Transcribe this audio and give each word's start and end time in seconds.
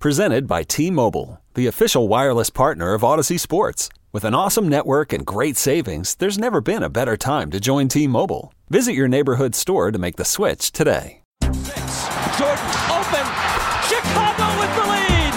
Presented 0.00 0.46
by 0.46 0.62
T 0.62 0.90
Mobile, 0.90 1.42
the 1.52 1.66
official 1.66 2.08
wireless 2.08 2.48
partner 2.48 2.94
of 2.94 3.02
Audacy 3.02 3.38
Sports. 3.38 3.90
With 4.12 4.24
an 4.24 4.34
awesome 4.34 4.66
network 4.66 5.12
and 5.12 5.26
great 5.26 5.58
savings, 5.58 6.14
there's 6.14 6.38
never 6.38 6.62
been 6.62 6.82
a 6.82 6.88
better 6.88 7.18
time 7.18 7.50
to 7.50 7.60
join 7.60 7.88
T 7.88 8.06
Mobile. 8.06 8.54
Visit 8.70 8.94
your 8.94 9.08
neighborhood 9.08 9.54
store 9.54 9.92
to 9.92 9.98
make 9.98 10.16
the 10.16 10.24
switch 10.24 10.72
today. 10.72 11.20
Jordan 11.42 11.60
open. 12.88 13.26
Chicago 13.92 14.48
with 14.56 14.72
the 14.72 14.86
lead. 14.88 15.32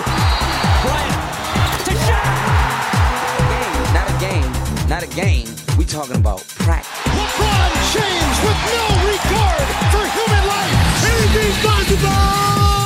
Bryant 0.80 1.84
to 1.84 1.92
Shaq. 2.08 3.92
Not 3.92 4.08
a 4.08 4.18
game, 4.24 4.52
not 4.88 5.04
a 5.04 5.08
game. 5.08 5.50
We 5.78 5.84
talking 5.84 6.16
about 6.16 6.40
practice. 6.64 6.88
LeBron 7.12 7.72
James 7.92 8.38
with 8.48 8.60
no 8.72 8.88
regard 9.12 9.68
for 9.92 10.08
human 10.08 10.48
life. 10.48 11.04
Anything's 11.04 11.60
possible. 11.60 12.08
Back 12.08 12.83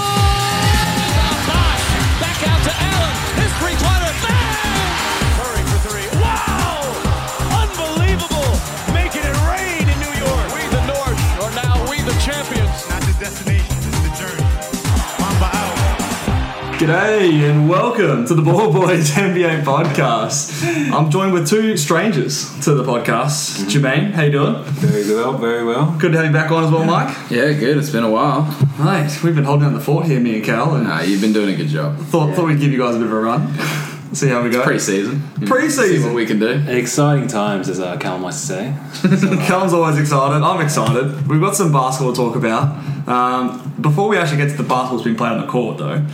G'day 16.87 17.49
and 17.49 17.67
welcome 17.67 18.25
to 18.27 18.33
the 18.33 18.41
Ball 18.41 18.71
Boys 18.71 19.11
NBA 19.11 19.65
podcast. 19.65 20.63
I'm 20.93 21.11
joined 21.11 21.33
with 21.33 21.45
two 21.45 21.75
strangers 21.75 22.57
to 22.61 22.75
the 22.75 22.83
podcast. 22.85 23.65
Jermayne, 23.69 24.11
how 24.13 24.23
you 24.23 24.31
doing? 24.31 24.63
Very 24.63 25.13
well, 25.13 25.37
very 25.37 25.65
well. 25.65 25.97
Good 25.99 26.13
to 26.13 26.17
have 26.19 26.27
you 26.27 26.31
back 26.31 26.49
on 26.49 26.63
as 26.63 26.71
well, 26.71 26.85
Mike. 26.85 27.13
Yeah, 27.29 27.51
good. 27.51 27.75
It's 27.75 27.89
been 27.89 28.05
a 28.05 28.09
while. 28.09 28.43
Mate, 28.79 29.21
we've 29.21 29.35
been 29.35 29.43
holding 29.43 29.65
down 29.67 29.73
the 29.73 29.81
fort 29.81 30.05
here, 30.05 30.21
me 30.21 30.37
and 30.37 30.45
Cal, 30.45 30.75
and 30.75 30.85
Nah, 30.85 31.01
you've 31.01 31.19
been 31.19 31.33
doing 31.33 31.53
a 31.53 31.57
good 31.57 31.67
job. 31.67 31.97
thought 31.97 32.33
thought 32.33 32.47
we'd 32.47 32.61
give 32.61 32.71
you 32.71 32.77
guys 32.77 32.95
a 32.95 32.99
bit 32.99 33.07
of 33.07 33.11
a 33.11 33.19
run. 33.19 33.53
See 34.13 34.29
how 34.29 34.41
we 34.41 34.49
go. 34.49 34.63
Pre-season. 34.63 35.21
Pre-season. 35.45 35.97
See 35.97 36.05
what 36.05 36.15
we 36.15 36.25
can 36.25 36.39
do. 36.39 36.51
Exciting 36.69 37.27
times, 37.27 37.67
as 37.67 37.81
uh, 37.81 37.97
Callum 37.97 38.21
likes 38.23 38.39
to 38.39 38.47
say. 38.47 38.75
Callum's 39.45 39.73
always 39.73 39.99
excited. 39.99 40.41
I'm 40.41 40.61
excited. 40.61 41.27
We've 41.27 41.41
got 41.41 41.53
some 41.57 41.73
basketball 41.73 42.13
to 42.13 42.17
talk 42.17 42.37
about. 42.37 42.77
Um, 43.09 43.75
before 43.81 44.07
we 44.07 44.17
actually 44.17 44.37
get 44.37 44.51
to 44.51 44.55
the 44.55 44.63
basketball 44.63 44.99
that's 44.99 45.03
been 45.03 45.17
played 45.17 45.33
on 45.33 45.41
the 45.41 45.47
court, 45.47 45.77
though, 45.77 46.05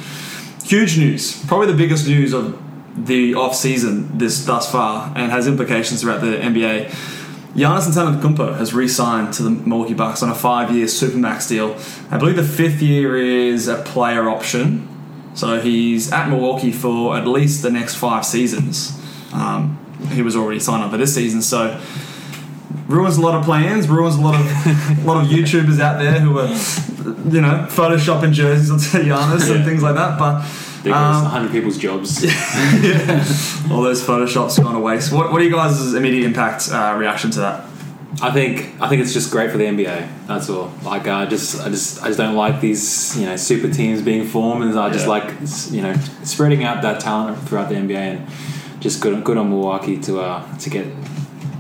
huge 0.64 0.98
news. 0.98 1.46
Probably 1.46 1.68
the 1.68 1.78
biggest 1.78 2.08
news 2.08 2.34
of 2.34 2.60
the 2.96 3.34
off 3.36 3.56
season 3.56 4.18
this 4.18 4.46
thus 4.46 4.72
far, 4.72 5.12
and 5.16 5.32
has 5.32 5.48
implications 5.48 6.02
throughout 6.02 6.22
the 6.22 6.38
NBA. 6.38 6.90
Giannis 7.56 7.88
Antetokounmpo 7.88 8.58
has 8.58 8.74
re-signed 8.74 9.34
to 9.36 9.44
the 9.44 9.52
Milwaukee 9.52 9.94
Bucks 9.94 10.24
on 10.24 10.30
a 10.30 10.36
five-year 10.36 10.88
supermax 10.88 11.48
deal. 11.48 11.78
I 12.10 12.18
believe 12.18 12.36
the 12.36 12.44
fifth 12.44 12.82
year 12.82 13.16
is 13.16 13.68
a 13.68 13.78
player 13.84 14.28
option, 14.28 14.88
so 15.36 15.60
he's 15.60 16.12
at 16.12 16.30
Milwaukee 16.30 16.72
for 16.72 17.16
at 17.16 17.28
least 17.28 17.62
the 17.62 17.70
next 17.70 17.96
five 17.96 18.26
seasons. 18.26 19.00
Um, 19.34 19.80
he 20.12 20.22
was 20.22 20.36
already 20.36 20.60
signed 20.60 20.84
up 20.84 20.92
for 20.92 20.98
this 20.98 21.14
season, 21.14 21.42
so 21.42 21.80
ruins 22.88 23.18
a 23.18 23.22
lot 23.22 23.36
of 23.36 23.44
plans, 23.46 23.88
ruins 23.88 24.16
a 24.18 24.22
lot 24.22 24.36
of 24.36 24.46
a 24.46 25.02
lot 25.08 25.24
of 25.24 25.30
YouTubers 25.36 25.80
out 25.80 26.00
there 26.00 26.20
who 26.20 26.38
are, 26.40 26.48
you 27.34 27.42
know, 27.42 27.68
photoshopping 27.70 28.32
jerseys 28.34 28.72
onto 28.72 28.86
Giannis 29.10 29.54
and 29.54 29.64
things 29.66 29.82
like 29.84 29.96
that. 29.96 30.18
But 30.20 30.42
There 30.84 30.92
goes 30.94 31.16
Um, 31.18 31.24
100 31.24 31.52
people's 31.52 31.78
jobs. 31.78 32.24
all 33.72 33.82
those 33.82 34.02
photoshops 34.04 34.62
gone 34.62 34.74
to 34.74 34.80
waste. 34.80 35.12
What, 35.14 35.32
what 35.32 35.42
are 35.42 35.44
you 35.46 35.52
guys' 35.52 35.94
immediate 35.94 36.26
impact 36.26 36.70
uh, 36.72 36.96
reaction 36.98 37.32
to 37.32 37.40
that? 37.40 37.66
I 38.22 38.32
think 38.32 38.76
I 38.80 38.88
think 38.90 39.02
it's 39.02 39.12
just 39.14 39.32
great 39.32 39.50
for 39.52 39.58
the 39.58 39.64
NBA. 39.66 40.28
That's 40.28 40.48
all. 40.50 40.72
Like 40.84 41.08
I 41.08 41.26
just 41.26 41.60
I 41.62 41.70
just 41.70 42.02
I 42.04 42.08
just 42.08 42.20
don't 42.20 42.36
like 42.36 42.62
these 42.62 43.18
you 43.20 43.26
know 43.26 43.36
super 43.38 43.70
teams 43.72 44.02
being 44.04 44.28
formed, 44.28 44.64
and 44.64 44.78
I 44.80 44.90
just 44.92 45.06
Yeah. 45.06 45.10
like 45.10 45.34
you 45.72 45.82
know 45.82 45.94
spreading 46.24 46.64
out 46.64 46.82
that 46.84 47.00
talent 47.00 47.38
throughout 47.48 47.70
the 47.70 47.76
NBA, 47.76 47.96
and 47.98 48.28
just 48.80 49.02
good 49.02 49.24
good 49.24 49.38
on 49.38 49.50
Milwaukee 49.50 49.98
to 50.02 50.20
uh 50.22 50.58
to 50.60 50.70
get 50.70 50.86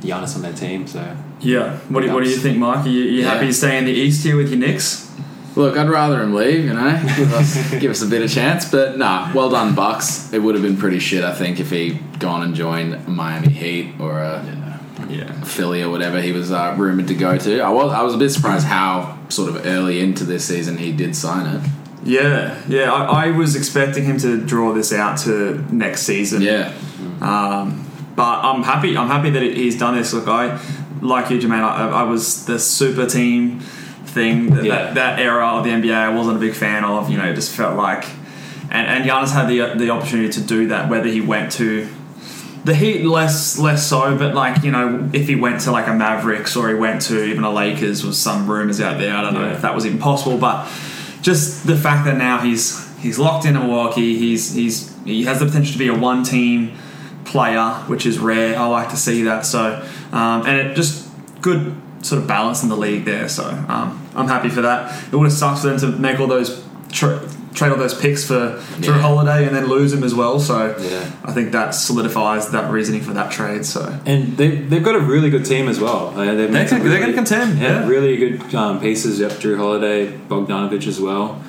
Giannis 0.03 0.35
on 0.35 0.41
their 0.41 0.53
team. 0.53 0.85
So 0.87 0.99
Yeah. 1.39 1.77
What 1.89 2.01
do, 2.01 2.07
you- 2.07 2.13
what 2.13 2.23
do 2.23 2.29
you 2.29 2.35
think, 2.37 2.57
Mike? 2.57 2.85
Are 2.85 2.89
you, 2.89 3.03
you 3.03 3.23
happy 3.25 3.47
to 3.47 3.53
stay 3.53 3.77
in 3.77 3.85
the 3.85 3.91
East 3.91 4.23
here 4.23 4.35
with 4.37 4.49
your 4.49 4.59
Knicks? 4.59 5.09
Look, 5.55 5.77
I'd 5.77 5.89
rather 5.89 6.21
him 6.23 6.33
leave. 6.33 6.65
You 6.65 6.73
know, 6.73 6.99
give 7.15 7.31
us 7.33 7.71
give 7.79 7.91
us 7.91 8.01
a 8.01 8.07
bit 8.07 8.21
of 8.23 8.31
chance. 8.31 8.69
But 8.69 8.97
nah, 8.97 9.31
well 9.33 9.49
done, 9.51 9.75
Bucks. 9.75 10.33
It 10.33 10.39
would 10.39 10.55
have 10.55 10.63
been 10.63 10.77
pretty 10.77 10.99
shit, 10.99 11.23
I 11.23 11.33
think, 11.33 11.59
if 11.59 11.69
he 11.69 11.99
gone 12.19 12.41
and 12.43 12.55
joined 12.55 13.07
Miami 13.07 13.49
Heat 13.53 13.93
or 13.99 14.19
a 14.19 14.43
Yeah. 15.09 15.31
Philly 15.43 15.83
or 15.83 15.89
whatever 15.91 16.19
he 16.21 16.31
was 16.31 16.51
uh, 16.51 16.73
rumored 16.77 17.07
to 17.09 17.13
go 17.13 17.37
to. 17.37 17.59
I 17.61 17.69
was 17.69 17.91
I 17.93 18.01
was 18.01 18.15
a 18.15 18.17
bit 18.17 18.29
surprised 18.31 18.65
how 18.65 19.19
sort 19.29 19.49
of 19.49 19.65
early 19.67 19.99
into 19.99 20.23
this 20.23 20.43
season 20.45 20.77
he 20.79 20.91
did 20.91 21.15
sign 21.15 21.45
it. 21.55 21.61
Yeah, 22.03 22.59
yeah. 22.67 22.91
I, 22.91 23.27
I 23.27 23.31
was 23.31 23.55
expecting 23.55 24.05
him 24.05 24.17
to 24.19 24.43
draw 24.43 24.73
this 24.73 24.91
out 24.91 25.19
to 25.19 25.63
next 25.71 26.01
season. 26.03 26.41
Yeah, 26.41 26.73
Um, 27.21 27.82
but 28.15 28.39
I'm 28.43 28.63
happy. 28.63 28.95
I'm 28.97 29.07
happy 29.07 29.29
that 29.31 29.41
he's 29.43 29.77
done 29.77 29.95
this. 29.95 30.13
Look, 30.13 30.27
I 30.27 30.59
like 31.01 31.29
you, 31.29 31.39
Jermayne. 31.39 31.63
I, 31.63 31.89
I 31.89 32.03
was 32.03 32.45
the 32.45 32.59
super 32.59 33.05
team 33.05 33.59
thing. 33.59 34.51
That, 34.53 34.63
Yeah. 34.63 34.75
that, 34.85 34.95
that 34.95 35.19
era 35.19 35.45
of 35.47 35.63
the 35.63 35.71
NBA, 35.71 35.93
I 35.93 36.09
wasn't 36.09 36.37
a 36.37 36.39
big 36.39 36.53
fan 36.53 36.83
of. 36.83 37.09
You 37.09 37.17
know, 37.17 37.25
it 37.25 37.35
just 37.35 37.55
felt 37.55 37.75
like, 37.77 38.05
and 38.69 38.87
and 38.87 39.05
Giannis 39.05 39.31
had 39.33 39.47
the 39.47 39.77
the 39.77 39.89
opportunity 39.89 40.29
to 40.29 40.41
do 40.41 40.67
that. 40.67 40.89
Whether 40.89 41.07
he 41.09 41.21
went 41.21 41.51
to 41.53 41.87
the 42.65 42.73
Heat, 42.73 43.03
less 43.05 43.59
less 43.59 43.85
so, 43.87 44.17
but 44.17 44.33
like 44.35 44.63
you 44.63 44.71
know, 44.71 45.09
if 45.13 45.27
he 45.27 45.35
went 45.35 45.61
to 45.61 45.71
like 45.71 45.87
a 45.87 45.93
Mavericks 45.93 46.55
or 46.55 46.69
he 46.69 46.75
went 46.75 47.01
to 47.03 47.23
even 47.25 47.43
a 47.43 47.51
Lakers, 47.51 48.05
was 48.05 48.17
some 48.19 48.49
rumors 48.49 48.79
out 48.79 48.97
there. 48.99 49.15
I 49.15 49.21
don't 49.21 49.33
know 49.33 49.45
Yeah. 49.45 49.53
if 49.55 49.61
that 49.63 49.75
was 49.75 49.85
even 49.85 49.99
possible, 49.99 50.37
but 50.37 50.65
just 51.21 51.65
the 51.67 51.75
fact 51.75 52.05
that 52.05 52.17
now 52.17 52.37
he's 52.39 52.87
he's 52.99 53.17
locked 53.19 53.45
in 53.45 53.53
Milwaukee, 53.55 54.17
he's 54.17 54.53
he's 54.53 54.93
he 55.03 55.23
has 55.25 55.39
the 55.39 55.45
potential 55.45 55.73
to 55.73 55.77
be 55.79 55.87
a 55.89 55.93
one 55.97 56.23
team 56.23 56.71
player, 57.33 57.69
which 57.91 58.05
is 58.05 58.19
rare. 58.19 58.57
I 58.57 58.65
like 58.67 58.89
to 58.89 58.97
see 58.97 59.23
that. 59.23 59.45
So 59.45 59.61
um, 60.11 60.45
and 60.47 60.55
it 60.61 60.75
just 60.75 61.09
good 61.41 61.75
sort 62.01 62.21
of 62.21 62.27
balance 62.27 62.63
in 62.63 62.69
the 62.69 62.77
league 62.77 63.05
there. 63.05 63.27
So 63.27 63.43
um, 63.67 63.89
I'm 64.15 64.27
happy 64.27 64.49
for 64.49 64.61
that. 64.61 64.79
It 65.11 65.15
would 65.15 65.25
have 65.25 65.33
sucked 65.33 65.61
for 65.61 65.67
them 65.69 65.79
to 65.79 65.87
make 65.99 66.19
all 66.19 66.27
those 66.27 66.63
tra- 66.91 67.27
trade 67.55 67.71
all 67.71 67.77
those 67.77 67.93
picks 67.99 68.25
for 68.27 68.59
Jrue 68.81 68.87
Yeah. 68.87 68.99
Holiday 69.07 69.45
and 69.47 69.55
then 69.55 69.67
lose 69.67 69.91
him 69.93 70.03
as 70.03 70.13
well. 70.15 70.39
So 70.39 70.75
Yeah. 70.79 71.11
I 71.23 71.31
think 71.31 71.51
that 71.51 71.73
solidifies 71.73 72.49
that 72.51 72.71
reasoning 72.71 73.01
for 73.01 73.13
that 73.13 73.31
trade. 73.31 73.65
So 73.65 73.81
and 74.05 74.37
they 74.37 74.49
they've 74.69 74.83
got 74.83 74.95
a 74.95 74.99
really 75.13 75.29
good 75.29 75.45
team 75.45 75.67
as 75.69 75.79
well. 75.79 76.11
They've 76.11 76.37
They're 76.37 76.49
made 76.49 76.69
gonna- 76.69 76.83
they're 76.83 76.91
really- 76.91 76.99
gonna 76.99 77.13
contend, 77.13 77.59
yeah. 77.59 77.87
really 77.87 78.15
good 78.17 78.53
um, 78.55 78.79
pieces. 78.79 79.19
Yep, 79.19 79.31
Jrue 79.41 79.57
Holiday, 79.57 79.99
Bogdanovic 80.29 80.85
as 80.87 80.99
well. 80.99 81.41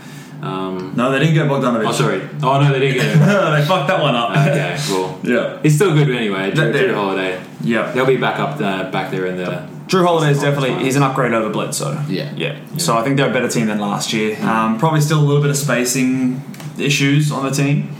Um, 0.44 0.92
no, 0.94 1.10
they 1.10 1.20
didn't 1.20 1.34
get 1.34 1.46
Bogdanovic. 1.48 1.88
oh, 1.88 1.92
sorry. 1.92 2.20
Oh 2.42 2.60
no, 2.60 2.72
they 2.72 2.80
didn't 2.80 2.96
get 2.96 3.06
him. 3.16 3.20
they 3.20 3.64
fucked 3.64 3.88
that 3.88 4.02
one 4.02 4.14
up. 4.14 4.30
Okay, 4.30 4.76
well, 4.90 5.18
Yeah. 5.22 5.58
he's 5.62 5.74
still 5.76 5.94
good 5.94 6.10
anyway. 6.10 6.50
Jrue, 6.50 6.56
That- 6.72 6.74
Jrue 6.74 6.94
Holiday. 6.94 7.42
Yeah. 7.62 7.90
They'll 7.92 8.04
be 8.06 8.18
back 8.18 8.38
up 8.38 8.60
uh, 8.60 8.90
back 8.90 9.10
there 9.10 9.26
in 9.26 9.36
the. 9.38 9.66
Jrue 9.86 10.04
Holiday 10.04 10.30
is 10.32 10.40
definitely 10.40 10.84
he's 10.84 10.96
an 10.96 11.02
upgrade 11.02 11.32
over 11.32 11.50
Bledsoe. 11.50 12.02
Yeah. 12.08 12.32
yeah. 12.36 12.58
So 12.78 12.96
I 12.96 13.02
think 13.02 13.16
they're 13.16 13.30
a 13.30 13.32
better 13.32 13.48
team 13.48 13.66
than 13.66 13.78
last 13.78 14.12
year. 14.12 14.38
Um, 14.42 14.78
probably 14.78 15.00
still 15.00 15.20
a 15.20 15.24
little 15.24 15.42
bit 15.42 15.50
of 15.50 15.56
spacing 15.56 16.42
issues 16.78 17.30
on 17.32 17.44
the 17.44 17.50
team. 17.50 17.94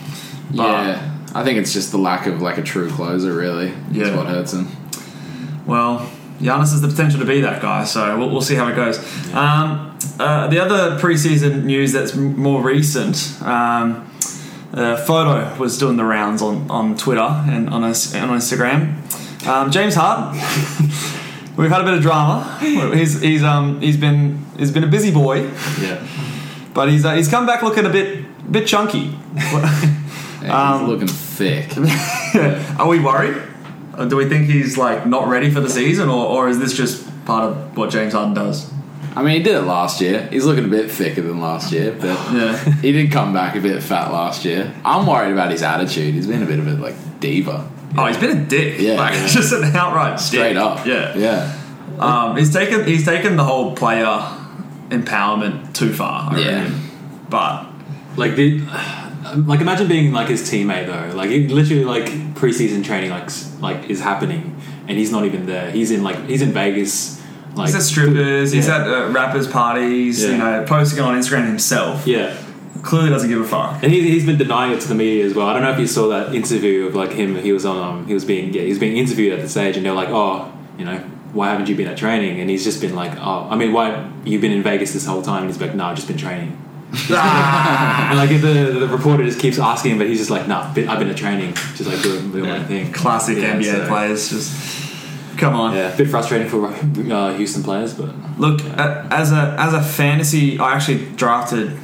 But, 0.50 0.62
yeah. 0.86 1.10
I 1.34 1.44
think 1.44 1.58
it's 1.58 1.72
just 1.72 1.90
the 1.92 1.98
lack 1.98 2.26
of 2.26 2.40
like 2.42 2.58
a 2.58 2.62
true 2.62 2.90
closer. 2.90 3.32
Really, 3.34 3.68
is 3.68 3.74
Yeah. 3.92 4.16
what 4.16 4.26
hurts 4.26 4.52
him. 4.52 4.68
Well, 5.66 6.08
Giannis 6.40 6.70
has 6.72 6.80
the 6.80 6.88
potential 6.88 7.20
to 7.20 7.26
be 7.26 7.40
that 7.42 7.62
guy, 7.62 7.84
so 7.84 8.18
we'll, 8.18 8.30
we'll 8.30 8.40
see 8.42 8.54
how 8.54 8.66
it 8.68 8.74
goes. 8.76 8.98
Um, 9.32 9.96
uh, 10.18 10.48
the 10.48 10.60
other 10.60 10.98
preseason 10.98 11.64
news 11.64 11.92
that's 11.92 12.14
m- 12.14 12.36
more 12.38 12.62
recent. 12.62 13.38
Um, 13.42 14.10
a 14.72 14.96
photo 14.96 15.54
was 15.58 15.78
doing 15.78 15.96
the 15.96 16.04
rounds 16.04 16.42
on, 16.42 16.68
on 16.70 16.96
Twitter 16.96 17.20
and 17.20 17.70
on, 17.70 17.84
us- 17.84 18.14
on 18.14 18.28
Instagram. 18.30 18.96
Um, 19.46 19.70
James 19.70 19.94
Harden. 19.94 20.40
We've 21.56 21.70
had 21.70 21.80
a 21.82 21.84
bit 21.84 21.94
of 21.94 22.02
drama. 22.02 22.58
He's, 22.60 23.20
he's, 23.20 23.44
um, 23.44 23.80
he's 23.80 23.96
been 23.96 24.44
he's 24.58 24.72
been 24.72 24.82
a 24.82 24.88
busy 24.88 25.12
boy, 25.12 25.42
Yeah. 25.80 26.04
but 26.74 26.88
he's 26.88 27.04
uh, 27.04 27.14
he's 27.14 27.28
come 27.28 27.46
back 27.46 27.62
looking 27.62 27.86
a 27.86 27.90
bit 27.90 28.24
bit 28.50 28.66
chunky. 28.66 29.16
He's 30.44 30.82
looking 30.82 31.08
thick. 31.08 31.70
Are 32.78 32.86
we 32.88 32.98
worried? 33.00 33.40
Or 33.98 34.06
do 34.06 34.16
we 34.16 34.28
think 34.28 34.46
he's 34.46 34.76
like 34.76 35.06
not 35.06 35.28
ready 35.28 35.50
for 35.50 35.60
the 35.60 35.70
season, 35.70 36.08
or, 36.08 36.26
or 36.26 36.48
is 36.48 36.58
this 36.58 36.76
just 36.76 37.06
part 37.26 37.44
of 37.44 37.76
what 37.76 37.90
James 37.90 38.12
Harden 38.12 38.34
does? 38.34 38.70
I 39.16 39.22
mean, 39.22 39.36
he 39.36 39.42
did 39.44 39.54
it 39.54 39.62
last 39.62 40.00
year. 40.00 40.26
He's 40.32 40.44
looking 40.44 40.64
a 40.64 40.68
bit 40.68 40.90
thicker 40.90 41.22
than 41.22 41.40
last 41.40 41.70
year, 41.72 41.92
but 41.92 42.08
Yeah. 42.32 42.56
he 42.82 42.90
did 42.92 43.12
come 43.12 43.32
back 43.32 43.54
a 43.54 43.60
bit 43.60 43.80
fat 43.82 44.10
last 44.12 44.44
year. 44.44 44.74
I'm 44.84 45.06
worried 45.06 45.32
about 45.32 45.52
his 45.52 45.62
attitude. 45.62 46.14
He's 46.14 46.26
been 46.26 46.42
a 46.42 46.46
bit 46.46 46.58
of 46.58 46.66
a 46.66 46.72
like 46.74 46.96
diva. 47.20 47.70
Oh, 47.96 48.06
he's 48.06 48.16
been 48.16 48.36
a 48.36 48.44
dick. 48.44 48.80
Yeah. 48.80 48.94
like 48.94 49.12
just 49.30 49.52
an 49.52 49.62
outright 49.76 50.18
Straight 50.18 50.54
dick. 50.54 50.56
up. 50.56 50.84
Yeah, 50.84 51.16
Yeah. 51.16 51.60
Um, 52.00 52.36
he's 52.36 52.52
taken 52.52 52.84
he's 52.86 53.04
taken 53.04 53.36
the 53.36 53.44
whole 53.44 53.76
player 53.76 54.18
empowerment 54.90 55.72
too 55.74 55.92
far. 55.92 56.32
I 56.32 56.38
Yeah. 56.38 56.46
reckon. 56.62 56.80
but 57.30 57.66
Like 58.16 58.34
the, 58.36 58.60
like 59.36 59.60
imagine 59.60 59.88
being 59.88 60.12
like 60.12 60.28
his 60.28 60.42
teammate 60.50 60.86
though. 60.86 61.14
Like 61.16 61.30
it 61.30 61.50
literally 61.50 61.84
like 61.84 62.06
preseason 62.34 62.84
training 62.84 63.10
like 63.10 63.30
like 63.60 63.90
is 63.90 64.00
happening 64.00 64.60
and 64.88 64.98
he's 64.98 65.10
not 65.12 65.24
even 65.24 65.46
there. 65.46 65.70
He's 65.70 65.90
in 65.90 66.02
like 66.02 66.26
he's 66.28 66.42
in 66.42 66.52
Vegas. 66.52 67.22
Like 67.54 67.66
he's 67.68 67.76
at 67.76 67.82
strippers, 67.82 68.50
he's 68.52 68.68
at 68.68 68.86
uh, 68.88 69.10
rappers 69.10 69.46
parties, 69.46 70.24
you 70.24 70.36
know, 70.36 70.64
posting 70.66 71.00
on 71.04 71.14
Instagram 71.16 71.46
himself. 71.46 72.06
yeah. 72.06 72.36
Clearly 72.82 73.08
doesn't 73.08 73.30
give 73.30 73.40
a 73.40 73.44
fuck. 73.44 73.82
And 73.82 73.90
he, 73.90 74.02
he's 74.10 74.26
been 74.26 74.36
denying 74.36 74.72
it 74.72 74.80
to 74.82 74.88
the 74.88 74.94
media 74.94 75.24
as 75.24 75.32
well. 75.32 75.46
I 75.46 75.54
don't 75.54 75.62
know 75.62 75.70
if 75.70 75.78
you 75.78 75.86
saw 75.86 76.08
that 76.08 76.34
interview 76.34 76.86
of 76.86 76.94
like 76.94 77.12
him. 77.12 77.34
He 77.36 77.50
was 77.50 77.64
on. 77.64 77.78
Um, 77.78 78.06
he 78.06 78.12
was 78.12 78.26
being 78.26 78.52
yeah. 78.52 78.60
He 78.60 78.68
was 78.68 78.78
being 78.78 78.98
interviewed 78.98 79.32
at 79.32 79.40
the 79.40 79.48
stage, 79.48 79.78
and 79.78 79.86
they're 79.86 79.94
like, 79.94 80.10
"Oh, 80.10 80.52
you 80.76 80.84
know, 80.84 80.98
why 81.32 81.48
haven't 81.48 81.68
you 81.70 81.76
been 81.76 81.86
at 81.88 81.96
training?" 81.96 82.40
And 82.40 82.50
he's 82.50 82.62
just 82.62 82.82
been 82.82 82.94
like, 82.94 83.12
"Oh, 83.18 83.48
I 83.50 83.56
mean, 83.56 83.72
why 83.72 84.10
you've 84.26 84.42
been 84.42 84.52
in 84.52 84.62
Vegas 84.62 84.92
this 84.92 85.06
whole 85.06 85.22
time?" 85.22 85.44
And 85.44 85.50
he's 85.50 85.58
like, 85.58 85.74
"No, 85.74 85.84
I've 85.86 85.96
just 85.96 86.08
been 86.08 86.18
training." 86.18 86.58
And 86.94 88.18
like 88.18 88.30
the, 88.30 88.76
the 88.80 88.88
reporter 88.88 89.24
just 89.24 89.38
keeps 89.40 89.58
asking 89.58 89.92
him, 89.92 89.98
but 89.98 90.06
he's 90.06 90.18
just 90.18 90.30
like, 90.30 90.46
"No, 90.48 90.60
nah, 90.60 90.68
I've 90.68 90.98
been 90.98 91.08
at 91.08 91.16
training, 91.16 91.54
just 91.74 91.86
like 91.86 92.02
doing, 92.02 92.30
doing 92.32 92.48
my 92.48 92.62
thing." 92.64 92.92
Classic 92.92 93.36
Yeah, 93.36 93.54
NBA 93.56 93.64
so- 93.82 93.88
players, 93.88 94.28
just 94.30 95.38
come 95.38 95.54
on. 95.54 95.74
Yeah, 95.74 95.92
a 95.92 95.96
bit 95.96 96.08
frustrating 96.08 96.48
for 96.48 96.66
uh, 96.66 97.34
Houston 97.36 97.62
players, 97.62 97.94
but 97.94 98.10
Look, 98.38 98.62
a- 98.64 99.06
as 99.10 99.32
a 99.32 99.56
as 99.58 99.74
a 99.74 99.82
fantasy, 99.82 100.58
I 100.58 100.74
actually 100.74 101.06
drafted 101.16 101.78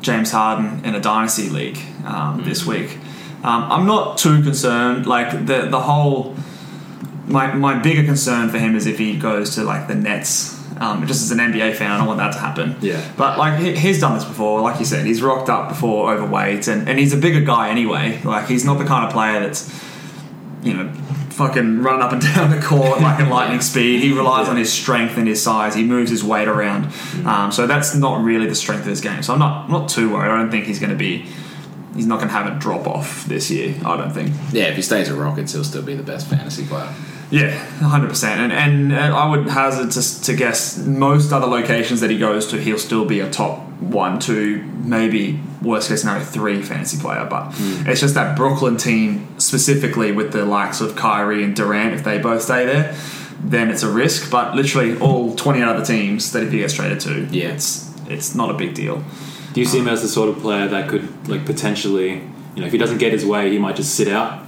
James 0.00 0.30
Harden 0.30 0.84
in 0.84 0.94
a 0.94 1.00
dynasty 1.00 1.48
league 1.48 1.78
um, 2.04 2.42
this 2.44 2.66
week. 2.66 2.98
Um, 3.44 3.70
I'm 3.70 3.86
not 3.86 4.18
too 4.18 4.42
concerned. 4.42 5.06
Like 5.06 5.30
the 5.46 5.68
the 5.70 5.80
whole, 5.80 6.34
my 7.26 7.52
my 7.54 7.78
bigger 7.78 8.04
concern 8.04 8.50
for 8.50 8.58
him 8.58 8.74
is 8.76 8.86
if 8.86 8.98
he 8.98 9.16
goes 9.16 9.54
to 9.54 9.64
like 9.64 9.88
the 9.88 9.94
Nets. 9.94 10.55
Um, 10.78 11.06
just 11.06 11.22
as 11.22 11.30
an 11.30 11.38
NBA 11.38 11.74
fan, 11.76 11.90
I 11.90 11.96
don't 11.96 12.06
want 12.06 12.18
that 12.18 12.32
to 12.34 12.38
happen. 12.38 12.76
Yeah. 12.82 13.02
But 13.16 13.38
like 13.38 13.58
he, 13.58 13.74
he's 13.76 13.98
done 13.98 14.14
this 14.14 14.26
before. 14.26 14.60
Like 14.60 14.78
you 14.78 14.84
said, 14.84 15.06
he's 15.06 15.22
rocked 15.22 15.48
up 15.48 15.70
before 15.70 16.12
overweight, 16.12 16.68
and, 16.68 16.86
and 16.88 16.98
he's 16.98 17.14
a 17.14 17.16
bigger 17.16 17.40
guy 17.40 17.70
anyway. 17.70 18.20
Like 18.22 18.46
he's 18.46 18.64
not 18.64 18.78
the 18.78 18.84
kind 18.84 19.06
of 19.06 19.12
player 19.12 19.40
that's 19.40 19.72
you 20.66 20.74
know, 20.74 20.92
fucking 21.30 21.82
running 21.82 22.02
up 22.02 22.12
and 22.12 22.20
down 22.34 22.50
the 22.50 22.60
court 22.60 23.00
like 23.00 23.20
in 23.20 23.30
lightning 23.30 23.60
speed. 23.60 24.02
He 24.02 24.12
relies 24.12 24.48
on 24.48 24.56
his 24.56 24.72
strength 24.72 25.16
and 25.16 25.28
his 25.28 25.42
size. 25.42 25.74
He 25.74 25.84
moves 25.84 26.10
his 26.10 26.24
weight 26.24 26.48
around. 26.48 26.92
Um, 27.24 27.52
so 27.52 27.66
that's 27.66 27.94
not 27.94 28.22
really 28.22 28.46
the 28.46 28.54
strength 28.54 28.80
of 28.80 28.88
his 28.88 29.00
game. 29.00 29.22
So 29.22 29.32
I'm 29.32 29.38
not 29.38 29.66
I'm 29.66 29.70
not 29.70 29.88
too 29.88 30.12
worried. 30.12 30.30
I 30.30 30.38
don't 30.38 30.50
think 30.50 30.66
he's 30.66 30.80
going 30.80 30.90
to 30.90 30.96
be. 30.96 31.26
He's 31.94 32.06
not 32.06 32.16
going 32.16 32.28
to 32.28 32.34
have 32.34 32.54
a 32.54 32.58
drop 32.58 32.86
off 32.86 33.24
this 33.24 33.50
year. 33.50 33.74
I 33.82 33.96
don't 33.96 34.12
think. 34.12 34.34
Yeah, 34.52 34.64
if 34.64 34.76
he 34.76 34.82
stays 34.82 35.08
at 35.08 35.16
Rockets, 35.16 35.54
he'll 35.54 35.64
still 35.64 35.82
be 35.82 35.94
the 35.94 36.02
best 36.02 36.28
fantasy 36.28 36.66
player. 36.66 36.92
Yeah, 37.30 37.50
hundred 37.80 38.08
percent. 38.08 38.40
And 38.40 38.52
and 38.52 38.92
uh, 38.92 39.16
I 39.16 39.28
would 39.28 39.48
hazard 39.48 39.90
to, 39.92 40.22
to 40.22 40.34
guess 40.36 40.78
most 40.78 41.32
other 41.32 41.46
locations 41.48 42.00
that 42.00 42.10
he 42.10 42.18
goes 42.18 42.46
to, 42.48 42.56
he'll 42.60 42.78
still 42.78 43.04
be 43.04 43.18
a 43.20 43.28
top 43.30 43.58
one, 43.80 44.20
two, 44.20 44.62
maybe 44.84 45.40
worst 45.60 45.88
case 45.88 46.02
scenario 46.02 46.22
three 46.24 46.62
fantasy 46.62 46.98
player. 47.00 47.26
But 47.28 47.52
it's 47.58 48.00
just 48.00 48.14
that 48.14 48.36
Brooklyn 48.36 48.76
team 48.76 49.26
specifically 49.40 50.12
with 50.12 50.32
the 50.32 50.44
likes 50.44 50.80
of 50.80 50.94
Kyrie 50.94 51.42
and 51.42 51.56
Durant, 51.56 51.94
if 51.94 52.04
they 52.04 52.18
both 52.18 52.42
stay 52.42 52.64
there, 52.64 52.96
then 53.40 53.70
it's 53.70 53.82
a 53.82 53.90
risk. 53.90 54.30
But 54.30 54.54
literally 54.54 54.96
all 54.98 55.34
twenty 55.34 55.62
other 55.62 55.84
teams 55.84 56.30
that 56.30 56.44
if 56.44 56.52
he 56.52 56.58
gets 56.58 56.74
traded 56.74 57.00
to, 57.00 57.24
Yeah. 57.32 57.48
it's 57.48 57.92
it's 58.08 58.36
not 58.36 58.50
a 58.50 58.54
big 58.54 58.74
deal. 58.74 59.02
do 59.52 59.60
you 59.60 59.66
see 59.66 59.80
him 59.80 59.88
as 59.88 60.00
the 60.02 60.08
sort 60.08 60.28
of 60.28 60.38
player 60.38 60.68
that 60.68 60.88
could 60.88 61.08
like 61.28 61.44
potentially, 61.44 62.22
you 62.54 62.60
know, 62.60 62.66
if 62.66 62.72
he 62.72 62.78
doesn't 62.78 62.98
get 62.98 63.12
his 63.12 63.26
way, 63.26 63.50
he 63.50 63.58
might 63.58 63.74
just 63.74 63.96
sit 63.96 64.06
out? 64.06 64.44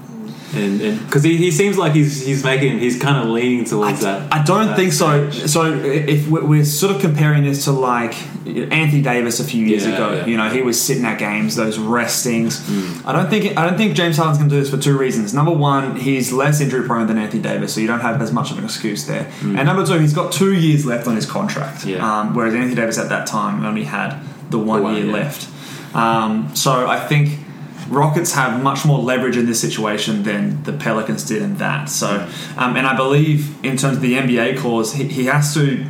And 0.55 0.81
because 1.05 1.23
he, 1.25 1.37
he 1.37 1.51
seems 1.51 1.77
like 1.77 1.93
he's 1.93 2.25
he's 2.25 2.43
making 2.43 2.79
he's 2.79 2.99
kind 2.99 3.19
of 3.23 3.29
leaning 3.29 3.65
towards 3.67 4.01
that. 4.01 4.33
I 4.33 4.43
don't 4.43 4.69
that 4.69 4.77
think 4.77 4.93
so. 4.95 5.31
stage. 5.31 5.51
So 5.51 5.73
if 5.75 6.27
we're 6.29 6.65
sort 6.65 6.95
of 6.95 7.03
comparing 7.03 7.45
this 7.45 7.65
to 7.65 7.73
like 7.73 8.15
Anthony 8.47 9.03
Davis 9.03 9.41
a 9.41 9.45
few 9.45 9.67
years 9.67 9.87
Yeah, 9.87 9.95
ago, 9.95 10.13
yeah. 10.15 10.27
you 10.27 10.37
know, 10.39 10.49
he 10.49 10.63
was 10.63 10.81
sitting 10.81 11.05
at 11.05 11.19
games, 11.19 11.55
those 11.55 11.79
restings. 11.79 12.67
Hmm. 12.67 13.07
I 13.07 13.13
don't 13.13 13.29
think 13.29 13.59
I 13.59 13.67
don't 13.69 13.77
think 13.77 13.95
James 13.95 14.17
Harden's 14.17 14.39
going 14.39 14.49
to 14.49 14.57
do 14.57 14.61
this 14.61 14.71
for 14.71 14.79
two 14.79 14.97
reasons. 14.97 15.35
Number 15.35 15.53
one, 15.53 15.97
he's 15.97 16.33
less 16.33 16.61
injury 16.63 16.87
prone 16.87 17.07
than 17.07 17.19
Anthony 17.19 17.43
Davis, 17.43 17.75
so 17.75 17.81
you 17.81 17.87
don't 17.87 18.01
have 18.01 18.23
as 18.23 18.33
much 18.33 18.51
of 18.51 18.57
an 18.59 18.65
excuse 18.65 19.07
there. 19.07 19.31
And 19.43 19.67
number 19.67 19.85
two, 19.85 19.99
he's 19.99 20.15
got 20.15 20.33
two 20.33 20.55
years 20.55 20.87
left 20.87 21.07
on 21.07 21.15
his 21.15 21.27
contract. 21.27 21.85
Yeah. 21.85 21.99
um, 22.21 22.35
whereas 22.35 22.55
Anthony 22.55 22.75
Davis 22.75 22.97
at 22.99 23.11
that 23.11 23.27
time 23.27 23.65
only 23.67 23.85
had 23.85 24.19
the 24.51 24.59
one, 24.59 24.83
one, 24.83 24.97
year 24.97 25.05
left. 25.13 25.47
Um, 25.95 26.55
so 26.57 26.87
I 26.87 27.01
think. 27.07 27.41
Rockets 27.89 28.33
have 28.33 28.63
much 28.63 28.85
more 28.85 28.99
leverage 28.99 29.37
in 29.37 29.47
this 29.47 29.61
situation 29.61 30.23
than 30.23 30.63
the 30.65 30.73
Pelicans 30.73 31.25
did 31.25 31.43
in 31.43 31.57
that. 31.59 31.89
So, 31.89 32.29
um, 32.57 32.77
and 32.77 32.87
I 32.87 32.95
believe 32.97 33.63
in 33.65 33.77
terms 33.77 33.97
of 33.97 34.03
the 34.03 34.15
NBA 34.15 34.59
clause, 34.59 34.93
he, 34.95 35.05
he 35.05 35.25
has 35.27 35.55
to 35.55 35.87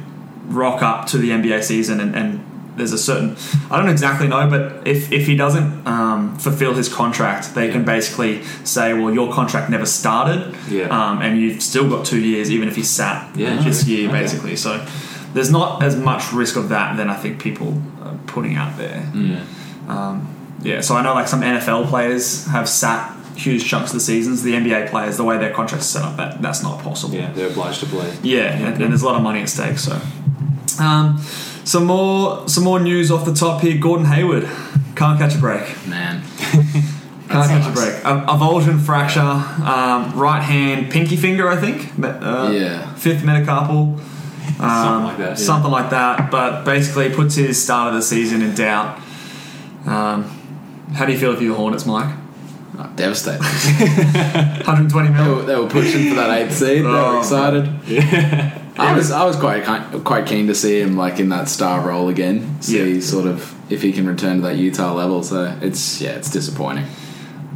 rock 0.47 0.83
up 0.83 1.06
to 1.09 1.19
the 1.19 1.31
NBA 1.31 1.62
season, 1.65 2.00
and, 2.00 2.15
and 2.15 2.45
there's 2.77 2.93
a 2.93 2.99
certain 2.99 3.37
I 3.71 3.79
don't 3.79 3.89
exactly 3.89 4.29
know, 4.29 4.49
but 4.49 4.87
if 4.87 5.11
if 5.11 5.27
he 5.27 5.35
doesn't 5.37 5.87
um, 5.87 6.39
fulfill 6.39 6.75
his 6.75 6.89
contract, 6.89 7.55
they 7.56 7.69
can 7.71 7.85
basically 7.85 8.44
say, 8.65 8.94
well, 8.94 9.12
your 9.12 9.33
contract 9.33 9.69
never 9.69 9.85
started, 9.87 10.55
Yeah. 10.71 10.85
um, 10.85 11.21
and 11.21 11.41
you've 11.41 11.61
still 11.62 11.89
got 11.91 12.06
two 12.06 12.21
years, 12.21 12.51
even 12.51 12.69
if 12.69 12.77
he 12.77 12.83
sat 12.85 13.37
Yeah, 13.37 13.61
this 13.62 13.87
year, 13.87 14.09
Okay. 14.09 14.21
basically. 14.21 14.56
So. 14.56 14.87
There's 15.35 15.51
not 15.51 15.83
as 15.83 15.94
much 15.94 16.33
risk 16.33 16.56
of 16.56 16.71
that 16.71 16.97
than 16.97 17.11
I 17.11 17.15
think 17.15 17.39
people 17.39 17.81
are 18.03 18.17
putting 18.27 18.56
out 18.56 18.79
there. 18.79 19.06
Um, 19.87 20.27
yeah, 20.62 20.81
so 20.81 20.94
I 20.96 21.02
know 21.02 21.14
like 21.14 21.28
some 21.28 21.40
NFL 21.43 21.88
players 21.88 22.46
have 22.46 22.69
sat 22.69 23.14
huge 23.37 23.64
chunks 23.66 23.91
of 23.91 23.94
the 23.94 24.00
seasons. 24.00 24.43
The 24.43 24.53
NBA 24.55 24.91
players, 24.91 25.17
the 25.17 25.24
way 25.24 25.38
their 25.38 25.53
contracts 25.53 25.86
are 25.94 26.00
set 26.00 26.05
up, 26.05 26.17
that 26.17 26.43
that's 26.43 26.62
not 26.62 26.82
possible. 26.82 27.15
yeah, 27.15 27.32
they're 27.32 27.48
obliged 27.48 27.81
to 27.81 27.86
play. 27.86 28.12
Yeah, 28.22 28.53
and, 28.53 28.82
and 28.82 28.91
there's 28.93 29.03
a 29.03 29.06
lot 29.06 29.15
of 29.17 29.22
money 29.22 29.41
at 29.43 29.48
stake. 29.48 29.79
So, 29.79 30.00
um, 30.81 31.19
some 31.65 31.84
more 31.84 32.48
some 32.48 32.65
more 32.65 32.81
news 32.81 33.10
off 33.10 33.24
the 33.24 33.34
top 33.34 33.62
here. 33.62 33.79
Gordon 33.79 34.06
Hayward 34.06 34.48
can't 34.96 35.19
catch 35.19 35.34
a 35.36 35.38
break. 35.38 35.62
Man. 35.86 36.22
Can't 37.29 37.46
catch 37.46 37.70
a 37.70 37.74
break. 37.74 37.94
A, 38.06 38.24
avulsion 38.32 38.81
fracture, 38.81 39.20
um, 39.20 40.19
right 40.19 40.41
hand, 40.43 40.91
pinky 40.91 41.15
finger, 41.17 41.46
I 41.46 41.56
think. 41.56 41.93
Uh, 42.03 42.50
Yeah. 42.50 42.94
Fifth 42.94 43.22
metacarpal. 43.22 43.98
Um, 43.98 44.00
Something 44.58 45.05
like 45.05 45.19
that, 45.19 45.29
yeah. 45.29 45.34
Something 45.34 45.70
like 45.70 45.91
that. 45.91 46.31
But 46.31 46.65
basically 46.65 47.10
puts 47.10 47.34
his 47.34 47.62
start 47.62 47.88
of 47.88 47.94
the 47.96 48.00
season 48.00 48.41
in 48.41 48.55
doubt. 48.55 48.98
Um, 49.84 50.38
how 50.95 51.07
do 51.07 51.13
you 51.13 51.19
feel 51.19 51.33
if 51.33 51.41
you're 51.41 51.51
the 51.53 51.57
Hornets, 51.57 51.87
Mike? 51.87 52.15
Oh, 52.79 52.93
devastating. 52.97 53.43
120 53.43 55.13
they, 55.13 55.29
were, 55.29 55.43
they 55.43 55.57
were 55.57 55.69
pushing 55.69 56.09
for 56.11 56.15
that 56.17 56.31
eighth 56.39 56.55
seed. 56.55 56.85
They 56.85 56.89
Oh, 56.89 57.15
were 57.15 57.19
excited. 57.19 57.69
Yeah. 57.87 58.55
I 58.79 58.95
was 58.95 59.11
I 59.11 59.25
was 59.25 59.35
quite 59.35 59.65
quite 60.05 60.27
keen 60.27 60.47
to 60.47 60.55
see 60.55 60.81
him 60.81 60.97
like 60.97 61.19
in 61.19 61.31
that 61.31 61.49
star 61.49 61.81
role 61.87 62.09
again. 62.09 62.63
See 62.63 62.95
Yeah. 62.95 63.01
sort 63.01 63.27
of 63.27 63.53
if 63.73 63.83
he 63.83 63.93
can 63.93 64.07
return 64.07 64.37
to 64.37 64.43
that 64.43 64.57
Utah 64.57 64.93
level. 64.95 65.25
So 65.25 65.59
it's 65.61 66.01
yeah, 66.01 66.11
it's 66.11 66.31
disappointing. 66.31 66.85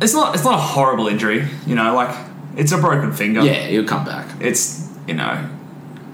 It's 0.01 0.15
not. 0.15 0.35
It's 0.35 0.43
not 0.43 0.55
a 0.55 0.63
horrible 0.63 1.07
injury. 1.07 1.47
You 1.65 1.77
know, 1.77 1.95
like 1.95 2.13
it's 2.57 2.73
a 2.73 2.79
broken 2.79 3.13
finger. 3.13 3.41
Yeah, 3.43 3.67
he'll 3.69 3.85
come 3.87 4.05
back. 4.05 4.27
it's 4.41 4.89
you 5.07 5.15
know 5.15 5.49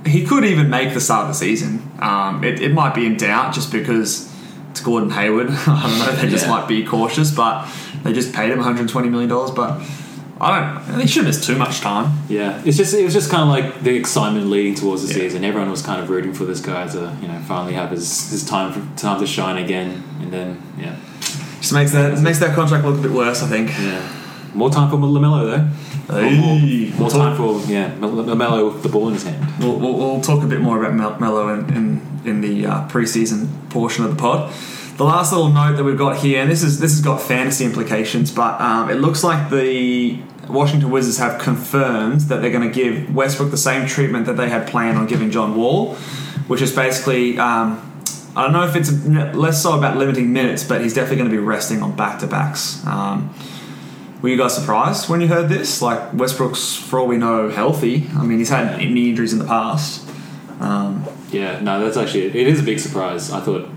he 0.06 0.26
could 0.26 0.44
even 0.44 0.68
make 0.68 0.92
the 0.92 1.00
start 1.00 1.22
of 1.22 1.28
the 1.28 1.34
season. 1.34 1.90
Um, 2.00 2.44
it, 2.44 2.60
it 2.60 2.72
might 2.74 2.94
be 2.94 3.06
in 3.06 3.16
doubt 3.16 3.54
just 3.54 3.72
because 3.72 4.27
it's 4.78 4.84
Gordon 4.86 5.10
Hayward. 5.10 5.48
I 5.66 5.82
don't 5.82 5.98
know. 5.98 6.12
They 6.22 6.28
just 6.28 6.46
Yeah. 6.46 6.50
might 6.52 6.68
be 6.68 6.84
cautious, 6.84 7.30
but 7.32 7.68
they 8.04 8.12
just 8.12 8.32
paid 8.32 8.50
him 8.50 8.58
120 8.58 9.08
million 9.08 9.28
dollars. 9.28 9.50
But 9.50 9.80
I 10.40 10.60
don't. 10.86 10.98
They 10.98 11.06
shouldn't 11.06 11.28
miss 11.28 11.44
too 11.44 11.56
much 11.56 11.80
time. 11.80 12.16
Yeah, 12.28 12.62
it's 12.64 12.76
just 12.76 12.94
it 12.94 13.02
was 13.04 13.12
just 13.12 13.28
kind 13.30 13.42
of 13.42 13.48
like 13.48 13.82
the 13.82 13.94
excitement 13.96 14.46
leading 14.46 14.74
towards 14.76 15.02
the 15.06 15.08
Yeah. 15.12 15.20
season. 15.28 15.44
Everyone 15.44 15.70
was 15.70 15.82
kind 15.82 16.00
of 16.00 16.08
rooting 16.10 16.32
for 16.32 16.44
this 16.44 16.60
guy 16.60 16.86
to 16.86 17.16
you 17.20 17.26
know 17.28 17.38
finally 17.48 17.74
have 17.74 17.90
his, 17.90 18.30
his 18.30 18.44
time 18.46 18.72
for, 18.72 18.80
time 19.00 19.18
to 19.20 19.26
shine 19.26 19.56
again, 19.62 20.02
and 20.20 20.32
then 20.32 20.62
yeah, 20.78 20.94
Just 21.60 21.72
makes 21.72 21.90
that 21.92 22.20
makes 22.20 22.38
that 22.38 22.54
contract 22.54 22.84
look 22.84 22.98
a 22.98 23.02
bit 23.02 23.10
worse. 23.12 23.42
I 23.42 23.48
think. 23.48 23.70
yeah. 23.78 24.14
More 24.54 24.70
time 24.70 24.88
for 24.90 24.96
Lamelo 24.96 25.44
though. 25.44 25.64
Hey, 26.20 26.38
more, 26.40 26.56
more, 26.58 27.00
more 27.00 27.10
time 27.10 27.36
for 27.36 27.60
yeah 27.70 27.90
Lamelo 28.00 28.72
with 28.72 28.82
the 28.82 28.88
ball 28.88 29.08
in 29.08 29.14
his 29.14 29.24
hand. 29.24 29.44
We'll, 29.60 29.78
we'll, 29.78 29.92
we'll 29.98 30.20
talk 30.22 30.42
a 30.42 30.46
bit 30.46 30.60
more 30.60 30.78
about 30.80 30.94
Mel- 30.94 31.18
Mello 31.20 31.52
in, 31.52 31.60
in, 31.76 32.00
in 32.24 32.40
the 32.40 32.66
uh, 32.66 32.88
preseason 32.88 33.48
portion 33.70 34.04
of 34.04 34.10
the 34.10 34.20
pod. 34.20 34.52
the 34.96 35.04
last 35.04 35.32
little 35.32 35.48
note 35.48 35.76
that 35.76 35.84
we've 35.84 35.98
got 35.98 36.16
here, 36.16 36.40
and 36.40 36.50
this 36.50 36.62
is 36.62 36.80
this 36.80 36.92
has 36.92 37.00
got 37.00 37.20
fantasy 37.20 37.64
implications, 37.64 38.30
but 38.30 38.60
um, 38.60 38.90
it 38.90 38.96
looks 38.96 39.22
like 39.22 39.50
the 39.50 40.20
Washington 40.48 40.90
Wizards 40.90 41.18
have 41.18 41.40
confirmed 41.40 42.22
that 42.22 42.40
they're 42.40 42.50
going 42.50 42.66
to 42.68 42.74
give 42.74 43.14
Westbrook 43.14 43.50
the 43.50 43.56
same 43.56 43.86
treatment 43.86 44.26
that 44.26 44.36
they 44.36 44.48
had 44.48 44.66
planned 44.66 44.98
on 44.98 45.06
giving 45.06 45.30
John 45.30 45.56
Wall, 45.56 45.94
which 46.48 46.62
is 46.62 46.74
basically. 46.74 47.38
Um, 47.38 47.84
I 48.36 48.42
don't 48.42 48.52
know 48.52 48.64
if 48.64 48.76
it's 48.76 48.92
less 49.34 49.64
so 49.64 49.76
about 49.76 49.96
limiting 49.96 50.32
minutes, 50.32 50.62
but 50.62 50.80
he's 50.80 50.94
definitely 50.94 51.16
going 51.16 51.30
to 51.30 51.36
be 51.36 51.42
resting 51.42 51.82
on 51.82 51.96
back 51.96 52.20
to 52.20 52.28
backs. 52.28 52.86
Um, 52.86 53.34
were 54.22 54.28
you 54.28 54.36
guys 54.36 54.54
surprised 54.54 55.08
when 55.08 55.20
you 55.20 55.26
heard 55.26 55.48
this? 55.48 55.82
Like 55.82 56.14
Westbrook's, 56.14 56.76
for 56.76 57.00
all 57.00 57.06
we 57.06 57.16
know, 57.16 57.48
healthy. 57.48 58.08
I 58.16 58.24
mean, 58.24 58.38
he's 58.38 58.48
had 58.48 58.78
knee 58.78 59.10
injuries 59.10 59.32
in 59.32 59.40
the 59.40 59.44
past. 59.44 60.08
Um, 60.60 61.04
Yeah, 61.30 61.60
no, 61.60 61.84
that's 61.84 61.96
actually 61.96 62.24
it 62.26 62.48
is 62.48 62.60
a 62.60 62.62
big 62.62 62.78
surprise. 62.80 63.30
I 63.30 63.40
thought, 63.40 63.68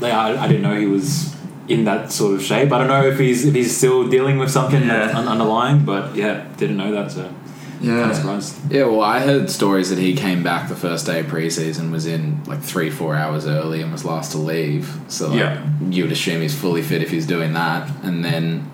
like, 0.00 0.12
I, 0.12 0.42
I 0.42 0.46
didn't 0.48 0.62
know 0.62 0.78
he 0.78 0.86
was 0.86 1.34
in 1.68 1.84
that 1.84 2.10
sort 2.10 2.34
of 2.34 2.42
shape. 2.42 2.72
I 2.72 2.78
don't 2.78 2.88
know 2.88 3.06
if 3.06 3.18
he's 3.18 3.44
if 3.46 3.54
he's 3.54 3.76
still 3.76 4.08
dealing 4.08 4.38
with 4.38 4.50
something 4.50 4.82
Yeah. 4.82 5.12
un- 5.16 5.28
underlying, 5.28 5.84
but 5.84 6.14
yeah, 6.16 6.46
didn't 6.56 6.76
know 6.76 6.92
that. 6.92 7.12
So 7.12 7.22
kind 7.24 7.36
yeah, 7.82 8.36
of. 8.36 8.72
Yeah, 8.72 8.84
well, 8.84 9.00
I 9.02 9.20
heard 9.20 9.50
stories 9.50 9.90
that 9.90 9.98
he 9.98 10.14
came 10.14 10.42
back 10.42 10.68
the 10.68 10.76
first 10.76 11.04
day 11.06 11.20
of 11.20 11.26
preseason, 11.26 11.90
was 11.90 12.06
in 12.06 12.42
like 12.44 12.62
three, 12.62 12.90
four 12.90 13.14
hours 13.16 13.46
early, 13.46 13.82
and 13.82 13.90
was 13.92 14.04
last 14.04 14.32
to 14.32 14.38
leave. 14.38 14.96
So 15.08 15.28
like, 15.28 15.38
Yeah. 15.38 15.66
you 15.90 16.04
would 16.04 16.12
assume 16.12 16.40
he's 16.42 16.54
fully 16.58 16.82
fit 16.82 17.02
if 17.02 17.10
he's 17.10 17.26
doing 17.26 17.52
that. 17.54 17.90
And 18.02 18.24
then, 18.24 18.70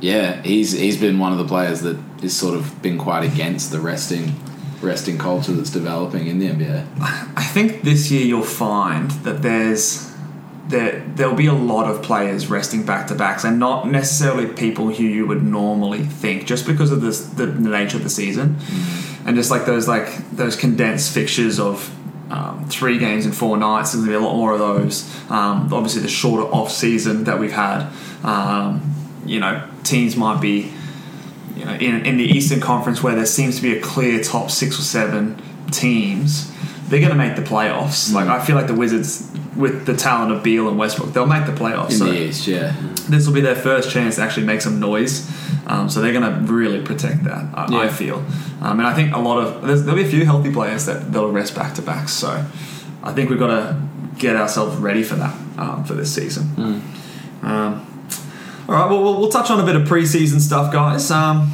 yeah, 0.00 0.42
he's 0.42 0.72
he's 0.72 0.96
been 0.98 1.18
one 1.18 1.32
of 1.32 1.38
the 1.38 1.46
players 1.46 1.80
that 1.80 1.98
is 2.22 2.36
sort 2.36 2.54
of 2.54 2.80
been 2.82 2.98
quite 2.98 3.24
against 3.24 3.72
the 3.72 3.80
resting 3.80 4.34
resting 4.82 5.18
culture 5.18 5.52
that's 5.52 5.70
developing 5.70 6.26
in 6.26 6.38
the 6.38 6.48
NBA. 6.48 6.86
I 7.36 7.44
think 7.44 7.82
this 7.82 8.10
year 8.10 8.24
you'll 8.24 8.42
find 8.42 9.10
that 9.22 9.42
there's 9.42 10.12
there 10.68 11.00
there'll 11.14 11.34
be 11.34 11.46
a 11.46 11.52
lot 11.52 11.90
of 11.90 12.02
players 12.02 12.48
resting 12.48 12.84
back 12.84 13.06
to 13.08 13.14
backs, 13.14 13.44
and 13.44 13.58
not 13.58 13.88
necessarily 13.88 14.46
people 14.46 14.88
who 14.88 15.04
you 15.04 15.26
would 15.26 15.42
normally 15.42 16.04
think, 16.04 16.46
just 16.46 16.66
because 16.66 16.90
of 16.90 17.00
this, 17.00 17.24
the, 17.26 17.46
the 17.46 17.68
nature 17.68 17.96
of 17.96 18.02
the 18.02 18.10
season, 18.10 18.56
and 19.24 19.36
just 19.36 19.50
like 19.50 19.66
those 19.66 19.86
like 19.86 20.30
those 20.30 20.56
condensed 20.56 21.12
fixtures 21.12 21.60
of. 21.60 21.96
Um, 22.30 22.66
three 22.66 22.96
games 22.96 23.26
in 23.26 23.32
four 23.32 23.58
nights. 23.58 23.92
There's 23.92 24.06
gonna 24.06 24.18
be 24.18 24.24
a 24.24 24.26
lot 24.26 24.34
more 24.34 24.54
of 24.54 24.58
those. 24.58 25.04
Um, 25.30 25.70
obviously, 25.70 26.00
the 26.00 26.08
shorter 26.08 26.44
off 26.44 26.72
season 26.72 27.24
that 27.24 27.38
we've 27.38 27.52
had. 27.52 27.92
Um, 28.24 28.94
you 29.26 29.38
know, 29.38 29.68
teams 29.84 30.16
might 30.16 30.40
be 30.40 30.72
you 31.56 31.64
know, 31.64 31.72
in, 31.72 32.06
in 32.06 32.16
the 32.16 32.24
Eastern 32.24 32.60
Conference 32.60 33.02
where 33.02 33.14
there 33.14 33.26
seems 33.26 33.56
to 33.56 33.62
be 33.62 33.76
a 33.76 33.80
clear 33.80 34.22
top 34.22 34.50
six 34.50 34.78
or 34.78 34.82
seven 34.82 35.40
teams, 35.70 36.50
they're 36.88 37.00
going 37.00 37.12
to 37.12 37.16
make 37.16 37.36
the 37.36 37.42
playoffs. 37.42 38.12
Like 38.12 38.28
I 38.28 38.44
feel 38.44 38.56
like 38.56 38.66
the 38.66 38.74
Wizards, 38.74 39.30
with 39.56 39.86
the 39.86 39.96
talent 39.96 40.32
of 40.32 40.42
Beal 40.42 40.68
and 40.68 40.78
Westbrook, 40.78 41.12
they'll 41.12 41.26
make 41.26 41.46
the 41.46 41.52
playoffs. 41.52 41.92
In 41.92 41.96
so 41.98 42.04
the 42.06 42.22
East, 42.22 42.46
yeah. 42.46 42.74
this 43.08 43.26
will 43.26 43.34
be 43.34 43.40
their 43.40 43.54
first 43.54 43.90
chance 43.90 44.16
to 44.16 44.22
actually 44.22 44.46
make 44.46 44.60
some 44.60 44.80
noise. 44.80 45.30
Um, 45.66 45.88
so 45.88 46.00
they're 46.00 46.12
going 46.12 46.46
to 46.46 46.52
really 46.52 46.84
protect 46.84 47.24
that. 47.24 47.48
I, 47.54 47.84
I 47.84 47.88
feel, 47.88 48.16
um, 48.60 48.78
and 48.78 48.86
I 48.86 48.94
think 48.94 49.14
a 49.14 49.18
lot 49.18 49.38
of 49.38 49.66
there's, 49.66 49.84
there'll 49.84 50.00
be 50.00 50.06
a 50.06 50.10
few 50.10 50.24
healthy 50.24 50.52
players 50.52 50.86
that 50.86 51.12
they'll 51.12 51.30
rest 51.30 51.54
back 51.54 51.74
to 51.74 51.82
backs. 51.82 52.12
So 52.12 52.44
I 53.02 53.12
think 53.12 53.30
we've 53.30 53.38
got 53.38 53.48
to 53.48 53.80
get 54.18 54.36
ourselves 54.36 54.76
ready 54.76 55.02
for 55.02 55.14
that 55.16 55.34
um, 55.58 55.84
for 55.84 55.94
this 55.94 56.14
season. 56.14 56.82
Um, 57.42 57.81
all 58.68 58.74
right, 58.74 58.90
well, 58.90 59.02
well, 59.02 59.18
we'll 59.18 59.30
touch 59.30 59.50
on 59.50 59.60
a 59.60 59.66
bit 59.66 59.76
of 59.76 59.82
preseason 59.88 60.40
stuff, 60.40 60.72
guys. 60.72 61.10
Um, 61.10 61.50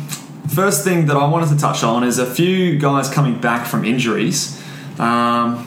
first 0.49 0.85
thing 0.85 1.07
that 1.07 1.17
I 1.17 1.27
wanted 1.29 1.49
to 1.51 1.57
touch 1.59 1.83
on 1.83 2.05
is 2.05 2.19
a 2.19 2.27
few 2.27 2.79
guys 2.79 3.09
coming 3.09 3.41
back 3.41 3.67
from 3.67 3.85
injuries. 3.85 4.63
Um, 4.99 5.65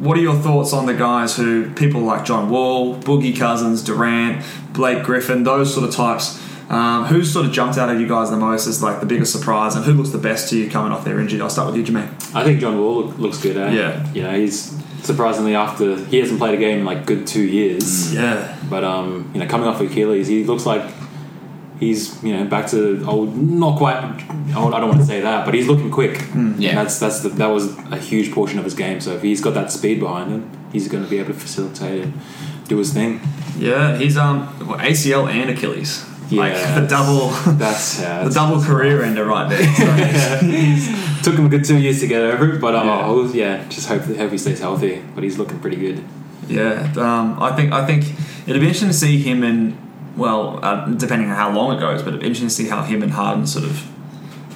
what 0.00 0.16
are 0.18 0.20
your 0.20 0.34
thoughts 0.36 0.72
on 0.72 0.86
the 0.86 0.94
guys 0.94 1.36
who 1.36 1.70
people 1.74 2.02
like 2.02 2.24
John 2.24 2.50
Wall, 2.50 2.96
Boogie 2.96 3.36
Cousins, 3.36 3.82
Durant, 3.82 4.44
Blake 4.72 5.02
Griffin, 5.04 5.44
those 5.44 5.72
sort 5.72 5.88
of 5.88 5.94
types? 5.94 6.40
Um, 6.70 7.04
who's 7.04 7.32
sort 7.32 7.46
of 7.46 7.52
jumped 7.52 7.76
out 7.78 7.90
at 7.90 7.98
you 8.00 8.08
guys 8.08 8.30
the 8.30 8.36
most 8.36 8.66
as 8.66 8.82
like 8.82 9.00
the 9.00 9.06
biggest 9.06 9.32
surprise, 9.32 9.76
and 9.76 9.84
who 9.84 9.92
looks 9.92 10.10
the 10.10 10.18
best 10.18 10.48
to 10.50 10.58
you 10.58 10.70
coming 10.70 10.92
off 10.92 11.04
their 11.04 11.20
injury? 11.20 11.40
I'll 11.40 11.50
start 11.50 11.72
with 11.72 11.76
you, 11.76 11.84
Jermayne. 11.92 12.08
I 12.34 12.42
think 12.42 12.60
John 12.60 12.78
Wall 12.78 13.04
looks 13.04 13.38
good. 13.40 13.56
Eh? 13.56 13.72
Yeah. 13.72 14.12
you 14.12 14.22
know 14.22 14.32
he's 14.38 14.76
surprisingly 15.02 15.54
after 15.54 15.96
he 16.06 16.18
hasn't 16.18 16.38
played 16.38 16.54
a 16.54 16.56
game 16.56 16.78
in 16.80 16.84
like 16.84 17.04
good 17.06 17.26
two 17.26 17.42
years. 17.44 18.14
Yeah, 18.14 18.53
But 18.70 18.84
um, 18.84 19.30
you 19.34 19.40
know, 19.40 19.46
coming 19.46 19.66
off 19.68 19.80
Achilles, 19.80 20.26
he 20.28 20.44
looks 20.44 20.64
like 20.66 20.82
he's 21.80 22.22
you 22.22 22.34
know 22.36 22.44
back 22.44 22.66
to 22.70 23.04
old. 23.06 23.36
Not 23.36 23.78
quite 23.78 24.02
old. 24.56 24.74
I 24.74 24.80
don't 24.80 24.88
want 24.88 25.00
to 25.00 25.06
say 25.06 25.20
that, 25.20 25.44
but 25.44 25.54
he's 25.54 25.66
looking 25.66 25.90
quick. 25.90 26.18
Yeah. 26.34 26.70
and 26.70 26.78
that's 26.78 26.98
that's 26.98 27.20
the, 27.20 27.28
that 27.30 27.48
was 27.48 27.76
a 27.90 27.96
huge 27.98 28.32
portion 28.32 28.58
of 28.58 28.64
his 28.64 28.74
game. 28.74 29.00
So 29.00 29.12
if 29.14 29.22
he's 29.22 29.40
got 29.40 29.54
that 29.54 29.70
speed 29.70 30.00
behind 30.00 30.30
him, 30.30 30.50
he's 30.72 30.88
going 30.88 31.04
to 31.04 31.10
be 31.10 31.18
able 31.18 31.34
to 31.34 31.38
facilitate 31.40 32.04
and 32.04 32.14
do 32.68 32.78
his 32.78 32.92
thing. 32.92 33.20
yeah, 33.58 33.96
he's 33.98 34.16
um 34.16 34.48
ACL 34.80 35.28
and 35.30 35.50
Achilles, 35.50 36.04
like 36.32 36.52
Yeah. 36.54 36.80
the 36.80 36.86
double, 36.86 37.28
That's 37.58 38.00
yeah, 38.00 38.24
the 38.24 38.30
double 38.30 38.62
career 38.62 39.02
ender 39.02 39.24
right 39.26 39.48
there. 39.48 39.64
So, 40.80 41.30
Took 41.30 41.38
him 41.38 41.46
a 41.46 41.48
good 41.48 41.64
two 41.64 41.78
years 41.78 42.00
to 42.00 42.06
get 42.06 42.20
over 42.20 42.54
it, 42.54 42.60
but 42.60 42.74
um, 42.74 42.86
Yeah. 42.86 42.98
I'll- 43.06 43.30
yeah, 43.36 43.68
just 43.68 43.88
hope 43.88 44.02
hope 44.02 44.30
he 44.30 44.38
stays 44.38 44.60
healthy. 44.60 45.02
But 45.14 45.24
he's 45.24 45.38
looking 45.38 45.58
pretty 45.58 45.76
good. 45.76 46.04
Yeah, 46.48 46.92
um, 46.96 47.42
I 47.42 47.54
think 47.56 47.72
I 47.72 47.84
think 47.86 48.04
it'd 48.46 48.60
be 48.60 48.66
interesting 48.66 48.88
to 48.88 48.94
see 48.94 49.18
him 49.22 49.42
and 49.42 49.76
well, 50.16 50.60
uh, 50.62 50.86
depending 50.90 51.28
on 51.30 51.36
how 51.36 51.50
long 51.50 51.76
it 51.76 51.80
goes, 51.80 52.02
but 52.02 52.08
it'd 52.08 52.20
be 52.20 52.26
interesting 52.26 52.48
to 52.48 52.54
see 52.54 52.68
how 52.68 52.82
him 52.82 53.02
and 53.02 53.10
Harden 53.12 53.46
sort 53.46 53.64
of 53.64 53.84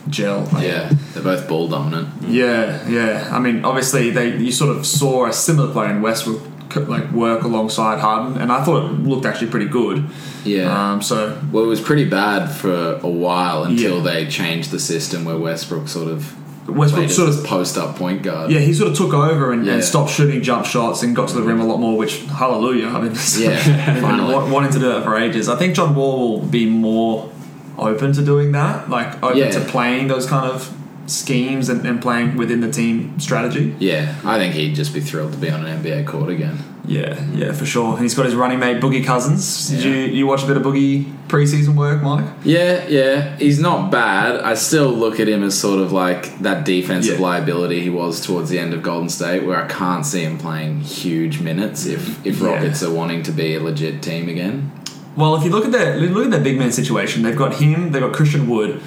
gel. 0.09 0.49
Like, 0.53 0.65
Yeah, 0.65 0.91
they're 1.15 1.23
both 1.23 1.49
ball 1.49 1.69
dominant. 1.69 2.09
yeah, 2.29 2.89
yeah. 2.89 3.29
I 3.33 3.39
mean, 3.41 3.65
obviously 3.65 4.11
they 4.11 4.37
you 4.37 4.53
sort 4.53 4.77
of 4.77 4.87
saw 4.87 5.27
a 5.27 5.33
similar 5.33 5.73
player 5.73 5.91
in 5.91 6.01
Westbrook 6.03 6.43
like 6.87 7.11
work 7.13 7.43
alongside 7.45 7.99
Harden, 7.99 8.41
and 8.41 8.53
I 8.53 8.63
thought 8.63 8.85
it 8.85 8.93
looked 9.03 9.25
actually 9.27 9.49
pretty 9.51 9.67
good. 9.69 10.05
Yeah. 10.45 10.93
Um, 10.93 11.03
so 11.03 11.39
Well, 11.51 11.65
it 11.65 11.67
was 11.67 11.81
pretty 11.81 12.05
bad 12.05 12.49
for 12.51 13.01
a 13.03 13.09
while 13.09 13.65
until 13.65 13.97
Yeah. 13.97 14.03
they 14.03 14.27
changed 14.27 14.71
the 14.71 14.79
system 14.79 15.25
where 15.25 15.37
Westbrook 15.39 15.89
sort 15.89 16.09
of 16.09 16.35
Westbrook 16.69 17.11
sort 17.11 17.29
of 17.31 17.45
post 17.45 17.77
up 17.79 17.97
point 17.97 18.23
guard. 18.23 18.51
yeah, 18.51 18.61
he 18.61 18.73
sort 18.75 18.91
of 18.91 18.97
took 18.97 19.15
over 19.15 19.53
and, 19.53 19.65
Yeah. 19.67 19.75
and 19.75 19.85
stopped 19.85 20.11
shooting 20.11 20.43
jump 20.43 20.67
shots 20.67 21.03
and 21.03 21.17
got 21.17 21.29
to 21.31 21.35
the 21.35 21.43
rim 21.43 21.61
a 21.61 21.67
lot 21.67 21.79
more. 21.81 21.97
Which 21.97 22.21
hallelujah! 22.25 22.89
I 22.89 23.01
mean, 23.01 23.13
Yeah, 23.39 24.01
finally. 24.01 24.35
wanting 24.51 24.73
to 24.73 24.79
do 24.79 24.89
that 24.89 25.05
for 25.05 25.17
ages. 25.17 25.49
I 25.49 25.57
think 25.57 25.75
John 25.75 25.95
Wall 25.95 26.41
will 26.41 26.47
be 26.47 26.67
more 26.69 27.31
open 27.79 28.13
to 28.13 28.23
doing 28.25 28.53
that, 28.53 28.91
like 28.91 29.23
open 29.23 29.39
Yeah. 29.39 29.51
to 29.51 29.61
playing 29.61 30.09
those 30.09 30.27
kind 30.27 30.51
of 30.51 30.75
schemes 31.07 31.69
and, 31.71 31.87
and 31.87 32.03
playing 32.03 32.37
within 32.37 32.61
the 32.61 32.71
team 32.71 33.19
strategy. 33.19 33.75
Yeah, 33.79 34.15
I 34.25 34.37
think 34.39 34.55
he'd 34.55 34.75
just 34.75 34.93
be 34.93 35.01
thrilled 35.01 35.33
to 35.33 35.39
be 35.39 35.49
on 35.51 35.65
an 35.65 35.83
NBA 35.83 36.07
court 36.07 36.29
again. 36.29 36.59
Yeah, 36.89 37.23
yeah, 37.35 37.53
for 37.53 37.67
sure. 37.67 37.93
And 37.93 38.01
he's 38.03 38.15
got 38.15 38.25
his 38.25 38.35
running 38.35 38.59
mate 38.59 38.81
Boogie 38.81 39.05
Cousins. 39.05 39.69
Did 39.69 39.85
Yeah. 39.85 39.91
you 39.91 39.99
you 40.19 40.27
watch 40.27 40.43
a 40.43 40.47
bit 40.47 40.57
of 40.57 40.63
Boogie 40.63 41.05
preseason 41.29 41.75
work, 41.75 42.03
Mike? 42.03 42.25
Yeah, 42.45 42.89
yeah, 42.89 43.37
he's 43.39 43.61
not 43.61 43.91
bad. 43.93 44.41
I 44.41 44.55
still 44.55 44.89
look 44.91 45.21
at 45.21 45.29
him 45.29 45.43
as 45.43 45.55
sort 45.57 45.81
of 45.81 45.93
like 45.93 46.41
that 46.41 46.65
defensive 46.65 47.19
Yeah. 47.21 47.27
liability 47.27 47.81
he 47.81 47.91
was 47.91 48.21
towards 48.23 48.49
the 48.49 48.59
end 48.59 48.73
of 48.73 48.83
Golden 48.83 49.11
State, 49.11 49.45
where 49.45 49.63
I 49.63 49.67
can't 49.69 50.07
see 50.07 50.23
him 50.23 50.39
playing 50.39 50.81
huge 50.81 51.41
minutes 51.41 51.85
if 51.85 52.03
if 52.27 52.41
Yeah. 52.41 52.47
Rockets 52.49 52.83
are 52.83 52.91
wanting 52.91 53.23
to 53.25 53.33
be 53.33 53.55
a 53.55 53.61
legit 53.63 54.01
team 54.01 54.29
again. 54.31 54.71
Well, 55.15 55.37
if 55.37 55.45
you 55.45 55.51
look 55.51 55.67
at 55.67 55.73
their 55.73 55.97
look 56.01 56.25
at 56.25 56.31
their 56.31 56.41
big 56.41 56.59
man 56.59 56.73
situation, 56.73 57.23
they've 57.23 57.37
got 57.45 57.55
him, 57.57 57.93
they've 57.93 58.01
got 58.01 58.13
Christian 58.15 58.49
Wood, 58.49 58.81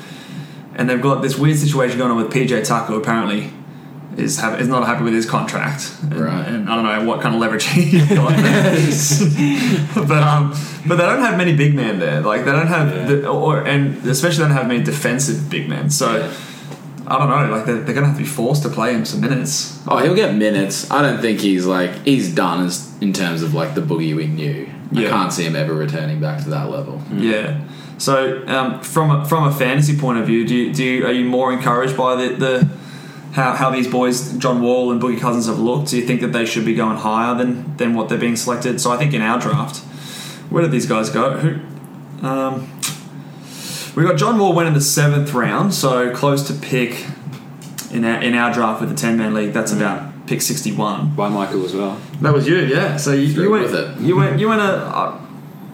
and 0.76 0.90
they've 0.90 1.02
got 1.10 1.22
this 1.22 1.38
weird 1.38 1.58
situation 1.60 2.00
going 2.00 2.10
on 2.10 2.18
with 2.18 2.32
PJ 2.32 2.64
Tucker. 2.64 2.96
Apparently, 2.96 3.52
is 4.18 4.40
ha- 4.40 4.56
is 4.56 4.68
not 4.68 4.86
happy 4.86 5.04
with 5.04 5.14
his 5.14 5.26
contract, 5.26 5.92
and, 6.04 6.16
Right. 6.20 6.48
And 6.48 6.70
I 6.70 6.76
don't 6.76 6.86
know 6.86 7.06
what 7.10 7.22
kind 7.22 7.34
of 7.36 7.42
leverage 7.42 7.64
he's 7.66 8.08
got, 8.10 8.36
but 10.08 10.24
um, 10.24 10.54
but 10.88 10.96
they 10.98 11.04
don't 11.06 11.22
have 11.22 11.38
many 11.38 11.56
big 11.56 11.74
men 11.76 12.00
there. 12.00 12.22
Like 12.22 12.46
they 12.46 12.52
don't 12.52 12.68
have, 12.68 12.88
Yeah. 12.96 13.06
the, 13.06 13.28
or 13.28 13.62
and 13.66 14.06
especially 14.06 14.44
they 14.44 14.50
don't 14.50 14.58
have 14.58 14.68
many 14.68 14.84
defensive 14.84 15.50
big 15.50 15.68
men. 15.70 15.90
So. 15.90 16.32
I 17.08 17.18
don't 17.18 17.30
know. 17.30 17.54
Like 17.54 17.66
they're, 17.66 17.82
they're 17.82 17.96
going 17.96 18.04
to 18.04 18.10
have 18.10 18.16
to 18.16 18.24
be 18.24 18.30
forced 18.30 18.62
to 18.64 18.70
play 18.70 18.94
him 18.94 19.04
some 19.04 19.20
minutes. 19.20 19.82
Oh, 19.86 19.98
he'll 19.98 20.16
get 20.16 20.34
minutes. 20.36 20.90
I 20.90 21.02
don't 21.02 21.20
think 21.20 21.42
he's 21.42 21.66
like 21.66 22.06
he's 22.06 22.34
done 22.34 22.64
as 22.66 22.90
in 23.02 23.12
terms 23.12 23.42
of 23.44 23.54
like 23.54 23.74
the 23.76 23.82
boogie 23.82 24.16
we 24.16 24.28
knew. 24.28 24.70
Yeah. 24.94 25.08
I 25.08 25.10
can't 25.10 25.34
see 25.34 25.44
him 25.44 25.56
ever 25.58 25.74
returning 25.74 26.22
back 26.22 26.44
to 26.44 26.50
that 26.52 26.70
level. 26.70 27.02
Yeah. 27.14 27.60
So 27.98 28.46
um, 28.48 28.82
from 28.82 29.12
a, 29.12 29.26
from 29.26 29.44
a 29.46 29.52
fantasy 29.52 29.98
point 29.98 30.20
of 30.20 30.26
view, 30.28 30.48
do 30.48 30.56
you, 30.56 30.74
do 30.74 30.84
you, 30.86 31.06
are 31.06 31.12
you 31.12 31.26
more 31.26 31.52
encouraged 31.52 31.98
by 31.98 32.16
the, 32.16 32.36
the 32.36 32.70
how, 33.34 33.54
how 33.54 33.70
these 33.70 33.88
boys, 33.88 34.34
John 34.38 34.62
Wall 34.62 34.92
and 34.92 35.02
Boogie 35.02 35.20
Cousins, 35.20 35.48
have 35.48 35.60
looked? 35.60 35.90
Do 35.90 35.98
you 35.98 36.06
think 36.06 36.22
that 36.22 36.34
they 36.34 36.46
should 36.46 36.66
be 36.66 36.76
going 36.76 36.98
higher 36.98 37.34
than, 37.36 37.78
than 37.78 37.94
what 37.94 38.10
they're 38.10 38.18
being 38.18 38.36
selected? 38.36 38.82
So 38.82 38.92
I 38.92 38.98
think 38.98 39.14
in 39.14 39.22
our 39.22 39.40
draft, 39.40 39.78
where 40.50 40.62
did 40.62 40.72
these 40.72 40.86
guys 40.86 41.10
go? 41.10 41.38
Who? 41.38 42.28
Um, 42.28 42.70
we 43.96 44.04
got 44.04 44.18
John 44.18 44.38
Wall 44.38 44.54
went 44.54 44.68
in 44.68 44.74
the 44.74 44.82
seventh 44.82 45.34
round, 45.34 45.74
so 45.74 46.14
close 46.16 46.46
to 46.48 46.54
pick 46.54 47.06
in 47.92 48.06
our, 48.06 48.22
in 48.22 48.34
our 48.34 48.54
draft 48.54 48.82
with 48.82 48.90
the 48.90 48.96
ten 48.96 49.18
man 49.18 49.34
league. 49.34 49.54
That's 49.54 49.72
about 49.72 50.28
pick 50.28 50.42
sixty 50.42 50.72
one. 50.72 51.16
By 51.16 51.30
Michael 51.30 51.66
as 51.66 51.74
well. 51.74 52.00
That 52.22 52.34
was 52.34 52.48
you, 52.48 52.58
yeah. 52.58 52.98
So 52.98 53.14
you, 53.14 53.28
you 53.28 53.50
went 53.50 53.64
with 53.64 53.76
it. 53.76 54.00
You 54.00 54.16
went. 54.16 54.40
You 54.40 54.50
went 54.50 54.62
a. 54.62 54.66
Uh, 54.66 55.22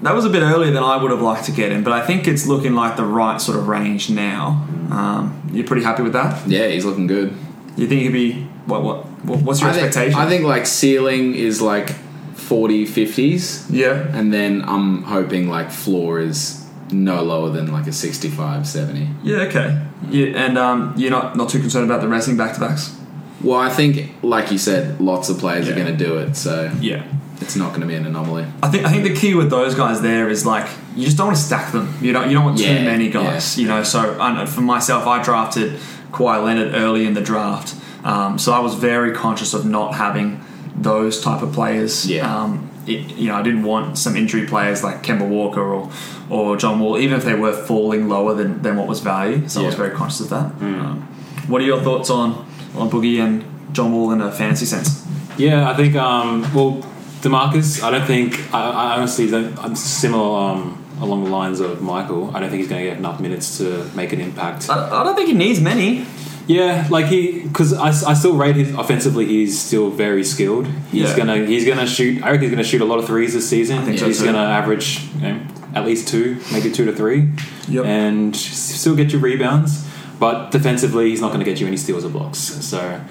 that 0.04 0.14
was 0.14 0.26
a 0.26 0.30
bit 0.30 0.44
earlier 0.44 0.72
than 0.72 0.84
I 0.84 0.96
would 0.96 1.10
have 1.10 1.22
liked 1.22 1.46
to 1.46 1.52
get 1.52 1.72
in, 1.72 1.84
but 1.84 1.92
I 1.92 2.06
think 2.06 2.28
it's 2.28 2.46
looking 2.46 2.76
like 2.76 2.98
the 2.98 3.06
right 3.06 3.42
sort 3.42 3.58
of 3.58 3.68
range 3.68 4.12
now. 4.12 4.68
Um, 4.92 5.50
you're 5.52 5.66
pretty 5.66 5.84
happy 5.84 6.04
with 6.04 6.14
that? 6.14 6.48
Yeah, 6.48 6.68
he's 6.68 6.86
looking 6.86 7.08
good. 7.08 7.36
You 7.78 7.88
think 7.88 8.02
he'd 8.02 8.10
be 8.12 8.34
what? 8.66 8.84
What? 8.84 9.06
what- 9.24 9.42
What's 9.42 9.62
your 9.62 9.70
I 9.70 9.74
think, 9.74 9.86
expectation? 9.88 10.20
I 10.20 10.28
think 10.30 10.44
like 10.46 10.66
ceiling 10.66 11.36
is 11.36 11.62
like 11.62 11.90
40 12.36 12.86
50s. 12.86 13.66
Yeah. 13.70 13.94
And 14.18 14.34
then 14.34 14.64
I'm 14.68 15.04
hoping 15.04 15.50
like 15.50 15.72
floor 15.72 16.20
is 16.20 16.66
no 16.92 17.22
lower 17.24 17.50
than 17.50 17.72
like 17.72 17.88
a 17.88 17.92
65 17.92 18.66
70. 18.68 19.10
Yeah, 19.24 19.38
okay. 19.48 19.82
Yeah, 20.10 20.28
and 20.46 20.58
um, 20.58 20.94
you're 20.98 21.12
not, 21.12 21.36
not 21.36 21.50
too 21.50 21.60
concerned 21.60 21.86
about 21.90 22.02
the 22.02 22.08
racing 22.08 22.38
back 22.38 22.54
to 22.54 22.60
backs? 22.60 22.96
Well, 23.44 23.60
I 23.60 23.70
think, 23.70 24.14
like 24.24 24.52
you 24.52 24.58
said, 24.58 25.00
lots 25.02 25.28
of 25.30 25.38
players 25.40 25.68
are 25.68 25.74
going 25.76 25.88
to 25.88 26.06
do 26.06 26.18
it, 26.20 26.36
so 26.36 26.72
Yeah. 26.80 27.04
it's 27.42 27.56
not 27.56 27.70
going 27.70 27.82
to 27.82 27.88
be 27.88 27.96
an 27.96 28.06
anomaly. 28.06 28.46
I 28.64 28.70
think 28.70 28.86
I 28.86 28.90
think 28.92 29.04
the 29.04 29.14
key 29.16 29.36
with 29.36 29.50
those 29.50 29.76
guys 29.76 30.02
there 30.02 30.30
is 30.30 30.46
like 30.46 30.68
you 30.96 31.04
just 31.06 31.18
don't 31.18 31.28
want 31.28 31.38
to 31.38 31.44
stack 31.44 31.72
them. 31.72 31.94
You 32.02 32.14
don't 32.14 32.30
you 32.30 32.36
don't 32.36 32.46
want 32.46 32.58
too 32.58 32.66
many 32.66 33.10
guys. 33.10 33.58
yeah. 33.58 33.62
You 33.64 33.68
know, 33.70 33.84
so 33.84 34.20
I 34.20 34.34
know 34.34 34.46
for 34.48 34.62
myself, 34.62 35.06
I 35.06 35.22
drafted 35.22 35.78
Kawhi 36.12 36.44
Leonard 36.44 36.74
early 36.74 37.06
in 37.06 37.14
the 37.14 37.22
draft, 37.22 37.76
um, 38.04 38.40
so 38.40 38.54
I 38.54 38.60
was 38.60 38.76
very 38.76 39.14
conscious 39.14 39.54
of 39.54 39.66
not 39.66 39.96
having 39.96 40.44
those 40.76 41.22
type 41.22 41.42
of 41.42 41.54
players. 41.54 42.10
Yeah. 42.10 42.34
Um, 42.34 42.70
it, 42.88 43.18
you 43.18 43.28
know, 43.28 43.36
I 43.36 43.42
didn't 43.42 43.64
want 43.64 43.98
some 43.98 44.16
injury 44.16 44.48
players 44.48 44.84
like 44.84 45.04
Kemba 45.04 45.28
Walker 45.28 45.62
or 45.62 45.92
or 46.30 46.58
John 46.58 46.80
Wall, 46.80 46.98
even 46.98 47.18
if 47.18 47.26
they 47.26 47.36
were 47.36 47.54
falling 47.54 48.08
lower 48.08 48.34
than, 48.34 48.62
than 48.62 48.78
what 48.78 48.88
was 48.88 49.00
value. 49.00 49.48
So 49.48 49.62
I 49.62 49.66
was 49.66 49.76
very 49.76 49.96
conscious 49.96 50.22
of 50.22 50.30
that. 50.30 50.46
Um, 50.62 51.02
what 51.48 51.62
are 51.62 51.66
your 51.66 51.82
thoughts 51.82 52.10
on 52.10 52.46
on 52.76 52.90
Boogie 52.90 53.20
and 53.20 53.44
John 53.74 53.92
Wall 53.92 54.12
in 54.12 54.22
a 54.22 54.32
fantasy 54.32 54.66
sense? 54.66 55.06
Yeah, 55.38 55.70
I 55.70 55.76
think. 55.76 55.96
Um, 55.96 56.42
well, 56.54 56.82
Demarcus, 57.22 57.84
I 57.84 57.92
don't 57.92 58.06
think. 58.06 58.54
I, 58.54 58.70
I 58.70 58.98
honestly 58.98 59.30
don't. 59.30 59.58
I'm 59.60 59.76
similar 59.76 60.52
um, 60.52 60.86
along 61.02 61.24
the 61.26 61.30
lines 61.30 61.60
of 61.60 61.82
Michael. 61.82 62.36
I 62.36 62.40
don't 62.40 62.50
think 62.50 62.62
he's 62.62 62.70
going 62.70 62.84
to 62.84 62.90
get 62.90 62.98
enough 62.98 63.20
minutes 63.20 63.58
to 63.60 63.90
make 63.96 64.14
an 64.14 64.20
impact. 64.22 64.70
I, 64.70 65.02
I 65.02 65.04
don't 65.04 65.16
think 65.16 65.28
he 65.30 65.34
needs 65.36 65.60
many. 65.62 66.06
Yeah, 66.48 66.88
like 66.90 67.08
he, 67.08 67.42
because 67.42 67.74
I, 67.74 67.88
I 67.90 68.14
still 68.14 68.38
rate 68.38 68.56
his 68.56 68.74
offensively. 68.74 69.26
He's 69.26 69.60
still 69.60 69.90
very 69.90 70.24
skilled. 70.24 70.66
He's 70.92 71.10
Yeah. 71.10 71.18
gonna 71.18 71.46
he's 71.46 71.66
gonna 71.66 71.86
shoot. 71.86 72.24
I 72.24 72.28
reckon 72.28 72.44
he's 72.44 72.52
gonna 72.52 72.64
shoot 72.64 72.80
a 72.82 72.86
lot 72.86 73.00
of 73.00 73.06
threes 73.06 73.34
this 73.34 73.50
season. 73.50 73.80
I 73.80 73.84
think 73.84 74.00
so 74.00 74.06
he's 74.08 74.20
too. 74.20 74.26
gonna 74.28 74.38
average 74.40 75.02
you 75.16 75.22
know, 75.24 75.42
at 75.76 75.86
least 75.86 76.08
two, 76.08 76.40
maybe 76.54 76.72
two 76.72 76.86
to 76.86 76.94
three, 76.94 77.30
Yep. 77.68 77.84
and 77.86 78.34
still 78.34 78.96
get 78.96 79.12
you 79.12 79.20
rebounds. 79.20 79.86
But 80.20 80.52
defensively, 80.52 81.10
he's 81.10 81.20
not 81.20 81.28
going 81.28 81.42
to 81.42 81.46
get 81.46 81.60
you 81.60 81.68
any 81.68 81.76
steals 81.78 82.04
or 82.06 82.10
blocks. 82.10 82.40
So, 82.40 83.02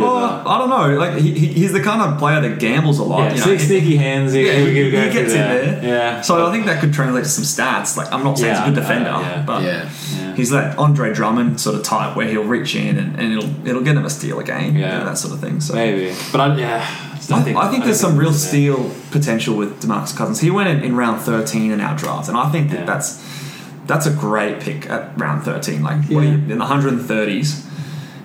bit 0.00 0.06
Well, 0.06 0.16
of 0.16 0.46
a 0.46 0.48
I 0.48 0.58
don't 0.58 0.68
know. 0.70 0.98
Like 0.98 1.18
he, 1.18 1.32
he- 1.38 1.52
he's 1.52 1.72
the 1.72 1.82
kind 1.82 2.00
of 2.02 2.18
player 2.18 2.40
that 2.40 2.58
gambles 2.58 2.98
a 2.98 3.04
lot. 3.04 3.18
yeah, 3.24 3.30
you 3.32 3.38
know? 3.38 3.44
sneak- 3.46 3.60
sneaky 3.60 3.96
hands. 3.96 4.34
Yeah, 4.34 4.52
he, 4.52 4.66
he, 4.66 4.72
he, 4.74 4.84
he 4.84 4.90
gets 4.90 5.32
in 5.32 5.38
there. 5.38 5.82
Yeah. 5.84 6.20
So 6.20 6.46
I 6.46 6.52
think 6.52 6.66
that 6.66 6.80
could 6.80 6.92
translate 6.92 7.24
to 7.24 7.30
some 7.30 7.44
stats. 7.44 7.96
Like 7.96 8.12
I'm 8.12 8.22
not 8.24 8.38
saying 8.38 8.52
Yeah, 8.54 8.60
he's 8.64 8.68
a 8.68 8.74
good 8.74 8.78
uh, 8.78 8.82
defender, 8.82 9.10
yeah. 9.10 9.44
but 9.46 9.62
Yeah. 9.62 9.90
Yeah. 10.18 10.34
he's 10.34 10.50
that 10.50 10.78
Andre 10.78 11.12
Drummond 11.12 11.60
sort 11.60 11.76
of 11.76 11.82
type 11.82 12.16
where 12.16 12.28
he'll 12.28 12.44
reach 12.44 12.74
in 12.76 12.98
and, 12.98 13.18
and 13.20 13.32
it'll 13.32 13.66
it'll 13.68 13.82
get 13.82 13.96
him 13.96 14.04
a 14.04 14.10
steal 14.10 14.38
a 14.40 14.44
game. 14.44 14.76
Yeah. 14.76 14.92
you 14.92 14.98
know, 15.00 15.04
that 15.06 15.18
sort 15.18 15.34
of 15.34 15.40
thing. 15.40 15.60
So 15.60 15.74
Maybe, 15.74 16.14
but 16.32 16.40
I, 16.40 16.56
yeah, 16.56 17.12
just 17.16 17.28
don't 17.30 17.46
I, 17.56 17.68
I 17.68 17.70
think 17.70 17.84
there's 17.84 18.00
some 18.00 18.16
real 18.16 18.32
steal 18.32 18.90
potential 19.10 19.56
with 19.56 19.82
Demarcus 19.82 20.16
Cousins. 20.16 20.40
He 20.40 20.50
went 20.50 20.68
in, 20.68 20.82
in 20.84 20.96
round 20.96 21.20
13 21.22 21.70
in 21.72 21.80
our 21.80 21.96
draft, 21.96 22.28
and 22.28 22.36
I 22.36 22.50
think 22.50 22.70
that 22.70 22.80
Yeah. 22.80 22.84
that's 22.86 23.24
that's 23.86 24.04
a 24.06 24.10
great 24.12 24.60
pick 24.60 24.90
at 24.90 25.16
round 25.18 25.44
13. 25.44 25.82
Like 25.82 26.04
what 26.06 26.24
are 26.24 26.26
you 26.26 26.32
in 26.34 26.48
the 26.58 26.64
130s? 26.64 27.64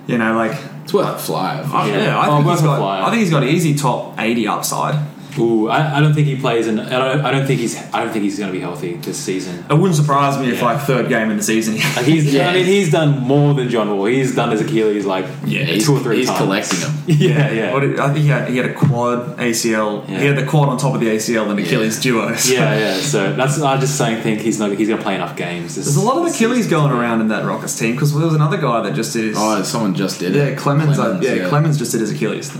You 0.06 0.18
know, 0.18 0.34
like 0.36 0.56
It's 0.84 0.92
worth 0.92 1.08
a 1.14 1.18
flyer. 1.18 1.62
I, 1.64 1.88
Yeah. 1.88 1.94
Oh, 1.94 1.98
yeah, 2.02 2.18
I 2.18 2.26
Oh, 2.28 2.36
think 2.36 2.46
worth 2.46 2.58
he's 2.58 2.66
got. 2.66 2.78
flyer. 2.78 3.02
I 3.02 3.10
think 3.10 3.20
he's 3.20 3.30
got 3.30 3.44
easy 3.44 3.74
top 3.74 4.14
80 4.18 4.48
upside. 4.48 4.94
Ooh, 5.38 5.68
I, 5.68 5.96
I 5.96 6.00
don't 6.00 6.12
think 6.14 6.26
he 6.26 6.36
plays, 6.36 6.66
and 6.66 6.80
I 6.80 6.88
don't, 6.90 7.24
I 7.24 7.30
don't 7.30 7.46
think 7.46 7.60
he's. 7.60 7.76
I 7.94 8.02
don't 8.04 8.12
think 8.12 8.24
he's 8.24 8.38
going 8.38 8.50
to 8.50 8.52
be 8.52 8.60
healthy 8.60 8.94
this 8.94 9.18
season. 9.18 9.64
It 9.70 9.74
wouldn't 9.74 9.94
surprise 9.96 10.38
me 10.38 10.50
if 10.50 10.58
Yeah. 10.58 10.64
like 10.64 10.80
third 10.82 11.08
game 11.08 11.30
in 11.30 11.36
the 11.38 11.42
season. 11.42 11.74
Like 11.96 12.04
he's, 12.06 12.32
Yeah. 12.32 12.50
I 12.50 12.54
mean, 12.54 12.66
he's 12.66 12.90
done 12.90 13.18
more 13.20 13.54
than 13.54 13.68
John 13.70 13.88
Wall. 13.96 14.04
He's 14.06 14.34
done 14.34 14.50
his 14.50 14.60
Achilles 14.60 15.06
like 15.06 15.24
Yeah, 15.44 15.64
He's, 15.64 15.86
two 15.86 15.96
or 15.96 16.00
three 16.00 16.18
he's 16.18 16.26
times. 16.28 16.38
collecting 16.40 16.80
them. 16.80 16.92
Yeah, 17.06 17.50
yeah, 17.50 17.72
What 17.72 17.80
did- 17.80 17.98
I 17.98 18.06
think 18.12 18.18
he 18.24 18.28
had, 18.28 18.48
he 18.48 18.56
had 18.58 18.66
a 18.66 18.74
quad 18.74 19.36
ACL. 19.38 20.08
Yeah. 20.08 20.18
He 20.20 20.26
had 20.26 20.36
the 20.36 20.46
quad 20.46 20.68
on 20.68 20.76
top 20.78 20.94
of 20.94 21.00
the 21.00 21.08
ACL 21.08 21.50
and 21.50 21.58
Achilles 21.58 22.00
duo. 22.00 22.34
So 22.36 22.52
yeah, 22.54 22.78
yeah. 22.78 22.94
So 22.96 23.32
that's. 23.34 23.60
I 23.60 23.78
just 23.80 23.98
don't 23.98 24.20
think 24.22 24.40
he's 24.40 24.58
not. 24.60 24.70
He's 24.72 24.88
going 24.88 24.98
to 24.98 25.02
play 25.04 25.14
enough 25.14 25.36
games. 25.36 25.74
This- 25.76 25.86
There's 25.86 25.96
a 25.96 26.02
lot 26.02 26.18
of 26.18 26.32
Achilles 26.32 26.64
season. 26.64 26.70
going 26.70 26.92
around 26.92 27.20
in 27.22 27.28
that 27.28 27.44
Rockets 27.44 27.78
team 27.78 27.92
because 27.92 28.14
there 28.14 28.24
was 28.24 28.34
another 28.34 28.58
guy 28.58 28.80
that 28.82 28.94
just 28.94 29.12
did 29.12 29.24
his. 29.24 29.36
Oh, 29.38 29.62
someone 29.62 29.94
just 29.94 30.20
did 30.20 30.36
it. 30.36 30.38
yeah, 30.38 30.44
it. 30.52 30.58
Clemons. 30.58 30.98
uh, 30.98 31.18
yeah, 31.20 31.48
Clemons 31.48 31.78
just 31.78 31.92
did 31.92 32.00
his 32.00 32.10
Achilles. 32.12 32.50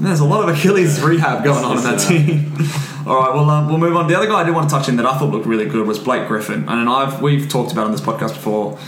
There's 0.00 0.20
a 0.20 0.24
lot 0.24 0.48
of 0.48 0.56
Achilles 0.56 1.00
rehab 1.00 1.42
going 1.42 1.64
on 1.64 1.78
in 1.78 1.84
that 1.84 1.98
team. 2.08 2.52
All 3.06 3.16
right, 3.16 3.34
well, 3.34 3.48
um, 3.50 3.68
we'll 3.68 3.78
move 3.78 3.96
on. 3.96 4.06
The 4.06 4.16
other 4.16 4.26
guy 4.26 4.42
I 4.42 4.44
did 4.44 4.54
want 4.54 4.68
to 4.68 4.74
touch 4.74 4.88
in 4.88 4.96
that 4.96 5.06
I 5.06 5.18
thought 5.18 5.30
looked 5.30 5.46
really 5.46 5.66
good 5.66 5.86
was 5.86 5.98
Blake 5.98 6.28
Griffin, 6.28 6.68
and 6.68 6.88
I've 6.88 7.22
we've 7.22 7.48
talked 7.48 7.72
about 7.72 7.86
on 7.86 7.92
this 7.92 8.00
podcast 8.00 8.34
before. 8.34 8.78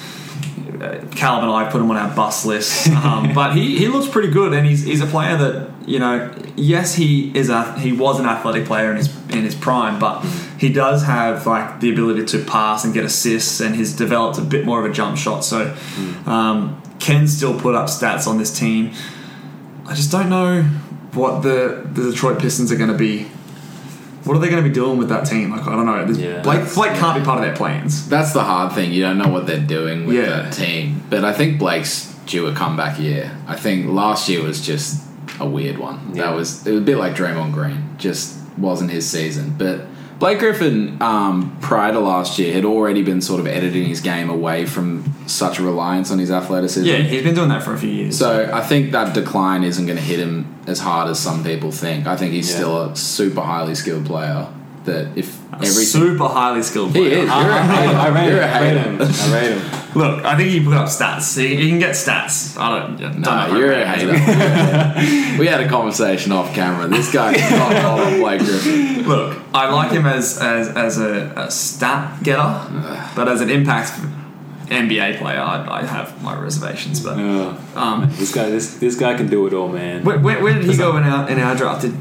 Uh, 0.81 1.05
Caleb 1.15 1.43
and 1.43 1.53
I 1.53 1.71
put 1.71 1.81
him 1.81 1.91
on 1.91 1.97
our 1.97 2.15
bus 2.15 2.47
list, 2.47 2.89
um, 3.05 3.35
but 3.35 3.55
he, 3.55 3.77
he 3.77 3.89
looks 3.89 4.09
pretty 4.09 4.31
good, 4.31 4.55
and 4.55 4.67
he's, 4.67 4.85
he's 4.85 5.01
a 5.01 5.07
player 5.07 5.37
that 5.37 5.71
you 5.87 5.99
know. 5.99 6.35
Yes, 6.57 6.95
he 6.95 7.37
is 7.37 7.49
a 7.49 7.79
he 7.79 7.93
was 7.93 8.21
an 8.21 8.27
athletic 8.27 8.67
player 8.67 8.91
in 8.91 8.99
his 8.99 9.15
in 9.31 9.43
his 9.43 9.55
prime, 9.55 9.99
but 9.99 10.23
he 10.59 10.71
does 10.73 11.05
have 11.05 11.47
like 11.47 11.81
the 11.81 11.91
ability 11.91 12.27
to 12.27 12.45
pass 12.45 12.85
and 12.85 12.95
get 12.95 13.05
assists, 13.05 13.61
and 13.61 13.75
he's 13.75 13.97
developed 13.97 14.39
a 14.39 14.43
bit 14.43 14.65
more 14.65 14.85
of 14.85 14.91
a 14.91 14.93
jump 14.93 15.17
shot. 15.17 15.45
So 15.45 15.75
um, 16.27 16.81
can 16.99 17.27
still 17.27 17.59
put 17.59 17.75
up 17.75 17.89
stats 17.89 18.27
on 18.27 18.39
this 18.39 18.57
team. 18.57 18.93
I 19.87 19.95
just 19.95 20.13
don't 20.13 20.29
know 20.29 20.69
what 21.15 21.43
the, 21.43 21.87
the 21.93 22.11
Detroit 22.11 22.39
Pistons 22.41 22.71
are 22.73 22.77
going 22.77 22.91
to 22.91 22.97
be. 22.99 23.25
What 24.25 24.37
are 24.37 24.41
they 24.41 24.51
going 24.51 24.63
to 24.63 24.69
be 24.69 24.75
doing 24.75 24.99
with 24.99 25.09
that 25.09 25.25
team? 25.27 25.51
Like 25.51 25.67
I 25.67 25.75
don't 25.75 25.87
know. 25.87 26.07
Yeah. 26.13 26.43
Blake, 26.43 26.73
Blake 26.75 26.93
can't 26.99 27.19
be 27.19 27.25
part 27.25 27.39
of 27.39 27.45
their 27.45 27.57
plans. 27.57 28.07
That's 28.09 28.33
the 28.35 28.45
hard 28.45 28.73
thing. 28.75 28.93
You 28.93 29.03
don't 29.03 29.17
know 29.17 29.29
what 29.29 29.47
they're 29.47 29.59
doing 29.65 30.07
with 30.07 30.17
Yeah. 30.17 30.27
that 30.43 30.53
team. 30.53 31.03
But 31.09 31.25
I 31.25 31.33
think 31.33 31.59
Blake's 31.59 32.15
due 32.27 32.47
a 32.47 32.55
comeback 32.55 32.99
year. 33.01 33.35
I 33.47 33.57
think 33.57 33.87
last 33.87 34.29
year 34.29 34.43
was 34.43 34.61
just 34.61 35.03
a 35.41 35.47
weird 35.49 35.79
one. 35.79 36.11
Yeah. 36.15 36.27
That 36.27 36.37
was 36.37 36.67
it 36.67 36.73
was 36.73 36.81
a 36.83 36.85
bit 36.85 36.99
like 36.99 37.15
Draymond 37.15 37.53
Green. 37.55 37.97
Just 37.97 38.39
wasn't 38.59 38.91
his 38.91 39.09
season. 39.09 39.55
But 39.57 39.87
Blake 40.21 40.39
Griffin, 40.39 41.01
um, 41.01 41.57
prior 41.63 41.93
to 41.93 41.99
last 41.99 42.39
year, 42.39 42.53
had 42.53 42.67
already 42.67 43.03
been 43.03 43.23
sort 43.23 43.41
of 43.41 43.47
editing 43.47 43.87
his 43.87 44.03
game 44.03 44.29
away 44.29 44.67
from 44.67 45.03
such 45.27 45.59
a 45.59 45.63
reliance 45.63 46.11
on 46.11 46.19
his 46.19 46.31
athleticism. 46.31 46.87
Yeah, 46.87 46.99
he's 46.99 47.23
been 47.23 47.35
doing 47.35 47.49
that 47.49 47.63
for 47.63 47.73
a 47.73 47.79
few 47.79 47.89
years. 47.89 48.19
So 48.19 48.51
I 48.53 48.61
think 48.61 48.93
that 48.93 49.15
decline 49.15 49.65
isn't 49.65 49.87
going 49.87 49.97
to 49.97 50.05
hit 50.05 50.19
him 50.21 50.55
as 50.67 50.79
hard 50.79 51.09
as 51.09 51.19
some 51.19 51.43
people 51.43 51.73
think. 51.73 52.07
I 52.07 52.17
think 52.17 52.33
he's 52.35 52.51
Yeah. 52.51 52.57
still 52.57 52.83
a 52.83 52.97
super 52.97 53.41
highly 53.41 53.75
skilled 53.75 54.05
player. 54.05 54.47
That 54.91 55.17
if 55.17 55.39
every 55.55 55.69
super 55.69 56.27
highly 56.29 56.63
skilled 56.63 56.95
he 56.95 57.07
is, 57.07 57.13
you're 57.25 57.31
I, 57.31 57.59
a 57.59 57.63
hater. 57.63 57.97
I, 57.97 58.07
I 58.07 58.09
rate 58.09 58.29
You're 58.29 58.43
him. 58.43 58.49
a 58.49 58.53
I 58.53 58.61
rate 58.61 58.77
hater. 58.77 58.91
him. 58.91 59.01
I 59.33 59.41
rate 59.41 59.53
him. 59.57 59.81
Look, 59.93 60.25
I 60.25 60.37
think 60.37 60.51
he 60.51 60.63
put 60.65 60.75
up 60.75 60.87
stats. 60.89 61.37
He, 61.37 61.57
he 61.57 61.69
can 61.69 61.79
get 61.81 61.97
stats. 61.97 62.57
I 62.57 62.79
don't. 62.79 62.97
don't 63.01 63.19
know 63.21 63.31
Nah, 63.31 63.47
if 63.47 63.53
I 63.53 63.59
you're 63.59 63.69
rate 63.71 63.83
a 63.83 63.97
him. 63.97 64.15
hater. 64.15 65.39
we 65.41 65.47
had 65.49 65.61
a 65.61 65.69
conversation 65.69 66.31
off 66.33 66.55
camera. 66.55 66.87
This 66.89 67.13
guy 67.13 67.33
is 67.35 67.51
not 67.51 67.75
hot 67.75 68.01
on 68.01 68.21
Blake 68.21 68.41
Griffin. 68.41 69.03
Look, 69.09 69.37
I 69.53 69.69
like 69.73 69.91
him 69.93 70.07
as 70.07 70.39
as, 70.39 70.69
as 70.69 70.99
a, 70.99 71.33
a 71.37 71.51
stat 71.51 72.23
getter, 72.23 73.11
but 73.17 73.29
as 73.29 73.41
an 73.41 73.51
impact 73.51 73.93
NBA 74.71 75.19
player, 75.19 75.41
I, 75.41 75.81
I 75.81 75.85
have 75.85 76.23
my 76.23 76.39
reservations. 76.39 77.01
But 77.01 77.19
Uh, 77.19 77.55
um, 77.75 78.09
this 78.19 78.33
guy, 78.35 78.49
this 78.49 78.75
this 78.79 78.97
guy 78.97 79.15
can 79.17 79.27
do 79.29 79.47
it 79.47 79.53
all, 79.53 79.69
man. 79.69 80.05
where, 80.05 80.19
where, 80.19 80.43
where 80.43 80.55
did 80.55 80.65
he 80.65 80.77
go 80.77 80.97
in 80.97 81.03
our 81.05 81.29
in 81.29 81.39
our 81.41 81.55
draft? 81.57 81.83
Did, 81.83 81.93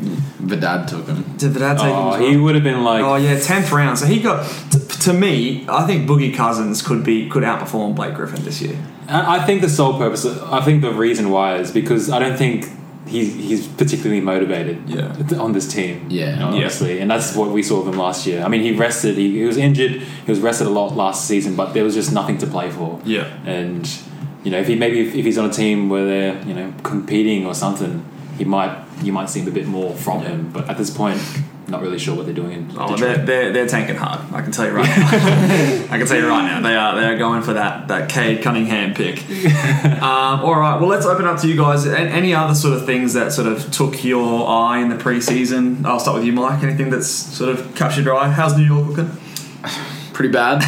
Vidad 0.49 0.87
took 0.87 1.05
him. 1.07 1.23
did 1.37 1.51
Vidal 1.51 1.75
take 1.75 1.85
him? 1.85 1.91
Oh, 1.95 2.13
as 2.13 2.19
well? 2.21 2.29
he 2.29 2.37
would 2.37 2.55
have 2.55 2.63
been 2.63 2.83
like. 2.83 3.03
Oh 3.03 3.15
yeah, 3.15 3.37
tenth 3.39 3.71
round. 3.71 3.97
So 3.99 4.05
he 4.05 4.19
got. 4.21 4.45
T- 4.71 4.79
to 4.99 5.13
me, 5.13 5.65
I 5.69 5.87
think 5.87 6.07
Boogie 6.09 6.33
Cousins 6.35 6.81
could 6.81 7.03
be 7.03 7.29
could 7.29 7.43
outperform 7.43 7.95
Blake 7.95 8.13
Griffin 8.15 8.43
this 8.43 8.61
year. 8.61 8.77
I 9.07 9.37
I 9.37 9.45
think 9.45 9.61
the 9.61 9.69
sole 9.69 9.97
purpose, 9.97 10.25
I 10.25 10.61
think 10.61 10.81
the 10.81 10.91
reason 10.91 11.29
why 11.29 11.55
is 11.55 11.71
because 11.71 12.09
I 12.09 12.19
don't 12.19 12.37
think 12.37 12.67
he's 13.09 13.33
he's 13.35 13.67
particularly 13.67 14.21
motivated 14.21 14.77
Yeah. 14.87 15.39
on 15.45 15.51
this 15.53 15.67
team. 15.67 16.05
Yeah. 16.09 16.33
you 16.33 16.39
know, 16.39 16.47
honestly, 16.57 16.99
and 17.01 17.09
that's 17.11 17.35
what 17.35 17.49
we 17.51 17.61
saw 17.63 17.81
of 17.81 17.87
him 17.87 17.97
last 17.99 18.25
year. 18.27 18.43
I 18.43 18.47
mean, 18.47 18.61
he 18.61 18.71
rested. 18.71 19.17
He, 19.17 19.39
he 19.39 19.43
was 19.45 19.57
injured. 19.57 19.91
He 20.25 20.31
was 20.31 20.39
rested 20.39 20.67
a 20.67 20.69
lot 20.69 20.95
last 20.95 21.27
season, 21.27 21.55
but 21.55 21.73
there 21.73 21.83
was 21.83 21.95
just 21.95 22.11
nothing 22.13 22.37
to 22.39 22.47
play 22.47 22.69
for. 22.71 22.99
Yeah. 23.05 23.25
and 23.45 23.83
you 24.43 24.51
know, 24.51 24.59
if 24.59 24.67
he 24.67 24.75
maybe 24.75 25.01
if, 25.05 25.15
if 25.15 25.25
he's 25.25 25.37
on 25.37 25.49
a 25.49 25.53
team 25.53 25.89
where 25.89 26.05
they're 26.05 26.41
you 26.47 26.53
know 26.53 26.73
competing 26.83 27.45
or 27.45 27.53
something, 27.53 28.03
he 28.39 28.45
might 28.45 28.85
you 29.03 29.13
might 29.13 29.29
see 29.29 29.45
a 29.47 29.51
bit 29.51 29.67
more 29.67 29.93
from 29.93 30.21
him. 30.21 30.49
But 30.51 30.69
at 30.69 30.77
this 30.77 30.89
point, 30.89 31.21
not 31.67 31.81
really 31.81 31.99
sure 31.99 32.15
what 32.15 32.25
they're 32.25 32.33
doing. 32.33 32.51
In 32.53 32.71
Oh, 32.77 32.95
they're, 32.95 33.17
they're, 33.17 33.53
they're 33.53 33.67
tanking 33.67 33.95
hard. 33.97 34.21
I 34.33 34.41
can 34.41 34.51
tell 34.51 34.65
you 34.65 34.71
right 34.71 34.87
now. 34.97 35.07
I 35.93 35.97
can 35.97 36.07
tell 36.07 36.17
you 36.17 36.27
right 36.27 36.43
now. 36.43 36.61
They 36.61 36.75
are 36.75 36.95
they 36.95 37.05
are 37.05 37.17
going 37.17 37.43
for 37.43 37.53
that 37.53 37.89
that 37.89 38.09
Cade 38.09 38.41
Cunningham 38.41 38.93
pick. 38.93 39.19
um, 40.01 40.39
all 40.41 40.55
right. 40.55 40.79
Well, 40.79 40.89
let's 40.89 41.05
open 41.05 41.25
up 41.25 41.39
to 41.41 41.47
you 41.47 41.57
guys. 41.57 41.85
Any 41.85 42.33
other 42.33 42.55
sort 42.55 42.75
of 42.75 42.85
things 42.85 43.13
that 43.13 43.33
sort 43.33 43.47
of 43.47 43.69
took 43.71 44.03
your 44.03 44.47
eye 44.47 44.79
in 44.79 44.89
the 44.89 44.95
preseason? 44.95 45.85
I'll 45.85 45.99
start 45.99 46.15
with 46.17 46.25
you, 46.25 46.33
Mike. 46.33 46.63
Anything 46.63 46.89
that's 46.89 47.07
sort 47.07 47.49
of 47.51 47.75
captured 47.75 48.05
your 48.05 48.15
eye? 48.15 48.29
How's 48.31 48.57
New 48.57 48.63
York 48.63 48.87
looking? 48.87 49.11
Pretty 50.13 50.31
bad. 50.31 50.59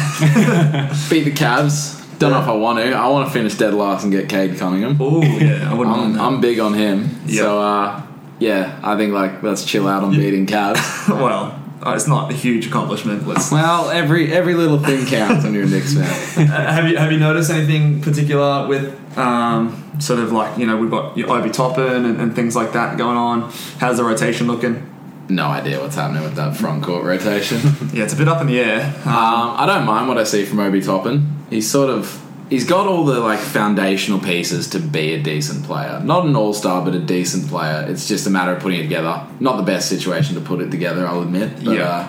Beat 1.10 1.24
the 1.24 1.32
Cavs. 1.32 2.01
Don't 2.22 2.30
know 2.30 2.40
if 2.40 2.46
I 2.46 2.52
want 2.52 2.78
to. 2.78 2.92
I 2.92 3.08
want 3.08 3.26
to 3.26 3.32
finish 3.32 3.56
dead 3.56 3.74
last 3.74 4.04
and 4.04 4.12
get 4.12 4.28
Cade 4.28 4.56
Cunningham. 4.56 4.96
Oh 5.00 5.20
yeah, 5.22 5.68
I 5.68 5.74
wouldn't 5.74 5.96
I'm, 5.96 6.02
mind 6.02 6.14
that. 6.14 6.22
I'm 6.22 6.40
big 6.40 6.60
on 6.60 6.72
him. 6.72 7.18
Yeah. 7.26 7.42
So 7.42 7.60
uh, 7.60 8.06
yeah, 8.38 8.78
I 8.80 8.96
think 8.96 9.12
like 9.12 9.42
let's 9.42 9.64
chill 9.64 9.88
out 9.88 10.04
on 10.04 10.12
beating 10.12 10.46
Cavs. 10.46 11.08
well, 11.08 11.60
uh, 11.84 11.94
it's 11.96 12.06
not 12.06 12.30
a 12.30 12.34
huge 12.34 12.68
accomplishment. 12.68 13.26
Let's. 13.26 13.50
well, 13.50 13.90
every 13.90 14.32
every 14.32 14.54
little 14.54 14.78
thing 14.78 15.04
counts 15.08 15.42
when 15.42 15.52
you're 15.52 15.64
a 15.64 15.66
Knicks 15.66 15.94
fan. 15.94 16.48
Uh, 16.48 16.72
have 16.72 16.88
you 16.88 16.96
have 16.96 17.10
you 17.10 17.18
noticed 17.18 17.50
anything 17.50 18.00
particular 18.00 18.68
with 18.68 19.18
um, 19.18 19.92
sort 19.98 20.20
of 20.20 20.30
like 20.30 20.56
you 20.56 20.64
know 20.64 20.76
we've 20.76 20.92
got 20.92 21.18
your 21.18 21.28
Obi 21.28 21.50
Toppin 21.50 22.04
and, 22.04 22.20
and 22.20 22.36
things 22.36 22.54
like 22.54 22.72
that 22.74 22.96
going 22.96 23.16
on? 23.16 23.50
How's 23.78 23.96
the 23.96 24.04
rotation 24.04 24.46
looking? 24.46 24.90
no 25.28 25.46
idea 25.46 25.80
what's 25.80 25.94
happening 25.94 26.22
with 26.22 26.34
that 26.34 26.56
front 26.56 26.82
court 26.82 27.04
rotation. 27.04 27.58
Yeah, 27.92 28.04
it's 28.04 28.14
a 28.14 28.16
bit 28.16 28.28
up 28.28 28.40
in 28.40 28.46
the 28.46 28.58
air. 28.58 28.86
Um, 29.04 29.56
I 29.56 29.64
don't 29.66 29.84
mind 29.84 30.08
what 30.08 30.18
I 30.18 30.24
see 30.24 30.44
from 30.44 30.60
Obi 30.60 30.80
Toppin. 30.80 31.41
He's 31.52 31.70
sort 31.70 31.90
of 31.90 32.18
he's 32.50 32.66
got 32.66 32.86
all 32.86 33.04
the 33.04 33.20
like 33.20 33.38
foundational 33.38 34.18
pieces 34.20 34.68
to 34.70 34.78
be 34.78 35.12
a 35.14 35.22
decent 35.22 35.64
player. 35.64 36.00
Not 36.04 36.26
an 36.26 36.34
all 36.36 36.52
star, 36.52 36.84
but 36.84 36.94
a 36.94 36.98
decent 36.98 37.48
player. 37.48 37.86
It's 37.88 38.08
just 38.08 38.26
a 38.26 38.30
matter 38.30 38.52
of 38.54 38.62
putting 38.62 38.80
it 38.80 38.84
together. 38.84 39.26
Not 39.40 39.56
the 39.56 39.62
best 39.62 39.88
situation 39.88 40.34
to 40.34 40.40
put 40.40 40.60
it 40.60 40.70
together, 40.70 41.06
I'll 41.06 41.22
admit. 41.22 41.56
But, 41.64 41.74
Yeah. 41.76 41.88
uh, 41.88 42.06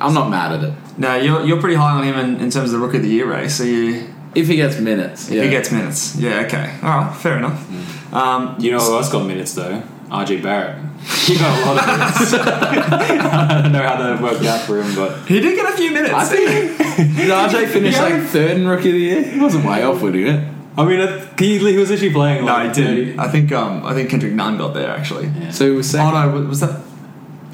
I'm 0.00 0.14
not 0.14 0.28
mad 0.28 0.52
at 0.52 0.64
it. 0.64 0.74
No, 0.98 1.16
you're, 1.16 1.44
you're 1.46 1.60
pretty 1.60 1.76
high 1.76 1.92
on 1.98 2.04
him 2.04 2.16
in, 2.18 2.40
in 2.40 2.50
terms 2.50 2.72
of 2.72 2.72
the 2.72 2.78
rookie 2.78 2.98
of 2.98 3.02
the 3.02 3.08
year 3.08 3.26
race. 3.30 3.54
So 3.56 3.64
you, 3.64 4.12
If 4.34 4.48
he 4.48 4.56
gets 4.56 4.78
minutes, 4.78 5.28
if 5.28 5.34
yeah. 5.36 5.42
he 5.44 5.50
gets 5.50 5.70
minutes, 5.72 6.16
yeah, 6.16 6.40
okay, 6.46 6.74
all 6.82 6.88
right, 6.98 7.16
fair 7.16 7.36
enough. 7.38 7.58
Mm. 7.68 8.12
Um, 8.12 8.56
You 8.58 8.72
know 8.72 8.78
who 8.80 8.94
else 8.96 9.10
got 9.10 9.26
minutes 9.26 9.54
though? 9.54 9.82
RJ 10.14 10.42
Barrett. 10.42 10.76
He 11.26 11.34
got 11.36 11.52
a 11.58 11.66
lot 11.66 11.78
of 11.78 11.86
minutes. 11.86 12.32
I 12.34 13.60
don't 13.62 13.72
know 13.72 13.82
how 13.82 13.96
that 14.02 14.22
worked 14.22 14.44
out 14.44 14.60
for 14.60 14.80
him, 14.80 14.94
but 14.94 15.26
he 15.26 15.40
did 15.40 15.54
get 15.54 15.72
a 15.72 15.76
few 15.76 15.90
minutes. 15.92 16.14
I 16.14 16.24
think 16.24 16.78
did 17.16 17.30
RJ 17.30 17.68
finish 17.72 17.96
like 17.98 18.22
third 18.24 18.52
in 18.58 18.66
rookie 18.66 18.88
of 18.88 18.94
the 18.94 19.00
year? 19.00 19.22
He 19.22 19.38
wasn't 19.40 19.66
way 19.66 19.82
off 19.82 20.00
winning 20.00 20.26
it. 20.26 20.48
I 20.76 20.84
mean, 20.84 21.00
I- 21.00 21.18
he, 21.38 21.58
he 21.58 21.76
was 21.76 21.90
actually 21.90 22.12
playing. 22.12 22.44
no, 22.46 22.52
Like 22.52 22.74
he 22.74 22.82
didn't. 22.82 23.18
I 23.18 23.28
think 23.28 23.52
um, 23.52 23.84
I 23.84 23.92
think 23.94 24.08
Kendrick 24.10 24.32
Nunn 24.32 24.56
got 24.56 24.72
there 24.74 24.90
actually. 24.90 25.30
So 25.52 25.66
he 25.70 25.76
was 25.76 25.94
Oh 25.94 25.98
second. 25.98 26.14
no, 26.14 26.38
was- 26.40 26.48
was 26.48 26.60
that? 26.60 26.80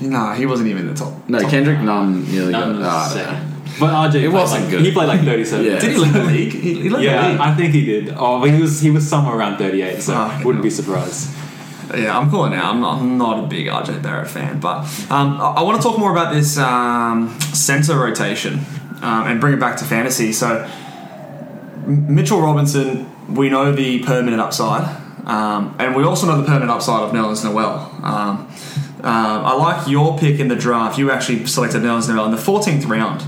No, 0.01 0.33
he 0.33 0.47
wasn't 0.47 0.69
even 0.69 0.83
in 0.89 0.95
the 0.95 0.99
top. 0.99 1.29
no, 1.29 1.41
top 1.41 1.51
Kendrick 1.51 1.81
Nunn 1.81 2.25
nearly 2.31 2.53
None 2.53 2.79
got. 2.79 2.79
was 2.79 2.87
oh, 2.87 2.91
I 2.91 3.25
don't 3.25 3.27
second. 3.27 3.47
But 3.81 3.91
RJ, 3.95 4.11
played 4.13 4.33
wasn't 4.33 4.63
like, 4.63 4.71
good. 4.71 4.81
He 4.83 4.93
played 4.93 5.09
like 5.09 5.21
thirty-seven. 5.23 5.67
Yeah. 5.67 5.79
Did 5.79 5.91
he 5.93 5.97
lead 5.99 6.13
the 6.13 6.25
league? 6.25 6.53
He, 6.53 6.75
he 6.83 6.89
led 6.91 7.01
the 7.01 7.05
Yeah, 7.05 7.29
league. 7.31 7.41
I 7.41 7.55
think 7.55 7.73
he 7.75 7.85
did. 7.85 8.15
Oh, 8.17 8.41
but 8.41 8.51
he 8.51 8.61
was 8.61 8.81
he 8.81 8.91
was 8.91 9.09
somewhere 9.09 9.37
around 9.37 9.59
thirty-eight, 9.59 10.03
so 10.03 10.15
Oh, 10.17 10.41
wouldn't 10.45 10.63
be 10.65 10.71
surprised. 10.71 11.31
Yeah, 11.95 12.17
I'm 12.19 12.31
calling 12.31 12.53
now. 12.53 12.71
I'm 12.71 12.81
not, 12.81 13.01
I'm 13.01 13.19
not 13.19 13.45
a 13.45 13.47
big 13.47 13.67
RJ 13.67 14.03
Barrett 14.03 14.29
fan, 14.29 14.61
but 14.61 14.79
um, 15.11 15.41
I, 15.41 15.55
I 15.59 15.63
want 15.63 15.81
to 15.81 15.83
talk 15.89 15.99
more 15.99 16.13
about 16.13 16.33
this 16.33 16.57
um, 16.59 17.39
center 17.53 17.99
rotation 17.99 18.61
um, 19.03 19.27
and 19.27 19.41
bring 19.41 19.55
it 19.55 19.61
back 19.61 19.77
to 19.79 19.85
fantasy. 19.85 20.33
So, 20.33 20.69
M- 21.87 22.15
Mitchell 22.15 22.41
Robinson, 22.41 23.07
we 23.35 23.49
know 23.49 23.73
the 23.73 24.01
permanent 24.01 24.41
upside, 24.41 24.85
um, 25.27 25.75
and 25.79 25.95
we 25.97 26.05
also 26.05 26.27
know 26.27 26.37
the 26.41 26.47
permanent 26.47 26.71
upside 26.71 27.03
of 27.03 27.13
Nerlens 27.13 27.45
Noel. 27.45 27.91
Um, 28.03 28.49
uh, 29.03 29.43
I 29.45 29.55
like 29.57 29.89
your 29.89 30.19
pick 30.19 30.41
in 30.41 30.49
the 30.49 30.57
draft. 30.57 30.99
You 30.99 31.11
actually 31.11 31.47
selected 31.47 31.83
Nerlens 31.83 32.09
Noel 32.09 32.27
in 32.27 32.31
the 32.33 32.37
14th 32.37 32.87
round, 32.87 33.23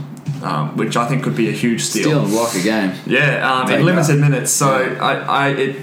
um, 0.44 0.76
which 0.76 0.96
I 0.96 1.08
think 1.08 1.22
could 1.24 1.34
be 1.36 1.48
a 1.48 1.52
huge 1.52 1.82
steal. 1.82 2.02
Steal 2.04 2.20
and 2.22 2.30
block 2.30 2.54
a 2.54 2.62
game. 2.62 2.94
Yeah, 3.06 3.50
um, 3.50 3.70
in 3.70 3.84
limited 3.84 4.20
minutes. 4.20 4.50
So 4.52 4.68
I, 4.68 5.14
I, 5.14 5.48
it, 5.50 5.76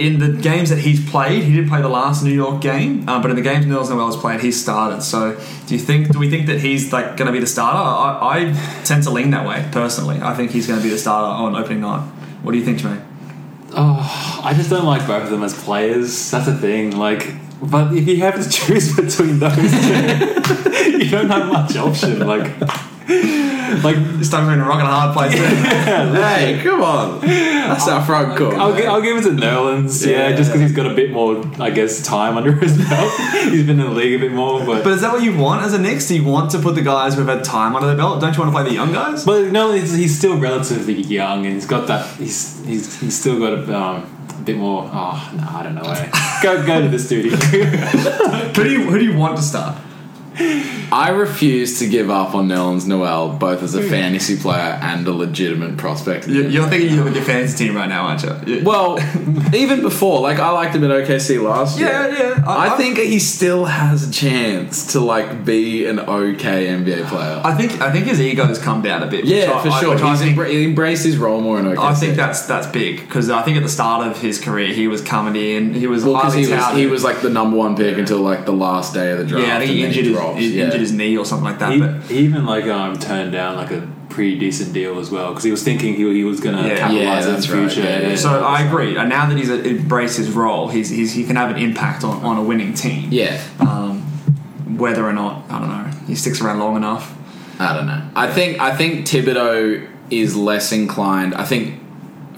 in 0.00 0.18
the 0.18 0.32
games 0.32 0.70
that 0.70 0.78
he's 0.78 1.08
played, 1.08 1.42
he 1.44 1.54
didn't 1.54 1.68
play 1.68 1.82
the 1.82 1.88
last 1.88 2.24
New 2.24 2.32
York 2.32 2.60
game, 2.62 3.08
uh, 3.08 3.20
but 3.20 3.30
in 3.30 3.36
the 3.36 3.42
games 3.42 3.66
Nerlens 3.66 3.90
Noel 3.90 4.06
has 4.06 4.16
played, 4.16 4.40
he 4.40 4.50
started. 4.50 5.02
So 5.02 5.38
do 5.66 5.74
you 5.74 5.80
think? 5.80 6.10
Do 6.10 6.18
we 6.18 6.30
think 6.30 6.46
that 6.46 6.60
he's 6.60 6.92
like 6.92 7.16
going 7.16 7.26
to 7.26 7.32
be 7.32 7.38
the 7.38 7.46
starter? 7.46 7.78
I, 7.78 8.48
I 8.48 8.82
tend 8.84 9.02
to 9.04 9.10
lean 9.10 9.30
that 9.30 9.46
way 9.46 9.68
personally. 9.72 10.20
I 10.20 10.34
think 10.34 10.50
he's 10.50 10.66
going 10.66 10.78
to 10.78 10.82
be 10.82 10.90
the 10.90 10.98
starter 10.98 11.26
on 11.26 11.54
opening 11.54 11.82
night. 11.82 12.02
What 12.42 12.52
do 12.52 12.58
you 12.58 12.64
think, 12.64 12.78
Jermayne? 12.78 13.04
Oh, 13.72 14.40
I 14.42 14.54
just 14.54 14.70
don't 14.70 14.86
like 14.86 15.06
both 15.06 15.24
of 15.24 15.30
them 15.30 15.42
as 15.42 15.54
players. 15.62 16.30
That's 16.30 16.46
the 16.46 16.56
thing. 16.56 16.96
Like, 16.96 17.34
but 17.62 17.94
if 17.94 18.08
you 18.08 18.16
have 18.18 18.42
to 18.42 18.50
choose 18.58 18.96
between 18.96 19.38
those 19.38 19.54
two, 19.54 20.90
you 20.98 21.10
don't 21.10 21.28
have 21.28 21.46
much 21.52 21.76
option. 21.76 22.26
Like, 22.26 22.50
like 23.82 23.96
to 23.96 24.52
in 24.52 24.60
a 24.60 24.64
rock 24.64 24.78
and 24.80 24.88
a 24.88 24.90
hard 24.90 25.14
place. 25.16 25.34
Hey, 25.90 26.60
come 26.62 26.82
on. 26.82 27.20
That's 27.20 27.88
our 27.88 28.04
front 28.04 28.36
court. 28.36 28.54
I'll, 28.54 28.76
gi- 28.76 28.86
I'll 28.86 29.00
give 29.02 29.16
it 29.16 29.22
to 29.22 29.30
Nerlens, 29.30 30.06
yeah, 30.06 30.34
just 30.36 30.50
because 30.50 30.60
he's 30.62 30.72
got 30.76 30.86
a 30.86 30.94
bit 30.94 31.10
more, 31.10 31.42
I 31.60 31.70
guess, 31.70 32.02
time 32.02 32.36
under 32.36 32.52
his 32.52 32.76
belt. 32.76 33.12
he's 33.50 33.66
been 33.66 33.80
in 33.80 33.86
the 33.86 33.92
league 33.92 34.14
a 34.14 34.18
bit 34.18 34.32
more, 34.32 34.64
but. 34.64 34.84
but 34.84 34.92
is 34.92 35.00
that 35.00 35.12
what 35.12 35.22
you 35.22 35.36
want 35.36 35.62
as 35.62 35.74
a 35.74 35.78
Knicks? 35.80 36.08
Do 36.08 36.14
you 36.16 36.24
want 36.24 36.50
to 36.52 36.58
put 36.58 36.74
the 36.74 36.82
guys 36.82 37.14
who've 37.14 37.26
had 37.26 37.42
time 37.44 37.74
under 37.74 37.88
their 37.88 37.96
belt? 37.96 38.20
Don't 38.20 38.34
you 38.36 38.42
want 38.42 38.52
to 38.54 38.60
play 38.60 38.68
the 38.68 38.74
young 38.74 38.92
guys? 38.92 39.24
But 39.24 39.50
no, 39.50 39.72
he's, 39.72 39.92
he's 39.94 40.16
still 40.16 40.38
relatively 40.38 40.94
young, 40.94 41.44
and 41.46 41.54
he's 41.54 41.66
got 41.66 41.86
that. 41.88 42.06
He's 42.16 42.64
he's, 42.64 43.00
he's 43.00 43.18
still 43.18 43.38
got 43.38 43.52
a, 43.54 43.76
um, 43.76 44.26
a 44.38 44.42
bit 44.42 44.56
more. 44.56 44.88
Oh 44.92 45.32
no, 45.36 45.42
I 45.58 45.62
don't 45.62 45.74
know. 45.74 45.82
eh. 45.82 46.40
go 46.42 46.64
go 46.66 46.80
to 46.82 46.88
the 46.88 46.98
studio. 46.98 47.34
Who 47.36 48.64
do 48.64 48.70
you 48.70 48.82
who 48.90 48.98
do 48.98 49.04
you 49.04 49.16
want 49.16 49.36
to 49.36 49.42
start? 49.42 49.76
I 50.36 51.10
refuse 51.10 51.78
to 51.80 51.88
give 51.88 52.10
up 52.10 52.34
on 52.34 52.48
Nerlens 52.48 52.86
Noel, 52.86 53.30
both 53.30 53.62
as 53.62 53.74
a 53.74 53.82
hmm. 53.82 53.88
fantasy 53.90 54.36
player 54.36 54.78
and 54.82 55.06
a 55.06 55.12
legitimate 55.12 55.76
prospect. 55.76 56.28
You- 56.28 56.48
You're 56.48 56.68
thinking 56.68 56.94
you're 56.94 57.04
with 57.04 57.14
your 57.16 57.24
fantasy 57.24 57.66
team 57.66 57.76
right 57.76 57.88
now, 57.88 58.06
aren't 58.06 58.22
you? 58.22 58.54
You- 58.58 58.64
Well, 58.64 58.98
even 59.54 59.80
before, 59.82 60.20
like 60.20 60.38
I 60.38 60.50
liked 60.50 60.74
him 60.74 60.84
at 60.84 60.90
OKC 60.90 61.38
last 61.42 61.78
year. 61.78 61.88
Yeah, 61.88 62.06
yeah. 62.36 62.44
I- 62.46 62.68
I, 62.68 62.74
I- 62.74 62.76
think 62.76 62.98
he 62.98 63.18
still 63.18 63.64
has 63.66 64.08
a 64.08 64.12
chance 64.12 64.92
to 64.92 65.00
like 65.00 65.44
be 65.44 65.86
an 65.86 65.98
okay 66.00 66.66
NBA 66.68 67.08
player. 67.08 67.40
I 67.44 67.54
think 67.54 67.80
I 67.80 67.90
think 67.92 68.06
his 68.06 68.20
ego's 68.20 68.58
come 68.58 68.82
down 68.82 69.02
a 69.02 69.06
bit. 69.06 69.24
which 69.24 69.32
yeah, 69.32 69.52
I- 69.58 69.62
for 69.62 69.68
I- 69.68 69.80
sure. 69.80 69.94
which 69.94 70.02
I 70.02 70.10
He's 70.10 70.20
think, 70.20 70.36
embra- 70.38 70.48
he 70.50 70.64
embraced 70.64 71.04
his 71.04 71.16
role 71.18 71.40
more 71.40 71.58
in 71.58 71.66
OKC. 71.66 71.78
I 71.78 71.94
think 71.94 72.16
that's 72.16 72.46
that's 72.46 72.66
big 72.68 73.00
because 73.00 73.30
I 73.30 73.42
think 73.42 73.56
at 73.56 73.62
the 73.62 73.68
start 73.68 74.06
of 74.06 74.20
his 74.20 74.40
career 74.40 74.68
he 74.72 74.86
was 74.88 75.00
coming 75.02 75.36
in. 75.36 75.74
He 75.74 75.86
was 75.86 76.04
well, 76.04 76.14
because 76.14 76.32
highly 76.34 76.46
he 76.46 76.52
was 76.52 76.60
touted. 76.60 76.78
he 76.80 76.86
was 76.86 77.04
like 77.04 77.20
the 77.20 77.30
number 77.30 77.56
one 77.56 77.76
pick 77.76 77.98
until 77.98 78.18
like 78.18 78.46
the 78.46 78.52
last 78.52 78.94
day 78.94 79.10
of 79.12 79.18
the 79.18 79.24
draft. 79.24 79.46
yeah, 79.46 79.56
I 79.56 79.58
think 79.60 79.70
he 79.70 79.82
and 79.82 79.92
then 79.92 79.98
injured 79.98 80.04
his, 80.06 80.14
dropped. 80.14 80.29
He 80.36 80.56
yeah. 80.58 80.64
injured 80.64 80.80
his 80.80 80.92
knee 80.92 81.16
or 81.16 81.24
something 81.24 81.44
like 81.44 81.58
that. 81.58 81.72
he, 81.72 81.78
but 81.80 82.10
even 82.10 82.44
like 82.46 82.64
um 82.66 82.98
turned 82.98 83.32
down 83.32 83.56
like 83.56 83.70
a 83.70 83.88
pretty 84.08 84.38
decent 84.38 84.72
deal 84.72 84.98
as 84.98 85.08
well 85.10 85.28
because 85.30 85.44
he 85.44 85.50
was 85.52 85.62
thinking 85.62 85.94
he, 85.94 86.12
he 86.14 86.24
was 86.24 86.40
gonna 86.40 86.66
Yeah. 86.66 86.76
capitalize 86.78 87.04
Yeah, 87.04 87.10
on 87.14 87.22
that's 87.34 87.46
his 87.46 87.50
right. 87.54 87.70
future. 87.72 87.88
Yeah, 87.88 88.08
yeah. 88.08 88.14
so 88.16 88.44
I 88.44 88.62
agree. 88.62 88.96
And 88.96 89.08
now 89.08 89.26
that 89.28 89.36
he's 89.38 89.50
embraced 89.50 90.16
his 90.18 90.30
role, 90.30 90.68
he's, 90.68 90.88
he's 90.90 91.12
he 91.12 91.24
can 91.24 91.36
have 91.36 91.50
an 91.50 91.56
impact 91.62 92.02
on, 92.04 92.22
on 92.24 92.36
a 92.36 92.42
winning 92.42 92.74
team. 92.74 93.08
yeah. 93.12 93.40
Um, 93.60 94.02
whether 94.78 95.04
or 95.06 95.12
not 95.12 95.44
I 95.50 95.58
don't 95.60 95.68
know, 95.68 95.90
he 96.06 96.14
sticks 96.14 96.40
around 96.40 96.58
long 96.58 96.76
enough. 96.76 97.16
I 97.60 97.74
don't 97.76 97.86
know. 97.86 98.02
I 98.16 98.32
think 98.32 98.58
I 98.60 98.74
think 98.76 99.06
Thibodeau 99.06 99.86
is 100.10 100.34
less 100.34 100.72
inclined. 100.72 101.34
I 101.34 101.44
think 101.44 101.78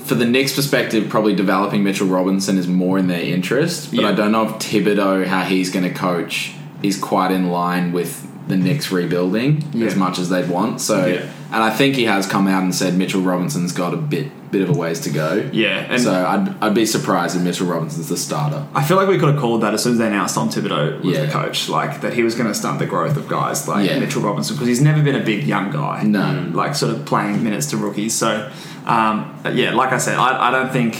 for 0.00 0.16
the 0.16 0.24
Knicks' 0.26 0.54
perspective, 0.54 1.08
probably 1.08 1.32
developing 1.34 1.84
Mitchell 1.84 2.08
Robinson 2.08 2.58
is 2.58 2.66
more 2.66 2.98
in 2.98 3.06
their 3.06 3.20
interest. 3.22 3.92
But 3.92 4.00
Yeah. 4.02 4.08
I 4.08 4.12
don't 4.12 4.32
know 4.32 4.42
if 4.48 4.54
Thibodeau, 4.58 5.24
how 5.26 5.44
he's 5.44 5.70
going 5.70 5.84
to 5.84 5.94
coach, 5.94 6.52
is 6.82 6.98
quite 6.98 7.30
in 7.30 7.50
line 7.50 7.92
with 7.92 8.26
the 8.48 8.56
Knicks 8.56 8.90
rebuilding 8.90 9.64
Yeah. 9.72 9.86
as 9.86 9.94
much 9.96 10.18
as 10.18 10.28
they'd 10.28 10.48
want. 10.48 10.80
So, 10.80 11.06
Yeah. 11.06 11.20
and 11.52 11.62
I 11.62 11.70
think 11.70 11.94
he 11.94 12.04
has 12.04 12.26
come 12.26 12.48
out 12.48 12.62
and 12.64 12.74
said 12.74 12.96
Mitchell 12.98 13.20
Robinson's 13.22 13.72
got 13.72 13.94
a 13.94 13.96
bit 13.96 14.30
bit 14.50 14.60
of 14.60 14.68
a 14.68 14.72
ways 14.78 15.00
to 15.00 15.08
go. 15.08 15.42
Yeah, 15.50 15.86
and 15.88 15.98
so 16.02 16.12
I'd, 16.12 16.54
I'd 16.60 16.74
be 16.74 16.84
surprised 16.84 17.34
if 17.34 17.40
Mitchell 17.40 17.66
Robinson's 17.66 18.10
the 18.10 18.18
starter. 18.18 18.66
I 18.74 18.82
feel 18.84 18.98
like 18.98 19.08
we 19.08 19.16
could 19.16 19.30
have 19.30 19.40
called 19.40 19.62
that 19.62 19.72
as 19.72 19.82
soon 19.82 19.92
as 19.94 19.98
they 19.98 20.06
announced 20.08 20.34
Tom 20.34 20.50
Thibodeau 20.50 21.02
was 21.02 21.16
Yeah. 21.16 21.24
the 21.24 21.32
coach, 21.32 21.70
like 21.70 22.02
that 22.02 22.12
he 22.12 22.22
was 22.22 22.34
going 22.34 22.48
to 22.48 22.52
stunt 22.54 22.78
the 22.78 22.84
growth 22.84 23.16
of 23.16 23.28
guys 23.28 23.66
like 23.66 23.88
Yeah. 23.88 23.98
Mitchell 23.98 24.20
Robinson 24.20 24.54
because 24.56 24.68
he's 24.68 24.82
never 24.82 25.00
been 25.00 25.14
a 25.14 25.24
big 25.24 25.44
young 25.44 25.70
guy. 25.70 26.02
No. 26.02 26.44
like 26.52 26.74
sort 26.74 26.92
of 26.94 27.06
playing 27.06 27.42
minutes 27.42 27.64
to 27.68 27.78
rookies. 27.78 28.12
So, 28.12 28.46
um, 28.86 29.24
yeah, 29.54 29.72
like 29.74 29.92
I 29.94 29.96
said, 29.98 30.18
I, 30.18 30.48
I 30.48 30.50
don't 30.50 30.70
think 30.70 30.98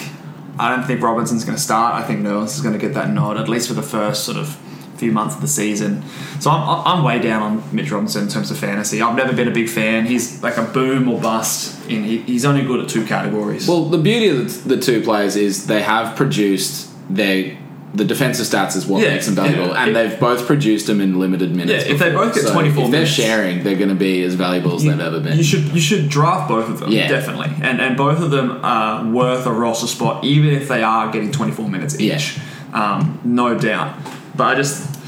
I 0.59 0.75
don't 0.75 0.87
think 0.87 1.03
Robinson's 1.03 1.45
going 1.45 1.57
to 1.57 1.63
start. 1.63 1.95
I 1.95 2.03
think 2.07 2.21
Nerlens 2.21 2.55
is 2.55 2.61
going 2.63 2.73
to 2.73 2.79
get 2.81 2.95
that 2.95 3.11
nod 3.11 3.37
at 3.37 3.51
least 3.51 3.69
for 3.69 3.75
the 3.75 3.83
first 3.83 4.25
sort 4.25 4.39
of 4.39 4.57
few 4.97 5.13
months 5.13 5.35
of 5.35 5.41
the 5.41 5.49
season. 5.49 6.03
So 6.41 6.51
I'm, 6.51 6.87
I'm 6.87 7.05
way 7.05 7.19
down 7.19 7.43
on 7.43 7.75
Mitch 7.75 7.91
Robinson 7.91 8.23
in 8.25 8.29
terms 8.29 8.51
of 8.51 8.59
fantasy. 8.59 9.03
I've 9.03 9.17
never 9.17 9.33
been 9.33 9.49
a 9.49 9.53
big 9.53 9.69
fan. 9.69 10.07
He's 10.07 10.43
like 10.43 10.57
a 10.59 10.63
boom 10.63 11.09
or 11.09 11.21
bust. 11.21 11.89
In 11.91 12.05
he, 12.05 12.19
he's 12.19 12.45
only 12.45 12.63
good 12.65 12.81
at 12.81 12.89
two 12.89 13.05
categories. 13.05 13.67
Well, 13.69 13.87
the 13.87 13.99
beauty 13.99 14.29
of 14.29 14.65
the, 14.65 14.79
two 14.79 15.03
players 15.03 15.35
is 15.37 15.67
they 15.67 15.83
have 15.83 16.17
produced 16.17 16.89
their 17.15 17.59
the 17.95 18.07
defensive 18.07 18.47
stats 18.47 18.75
is 18.75 18.87
what 18.87 19.03
Yeah, 19.03 19.11
makes 19.11 19.27
them 19.27 19.35
valuable, 19.35 19.67
yeah. 19.69 19.83
and 19.83 19.91
If- 19.91 19.95
they've 20.13 20.19
both 20.21 20.47
produced 20.47 20.87
them 20.87 21.03
in 21.03 21.19
limited 21.21 21.55
minutes. 21.55 21.85
Yeah, 21.85 21.93
if 21.93 21.99
they 21.99 22.09
before. 22.09 22.25
both 22.25 22.35
get 22.37 22.45
So 22.45 22.53
24 22.55 22.69
if 22.71 22.75
they're 22.91 23.01
minutes- 23.01 23.11
sharing, 23.13 23.65
they're 23.65 23.77
going 23.77 23.91
to 23.91 23.95
be 23.95 24.23
as 24.23 24.33
valuable 24.35 24.75
as 24.77 24.83
they've 24.85 24.99
ever 24.99 25.21
been. 25.21 25.37
You 25.37 25.45
should 25.45 25.65
you 25.75 25.81
should 25.81 26.09
draft 26.09 26.49
both 26.49 26.71
of 26.71 26.81
them. 26.81 26.91
Yeah. 26.91 27.09
definitely, 27.09 27.51
and 27.61 27.83
and 27.83 27.95
both 27.97 28.21
of 28.21 28.31
them 28.31 28.61
are 28.65 29.05
worth 29.11 29.45
a 29.47 29.53
roster 29.53 29.87
spot, 29.89 30.25
even 30.25 30.55
if 30.55 30.69
they 30.69 30.83
are 30.83 31.13
getting 31.13 31.33
twenty 31.33 31.53
four 31.53 31.69
minutes 31.69 32.01
each. 32.01 32.39
Um, 32.73 33.21
no 33.25 33.59
doubt. 33.59 33.95
But 34.35 34.45
I 34.45 34.55
just 34.55 34.99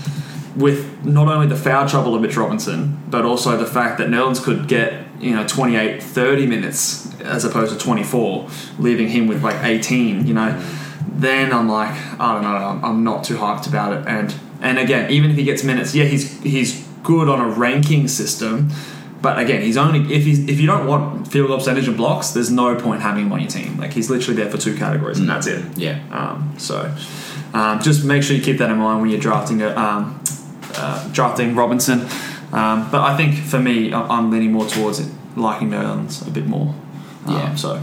with 0.57 1.05
not 1.05 1.29
only 1.29 1.47
the 1.47 1.57
foul 1.57 1.89
trouble 1.89 2.15
of 2.15 2.23
Mitch 2.23 2.37
Robinson, 2.37 3.03
but 3.09 3.25
also 3.25 3.57
the 3.57 3.67
fact 3.67 3.99
that 3.99 4.09
Nerlens 4.09 4.43
could 4.43 4.69
get 4.69 5.07
you 5.21 5.35
know 5.35 5.47
28, 5.47 6.03
30 6.03 6.47
minutes 6.47 7.21
as 7.23 7.45
opposed 7.45 7.73
to 7.73 7.79
twenty 7.79 8.03
four, 8.05 8.49
leaving 8.79 9.09
him 9.09 9.27
with 9.27 9.43
like 9.43 9.63
eighteen. 9.65 10.27
You 10.27 10.35
know, 10.35 10.63
then 11.07 11.53
I'm 11.53 11.69
like 11.69 11.95
I 12.21 12.35
don't 12.35 12.43
know, 12.43 12.57
I'm, 12.57 12.85
I'm 12.85 13.05
not 13.05 13.25
too 13.25 13.37
hyped 13.37 13.67
about 13.67 13.93
it. 13.95 14.07
And 14.07 14.35
and 14.61 14.79
again, 14.79 15.11
even 15.11 15.31
if 15.31 15.37
he 15.37 15.45
gets 15.45 15.65
minutes, 15.65 15.95
yeah, 15.95 16.05
he's 16.05 16.43
he's 16.43 16.87
good 17.03 17.29
on 17.29 17.41
a 17.41 17.49
ranking 17.49 18.09
system. 18.09 18.71
But 19.23 19.39
again, 19.39 19.63
he's 19.63 19.79
only 19.79 20.01
if 20.15 20.25
he's 20.25 20.47
if 20.49 20.61
you 20.61 20.67
don't 20.67 20.87
want 20.87 21.29
field 21.29 21.49
goal 21.49 21.57
percentage 21.57 21.89
and 21.89 21.97
blocks, 21.97 22.31
there's 22.33 22.51
no 22.51 22.77
point 22.77 23.01
having 23.01 23.25
him 23.27 23.33
on 23.33 23.41
your 23.41 23.49
team. 23.49 23.79
Like 23.79 23.93
he's 23.95 24.11
literally 24.11 24.41
there 24.41 24.51
for 24.51 24.59
two 24.59 24.77
categories, 24.77 25.19
and 25.19 25.29
that's 25.29 25.47
it. 25.47 25.65
yeah. 25.79 26.03
Um, 26.11 26.55
so 26.59 26.95
um, 27.55 27.81
just 27.81 28.05
make 28.05 28.23
sure 28.23 28.37
you 28.37 28.43
keep 28.43 28.59
that 28.59 28.71
in 28.71 28.77
mind 28.79 29.01
when 29.01 29.11
you're 29.11 29.21
drafting 29.21 29.63
a, 29.63 29.75
um, 29.77 30.21
uh, 30.75 31.09
drafting 31.13 31.55
Robinson. 31.55 32.01
Um, 32.53 32.91
but 32.91 33.01
I 33.01 33.17
think 33.17 33.37
for 33.37 33.59
me, 33.59 33.93
I'm 33.93 34.31
leaning 34.31 34.53
more 34.53 34.67
towards 34.67 35.01
it, 35.01 35.11
liking 35.37 35.71
Nerlens 35.71 36.27
a 36.27 36.31
bit 36.31 36.47
more. 36.47 36.75
Um, 37.27 37.35
Yeah. 37.35 37.55
So 37.55 37.81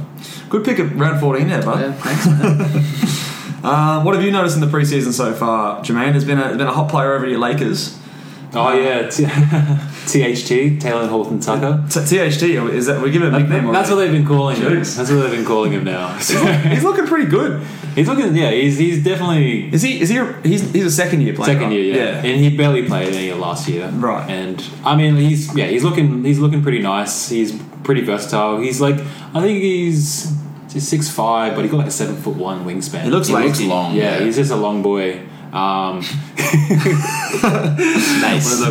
good 0.49 0.63
pick 0.63 0.79
at 0.79 0.95
round 0.95 1.19
14 1.19 1.47
there, 1.47 1.63
bud. 1.63 1.79
Yeah, 1.81 1.93
thanks. 1.93 3.07
Um, 3.63 4.05
what 4.05 4.15
have 4.15 4.23
you 4.23 4.31
noticed 4.31 4.55
in 4.55 4.61
the 4.61 4.67
preseason 4.67 5.11
so 5.13 5.33
far, 5.33 5.81
Jermayne? 5.83 6.13
There's 6.13 6.25
been 6.25 6.39
a, 6.39 6.49
been 6.57 6.61
a 6.61 6.71
hot 6.71 6.89
player 6.89 7.13
over 7.13 7.25
at 7.25 7.29
your 7.31 7.39
Lakers. 7.39 7.95
Oh 8.53 8.73
yeah, 8.77 9.09
T- 9.09 9.23
THT 9.25 10.79
Talen 10.81 11.07
Horton 11.09 11.39
Tucker. 11.39 11.85
T- 11.89 11.99
THT 12.01 12.43
is 12.43 12.85
that 12.87 13.01
we 13.01 13.09
give 13.11 13.21
him 13.21 13.33
a 13.33 13.39
nickname? 13.39 13.71
That's 13.71 13.89
what 13.89 13.95
they've 13.97 14.11
been 14.11 14.25
calling 14.25 14.57
him. 14.57 14.75
That's 14.75 14.97
what 14.97 15.07
they've 15.07 15.31
been 15.31 15.45
calling 15.45 15.71
him 15.71 15.83
now. 15.85 16.17
He's 16.17 16.83
looking 16.83 17.05
pretty 17.07 17.29
good. 17.29 17.65
he's 17.95 18.07
looking, 18.09 18.35
yeah, 18.35 18.51
he's 18.51 18.77
he's 18.77 19.03
definitely 19.03 19.71
Is 19.73 19.81
he? 19.81 20.01
Is 20.01 20.09
he? 20.09 20.17
A, 20.17 20.33
he's 20.43 20.69
he's 20.73 20.85
a 20.85 20.91
second 20.91 21.21
year 21.21 21.33
player. 21.33 21.53
second 21.53 21.69
right? 21.69 21.79
year, 21.79 21.95
yeah. 21.95 22.17
and 22.17 22.41
he 22.41 22.55
barely 22.55 22.85
played 22.85 23.13
any 23.13 23.31
last 23.33 23.67
year, 23.69 23.87
Right. 23.89 24.29
And 24.29 24.61
I 24.83 24.95
mean, 24.97 25.15
he's 25.15 25.55
yeah, 25.55 25.67
he's 25.67 25.83
looking 25.83 26.23
he's 26.25 26.39
looking 26.39 26.61
pretty 26.61 26.79
nice. 26.81 27.29
He's 27.29 27.57
pretty 27.83 28.01
versatile. 28.01 28.59
He's 28.59 28.81
like 28.81 28.95
I 29.33 29.39
think 29.41 29.61
he's 29.61 30.35
he's 30.73 30.87
six 30.87 31.09
five, 31.09 31.55
but 31.55 31.61
he's 31.61 31.71
got 31.71 31.77
like 31.77 31.87
a 31.87 31.91
seven 31.91 32.17
foot 32.17 32.35
one 32.35 32.65
wingspan. 32.65 33.03
He 33.03 33.09
looks 33.11 33.27
He 33.29 33.33
like 33.33 33.45
looks 33.45 33.61
long. 33.61 33.95
yeah, 33.95 34.19
he's 34.19 34.35
just 34.35 34.51
a 34.51 34.57
long 34.57 34.81
boy. 34.83 35.21
Um, 35.53 35.99
nice. 38.21 38.61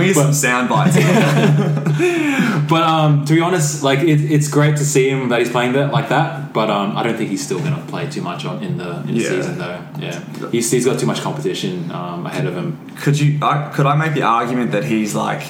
we 0.00 0.06
need 0.06 0.14
some 0.14 0.32
sound 0.32 0.68
bites. 0.68 0.96
But 2.66 2.82
um, 2.82 3.24
to 3.26 3.34
be 3.34 3.40
honest, 3.42 3.82
like 3.82 3.98
it, 4.00 4.20
it's 4.32 4.48
great 4.48 4.76
to 4.78 4.84
see 4.86 5.10
him 5.10 5.28
that 5.28 5.38
he's 5.40 5.50
playing 5.50 5.74
that 5.74 5.92
like 5.92 6.08
that. 6.08 6.52
But 6.54 6.70
um, 6.70 6.96
I 6.96 7.02
don't 7.02 7.16
think 7.16 7.28
he's 7.30 7.44
still 7.44 7.58
going 7.60 7.74
to 7.74 7.82
play 7.82 8.08
too 8.08 8.22
much 8.22 8.46
on 8.46 8.62
in 8.62 8.78
the 8.78 9.00
in 9.00 9.06
the 9.08 9.12
Yeah. 9.20 9.28
season 9.28 9.58
though. 9.58 9.80
Yeah, 9.98 10.18
he's, 10.50 10.70
he's 10.70 10.86
got 10.86 10.98
too 10.98 11.06
much 11.06 11.20
competition 11.20 11.90
um, 11.92 12.24
ahead 12.24 12.46
of 12.46 12.54
him. 12.56 12.78
could 12.96 13.20
you? 13.20 13.38
I, 13.42 13.70
could 13.74 13.84
I 13.86 13.96
make 13.96 14.14
the 14.14 14.22
argument 14.22 14.72
that 14.72 14.84
he's 14.84 15.14
like 15.14 15.42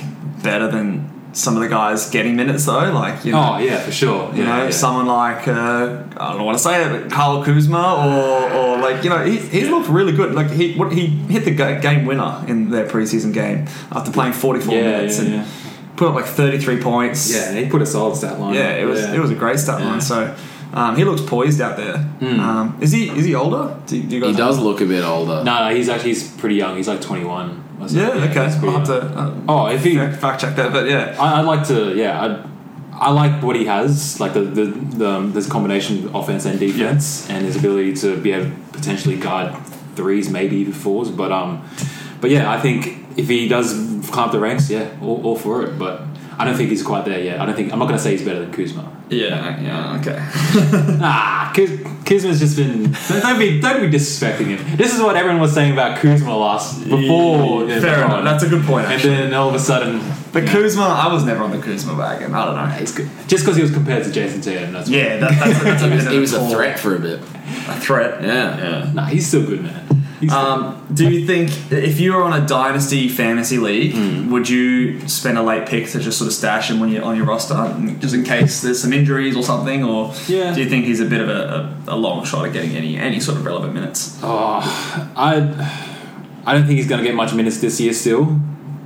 better 0.42 0.68
than 0.68 1.09
some 1.35 1.57
of 1.57 1.62
the 1.62 1.68
guys 1.68 2.09
getting 2.11 2.37
minutes 2.37 2.64
though? 2.66 2.90
Like 2.92 3.25
you 3.25 3.33
know. 3.33 3.55
Oh 3.55 3.59
yeah, 3.59 3.81
for 3.81 3.92
sure. 3.92 4.33
You 4.33 4.44
yeah, 4.44 4.57
know, 4.59 4.64
yeah. 4.64 4.70
someone 4.70 5.07
like 5.07 5.47
uh, 5.49 6.03
I 6.16 6.33
don't 6.33 6.44
want 6.44 6.57
to 6.59 6.62
say 6.64 6.85
it, 6.85 7.03
but 7.03 7.11
Carl 7.12 7.44
Kuzma, 7.44 7.77
or, 7.79 8.53
or 8.53 8.79
like 8.79 9.05
you 9.05 9.11
know, 9.11 9.25
he, 9.25 9.38
he's 9.38 9.68
looked 9.68 9.88
really 9.88 10.12
good. 10.12 10.35
Like 10.35 10.51
he 10.51 10.75
what 10.75 10.92
he 10.92 11.07
hit 11.07 11.44
the 11.44 11.51
game 11.53 12.07
winner 12.07 12.44
in 12.49 12.70
their 12.70 12.87
preseason 12.87 13.33
game 13.35 13.66
after 13.90 14.11
playing 14.11 14.33
forty 14.33 14.61
four 14.61 14.75
Yeah, 14.75 14.83
minutes 14.92 15.18
yeah, 15.18 15.25
and 15.25 15.35
yeah. 15.35 15.47
put 15.97 16.09
up 16.09 16.14
like 16.14 16.27
thirty 16.27 16.59
three 16.59 16.81
points. 16.81 17.33
Yeah, 17.35 17.53
he 17.53 17.68
put 17.68 17.83
a 17.83 17.87
solid 17.87 18.16
stat 18.16 18.38
line. 18.40 18.55
yeah, 18.55 18.77
it 18.77 18.85
was 18.85 19.01
Yeah. 19.03 19.14
it 19.14 19.18
was 19.20 19.31
a 19.31 19.35
great 19.35 19.59
stat 19.59 19.81
Yeah. 19.81 19.87
line. 19.87 20.01
So 20.01 20.35
um, 20.73 20.97
he 20.97 21.05
looks 21.05 21.23
poised 21.23 21.61
out 21.61 21.77
there. 21.77 21.99
Hmm. 21.99 22.40
Um, 22.40 22.79
is 22.81 22.92
he 22.92 23.09
is 23.11 23.25
he 23.25 23.35
older? 23.35 23.77
Do, 23.87 24.01
do 24.03 24.14
you 24.16 24.20
guys 24.20 24.31
He 24.31 24.37
does 24.37 24.59
look 24.59 24.81
a 24.81 24.87
bit 24.87 25.05
older. 25.05 25.42
No, 25.44 25.68
no, 25.68 25.75
he's 25.75 25.88
actually 25.88 26.11
he's 26.11 26.31
pretty 26.37 26.57
young. 26.57 26.77
He's 26.77 26.88
like 26.88 27.01
twenty 27.01 27.25
one. 27.25 27.63
Yeah, 27.88 28.08
okay. 28.08 28.48
pretty 28.58 28.68
I'll 28.68 28.78
have 28.78 28.87
to 28.87 29.00
uh, 29.02 29.40
Oh, 29.48 29.66
if 29.66 29.84
he, 29.84 29.96
fact 29.96 30.40
check 30.40 30.56
that. 30.56 30.72
But 30.72 30.88
yeah, 30.88 31.16
I, 31.18 31.40
I'd 31.40 31.46
like 31.46 31.66
to. 31.68 31.94
Yeah, 31.94 32.20
I, 32.20 33.08
I 33.08 33.10
like 33.10 33.42
what 33.42 33.56
he 33.56 33.64
has, 33.66 34.20
like 34.20 34.32
the 34.34 34.42
the, 34.42 34.64
the 34.66 35.08
um, 35.08 35.32
this 35.32 35.48
combination 35.48 36.06
of 36.06 36.14
offense 36.14 36.44
and 36.44 36.58
defense, 36.58 37.28
and 37.28 37.44
his 37.44 37.56
ability 37.56 37.94
to 37.96 38.16
be 38.20 38.32
able 38.32 38.50
to 38.50 38.56
potentially 38.72 39.16
guard 39.16 39.54
threes, 39.96 40.30
maybe 40.30 40.56
even 40.56 40.72
fours. 40.72 41.10
But 41.10 41.32
um, 41.32 41.68
but 42.20 42.30
yeah, 42.30 42.50
I 42.50 42.60
think 42.60 43.18
if 43.18 43.28
he 43.28 43.48
does 43.48 43.74
climb 44.10 44.30
the 44.30 44.38
ranks, 44.38 44.70
yeah, 44.70 44.88
all, 45.02 45.22
all 45.24 45.37
for 45.37 45.64
it. 45.64 45.78
But 45.78 46.02
I 46.38 46.44
don't 46.44 46.57
think 46.57 46.70
he's 46.70 46.83
quite 46.83 47.05
there 47.05 47.20
yet. 47.20 47.40
I 47.40 47.47
don't 47.47 47.55
think 47.55 47.73
I'm 47.73 47.79
not 47.79 47.87
going 47.87 47.97
to 47.97 48.03
say 48.03 48.12
he's 48.12 48.25
better 48.25 48.40
than 48.40 48.53
Kuzma. 48.53 48.90
yeah, 49.11 49.61
yeah. 49.61 49.99
Okay. 50.01 50.18
Ah, 51.01 51.53
Kuz, 51.55 52.05
Kuzma's 52.05 52.40
just 52.40 52.57
been. 52.57 52.92
Don't 53.20 53.38
be 53.38 53.61
don't 53.61 53.81
be 53.81 53.97
disrespecting 53.97 54.47
him. 54.57 54.77
This 54.77 54.94
is 54.94 55.01
what 55.01 55.16
everyone 55.16 55.40
was 55.40 55.53
saying 55.53 55.73
about 55.73 55.99
Kuzma 55.99 56.37
last 56.37 56.83
before. 56.88 57.64
Yeah, 57.68 57.81
fair 57.81 58.05
enough. 58.05 58.25
That's 58.25 58.42
a 58.44 58.49
good 58.49 58.64
point. 58.64 58.85
And 58.87 58.94
Actually. 58.94 59.16
then 59.16 59.35
all 59.35 59.49
of 59.49 59.55
a 59.55 59.59
sudden, 59.59 60.01
But 60.33 60.47
Kuzma, 60.47 60.83
I 60.83 61.12
was 61.12 61.25
never 61.25 61.44
on 61.44 61.51
the 61.51 61.59
Kuzma 61.59 61.94
wagon. 61.94 62.35
I 62.35 62.44
don't 62.47 62.57
know. 62.57 62.66
he's 62.66 62.92
good. 62.92 63.09
Just 63.29 63.44
because 63.44 63.57
he 63.57 63.62
was 63.62 63.70
compared 63.73 64.05
to 64.05 64.11
Jayson 64.11 64.40
Tatum, 64.42 64.73
that's 64.73 64.88
Yeah, 64.88 65.18
that, 65.18 65.31
that's, 65.38 65.62
that's 65.64 65.83
a 65.83 65.88
He 65.88 65.94
was, 65.97 66.07
of 66.07 66.12
he 66.12 66.18
was 66.18 66.33
a 66.33 66.49
threat 66.51 66.79
for 66.79 66.97
a 66.97 66.99
bit. 66.99 67.20
A 67.20 67.81
threat. 67.81 68.23
Yeah. 68.23 68.57
Yeah. 68.59 68.92
Nah, 68.92 69.05
he's 69.07 69.27
still 69.27 69.47
good, 69.47 69.62
man. 69.62 70.04
Um, 70.31 70.87
do 70.94 71.11
you 71.11 71.27
think 71.27 71.50
if 71.72 72.00
you 72.00 72.14
were 72.14 72.22
on 72.22 72.33
a 72.42 72.46
dynasty 72.46 73.09
fantasy 73.09 73.59
league, 73.59 73.94
would 74.31 74.48
you 74.48 75.07
spend 75.09 75.37
a 75.38 75.42
late 75.42 75.66
pick 75.68 75.88
to 75.90 75.98
just 76.00 76.18
sort 76.18 76.29
of 76.29 76.35
stash 76.35 76.70
him 76.70 76.81
when 76.81 76.88
you're 76.90 77.05
on 77.05 77.16
your 77.16 77.27
roster, 77.27 77.55
just 77.98 78.14
in 78.14 78.24
case 78.24 78.62
there's 78.62 78.81
some 78.81 78.92
injuries 78.92 79.37
or 79.37 79.42
something, 79.42 79.85
or 79.85 80.12
Yeah. 80.27 80.55
do 80.55 80.62
you 80.62 80.68
think 80.68 80.87
he's 80.87 81.00
a 81.00 81.05
bit 81.05 81.20
of 81.20 81.29
a, 81.29 81.77
a, 81.88 81.94
a 81.94 81.96
long 81.96 82.24
shot 82.24 82.46
at 82.46 82.53
getting 82.53 82.77
any 82.77 82.96
any 82.96 83.20
sort 83.20 83.37
of 83.38 83.44
relevant 83.44 83.74
minutes? 83.74 84.18
Oh, 84.22 84.61
I, 85.16 85.37
I 86.46 86.53
don't 86.55 86.66
think 86.66 86.79
he's 86.79 86.88
going 86.88 87.03
to 87.03 87.07
get 87.07 87.14
much 87.14 87.35
minutes 87.35 87.61
this 87.61 87.81
year 87.81 87.92
still, 87.92 88.24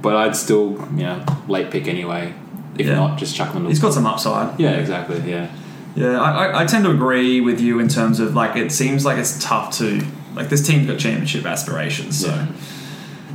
but 0.02 0.16
I'd 0.16 0.34
still, 0.36 0.72
you 0.92 1.04
know, 1.04 1.24
late 1.48 1.70
pick 1.70 1.86
anyway. 1.88 2.34
If 2.78 2.86
Yeah. 2.86 2.94
not, 2.94 3.18
just 3.18 3.34
chuck 3.36 3.52
him. 3.52 3.66
He's 3.66 3.80
got 3.80 3.92
some 3.92 4.06
upside. 4.06 4.58
Yeah, 4.58 4.70
exactly. 4.72 5.20
Yeah. 5.30 5.48
Yeah, 5.96 6.20
I, 6.20 6.46
I, 6.46 6.62
I 6.62 6.66
tend 6.66 6.84
to 6.84 6.90
agree 6.92 7.40
with 7.40 7.60
you 7.60 7.80
in 7.80 7.88
terms 7.88 8.20
of 8.20 8.34
like 8.34 8.56
it 8.56 8.70
seems 8.70 9.04
like 9.04 9.18
it's 9.18 9.42
tough 9.42 9.76
to 9.78 10.00
like 10.38 10.48
this 10.48 10.66
team's 10.66 10.86
got 10.86 10.98
championship 10.98 11.44
aspirations, 11.44 12.18
so 12.20 12.28
Yeah. 12.28 12.46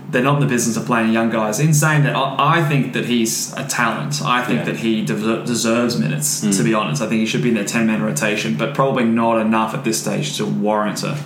they're 0.10 0.24
not 0.24 0.36
in 0.36 0.40
the 0.42 0.48
business 0.48 0.78
of 0.78 0.86
playing 0.86 1.12
young 1.12 1.30
guys. 1.30 1.60
In 1.60 1.74
saying 1.74 2.04
that, 2.04 2.16
I, 2.16 2.64
think 2.68 2.94
that 2.94 3.06
he's 3.06 3.54
a 3.58 3.64
talent. 3.66 4.22
I 4.24 4.44
think 4.44 4.60
Yeah. 4.60 4.66
that 4.66 4.78
he 4.78 5.02
de- 5.04 5.44
deserves 5.44 5.98
minutes. 5.98 6.42
To 6.58 6.64
be 6.64 6.74
honest, 6.74 7.02
I 7.02 7.08
think 7.08 7.20
he 7.22 7.26
should 7.26 7.42
be 7.44 7.50
in 7.50 7.56
their 7.56 7.66
ten 7.66 7.86
man 7.88 8.02
rotation, 8.02 8.56
but 8.56 8.74
probably 8.74 9.06
not 9.06 9.40
enough 9.40 9.74
at 9.74 9.84
this 9.84 10.00
stage 10.02 10.38
to 10.38 10.46
warrant 10.46 11.04
a 11.04 11.18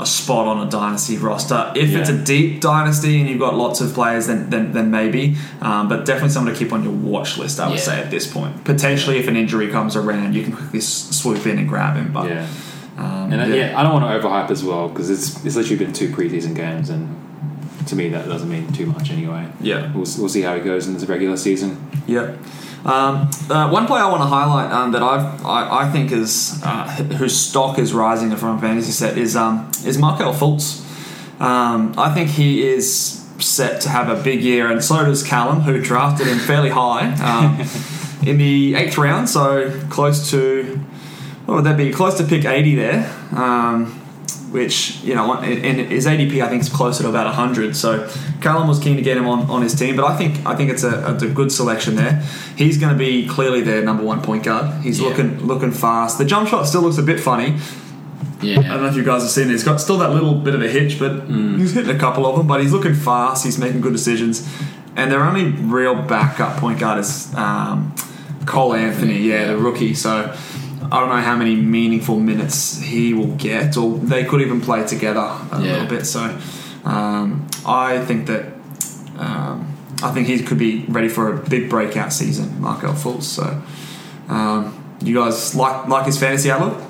a 0.00 0.06
spot 0.06 0.46
on 0.46 0.64
a 0.64 0.70
dynasty 0.70 1.16
roster. 1.16 1.72
If 1.74 1.92
it's 1.92 2.08
a 2.08 2.16
deep 2.16 2.60
dynasty 2.60 3.18
and 3.18 3.28
you've 3.28 3.40
got 3.40 3.56
lots 3.56 3.80
of 3.80 3.92
players, 3.94 4.28
then 4.28 4.48
then, 4.48 4.70
then 4.72 4.92
maybe. 4.92 5.36
Um, 5.60 5.88
but 5.88 6.04
definitely 6.04 6.28
someone 6.30 6.52
to 6.54 6.58
keep 6.58 6.72
on 6.72 6.84
your 6.84 6.92
watch 6.92 7.36
list. 7.36 7.58
I 7.58 7.66
would 7.68 7.78
Yeah. 7.78 7.82
say 7.82 7.98
at 8.00 8.08
this 8.08 8.24
point. 8.24 8.62
Potentially, 8.64 9.18
if 9.18 9.26
an 9.26 9.34
injury 9.34 9.66
comes 9.68 9.96
around, 9.96 10.36
you 10.36 10.44
can 10.44 10.52
quickly 10.52 10.78
s- 10.78 11.08
swoop 11.10 11.44
in 11.48 11.58
and 11.58 11.68
grab 11.68 11.96
him. 11.96 12.10
But 12.12 12.28
Yeah. 12.28 12.46
Um, 12.98 13.32
And 13.32 13.40
uh, 13.40 13.44
yeah. 13.46 13.70
yeah. 13.70 13.78
I 13.78 13.82
don't 13.82 13.92
want 13.92 14.04
to 14.22 14.28
overhype 14.28 14.50
as 14.50 14.64
well 14.64 14.88
because 14.88 15.08
it's 15.10 15.44
it's 15.44 15.56
literally 15.56 15.84
been 15.84 15.92
two 15.92 16.08
preseason 16.08 16.54
games, 16.54 16.90
and 16.90 17.08
to 17.86 17.96
me 17.96 18.08
that 18.10 18.26
doesn't 18.26 18.50
mean 18.50 18.70
too 18.72 18.86
much 18.86 19.10
anyway. 19.10 19.46
Yeah. 19.60 19.92
We'll, 19.92 20.06
we'll 20.18 20.28
see 20.28 20.42
how 20.42 20.54
it 20.54 20.64
goes 20.64 20.86
in 20.86 20.96
the 20.98 21.06
regular 21.06 21.36
season. 21.36 21.90
Yeah. 22.06 22.36
Um, 22.84 23.28
uh, 23.50 23.68
one 23.70 23.86
player 23.86 24.02
I 24.04 24.10
want 24.10 24.22
to 24.22 24.26
highlight 24.26 24.70
um, 24.72 24.92
that 24.92 25.02
I've, 25.02 25.44
I, 25.44 25.82
I 25.82 25.90
think 25.90 26.12
is 26.12 26.60
uh, 26.64 26.86
whose 27.18 27.36
stock 27.36 27.78
is 27.78 27.92
rising 27.92 28.34
from 28.36 28.56
a 28.56 28.60
fantasy 28.60 28.92
set 28.92 29.18
is 29.18 29.36
um, 29.36 29.70
is 29.84 29.98
Markelle 29.98 30.32
Fultz. 30.34 30.84
Um, 31.40 31.94
I 31.96 32.12
think 32.14 32.30
he 32.30 32.66
is 32.66 33.24
set 33.38 33.80
to 33.82 33.88
have 33.88 34.08
a 34.08 34.20
big 34.22 34.42
year, 34.42 34.70
and 34.70 34.82
so 34.82 35.04
does 35.04 35.22
Callum, 35.22 35.60
who 35.60 35.80
drafted 35.80 36.26
him 36.26 36.38
fairly 36.38 36.70
high 36.70 37.12
um, 37.22 37.60
in 38.28 38.38
the 38.38 38.74
eighth 38.74 38.98
round, 38.98 39.28
so 39.28 39.70
close 39.90 40.30
to 40.30 40.80
what 41.48 41.54
would 41.56 41.64
that 41.64 41.78
be? 41.78 41.90
Close 41.90 42.18
to 42.18 42.24
pick 42.24 42.44
eighty 42.44 42.74
there. 42.74 43.08
Um, 43.34 43.86
which 44.50 45.02
you 45.02 45.14
know, 45.14 45.40
in, 45.42 45.62
in 45.64 45.86
his 45.90 46.06
ADP 46.06 46.42
I 46.42 46.48
think 46.48 46.62
is 46.62 46.68
closer 46.68 47.02
to 47.04 47.08
about 47.08 47.32
hundred. 47.34 47.74
So 47.76 48.08
Callum 48.40 48.66
was 48.68 48.78
keen 48.78 48.96
to 48.96 49.02
get 49.02 49.16
him 49.16 49.26
on, 49.26 49.40
on 49.50 49.62
his 49.62 49.74
team, 49.74 49.96
but 49.96 50.04
I 50.04 50.16
think 50.16 50.44
I 50.46 50.54
think 50.56 50.70
it's 50.70 50.84
a, 50.84 51.16
a 51.20 51.28
good 51.28 51.50
selection 51.52 51.96
there. 51.96 52.20
He's 52.56 52.76
going 52.78 52.92
to 52.92 52.98
be 52.98 53.26
clearly 53.28 53.60
their 53.62 53.82
number 53.82 54.04
one 54.04 54.20
point 54.22 54.44
guard. 54.44 54.82
He's 54.82 55.00
Yeah. 55.00 55.08
looking 55.08 55.46
looking 55.46 55.70
fast. 55.70 56.18
The 56.18 56.24
jump 56.26 56.48
shot 56.48 56.64
still 56.66 56.82
looks 56.82 56.98
a 56.98 57.02
bit 57.02 57.18
funny. 57.20 57.58
Yeah. 58.40 58.60
I 58.60 58.62
don't 58.62 58.82
know 58.82 58.88
if 58.88 58.96
you 58.96 59.02
guys 59.04 59.22
have 59.22 59.30
seen 59.30 59.48
it. 59.48 59.52
He's 59.52 59.64
got 59.64 59.80
still 59.80 59.98
that 59.98 60.10
little 60.12 60.34
bit 60.34 60.54
of 60.54 60.62
a 60.62 60.68
hitch, 60.68 60.98
but 60.98 61.24
he's 61.26 61.72
hitting 61.74 61.94
a 61.94 61.98
couple 61.98 62.24
of 62.24 62.36
them. 62.36 62.46
But 62.46 62.60
he's 62.62 62.72
looking 62.72 62.94
fast. 62.94 63.44
He's 63.44 63.58
making 63.58 63.80
good 63.80 63.92
decisions. 63.92 64.46
And 64.96 65.10
their 65.10 65.24
only 65.24 65.46
real 65.50 65.94
backup 65.94 66.56
point 66.58 66.78
guard 66.78 66.98
is 67.00 67.34
um, 67.34 67.94
Cole 68.46 68.74
Anthony, 68.74 69.18
yeah, 69.18 69.46
the 69.48 69.56
rookie. 69.58 69.94
So 69.94 70.34
I 70.90 71.00
don't 71.00 71.08
know 71.10 71.20
how 71.22 71.36
many 71.36 71.54
meaningful 71.56 72.18
minutes 72.18 72.80
he 72.80 73.12
will 73.14 73.34
get, 73.36 73.76
or 73.76 73.98
they 73.98 74.24
could 74.24 74.40
even 74.40 74.60
play 74.60 74.86
together 74.86 75.20
a 75.20 75.60
Yeah. 75.60 75.72
little 75.72 75.86
bit. 75.88 76.06
So 76.06 76.38
um, 76.84 77.46
I 77.66 77.98
think 78.04 78.26
that 78.26 78.46
um, 79.18 79.66
I 80.02 80.12
think 80.12 80.28
he 80.28 80.38
could 80.42 80.58
be 80.58 80.84
ready 80.88 81.08
for 81.08 81.32
a 81.32 81.36
big 81.48 81.68
breakout 81.68 82.12
season, 82.12 82.60
Markelle 82.60 82.94
Fultz. 82.94 83.24
So 83.24 83.60
um, 84.28 84.74
you 85.02 85.14
guys 85.14 85.54
like 85.54 85.88
like 85.88 86.06
his 86.06 86.18
fantasy 86.18 86.50
outlook? 86.50 86.80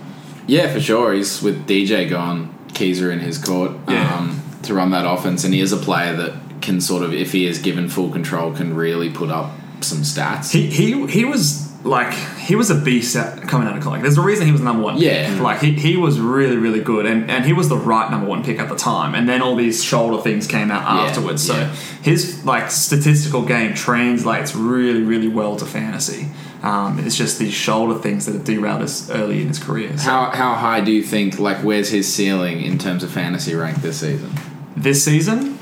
Yeah, 0.46 0.72
for 0.72 0.80
sure. 0.80 1.12
He's 1.12 1.42
with 1.42 1.66
DJ 1.66 2.08
gone, 2.08 2.54
Keezer 2.68 3.12
in 3.12 3.20
his 3.20 3.38
court 3.38 3.72
Yeah. 3.88 4.14
um, 4.16 4.42
to 4.62 4.74
run 4.74 4.90
that 4.92 5.06
offense, 5.06 5.44
and 5.44 5.52
he 5.54 5.61
is 5.61 5.72
a 5.72 5.76
player 5.76 6.14
that 6.16 6.32
can 6.61 6.80
sort 6.80 7.02
of, 7.02 7.12
if 7.14 7.32
he 7.32 7.46
is 7.46 7.58
given 7.58 7.88
full 7.88 8.11
control, 8.11 8.52
can 8.52 8.74
really 8.74 9.11
put 9.11 9.30
up 9.30 9.50
some 9.80 9.98
stats. 9.98 10.50
He 10.52 10.66
he 10.68 11.06
he 11.06 11.24
was 11.24 11.67
like 11.88 12.12
he 12.38 12.55
was 12.55 12.70
a 12.70 12.74
beast 12.74 13.16
at, 13.16 13.42
coming 13.48 13.66
out 13.66 13.77
of 13.77 13.83
college. 13.83 14.03
There's 14.03 14.18
a 14.18 14.22
reason 14.22 14.46
he 14.46 14.53
was 14.53 14.61
the 14.61 14.64
number 14.66 14.83
one. 14.83 14.98
Yeah. 14.98 15.33
pick. 15.33 15.40
like 15.40 15.61
he, 15.61 15.72
he 15.72 15.96
was 15.96 16.20
really 16.20 16.57
really 16.57 16.81
good, 16.81 17.07
and 17.07 17.31
and 17.31 17.44
he 17.44 17.53
was 17.53 17.68
the 17.68 17.77
right 17.77 18.11
number 18.11 18.27
one 18.27 18.44
pick 18.44 18.59
at 18.59 18.68
the 18.68 18.77
time. 18.77 19.14
And 19.14 19.29
then 19.29 19.42
all 19.42 19.57
these 19.57 19.83
shoulder 19.83 20.22
things 20.22 20.46
came 20.46 20.70
out 20.70 20.83
Yeah, 20.83 21.09
afterwards. 21.09 21.44
So 21.46 21.55
yeah. 21.55 21.74
his 22.03 22.44
like 22.44 22.70
statistical 22.70 23.42
game 23.44 23.74
translates 23.74 24.55
really 24.55 25.03
really 25.03 25.29
well 25.29 25.57
to 25.57 25.64
fantasy. 25.66 26.29
Um, 26.62 26.98
it's 26.98 27.16
just 27.16 27.38
these 27.38 27.55
shoulder 27.55 27.98
things 28.01 28.27
that 28.27 28.33
have 28.35 28.44
derailed 28.44 28.83
us 28.83 29.09
early 29.11 29.40
in 29.42 29.48
his 29.48 29.59
career. 29.61 29.96
So 29.96 30.05
How 30.11 30.31
how 30.31 30.55
high 30.55 30.81
do 30.81 30.90
you 30.90 31.03
think? 31.03 31.38
Like, 31.38 31.59
where's 31.59 31.90
his 31.90 32.12
ceiling 32.12 32.61
in 32.62 32.79
terms 32.79 33.03
of 33.05 33.11
fantasy 33.11 33.55
rank 33.55 33.79
this 33.79 34.01
season? 34.01 34.31
this 34.77 35.05
season, 35.05 35.59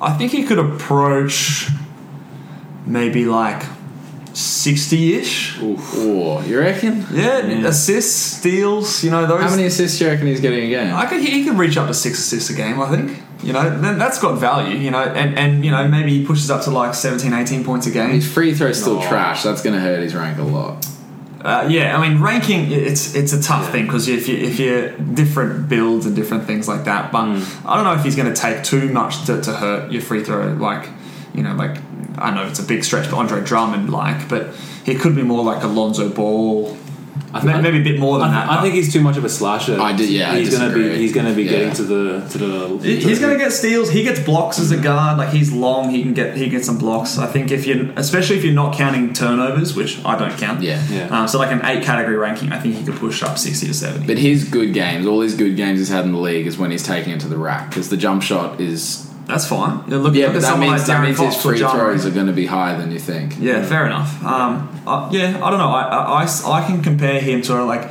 I 0.00 0.12
think 0.18 0.32
he 0.32 0.42
could 0.44 0.58
approach 0.58 1.68
maybe 2.86 3.24
like 3.24 3.62
sixty 4.34 5.14
ish. 5.14 5.58
Oh, 5.60 6.42
you 6.46 6.58
reckon? 6.58 7.04
Yeah, 7.12 7.38
assists, 7.66 8.38
steals, 8.38 9.04
you 9.04 9.10
know 9.10 9.26
those. 9.26 9.42
How 9.42 9.50
many 9.50 9.64
assists 9.64 9.98
do 9.98 10.04
you 10.04 10.10
reckon 10.10 10.26
he's 10.26 10.40
getting 10.40 10.64
a 10.64 10.68
game? 10.68 10.94
I 10.94 11.06
could 11.06 11.20
he 11.20 11.44
could 11.44 11.58
reach 11.58 11.76
up 11.76 11.88
to 11.88 11.94
six 11.94 12.18
assists 12.18 12.50
a 12.50 12.54
game. 12.54 12.80
I 12.80 12.88
think 12.88 13.18
You 13.42 13.52
know, 13.52 13.78
then 13.80 13.98
that's 13.98 14.18
got 14.20 14.38
value. 14.38 14.76
You 14.76 14.90
know, 14.90 15.02
and 15.02 15.36
and 15.38 15.64
you 15.64 15.70
know 15.70 15.86
maybe 15.88 16.18
he 16.18 16.24
pushes 16.26 16.50
up 16.50 16.62
to 16.64 16.70
like 16.70 16.94
17, 16.94 17.32
18 17.32 17.64
points 17.64 17.86
a 17.86 17.90
game. 17.90 18.10
His 18.10 18.30
free 18.32 18.54
throw's 18.54 18.80
still 18.80 18.98
Oh. 19.02 19.08
trash. 19.08 19.42
That's 19.42 19.62
going 19.62 19.74
to 19.74 19.80
hurt 19.80 20.00
his 20.02 20.14
rank 20.14 20.38
a 20.38 20.42
lot. 20.42 20.86
Uh, 21.44 21.66
yeah, 21.68 21.98
I 21.98 22.08
mean 22.08 22.22
ranking 22.22 22.70
it's 22.70 23.16
it's 23.16 23.32
a 23.32 23.42
tough 23.42 23.72
thing 23.72 23.86
because 23.86 24.06
if 24.06 24.28
you 24.28 24.36
if 24.36 24.60
you're 24.60 24.90
different 24.96 25.68
builds 25.68 26.06
and 26.06 26.14
different 26.14 26.44
things 26.46 26.68
like 26.68 26.84
that, 26.84 27.10
but 27.10 27.24
I 27.66 27.74
don't 27.74 27.82
know 27.84 27.94
if 27.94 28.04
he's 28.04 28.14
going 28.14 28.32
to 28.32 28.40
take 28.40 28.62
too 28.62 28.88
much 28.92 29.24
to, 29.26 29.40
to 29.42 29.52
hurt 29.52 29.90
your 29.90 30.02
free 30.02 30.22
throw. 30.22 30.52
Like 30.52 30.88
you 31.34 31.42
know, 31.42 31.54
like 31.56 31.78
I 32.18 32.30
know 32.34 32.46
it's 32.46 32.58
a 32.58 32.64
big 32.64 32.84
stretch, 32.84 33.10
but 33.10 33.16
Andre 33.16 33.42
Drummond 33.44 33.90
like, 33.90 34.28
but 34.28 34.54
he 34.84 34.94
could 34.94 35.14
be 35.16 35.22
more 35.22 35.42
like 35.44 35.62
Alonzo 35.62 36.08
Ball, 36.08 36.76
I 37.34 37.42
May- 37.42 37.62
maybe 37.62 37.78
a 37.80 37.82
bit 37.82 37.98
more 37.98 38.18
than 38.18 38.28
I, 38.28 38.44
that. 38.46 38.50
I 38.58 38.60
think 38.62 38.74
he's 38.74 38.92
too 38.92 39.00
much 39.00 39.16
of 39.16 39.24
a 39.24 39.28
slasher. 39.28 39.80
I 39.80 39.94
do- 39.94 40.04
yeah, 40.10 40.34
he's 40.36 40.54
gonna 40.56 40.72
be 40.74 40.96
he's 40.98 41.14
gonna 41.14 41.32
be 41.32 41.44
Yeah. 41.44 41.50
getting 41.50 41.72
to 41.74 41.82
the 41.84 42.26
to 42.30 42.38
the. 42.38 42.78
He- 42.82 42.96
He's 42.96 43.20
going 43.20 43.32
to 43.38 43.42
get 43.42 43.52
steals. 43.52 43.88
He 43.90 44.02
gets 44.02 44.20
blocks 44.20 44.58
as 44.58 44.70
a 44.70 44.76
guard. 44.76 45.16
Like 45.16 45.30
he's 45.30 45.50
long. 45.50 45.88
He 45.90 46.02
can 46.02 46.12
get 46.12 46.36
he 46.36 46.50
gets 46.50 46.66
some 46.66 46.76
blocks. 46.76 47.16
I 47.16 47.26
think 47.26 47.50
if 47.50 47.66
you, 47.66 47.90
especially 47.96 48.36
if 48.36 48.44
you're 48.44 48.52
not 48.52 48.74
counting 48.76 49.14
turnovers, 49.14 49.74
which 49.74 49.98
I 50.04 50.18
don't 50.18 50.36
count. 50.36 50.60
Yeah. 50.60 50.82
Yeah. 50.90 51.06
Um, 51.08 51.26
so 51.26 51.38
like 51.38 51.50
an 51.52 51.62
eight 51.64 51.82
category 51.82 52.16
ranking, 52.16 52.52
I 52.52 52.58
think 52.58 52.74
he 52.74 52.84
could 52.84 52.96
push 52.96 53.22
up 53.22 53.38
sixty 53.38 53.66
to 53.66 53.72
seventy. 53.74 54.06
But 54.06 54.18
his 54.18 54.44
good 54.44 54.74
games, 54.74 55.06
all 55.06 55.22
his 55.22 55.34
good 55.34 55.56
games 55.56 55.78
he's 55.78 55.88
had 55.88 56.04
in 56.04 56.12
the 56.12 56.18
league, 56.18 56.46
is 56.46 56.58
when 56.58 56.70
he's 56.70 56.82
taking 56.82 57.14
it 57.14 57.20
to 57.20 57.28
the 57.28 57.38
rack 57.38 57.70
because 57.70 57.88
the 57.88 57.96
jump 57.96 58.22
shot 58.22 58.60
is. 58.60 59.06
That's 59.26 59.46
fine. 59.46 59.84
Yeah, 59.88 59.98
look, 59.98 60.14
Yeah, 60.14 60.26
look 60.26 60.34
but 60.34 60.44
at 60.44 60.50
that 60.50 60.58
means 60.58 60.72
like 60.72 60.86
that 60.86 61.02
means 61.02 61.16
Fox 61.16 61.34
his 61.34 61.42
free 61.42 61.58
throws 61.58 62.04
are 62.06 62.10
going 62.10 62.26
to 62.26 62.32
be 62.32 62.46
higher 62.46 62.76
than 62.76 62.90
you 62.90 62.98
think. 62.98 63.36
Yeah, 63.38 63.64
fair 63.64 63.86
enough. 63.86 64.22
Um, 64.24 64.82
uh, 64.86 65.08
yeah, 65.12 65.40
I 65.42 65.50
don't 65.50 65.58
know. 65.58 65.70
I, 65.70 66.24
I, 66.24 66.60
I, 66.60 66.66
can 66.66 66.82
compare 66.82 67.20
him 67.20 67.40
to 67.42 67.64
like, 67.64 67.90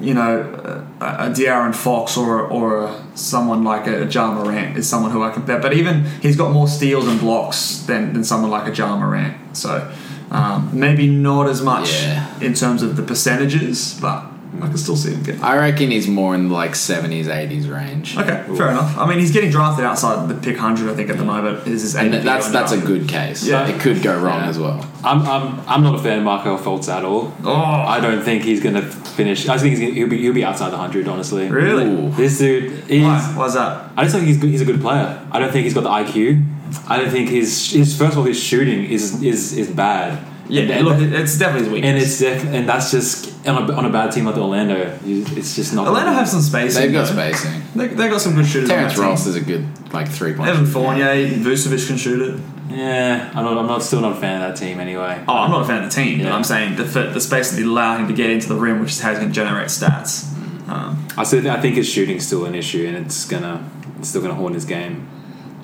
you 0.00 0.12
know, 0.12 0.84
a, 1.00 1.04
a 1.06 1.30
De'Aaron 1.30 1.74
Fox 1.74 2.16
or 2.16 2.40
or 2.40 2.84
a, 2.84 3.04
someone 3.14 3.64
like 3.64 3.86
a, 3.86 4.06
Ja 4.06 4.32
Morant 4.32 4.76
is 4.76 4.88
someone 4.88 5.10
who 5.10 5.22
I 5.22 5.30
compare. 5.30 5.58
But 5.60 5.72
even 5.72 6.04
he's 6.20 6.36
got 6.36 6.52
more 6.52 6.68
steals 6.68 7.08
and 7.08 7.18
blocks 7.18 7.78
than, 7.86 8.12
than 8.12 8.22
someone 8.22 8.50
like 8.50 8.70
a 8.70 8.74
Ja 8.74 8.96
Morant. 8.96 9.56
So 9.56 9.90
um, 10.30 10.70
maybe 10.72 11.08
not 11.08 11.48
as 11.48 11.62
much 11.62 12.02
Yeah. 12.02 12.40
in 12.40 12.54
terms 12.54 12.82
of 12.82 12.96
the 12.96 13.02
percentages, 13.02 13.98
but 14.00 14.24
I 14.62 14.68
can 14.68 14.76
still 14.78 14.96
see 14.96 15.12
him 15.12 15.22
get. 15.22 15.40
I 15.42 15.56
reckon 15.58 15.90
he's 15.90 16.06
more 16.08 16.34
in 16.34 16.48
the 16.48 16.54
like 16.54 16.74
seventies, 16.74 17.28
eighties 17.28 17.68
range. 17.68 18.16
Okay, 18.16 18.44
fair 18.56 18.70
enough. 18.70 18.96
I 18.96 19.06
mean, 19.08 19.18
he's 19.18 19.32
getting 19.32 19.50
drafted 19.50 19.84
outside 19.84 20.28
the 20.28 20.34
pick 20.34 20.56
hundred. 20.56 20.90
I 20.90 20.94
think 20.94 21.10
at 21.10 21.18
the 21.18 21.24
moment 21.24 21.66
is 21.66 21.82
his 21.82 21.96
And 21.96 22.12
ADP 22.14 22.22
that's 22.22 22.46
on 22.46 22.52
that's 22.52 22.72
a 22.72 22.78
good 22.80 23.08
case. 23.08 23.44
Yeah. 23.44 23.66
It 23.68 23.80
could 23.80 24.02
go 24.02 24.14
wrong 24.20 24.40
Yeah. 24.42 24.48
as 24.48 24.58
well. 24.58 24.88
I'm, 25.04 25.22
I'm 25.22 25.60
I'm 25.68 25.82
not 25.82 25.94
a 25.96 25.98
fan 25.98 26.18
of 26.18 26.24
Markelle 26.24 26.58
Fultz 26.58 26.88
at 26.88 27.04
all. 27.04 27.34
Oh. 27.44 27.52
I 27.54 28.00
don't 28.00 28.22
think 28.22 28.42
he's 28.44 28.62
gonna 28.62 28.82
finish. 28.82 29.48
I 29.48 29.58
think 29.58 29.76
he's, 29.78 29.92
he'll 29.94 30.08
be 30.08 30.18
he'll 30.18 30.32
be 30.32 30.44
outside 30.44 30.70
the 30.70 30.76
hundred. 30.78 31.08
Honestly, 31.08 31.48
Really? 31.50 31.84
Ooh. 31.84 32.10
This 32.10 32.38
dude, 32.38 32.84
he's, 32.84 33.02
Why? 33.02 33.20
Why's 33.36 33.54
that? 33.54 33.90
I 33.96 34.04
just 34.04 34.14
think 34.14 34.26
he's 34.26 34.38
good, 34.38 34.50
he's 34.50 34.60
a 34.62 34.64
good 34.64 34.80
player. 34.80 35.20
I 35.30 35.38
don't 35.38 35.52
think 35.52 35.64
he's 35.64 35.74
got 35.74 35.82
the 35.82 35.90
IQ. 35.90 36.44
I 36.88 36.96
don't 36.98 37.10
think 37.10 37.28
his 37.28 37.72
his 37.72 37.96
first 37.96 38.12
of 38.12 38.18
all 38.18 38.24
his 38.24 38.40
shooting 38.42 38.84
is 38.84 39.22
is 39.22 39.52
is 39.56 39.70
bad. 39.70 40.18
Yeah, 40.48 40.62
and, 40.62 40.86
look, 40.86 41.00
it's 41.00 41.38
definitely 41.38 41.64
his 41.64 41.72
weakness. 41.72 41.90
and 41.90 41.98
it's 42.02 42.18
def- 42.42 42.54
and 42.54 42.68
that's 42.68 42.90
just 42.90 43.46
on 43.48 43.70
a, 43.70 43.72
on 43.74 43.84
a 43.86 43.90
bad 43.90 44.12
team 44.12 44.26
like 44.26 44.34
the 44.34 44.42
Orlando. 44.42 44.98
you- 45.04 45.24
It's 45.30 45.56
just 45.56 45.72
not. 45.74 45.86
Atlanta 45.86 46.12
have 46.12 46.28
some 46.28 46.40
spacing. 46.42 46.82
They've 46.82 46.92
got 46.92 47.08
though. 47.08 47.14
spacing. 47.32 47.62
They, 47.74 47.88
they 47.88 48.08
got 48.08 48.20
some 48.20 48.34
good 48.34 48.46
shooters. 48.46 48.68
on 48.70 48.76
Terrence 48.76 48.94
that 48.94 49.00
team. 49.00 49.08
Ross 49.10 49.26
is 49.26 49.36
a 49.36 49.40
good 49.40 49.66
like 49.92 50.08
three 50.08 50.34
point. 50.34 50.50
Evan 50.50 50.66
Fournier, 50.66 51.06
Vucevic 51.38 51.86
can 51.86 51.96
shoot 51.96 52.20
it. 52.20 52.40
Yeah, 52.70 53.30
I'm 53.34 53.44
not. 53.44 53.56
I'm 53.58 53.66
not 53.66 53.82
still 53.82 54.00
not 54.00 54.12
a 54.12 54.20
fan 54.20 54.42
of 54.42 54.48
that 54.48 54.58
team 54.62 54.80
anyway. 54.80 55.22
Oh, 55.28 55.34
I'm 55.34 55.50
not 55.50 55.62
a 55.62 55.66
fan 55.66 55.84
of 55.84 55.90
the 55.90 55.94
team, 55.94 56.18
but 56.18 56.24
Yeah. 56.26 56.34
I'm 56.36 56.44
saying 56.44 56.76
the 56.76 56.84
the 56.84 57.20
space 57.20 57.50
that 57.50 57.56
they 57.56 57.62
allow 57.62 57.96
him 57.96 58.08
to 58.08 58.14
get 58.14 58.30
into 58.30 58.48
the 58.48 58.56
rim, 58.56 58.80
which 58.80 58.90
is 58.92 59.00
how 59.00 59.10
he's 59.10 59.18
going 59.18 59.30
to 59.30 59.34
generate 59.34 59.68
stats. 59.68 60.30
Um, 60.68 61.06
I 61.16 61.24
still 61.24 61.48
I 61.50 61.60
think 61.60 61.76
his 61.76 61.88
shooting's 61.88 62.26
still 62.26 62.46
an 62.46 62.54
issue, 62.54 62.86
and 62.86 62.96
it's 62.96 63.26
gonna 63.26 63.68
it's 63.98 64.08
still 64.08 64.22
gonna 64.22 64.34
haunt 64.34 64.54
his 64.54 64.64
game. 64.64 65.08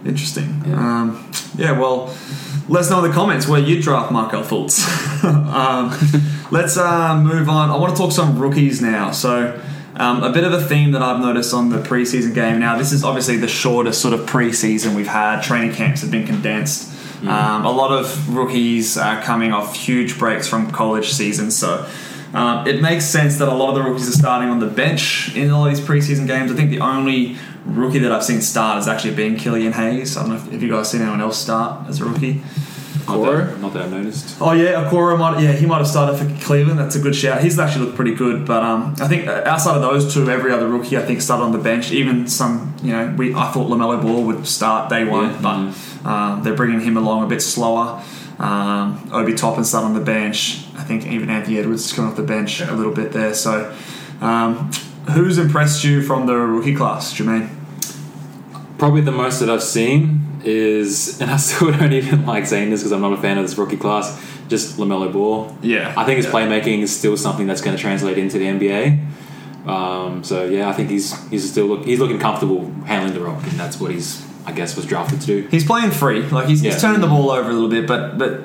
Interesting. 0.04 0.62
Yeah. 0.66 0.74
Um, 0.74 1.32
yeah. 1.56 1.78
Well, 1.78 2.14
let 2.68 2.80
us 2.80 2.90
know 2.90 3.04
in 3.04 3.10
the 3.10 3.14
comments 3.14 3.46
where 3.46 3.60
you 3.60 3.82
draft 3.82 4.10
Markelle 4.12 4.44
Fultz. 4.44 4.84
um, 5.24 5.90
let's 6.50 6.76
uh, 6.76 7.20
move 7.20 7.48
on. 7.48 7.70
I 7.70 7.76
want 7.76 7.94
to 7.94 8.00
talk 8.00 8.12
some 8.12 8.38
rookies 8.38 8.80
now. 8.80 9.10
So. 9.10 9.60
Um, 9.96 10.22
a 10.22 10.32
bit 10.32 10.44
of 10.44 10.52
a 10.54 10.60
theme 10.62 10.92
that 10.92 11.02
I've 11.02 11.20
noticed 11.20 11.52
on 11.52 11.68
the 11.68 11.76
preseason 11.76 12.32
game. 12.32 12.58
Now, 12.58 12.78
this 12.78 12.90
is 12.90 13.04
obviously 13.04 13.36
the 13.36 13.48
shortest 13.48 14.00
sort 14.00 14.14
of 14.14 14.20
preseason 14.20 14.94
we've 14.94 15.06
had. 15.06 15.42
Training 15.42 15.74
camps 15.74 16.00
have 16.00 16.10
been 16.10 16.26
condensed. 16.26 16.90
Um, 17.22 17.66
a 17.66 17.70
lot 17.70 17.92
of 17.92 18.34
rookies 18.34 18.96
are 18.96 19.20
coming 19.20 19.52
off 19.52 19.76
huge 19.76 20.18
breaks 20.18 20.48
from 20.48 20.70
college 20.70 21.10
seasons, 21.10 21.54
so 21.54 21.86
um, 22.32 22.66
it 22.66 22.80
makes 22.80 23.04
sense 23.04 23.36
that 23.38 23.48
a 23.48 23.54
lot 23.54 23.70
of 23.70 23.74
the 23.74 23.82
rookies 23.82 24.08
are 24.08 24.18
starting 24.18 24.48
on 24.48 24.58
the 24.58 24.66
bench 24.66 25.36
in 25.36 25.50
all 25.50 25.64
these 25.64 25.80
preseason 25.80 26.26
games. 26.26 26.50
I 26.50 26.54
think 26.54 26.70
the 26.70 26.80
only 26.80 27.36
rookie 27.64 27.98
that 28.00 28.12
I've 28.12 28.24
seen 28.24 28.40
start 28.40 28.76
has 28.76 28.88
actually 28.88 29.14
been 29.14 29.36
Killian 29.36 29.72
Hayes. 29.72 30.16
I 30.16 30.22
don't 30.22 30.30
know 30.30 30.36
if, 30.36 30.52
if 30.52 30.62
you 30.62 30.68
guys 30.70 30.90
seen 30.90 31.02
anyone 31.02 31.20
else 31.20 31.38
start 31.38 31.88
as 31.88 32.00
a 32.00 32.04
rookie. 32.04 32.42
Not 33.06 33.18
Okoro? 33.18 33.46
that, 33.50 33.60
not 33.60 33.72
that 33.72 33.82
I've 33.84 33.90
noticed. 33.90 34.36
Oh 34.40 34.52
yeah, 34.52 34.88
Okoro 34.88 35.18
might 35.18 35.40
yeah 35.42 35.52
he 35.52 35.66
might 35.66 35.78
have 35.78 35.88
started 35.88 36.16
for 36.16 36.44
Cleveland. 36.44 36.78
That's 36.78 36.96
a 36.96 37.00
good 37.00 37.14
shout. 37.16 37.40
He's 37.42 37.58
actually 37.58 37.86
looked 37.86 37.96
pretty 37.96 38.14
good, 38.14 38.46
but 38.46 38.62
um, 38.62 38.94
I 39.00 39.08
think 39.08 39.26
outside 39.26 39.74
of 39.76 39.82
those 39.82 40.12
two, 40.12 40.28
every 40.30 40.52
other 40.52 40.68
rookie 40.68 40.96
I 40.96 41.02
think 41.02 41.20
started 41.22 41.44
on 41.44 41.52
the 41.52 41.58
bench. 41.58 41.90
Even 41.92 42.26
some 42.28 42.74
you 42.82 42.92
know 42.92 43.14
we 43.16 43.34
I 43.34 43.50
thought 43.52 43.68
Lamelo 43.68 44.00
Ball 44.00 44.22
would 44.24 44.46
start 44.46 44.90
day 44.90 45.04
one, 45.04 45.30
Yeah. 45.30 45.40
but 46.02 46.08
um, 46.08 46.42
they're 46.44 46.54
bringing 46.54 46.80
him 46.80 46.96
along 46.96 47.24
a 47.24 47.26
bit 47.26 47.42
slower. 47.42 48.02
Um, 48.38 49.10
Obi 49.12 49.34
Toppin 49.34 49.64
started 49.64 49.86
on 49.88 49.94
the 49.94 50.00
bench. 50.00 50.64
I 50.76 50.82
think 50.84 51.06
even 51.06 51.28
Anthony 51.30 51.58
Edwards 51.58 51.84
is 51.86 51.92
coming 51.92 52.10
off 52.10 52.16
the 52.16 52.22
bench 52.22 52.60
a 52.60 52.72
little 52.74 52.92
bit 52.94 53.12
there. 53.12 53.34
So, 53.34 53.74
um, 54.22 54.70
who's 55.10 55.38
impressed 55.38 55.84
you 55.84 56.02
from 56.02 56.26
the 56.26 56.34
rookie 56.36 56.74
class, 56.74 57.12
Jermayne? 57.14 57.48
Probably 58.78 59.00
the 59.02 59.12
most 59.12 59.40
that 59.40 59.50
I've 59.50 59.62
seen 59.62 60.20
is, 60.44 61.20
and 61.20 61.30
I 61.30 61.36
still 61.36 61.70
don't 61.72 61.92
even 61.92 62.24
like 62.26 62.46
saying 62.46 62.70
this 62.70 62.80
because 62.80 62.92
I'm 62.92 63.00
not 63.02 63.12
a 63.12 63.16
fan 63.18 63.38
of 63.38 63.44
this 63.44 63.56
rookie 63.58 63.76
class. 63.76 64.18
Just 64.48 64.78
Lamelo 64.78 65.12
Ball. 65.12 65.56
Yeah, 65.62 65.94
I 65.96 66.04
think 66.04 66.16
his 66.16 66.26
Yeah. 66.26 66.32
playmaking 66.32 66.80
is 66.82 66.96
still 66.96 67.16
something 67.16 67.46
that's 67.46 67.60
going 67.60 67.76
to 67.76 67.80
translate 67.80 68.18
into 68.18 68.38
the 68.38 68.46
NBA. 68.46 68.98
Um, 69.68 70.24
so 70.24 70.44
yeah, 70.46 70.68
I 70.68 70.72
think 70.72 70.90
he's 70.90 71.14
he's 71.28 71.48
still 71.50 71.66
look, 71.66 71.84
he's 71.84 72.00
looking 72.00 72.18
comfortable 72.18 72.70
handling 72.86 73.14
the 73.14 73.20
rock, 73.20 73.42
and 73.44 73.52
that's 73.52 73.78
what 73.78 73.90
he's 73.92 74.26
I 74.46 74.52
guess 74.52 74.74
was 74.74 74.86
drafted 74.86 75.20
to 75.20 75.26
do. 75.26 75.48
He's 75.50 75.64
playing 75.64 75.90
free, 75.92 76.22
like 76.22 76.48
he's, 76.48 76.62
Yeah. 76.62 76.72
he's 76.72 76.80
turning 76.80 77.00
the 77.02 77.06
ball 77.06 77.30
over 77.30 77.48
a 77.50 77.52
little 77.52 77.68
bit, 77.68 77.86
but 77.86 78.16
but 78.18 78.40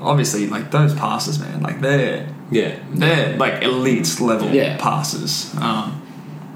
obviously 0.00 0.48
like 0.48 0.70
those 0.72 0.92
passes, 0.94 1.38
man, 1.38 1.62
like 1.62 1.80
they're 1.80 2.26
Yeah, 2.52 2.78
they're 2.92 3.36
like 3.36 3.62
elite 3.62 4.20
level 4.20 4.48
Yeah. 4.50 4.76
passes. 4.78 5.52
Um, 5.60 5.98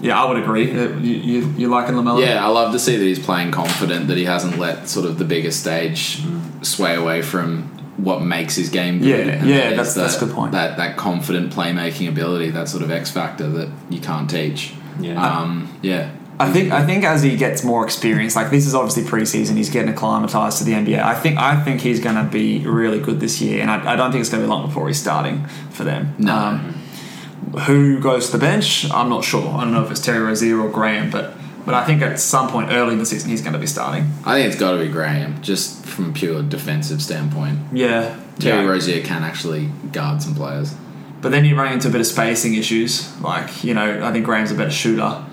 yeah, 0.01 0.23
I 0.23 0.29
would 0.29 0.37
agree. 0.43 0.71
Uh, 0.71 0.89
You, 0.99 1.15
you, 1.15 1.55
you 1.57 1.69
liking 1.69 1.95
Lamelo? 1.95 2.21
Yeah, 2.25 2.45
I 2.45 2.49
love 2.49 2.73
to 2.73 2.79
see 2.79 2.97
that 2.97 3.05
he's 3.05 3.19
playing 3.19 3.51
confident, 3.51 4.09
that 4.09 4.17
he 4.19 4.25
hasn't 4.27 4.59
let 4.59 4.89
sort 4.89 5.07
of 5.07 5.19
the 5.19 5.25
bigger 5.25 5.51
stage 5.51 6.21
sway 6.63 6.95
away 6.95 7.23
from 7.23 7.63
what 7.97 8.21
makes 8.23 8.55
his 8.57 8.69
game 8.69 8.99
good. 8.99 9.27
Yeah, 9.27 9.33
And 9.33 9.49
yeah, 9.49 9.57
that 9.57 9.73
is 9.73 9.77
that's- 9.77 9.95
that's 9.95 10.17
a 10.23 10.27
good 10.27 10.35
point. 10.35 10.53
That 10.53 10.77
that 10.77 10.97
confident 10.99 11.51
playmaking 11.53 12.09
ability, 12.11 12.51
that 12.51 12.69
sort 12.69 12.83
of 12.83 12.91
X 12.91 13.11
factor 13.11 13.49
that 13.49 13.69
you 13.89 14.01
can't 14.01 14.29
teach. 14.29 14.75
Yeah. 15.01 15.21
Um, 15.25 15.69
yeah. 15.83 16.11
I 16.39 16.53
think 16.53 16.73
I 16.73 16.85
think 16.85 17.05
as 17.05 17.23
he 17.23 17.37
gets 17.37 17.65
more 17.65 17.85
experience, 17.85 18.37
like 18.37 18.51
this 18.51 18.67
is 18.67 18.75
obviously 18.75 19.05
preseason, 19.05 19.57
he's 19.57 19.71
getting 19.71 19.91
acclimatized 19.91 20.59
to 20.59 20.65
the 20.65 20.73
NBA. 20.73 21.03
I 21.03 21.15
think 21.15 21.39
I 21.39 21.63
think 21.63 21.81
he's 21.81 22.01
going 22.01 22.17
to 22.17 22.31
be 22.31 22.59
really 22.67 23.01
good 23.01 23.21
this 23.21 23.41
year, 23.41 23.63
and 23.63 23.71
I, 23.71 23.93
I 23.93 23.97
don't 23.97 24.13
think 24.13 24.21
it's 24.21 24.31
going 24.31 24.43
to 24.43 24.47
be 24.47 24.51
long 24.51 24.67
before 24.67 24.87
he's 24.87 25.01
starting 25.01 25.47
for 25.71 25.85
them. 25.85 26.15
No. 26.19 26.35
Um, 26.35 26.73
who 27.61 28.01
goes 28.01 28.27
to 28.27 28.33
the 28.33 28.39
bench? 28.39 28.91
I'm 28.91 29.09
not 29.09 29.25
sure. 29.25 29.49
I 29.55 29.63
don't 29.63 29.73
know 29.73 29.85
if 29.85 29.91
it's 29.91 30.01
Terry 30.01 30.25
Rozier 30.25 30.61
or 30.61 30.69
Graham, 30.69 31.11
but 31.11 31.35
but 31.65 31.75
I 31.75 31.85
think 31.85 32.03
at 32.03 32.21
some 32.21 32.49
point 32.49 32.71
early 32.71 32.93
in 32.93 32.99
the 32.99 33.07
season 33.07 33.31
he's 33.31 33.41
going 33.41 33.55
to 33.55 33.59
be 33.59 33.67
starting. 33.67 34.11
I 34.25 34.35
think 34.35 34.49
it's 34.49 34.61
got 34.61 34.73
to 34.73 34.79
be 34.79 34.89
Graham, 34.89 35.41
just 35.43 35.87
from 35.87 36.11
a 36.11 36.13
pure 36.13 36.43
defensive 36.43 37.01
standpoint. 37.03 37.59
Yeah, 37.73 38.21
Terry 38.39 38.63
yeah. 38.63 38.71
Rozier 38.71 39.03
can 39.03 39.23
actually 39.23 39.67
guard 39.93 40.23
some 40.23 40.35
players. 40.35 40.75
But 41.23 41.31
then 41.31 41.47
you 41.47 41.57
run 41.57 41.73
into 41.73 41.89
a 41.89 41.91
bit 41.91 42.01
of 42.01 42.07
spacing 42.07 42.55
issues. 42.55 43.19
Like 43.23 43.65
you 43.65 43.73
know, 43.73 44.07
I 44.07 44.13
think 44.13 44.27
Graham's 44.27 44.51
a 44.51 44.55
better 44.55 44.71
shooter. 44.71 45.25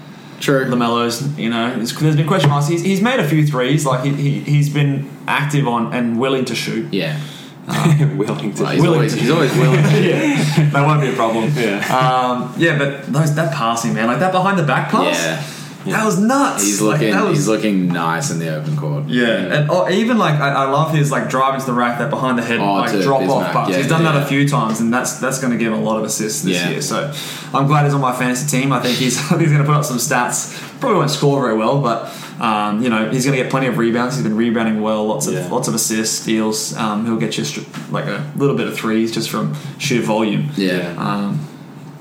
True. 0.43 0.65
Lamelo's, 0.65 1.37
you 1.39 1.49
know, 1.49 1.73
there's, 1.75 1.97
there's 1.97 2.17
been 2.17 2.27
question 2.27 2.49
marks. 2.49 2.67
He's, 2.67 2.81
he's 2.83 3.01
made 3.01 3.19
a 3.19 3.27
few 3.27 3.47
threes. 3.47 3.85
Like 3.85 4.03
he, 4.03 4.13
he 4.13 4.39
he's 4.41 4.69
been 4.73 5.09
active 5.25 5.67
on 5.67 5.93
and 5.93 6.19
willing 6.19 6.43
to 6.45 6.55
shoot. 6.55 6.93
Yeah. 6.93 7.17
willing 8.17 8.53
to. 8.53 8.63
Well, 8.63 8.71
he's, 8.73 8.81
Willing 8.81 8.87
always, 8.95 9.13
to- 9.13 9.19
he's 9.21 9.29
always 9.29 9.55
willing. 9.55 9.79
yeah, 10.03 10.69
that 10.73 10.85
won't 10.85 10.99
be 10.99 11.07
a 11.09 11.13
problem. 11.13 11.49
Yeah. 11.55 11.77
Um, 11.87 12.53
yeah, 12.57 12.77
but 12.77 13.05
those 13.05 13.33
that 13.35 13.53
passing 13.53 13.93
man, 13.93 14.07
like 14.07 14.19
that 14.19 14.33
behind 14.33 14.59
the 14.59 14.63
back 14.63 14.89
pass, 14.91 15.15
yeah. 15.17 15.41
That 15.85 16.05
was 16.05 16.19
nuts. 16.19 16.63
He's 16.63 16.81
looking 16.81 17.11
that 17.11 17.23
was- 17.25 17.37
he's 17.39 17.47
looking 17.47 17.87
nice 17.87 18.31
in 18.31 18.39
the 18.39 18.55
open 18.55 18.75
court. 18.77 19.05
Yeah, 19.07 19.27
and 19.27 19.69
oh, 19.69 19.89
even 19.89 20.17
like 20.17 20.39
I, 20.39 20.49
I 20.49 20.69
love 20.69 20.93
his 20.93 21.11
like 21.11 21.29
driving 21.29 21.59
to 21.59 21.65
the 21.65 21.73
rack, 21.73 21.99
that 21.99 22.09
behind 22.09 22.37
the 22.37 22.43
head 22.43 22.59
Oh, 22.59 22.73
like 22.75 22.91
to 22.91 23.01
drop 23.01 23.21
off 23.23 23.47
Bismack, 23.47 23.51
pass. 23.51 23.69
yeah, 23.69 23.77
he's 23.77 23.87
done 23.87 24.03
that 24.03 24.15
a 24.15 24.25
few 24.25 24.47
times, 24.47 24.79
and 24.79 24.93
that's 24.93 25.19
that's 25.19 25.39
going 25.39 25.51
to 25.51 25.57
give 25.57 25.73
him 25.73 25.79
a 25.79 25.83
lot 25.83 25.97
of 25.97 26.03
assists 26.05 26.41
this 26.43 26.57
Yeah. 26.61 26.69
year. 26.69 26.81
So 26.81 27.11
I'm 27.53 27.67
glad 27.67 27.85
he's 27.85 27.93
on 27.93 28.01
my 28.01 28.13
fantasy 28.15 28.47
team. 28.59 28.71
I 28.71 28.79
think 28.79 28.97
he's 28.97 29.17
he's 29.29 29.49
going 29.51 29.57
to 29.57 29.63
put 29.65 29.75
up 29.75 29.83
some 29.85 29.97
stats. 29.97 30.57
Probably 30.79 30.97
won't 30.99 31.11
score 31.11 31.41
very 31.41 31.57
well, 31.57 31.81
but 31.81 32.11
um, 32.41 32.81
you 32.81 32.89
know 32.89 33.09
he's 33.09 33.25
going 33.25 33.37
to 33.37 33.41
get 33.43 33.49
plenty 33.51 33.67
of 33.67 33.77
rebounds. 33.77 34.15
He's 34.15 34.23
been 34.23 34.35
rebounding 34.37 34.81
well, 34.81 35.05
lots 35.05 35.27
of 35.27 35.33
Yeah. 35.33 35.47
lots 35.49 35.67
of 35.67 35.75
assists, 35.75 36.19
steals. 36.19 36.75
Um, 36.77 37.05
he'll 37.05 37.17
get 37.17 37.37
you 37.37 37.43
str- 37.45 37.61
like 37.91 38.05
a 38.05 38.29
little 38.35 38.55
bit 38.55 38.67
of 38.67 38.75
threes 38.75 39.11
just 39.13 39.29
from 39.29 39.53
sheer 39.79 40.01
volume. 40.01 40.49
Yeah. 40.55 40.93
Um, 40.97 41.47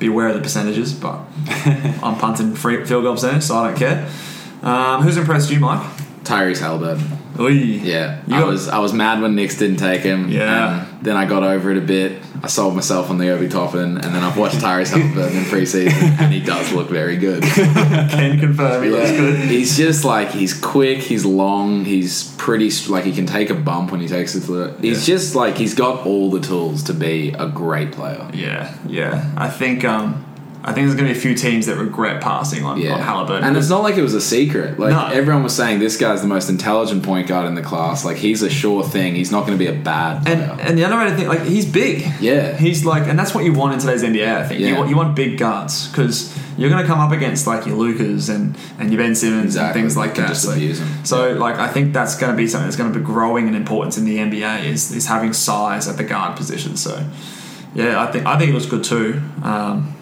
be 0.03 0.09
aware 0.09 0.28
of 0.28 0.34
the 0.34 0.40
percentages, 0.40 0.92
but 0.92 1.20
I'm 2.03 2.18
punting 2.18 2.55
free 2.55 2.84
field 2.84 3.05
goal 3.05 3.14
percentage, 3.14 3.44
so 3.44 3.57
I 3.57 3.68
don't 3.68 3.78
care. 3.78 4.09
Um, 4.62 5.03
who's 5.03 5.16
impressed 5.16 5.50
you, 5.50 5.61
Mike? 5.61 5.82
Tyrese 6.24 6.61
Halliburton. 6.61 7.21
Oy. 7.39 7.49
Yeah, 7.51 8.18
You 8.26 8.37
I 8.37 8.41
got- 8.41 8.49
was 8.49 8.68
I 8.68 8.78
was 8.78 8.93
mad 8.93 9.20
when 9.22 9.35
Knicks 9.35 9.57
didn't 9.59 9.78
take 9.78 10.03
him. 10.03 10.28
Yeah. 10.28 10.85
and 10.95 11.03
then 11.03 11.16
I 11.16 11.24
got 11.24 11.43
over 11.43 11.70
it 11.70 11.78
a 11.78 11.80
bit. 11.80 12.20
I 12.45 12.49
sold 12.49 12.74
myself 12.74 13.09
on 13.11 13.18
the 13.18 13.30
Obi 13.30 13.49
Toppin, 13.49 13.97
and 13.99 14.14
then 14.14 14.22
I've 14.22 14.37
watched 14.37 14.57
Tyrese 14.57 14.91
Halliburton 14.97 15.37
in 15.39 15.45
preseason, 15.45 15.93
and 16.20 16.33
he 16.33 16.41
does 16.41 16.72
look 16.72 16.89
very 16.89 17.16
good. 17.16 17.43
Can 17.55 18.39
confirm 18.41 18.83
he 18.83 18.91
looks 18.91 19.11
good. 19.12 19.39
He's 19.49 19.76
just 19.76 20.05
like 20.05 20.30
he's 20.30 20.53
quick, 20.59 20.99
he's 20.99 21.24
long, 21.24 21.85
he's 21.85 22.35
pretty 22.39 22.68
st- 22.70 22.91
like 22.91 23.05
he 23.05 23.12
can 23.12 23.26
take 23.26 23.51
a 23.51 23.55
bump 23.55 23.93
when 23.93 24.01
he 24.01 24.09
takes 24.09 24.35
it 24.35 24.45
to 24.47 24.62
it. 24.62 24.80
He's 24.80 25.07
just 25.07 25.35
like 25.37 25.57
he's 25.57 25.74
got 25.74 26.05
all 26.07 26.30
the 26.30 26.41
tools 26.41 26.83
to 26.85 26.95
be 26.95 27.30
a 27.39 27.49
great 27.49 27.93
player. 27.93 28.28
Yeah, 28.35 28.74
yeah. 28.89 29.30
I 29.37 29.49
think 29.49 29.85
um, 29.85 30.24
I 30.64 30.72
think 30.72 30.86
there's 30.86 30.94
going 30.94 31.08
to 31.08 31.12
be 31.14 31.18
a 31.18 31.20
few 31.20 31.34
teams 31.34 31.66
that 31.66 31.76
regret 31.76 32.20
passing 32.20 32.64
on, 32.64 32.80
Yeah, 32.80 32.94
on 32.94 33.00
Halliburton. 33.00 33.42
and 33.44 33.56
it's 33.56 33.68
not 33.68 33.82
like 33.82 33.96
it 33.96 34.02
was 34.02 34.14
a 34.14 34.20
secret. 34.20 34.78
Like 34.78 34.90
No. 34.92 35.06
everyone 35.06 35.42
was 35.42 35.56
saying, 35.56 35.80
this 35.80 35.96
guy's 35.96 36.22
the 36.22 36.28
most 36.28 36.48
intelligent 36.48 37.02
point 37.02 37.26
guard 37.26 37.46
in 37.48 37.54
the 37.56 37.62
class. 37.62 38.04
Like 38.04 38.16
he's 38.18 38.42
a 38.42 38.48
sure 38.50 38.84
thing. 38.84 39.14
He's 39.16 39.32
not 39.32 39.44
going 39.46 39.58
to 39.58 39.64
be 39.64 39.68
a 39.68 39.74
bad 39.76 40.24
player. 40.24 40.36
and 40.52 40.60
and 40.60 40.78
the 40.78 40.84
underrated 40.84 41.18
thing, 41.18 41.26
like 41.28 41.42
he's 41.42 41.66
big. 41.66 42.06
Yeah. 42.20 42.56
he's 42.56 42.84
like, 42.84 43.08
and 43.08 43.18
that's 43.18 43.34
what 43.34 43.44
you 43.44 43.52
want 43.52 43.74
in 43.74 43.80
today's 43.80 44.02
NBA. 44.04 44.36
I 44.36 44.46
think 44.46 44.60
you 44.60 44.76
want 44.76 44.88
you 44.90 44.96
want 44.96 45.16
big 45.16 45.36
guards 45.36 45.88
because 45.88 46.32
you're 46.56 46.70
going 46.70 46.82
to 46.82 46.86
come 46.86 47.00
up 47.00 47.10
against 47.12 47.46
like 47.46 47.66
your 47.66 47.76
Lucas 47.76 48.28
and 48.28 48.56
and 48.78 48.92
your 48.92 49.02
Ben 49.02 49.14
Simmons 49.16 49.46
Exactly. 49.46 49.80
and 49.80 49.86
things 49.88 49.96
like 49.96 50.14
that. 50.14 50.28
just 50.28 50.42
so, 50.44 50.52
abuse 50.52 50.80
so 51.02 51.32
like 51.32 51.56
I 51.56 51.66
think 51.68 51.92
that's 51.92 52.14
going 52.16 52.30
to 52.30 52.36
be 52.36 52.46
something 52.46 52.66
that's 52.68 52.76
going 52.76 52.92
to 52.92 52.96
be 52.98 53.04
growing 53.04 53.48
in 53.48 53.54
importance 53.56 53.98
in 53.98 54.04
the 54.04 54.18
NBA 54.18 54.64
is 54.66 54.92
is 54.92 55.06
having 55.06 55.32
size 55.32 55.88
at 55.88 55.96
the 55.96 56.04
guard 56.04 56.36
position. 56.36 56.76
So 56.76 57.04
yeah, 57.74 58.00
I 58.00 58.12
think 58.12 58.26
I 58.26 58.38
think 58.38 58.50
it 58.50 58.54
looks 58.54 58.66
good 58.66 58.84
too. 58.84 59.20
Um, 59.42 59.94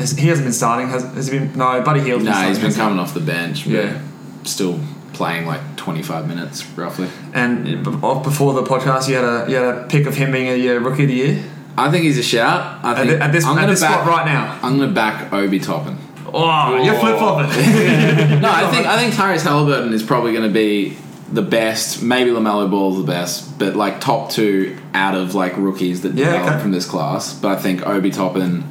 has- 0.00 0.10
he 0.12 0.28
hasn't 0.28 0.46
been 0.46 0.52
starting. 0.52 0.88
Has, 0.88 1.02
has 1.14 1.28
he 1.28 1.38
been? 1.38 1.56
No, 1.56 1.80
Buddy 1.82 2.00
Hield's 2.00 2.24
Nah, 2.24 2.30
he's 2.32 2.36
starting, 2.38 2.54
been 2.56 2.64
hasn't 2.64 2.74
he? 2.74 2.80
coming 2.80 2.98
off 2.98 3.14
the 3.14 3.20
bench. 3.20 3.64
but 3.64 3.72
Yeah. 3.72 3.98
still 4.44 4.80
playing 5.12 5.46
like 5.46 5.60
25 5.76 6.26
minutes 6.26 6.66
roughly. 6.76 7.08
And 7.34 7.84
b- 7.84 7.90
off 8.02 8.24
before 8.24 8.54
the 8.54 8.62
podcast, 8.62 9.08
you 9.08 9.14
had 9.16 9.24
a 9.24 9.50
you 9.50 9.56
had 9.56 9.64
a 9.74 9.82
pick 9.88 10.06
of 10.06 10.14
him 10.16 10.32
being 10.32 10.46
a 10.48 10.76
uh, 10.76 10.80
rookie 10.80 11.02
of 11.04 11.08
the 11.08 11.14
year 11.14 11.42
I 11.78 11.90
think 11.90 12.04
he's 12.04 12.18
a 12.18 12.22
shout. 12.22 12.80
I 12.84 12.90
at, 12.92 12.96
think 12.96 13.10
thi- 13.10 13.16
at 13.24 13.32
this 13.32 13.44
I'm 13.44 13.56
at 13.56 13.60
gonna 13.62 13.72
this 13.72 13.80
back, 13.80 14.00
spot 14.02 14.06
right 14.06 14.26
now. 14.26 14.58
I'm 14.62 14.76
going 14.78 14.88
to 14.88 14.94
back 14.94 15.32
Obi 15.32 15.60
Toppin. 15.60 15.96
Oh, 16.32 16.82
you're 16.82 16.94
flip 16.96 17.16
flopping. 17.18 17.50
No, 18.40 18.50
I 18.50 18.70
think 18.70 18.86
I 18.86 18.96
think 18.98 19.14
Tyrese 19.14 19.42
Halliburton 19.42 19.92
is 19.92 20.02
probably 20.02 20.32
going 20.32 20.44
to 20.48 20.52
be 20.52 20.96
the 21.32 21.42
best. 21.42 22.02
Maybe 22.02 22.30
Lamelo 22.30 22.70
Ball 22.70 22.92
is 22.92 22.98
the 22.98 23.06
best, 23.06 23.58
but 23.58 23.76
like 23.76 24.00
top 24.00 24.30
two 24.30 24.76
out 24.94 25.14
of 25.14 25.34
like 25.34 25.54
rookies 25.56 26.02
that 26.02 26.14
Yeah, 26.14 26.26
develop 26.32 26.48
okay. 26.54 26.60
from 26.62 26.72
this 26.72 26.86
class. 26.86 27.32
But 27.34 27.56
I 27.58 27.60
think 27.60 27.86
Obi 27.86 28.10
Toppin. 28.10 28.64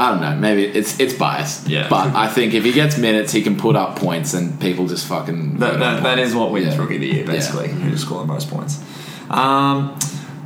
I 0.00 0.10
don't 0.10 0.20
know. 0.22 0.34
Maybe 0.36 0.64
it's 0.64 0.98
it's 0.98 1.14
biased. 1.14 1.68
Yeah. 1.68 1.88
But 1.90 2.14
I 2.14 2.26
think 2.28 2.54
if 2.54 2.64
he 2.64 2.72
gets 2.72 2.96
minutes, 2.98 3.32
he 3.32 3.42
can 3.42 3.56
put 3.56 3.76
up 3.76 3.96
points, 3.96 4.32
and 4.34 4.58
people 4.60 4.86
just 4.88 5.06
fucking. 5.06 5.58
that, 5.58 5.78
that, 5.78 6.02
that 6.02 6.18
is 6.18 6.34
what 6.34 6.50
wins 6.52 6.74
Yeah. 6.74 6.80
rookie 6.80 6.94
of 6.96 7.00
the 7.02 7.06
year, 7.08 7.24
Yeah. 7.26 7.32
basically. 7.36 7.68
Who 7.68 7.90
just 7.90 8.04
scoring 8.06 8.26
most 8.28 8.48
points. 8.50 8.80
Um, 9.28 9.98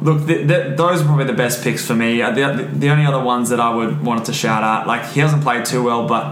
look, 0.03 0.27
th 0.27 0.49
th 0.49 0.77
those 0.77 1.01
are 1.01 1.05
probably 1.05 1.25
the 1.35 1.39
best 1.45 1.63
picks 1.65 1.83
for 1.87 1.95
me. 1.95 2.11
Uh, 2.23 2.33
The, 2.39 2.69
the 2.83 2.89
only 2.91 3.07
other 3.07 3.23
ones 3.35 3.49
that 3.51 3.61
I 3.61 3.71
would 3.77 3.93
wanted 4.09 4.25
to 4.31 4.33
shout 4.33 4.63
out, 4.63 4.87
like 4.93 5.03
he 5.15 5.21
hasn't 5.21 5.43
played 5.43 5.65
too 5.65 5.83
well, 5.83 6.07
but. 6.07 6.25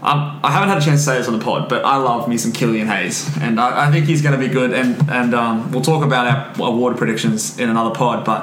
Um, 0.00 0.38
I 0.44 0.52
haven't 0.52 0.68
had 0.68 0.78
a 0.78 0.84
chance 0.88 1.00
to 1.00 1.06
say 1.10 1.18
this 1.18 1.26
on 1.26 1.36
the 1.36 1.44
pod, 1.44 1.68
but 1.68 1.80
I 1.84 1.96
love 1.96 2.28
me 2.28 2.38
some 2.38 2.52
Killian 2.52 2.86
Hayes, 2.86 3.16
and 3.44 3.58
I, 3.58 3.88
I 3.88 3.90
think 3.90 4.06
he's 4.06 4.22
going 4.22 4.36
to 4.40 4.44
be 4.46 4.52
good. 4.60 4.70
And 4.72 4.90
and 5.10 5.34
um, 5.34 5.72
we'll 5.72 5.82
talk 5.92 6.04
about 6.04 6.24
our 6.30 6.68
award 6.68 6.96
predictions 6.98 7.58
in 7.58 7.68
another 7.68 7.90
pod, 7.90 8.24
but 8.24 8.40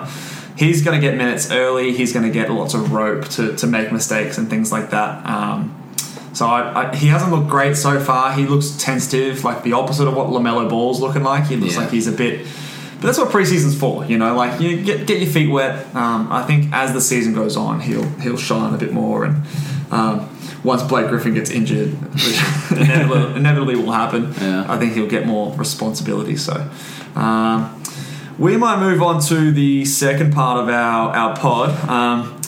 he's 0.57 0.83
going 0.83 0.99
to 0.99 1.05
get 1.05 1.17
minutes 1.17 1.51
early. 1.51 1.93
He's 1.93 2.13
going 2.13 2.25
to 2.25 2.31
get 2.31 2.49
lots 2.49 2.73
of 2.73 2.91
rope 2.91 3.27
to, 3.29 3.55
to 3.57 3.67
make 3.67 3.91
mistakes 3.91 4.37
and 4.37 4.49
things 4.49 4.71
like 4.71 4.89
that. 4.91 5.25
Um, 5.25 5.81
so 6.33 6.45
I, 6.47 6.89
I, 6.91 6.95
he 6.95 7.07
hasn't 7.07 7.31
looked 7.31 7.49
great 7.49 7.75
so 7.77 7.99
far. 7.99 8.33
He 8.33 8.45
looks 8.45 8.71
tentative, 8.77 9.43
like 9.43 9.63
the 9.63 9.73
opposite 9.73 10.07
of 10.07 10.15
what 10.15 10.27
Lamelo 10.27 10.69
Ball's 10.69 10.99
looking 10.99 11.23
like. 11.23 11.45
He 11.45 11.55
looks 11.55 11.75
Yeah. 11.75 11.81
like 11.81 11.91
he's 11.91 12.07
a 12.07 12.11
bit. 12.11 12.45
But 12.95 13.07
that's 13.07 13.17
what 13.17 13.29
preseason's 13.29 13.77
for, 13.77 14.05
you 14.05 14.17
know. 14.17 14.35
Like 14.35 14.59
you 14.61 14.81
get 14.81 15.05
get 15.05 15.21
your 15.21 15.29
feet 15.29 15.49
wet. 15.51 15.93
Um, 15.95 16.31
I 16.31 16.43
think 16.43 16.71
as 16.73 16.93
the 16.93 17.01
season 17.01 17.33
goes 17.33 17.55
on, 17.57 17.79
he'll 17.81 18.07
he'll 18.19 18.37
shine 18.37 18.73
a 18.73 18.77
bit 18.77 18.91
more. 18.93 19.25
And 19.25 19.43
um, 19.91 20.29
once 20.63 20.81
Blake 20.83 21.07
Griffin 21.09 21.33
gets 21.33 21.49
injured, 21.51 21.89
which 22.13 22.41
inevitably, 22.71 23.35
inevitably 23.39 23.75
will 23.75 23.91
happen, 23.91 24.33
Yeah. 24.39 24.65
I 24.67 24.77
think 24.77 24.93
he'll 24.93 25.07
get 25.09 25.25
more 25.27 25.53
responsibility. 25.55 26.35
So. 26.37 26.69
Um, 27.15 27.81
we 28.37 28.57
might 28.57 28.79
move 28.79 29.01
on 29.01 29.21
to 29.21 29.51
the 29.51 29.85
second 29.85 30.33
part 30.33 30.59
of 30.59 30.69
our, 30.69 31.15
our 31.15 31.35
pod. 31.37 31.69
Um, 31.89 32.41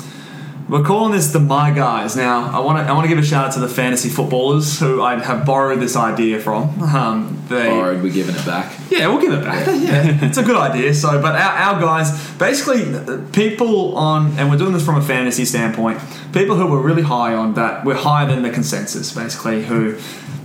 we're 0.67 0.83
calling 0.83 1.13
this 1.13 1.31
the 1.31 1.39
My 1.39 1.71
Guys. 1.71 2.17
Now, 2.17 2.51
I 2.51 2.59
want 2.59 2.77
to 2.77 2.83
I 2.83 2.91
want 2.91 3.05
to 3.05 3.07
give 3.07 3.17
a 3.17 3.25
shout 3.25 3.45
out 3.45 3.53
to 3.53 3.61
the 3.61 3.69
fantasy 3.69 4.09
footballers 4.09 4.77
who 4.77 5.01
I 5.01 5.17
have 5.17 5.45
borrowed 5.45 5.79
this 5.79 5.95
idea 5.95 6.41
from. 6.41 6.81
Um, 6.81 7.41
they, 7.47 7.69
Borrowed, 7.69 8.03
we're 8.03 8.11
giving 8.11 8.35
it 8.35 8.45
back. 8.45 8.77
yeah, 8.89 9.07
we'll 9.07 9.21
give 9.21 9.31
it 9.31 9.45
back. 9.45 9.65
Yeah, 9.65 10.25
it's 10.25 10.37
a 10.37 10.43
good 10.43 10.57
idea. 10.57 10.93
So, 10.93 11.21
but 11.21 11.35
our, 11.35 11.51
our 11.75 11.79
guys, 11.79 12.31
basically, 12.37 12.93
uh, 12.93 13.21
people 13.31 13.95
on, 13.95 14.37
and 14.37 14.49
we're 14.49 14.57
doing 14.57 14.73
this 14.73 14.83
from 14.83 14.97
a 14.97 15.01
fantasy 15.01 15.45
standpoint, 15.45 16.01
people 16.33 16.57
who 16.57 16.67
were 16.67 16.81
really 16.81 17.03
high 17.03 17.33
on 17.33 17.53
that, 17.53 17.85
we're 17.85 17.95
higher 17.95 18.27
than 18.27 18.41
the 18.41 18.49
consensus, 18.49 19.13
basically, 19.13 19.63
who, 19.63 19.97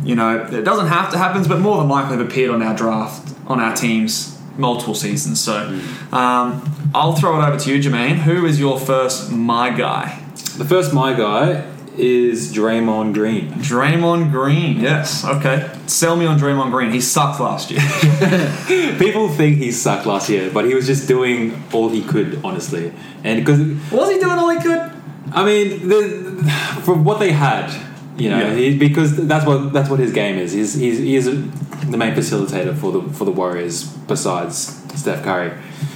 you 0.04 0.14
know, 0.14 0.44
it 0.44 0.62
doesn't 0.62 0.86
have 0.86 1.10
to 1.10 1.18
happen, 1.18 1.42
but 1.48 1.58
more 1.58 1.78
than 1.78 1.88
likely 1.88 2.16
have 2.16 2.24
appeared 2.24 2.52
on 2.52 2.62
our 2.62 2.76
draft, 2.76 3.34
on 3.48 3.58
our 3.58 3.74
teams 3.74 4.31
multiple 4.56 4.94
seasons. 4.94 5.40
So, 5.40 5.80
um, 6.12 6.90
I'll 6.94 7.14
throw 7.14 7.40
it 7.40 7.46
over 7.46 7.58
to 7.58 7.74
you, 7.74 7.82
Jermayne. 7.82 8.16
Who 8.16 8.44
is 8.46 8.60
your 8.60 8.78
first 8.78 9.30
my 9.30 9.70
guy? 9.70 10.22
The 10.58 10.64
first 10.64 10.92
my 10.92 11.14
guy 11.14 11.66
is 11.96 12.52
Draymond 12.52 13.14
Green. 13.14 13.52
Draymond 13.54 14.30
Green. 14.30 14.80
Yes. 14.80 15.24
Okay. 15.24 15.70
Sell 15.86 16.16
me 16.16 16.26
on 16.26 16.38
Draymond 16.38 16.70
Green. 16.70 16.90
He 16.90 17.00
sucked 17.00 17.40
last 17.40 17.70
year. 17.70 17.80
People 18.98 19.28
think 19.28 19.58
he 19.58 19.72
sucked 19.72 20.06
last 20.06 20.28
year, 20.28 20.50
but 20.52 20.64
he 20.64 20.74
was 20.74 20.86
just 20.86 21.06
doing 21.08 21.62
all 21.72 21.88
he 21.88 22.02
could, 22.02 22.40
honestly. 22.44 22.92
And 23.24 23.40
because 23.40 23.60
Was 23.90 24.10
he 24.10 24.18
doing 24.18 24.38
all 24.38 24.48
he 24.50 24.60
could? 24.60 24.92
I 25.32 25.44
mean, 25.44 25.88
the, 25.88 26.80
from 26.82 27.04
what 27.04 27.18
they 27.18 27.32
had, 27.32 27.70
you 28.16 28.28
know, 28.30 28.38
Yeah. 28.38 28.54
he, 28.54 28.78
because 28.78 29.16
that's 29.26 29.46
what 29.46 29.72
that's 29.72 29.88
what 29.90 29.98
his 29.98 30.12
game 30.12 30.36
is. 30.38 30.52
He's 30.52 30.74
he's, 30.74 30.98
he's 30.98 31.24
the 31.26 31.96
main 31.96 32.14
facilitator 32.14 32.76
for 32.76 32.92
the 32.92 33.02
for 33.12 33.24
the 33.24 33.32
Warriors 33.32 33.84
besides 33.84 34.56
Steph 34.94 35.22
Curry. 35.24 35.52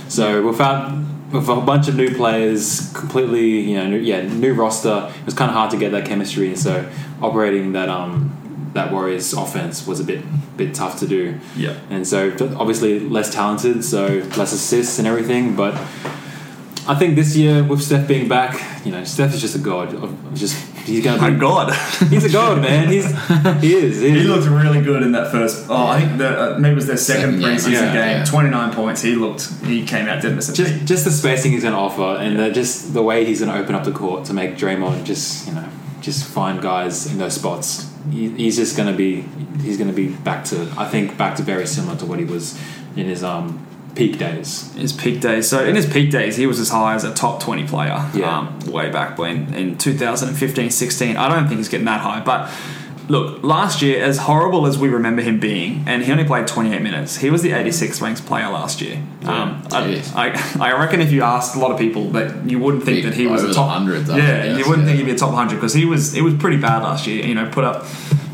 So 0.09 0.47
without 0.47 0.93
with 1.33 1.49
a 1.49 1.57
bunch 1.57 1.89
of 1.89 1.97
new 1.97 2.15
players, 2.15 2.93
completely 2.93 3.61
you 3.71 3.77
know, 3.77 3.89
new, 3.89 3.99
yeah, 3.99 4.23
new 4.23 4.55
roster, 4.55 5.11
it 5.19 5.25
was 5.27 5.35
kind 5.35 5.51
of 5.51 5.57
hard 5.57 5.71
to 5.73 5.77
get 5.77 5.91
that 5.93 6.07
chemistry. 6.07 6.49
And 6.49 6.59
so 6.59 6.89
operating 7.21 7.73
that 7.73 7.89
um 7.89 8.33
that 8.75 8.93
Warriors 8.93 9.33
offense 9.33 9.87
was 9.87 10.01
a 10.01 10.05
bit 10.05 10.23
bit 10.57 10.75
tough 10.75 10.99
to 11.01 11.07
do. 11.07 11.39
Yeah. 11.57 11.75
And 11.91 12.07
so 12.07 12.31
obviously 12.59 13.01
less 13.01 13.33
talented, 13.33 13.85
so 13.85 14.07
less 14.37 14.53
assists 14.53 14.99
and 14.99 15.07
everything, 15.07 15.55
but. 15.57 15.75
I 16.89 16.95
think 16.95 17.17
this 17.17 17.37
year 17.37 17.65
with 17.65 17.83
Steph 17.83 18.07
being 18.07 18.29
back, 18.29 18.85
you 18.87 18.93
know, 18.93 19.03
Steph 19.05 19.35
is 19.35 19.41
just 19.41 19.57
a 19.57 19.59
god. 19.59 19.95
Of 19.95 20.35
just 20.35 20.57
he's 20.87 21.05
gonna 21.05 21.31
be, 21.31 21.37
a 21.37 21.39
God. 21.39 21.73
He's 22.09 22.25
a 22.25 22.31
god, 22.31 22.63
man. 22.63 22.89
He's 22.89 23.07
he 23.61 23.75
is. 23.75 24.01
He 24.01 24.23
looked 24.23 24.47
really 24.47 24.81
good 24.83 25.03
in 25.03 25.13
that 25.13 25.33
first. 25.33 25.67
Oh, 25.69 25.87
I 25.87 26.01
think 26.01 26.19
the, 26.19 26.55
uh, 26.55 26.59
maybe 26.59 26.73
it 26.73 26.77
was 26.77 26.87
their 26.87 26.97
second 26.97 27.41
Second 27.41 27.41
game, 27.41 27.57
preseason 27.57 27.73
yeah, 27.73 27.93
game. 27.93 28.19
yeah. 28.19 28.25
Twenty 28.25 28.51
nine 28.51 28.73
points. 28.73 29.03
He 29.03 29.15
looked. 29.17 29.49
He 29.65 29.85
came 29.85 30.07
out 30.07 30.23
didn't 30.23 30.37
miss 30.37 30.49
a 30.49 30.55
just 30.55 30.85
just 30.85 31.05
the 31.05 31.11
spacing 31.11 31.53
he's 31.53 31.65
gonna 31.65 31.79
offer, 31.79 32.21
and 32.21 32.39
the, 32.39 32.51
just 32.51 32.95
the 32.95 33.03
way 33.03 33.25
he's 33.25 33.41
gonna 33.41 33.59
open 33.59 33.75
up 33.75 33.85
the 33.85 33.93
court 33.93 34.25
to 34.27 34.33
make 34.33 34.57
Draymond 34.57 35.05
just 35.05 35.49
you 35.49 35.55
know 35.55 35.69
just 36.01 36.25
find 36.25 36.63
guys 36.63 37.11
in 37.11 37.19
those 37.19 37.35
spots. 37.35 37.93
He, 38.11 38.31
he's 38.31 38.57
just 38.57 38.77
gonna 38.77 38.93
be 38.93 39.23
he's 39.63 39.77
gonna 39.77 39.93
be 39.93 40.09
back 40.09 40.45
to 40.47 40.73
I 40.77 40.87
think 40.89 41.19
back 41.19 41.35
to 41.37 41.43
very 41.43 41.67
similar 41.67 41.97
to 41.99 42.07
what 42.07 42.21
he 42.21 42.25
was 42.25 42.57
in 42.95 43.07
his 43.07 43.25
um 43.25 43.67
peak 43.97 44.19
days. 44.19 44.73
His 44.75 44.93
peak 44.93 45.21
days. 45.21 45.49
So 45.49 45.65
in 45.65 45.75
his 45.75 45.87
peak 45.87 46.11
days, 46.11 46.37
he 46.37 46.47
was 46.47 46.61
as 46.61 46.69
high 46.69 46.95
as 46.95 47.05
a 47.05 47.13
top 47.15 47.43
twenty 47.43 47.67
player. 47.67 48.09
Yeah. 48.15 48.39
Um, 48.39 48.61
way 48.71 48.91
back 48.91 49.19
when 49.19 49.55
in 49.55 49.77
2015-16. 49.77 51.17
I 51.17 51.29
don't 51.29 51.49
think 51.49 51.59
he's 51.59 51.69
getting 51.69 51.87
that 51.87 52.01
high, 52.01 52.21
but. 52.21 52.51
Look, 53.09 53.45
last 53.45 53.83
year, 53.83 54.03
as 54.03 54.19
horrible 54.19 54.67
as 54.67 54.79
we 54.79 54.89
remember 54.89 55.23
him 55.23 55.39
being, 55.39 55.85
and 55.87 56.03
he 56.03 56.11
only 56.11 56.25
played 56.25 56.49
28 56.49 56.83
minutes, 56.83 57.19
he 57.19 57.31
was 57.31 57.41
the 57.41 57.51
86th 57.51 58.03
ranked 58.03 58.27
player 58.27 58.49
last 58.49 58.81
year. 58.81 59.01
Um, 59.23 59.63
I, 59.71 60.03
I, 60.17 60.71
I 60.71 60.77
reckon 60.77 61.01
if 61.01 61.13
you 61.13 61.23
asked 61.23 61.55
a 61.55 61.61
lot 61.61 61.71
of 61.71 61.79
people 61.79 62.11
that 62.11 62.51
you 62.51 62.59
wouldn't 62.59 62.83
think 62.83 62.97
Be 62.97 63.03
that 63.03 63.15
he 63.15 63.29
was 63.29 63.45
a 63.45 63.55
top 63.55 63.69
100. 63.69 64.09
Yeah, 64.09 64.17
guess, 64.17 64.59
you 64.59 64.69
wouldn't 64.69 64.89
yeah. 64.89 64.95
think 64.95 64.99
he'd 64.99 65.07
be 65.07 65.13
a 65.13 65.17
top 65.17 65.33
100 65.33 65.55
because 65.55 65.73
he 65.73 65.85
was 65.85 66.17
it 66.17 66.23
was 66.23 66.35
pretty 66.35 66.57
bad 66.57 66.83
last 66.83 67.07
year. 67.07 67.25
You 67.25 67.37
know, 67.37 67.49
put 67.49 67.63
up 67.63 67.87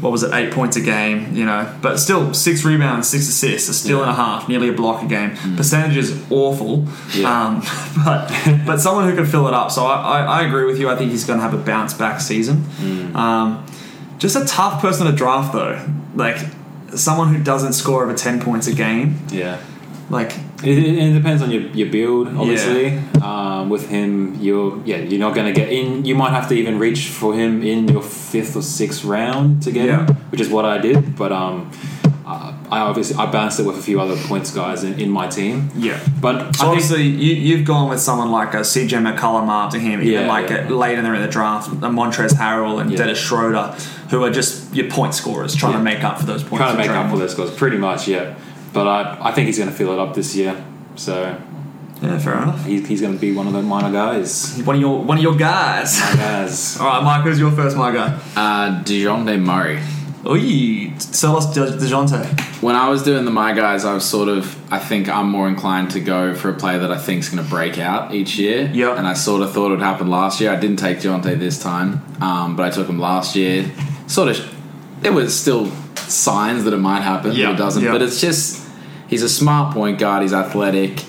what 0.03 0.11
was 0.11 0.25
it, 0.25 0.35
eight 0.35 0.53
points 0.53 0.77
a 0.77 0.81
game. 0.81 1.35
You 1.35 1.47
know, 1.47 1.73
but 1.81 1.99
still 1.99 2.35
six 2.35 2.65
rebounds, 2.65 3.09
six 3.09 3.29
assists, 3.29 3.69
a 3.69 3.75
steal 3.75 4.03
and 4.03 4.11
a 4.11 4.15
half, 4.15 4.49
nearly 4.49 4.69
a 4.69 4.73
block 4.73 5.03
a 5.03 5.07
game. 5.07 5.31
Percentage 5.57 5.97
is 5.97 6.23
awful. 6.31 6.79
Mm. 6.79 7.23
Yeah. 7.23 7.47
Um, 7.47 7.63
but 8.05 8.67
but 8.67 8.81
someone 8.81 9.09
who 9.09 9.15
can 9.15 9.27
fill 9.27 9.47
it 9.49 9.55
up. 9.55 9.71
So 9.71 9.87
I, 9.87 10.21
I, 10.21 10.41
I 10.41 10.47
agree 10.47 10.67
with 10.67 10.79
you. 10.79 10.91
I 10.91 10.97
think 10.97 11.13
he's 11.13 11.25
going 11.25 11.39
to 11.39 11.43
have 11.43 11.55
a 11.55 11.65
bounce 11.65 11.95
back 11.95 12.21
season. 12.21 12.57
Mm. 12.57 13.15
Um, 13.15 13.67
just 14.19 14.37
a 14.37 14.45
tough 14.45 14.81
person 14.81 15.07
to 15.07 15.13
draft 15.13 15.53
though. 15.53 15.85
Like 16.15 16.39
someone 16.95 17.35
who 17.35 17.43
doesn't 17.43 17.73
score 17.73 18.03
over 18.05 18.15
10 18.15 18.43
points 18.43 18.67
a 18.67 18.75
game. 18.75 19.19
Yeah. 19.31 19.61
Like 20.11 20.33
It, 20.63 20.79
it, 20.79 21.13
depends 21.15 21.43
on 21.43 21.51
your, 21.51 21.63
your 21.63 21.91
build, 21.91 22.29
obviously. 22.37 22.99
Um, 23.23 23.71
with 23.71 23.89
him, 23.89 24.35
you're 24.41 24.81
yeah, 24.85 24.97
you're 24.99 25.21
not 25.21 25.35
going 25.35 25.47
to 25.53 25.59
get 25.59 25.71
in. 25.73 26.05
You 26.05 26.15
might 26.15 26.31
have 26.31 26.49
to 26.49 26.55
even 26.55 26.79
reach 26.79 27.09
for 27.09 27.35
him 27.35 27.63
in 27.63 27.89
your 27.89 28.03
fifth 28.03 28.57
or 28.57 28.63
sixth 28.63 29.05
round 29.05 29.63
to 29.63 29.73
get 29.73 29.87
Yeah. 29.87 30.07
him, 30.07 30.17
which 30.31 30.41
is 30.41 30.49
what 30.51 30.65
I 30.65 30.79
did. 30.79 31.17
But 31.17 31.33
um, 31.33 31.71
uh, 32.27 32.53
I 32.71 32.81
obviously 32.81 33.17
I 33.17 33.31
balanced 33.31 33.61
it 33.61 33.67
with 33.67 33.79
a 33.79 33.83
few 33.83 34.01
other 34.01 34.17
points 34.27 34.51
guys 34.55 34.85
in, 34.85 35.01
in 35.01 35.09
my 35.11 35.29
team. 35.29 35.71
Yeah. 35.77 35.99
But 36.21 36.35
So 36.35 36.39
I 36.39 36.43
think, 36.53 36.63
obviously, 36.65 37.03
you, 37.05 37.35
you've 37.35 37.67
gone 37.67 37.89
with 37.89 38.01
someone 38.01 38.31
like 38.31 38.53
a 38.55 38.59
CJ 38.61 38.91
McCollum 39.17 39.49
after 39.49 39.79
him, 39.79 40.01
even 40.03 40.13
Yeah, 40.13 40.27
like 40.27 40.51
yeah. 40.51 40.69
later 40.69 41.15
in 41.15 41.23
the 41.23 41.29
draft, 41.29 41.69
a 41.69 41.89
Montrezl 41.89 42.35
Harrell 42.37 42.81
and 42.81 42.91
Yeah. 42.91 42.99
Dennis 42.99 43.19
Schroeder, 43.19 43.75
who 44.11 44.23
are 44.25 44.31
just 44.31 44.75
your 44.75 44.89
point 44.91 45.15
scorers 45.15 45.55
trying 45.55 45.73
to 45.75 45.79
make 45.83 46.05
up 46.05 46.19
for 46.21 46.27
those 46.27 46.43
points. 46.43 46.59
trying 46.65 46.77
to 46.77 46.79
make 46.79 46.91
up 46.91 47.11
for 47.11 47.17
those 47.19 47.33
scores, 47.33 47.51
pretty 47.51 47.79
much, 47.79 48.07
yeah. 48.09 48.35
But 48.73 48.87
I 48.89 49.19
I 49.29 49.33
think 49.33 49.47
he's 49.47 49.59
going 49.59 49.71
to 49.71 49.75
fill 49.77 49.93
it 49.93 49.99
up 49.99 50.15
this 50.15 50.35
year. 50.35 50.55
So 50.97 51.37
Yeah, 52.03 52.19
fair 52.19 52.35
enough. 52.43 52.65
he, 52.67 52.81
he's 52.83 53.01
going 53.01 53.15
to 53.15 53.21
be 53.21 53.33
one 53.33 53.47
of 53.47 53.53
the 53.53 53.63
minor 53.63 53.93
guys. 53.93 54.61
One 54.65 54.77
of 54.77 54.81
your 54.83 55.03
one 55.05 55.17
of 55.19 55.23
your 55.23 55.37
guys. 55.37 55.99
My 56.01 56.17
guys. 56.17 56.77
All 56.81 56.87
right, 56.87 57.03
Mike, 57.05 57.23
who's 57.25 57.39
your 57.39 57.51
first 57.53 57.77
my 57.77 57.93
guy? 57.93 58.19
Uh, 58.37 58.83
Dejounte 58.83 59.41
Murray. 59.41 59.81
Oy, 60.25 60.93
sell 60.99 61.37
us 61.37 61.53
De- 61.53 61.77
Dejounte. 61.79 62.41
When 62.63 62.77
I 62.77 62.89
was 62.89 63.03
doing 63.03 63.25
the 63.25 63.33
my 63.33 63.53
guys, 63.53 63.85
I 63.85 63.93
was 63.95 64.05
sort 64.05 64.29
of. 64.29 64.57
I 64.73 64.79
think 64.79 65.09
I'm 65.09 65.29
more 65.29 65.49
inclined 65.49 65.91
to 65.93 66.01
go 66.01 66.35
for 66.35 66.49
a 66.49 66.55
player 66.55 66.79
that 66.79 66.93
I 66.93 66.97
think 66.99 67.21
is 67.25 67.29
going 67.29 67.43
to 67.43 67.51
break 67.51 67.77
out 67.79 68.15
each 68.15 68.39
year. 68.39 68.71
Yeah. 68.73 68.97
And 68.97 69.07
I 69.07 69.15
sort 69.15 69.43
of 69.43 69.53
thought 69.53 69.67
it 69.67 69.71
would 69.71 69.81
happen 69.81 70.09
last 70.09 70.41
year. 70.41 70.53
I 70.53 70.57
didn't 70.57 70.77
take 70.79 70.99
Dejounte 70.99 71.39
this 71.41 71.61
time, 71.61 72.01
um, 72.23 72.55
but 72.57 72.65
I 72.67 72.71
took 72.71 72.89
him 72.89 73.01
last 73.01 73.35
year. 73.35 73.69
Sort 74.07 74.29
of. 74.29 74.55
There 75.01 75.13
was 75.13 75.39
still 75.39 75.67
signs 75.97 76.63
that 76.65 76.73
it 76.73 76.79
might 76.79 77.01
happen, 77.01 77.33
Yeah, 77.33 77.47
but 77.47 77.55
it 77.55 77.59
doesn't. 77.59 77.83
yeah. 77.83 77.91
But 77.93 78.03
it's 78.03 78.21
just 78.21 78.62
he's 79.13 79.23
a 79.23 79.29
smart 79.29 79.75
point 79.75 79.99
guard. 79.99 80.23
He's 80.23 80.33
athletic. 80.33 81.05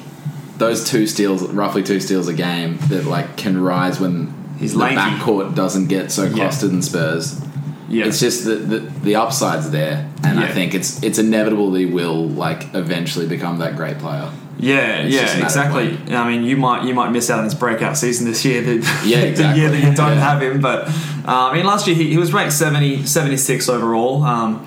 Those 0.57 0.83
two 0.87 1.07
steals, 1.07 1.41
roughly 1.43 1.81
two 1.83 1.99
steals 1.99 2.27
a 2.27 2.33
game, 2.33 2.77
that 2.89 3.05
like 3.05 3.37
can 3.37 3.59
rise 3.61 3.99
when 3.99 4.33
He's 4.59 4.73
the 4.73 4.79
lanky. 4.79 4.97
backcourt 4.97 5.55
doesn't 5.55 5.87
get 5.87 6.11
so 6.11 6.23
Yeah. 6.25 6.33
clustered 6.35 6.71
in 6.71 6.81
Spurs. 6.81 7.41
Yeah, 7.89 8.05
It's 8.05 8.19
just 8.19 8.45
the, 8.45 8.55
the 8.55 8.79
the 9.07 9.15
upside's 9.15 9.69
there, 9.71 10.07
and 10.23 10.39
I 10.39 10.47
think 10.47 10.73
it's 10.73 11.01
it's 11.03 11.17
inevitable 11.19 11.71
that 11.71 11.79
he 11.79 11.85
will 11.85 12.27
like 12.29 12.73
eventually 12.73 13.27
become 13.27 13.57
that 13.59 13.75
great 13.75 13.97
player. 13.99 14.29
Yeah, 14.59 14.99
It's 15.05 15.13
yeah, 15.15 15.43
exactly. 15.43 15.97
I 16.15 16.29
mean, 16.29 16.43
you 16.43 16.55
might 16.57 16.85
you 16.85 16.93
might 16.93 17.09
miss 17.11 17.29
out 17.29 17.39
on 17.39 17.43
his 17.45 17.55
breakout 17.55 17.97
season 17.97 18.25
this 18.27 18.45
year. 18.45 18.61
The, 18.67 18.75
Yeah, 19.05 19.31
the 19.31 19.57
year 19.59 19.69
that 19.69 19.77
you 19.83 19.93
don't 19.95 20.13
Yeah. 20.17 20.29
have 20.31 20.41
him, 20.41 20.61
but 20.61 20.87
uh, 21.27 21.49
I 21.51 21.55
mean, 21.55 21.65
last 21.65 21.87
year 21.87 21.95
he, 21.95 22.09
he 22.11 22.17
was 22.17 22.31
ranked 22.33 22.53
70, 22.53 23.05
76 23.05 23.67
overall. 23.69 24.23
Um, 24.23 24.59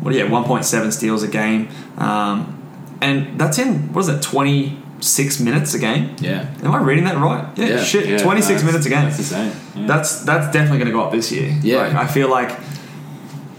what 0.00 0.12
do 0.12 0.18
you 0.18 0.26
one 0.28 0.44
point 0.44 0.64
seven 0.64 0.90
steals 0.92 1.22
a 1.22 1.28
game, 1.28 1.68
um, 1.98 2.57
and 3.00 3.38
that's 3.38 3.58
in 3.58 3.92
what 3.92 4.00
is 4.02 4.08
it 4.08 4.22
twenty 4.22 4.78
six 5.00 5.38
minutes 5.40 5.74
a 5.74 5.78
game? 5.78 6.16
Yeah, 6.20 6.46
Am 6.64 6.72
I 6.72 6.78
reading 6.82 7.04
that 7.04 7.16
right? 7.18 7.46
Yeah, 7.56 7.66
Yeah. 7.66 7.82
shit, 7.84 8.06
Yeah, 8.06 8.18
twenty 8.18 8.42
six 8.42 8.62
minutes 8.64 8.84
a 8.86 8.88
game. 8.90 9.04
That's 9.04 9.18
insane. 9.18 9.52
Yeah. 9.76 9.86
That's 9.86 10.24
that's 10.24 10.46
definitely 10.46 10.78
going 10.78 10.86
to 10.90 10.92
go 10.92 11.02
up 11.02 11.12
this 11.12 11.30
year. 11.30 11.56
Yeah. 11.62 11.78
Like, 11.78 11.94
I 11.94 12.06
feel 12.06 12.28
like 12.28 12.50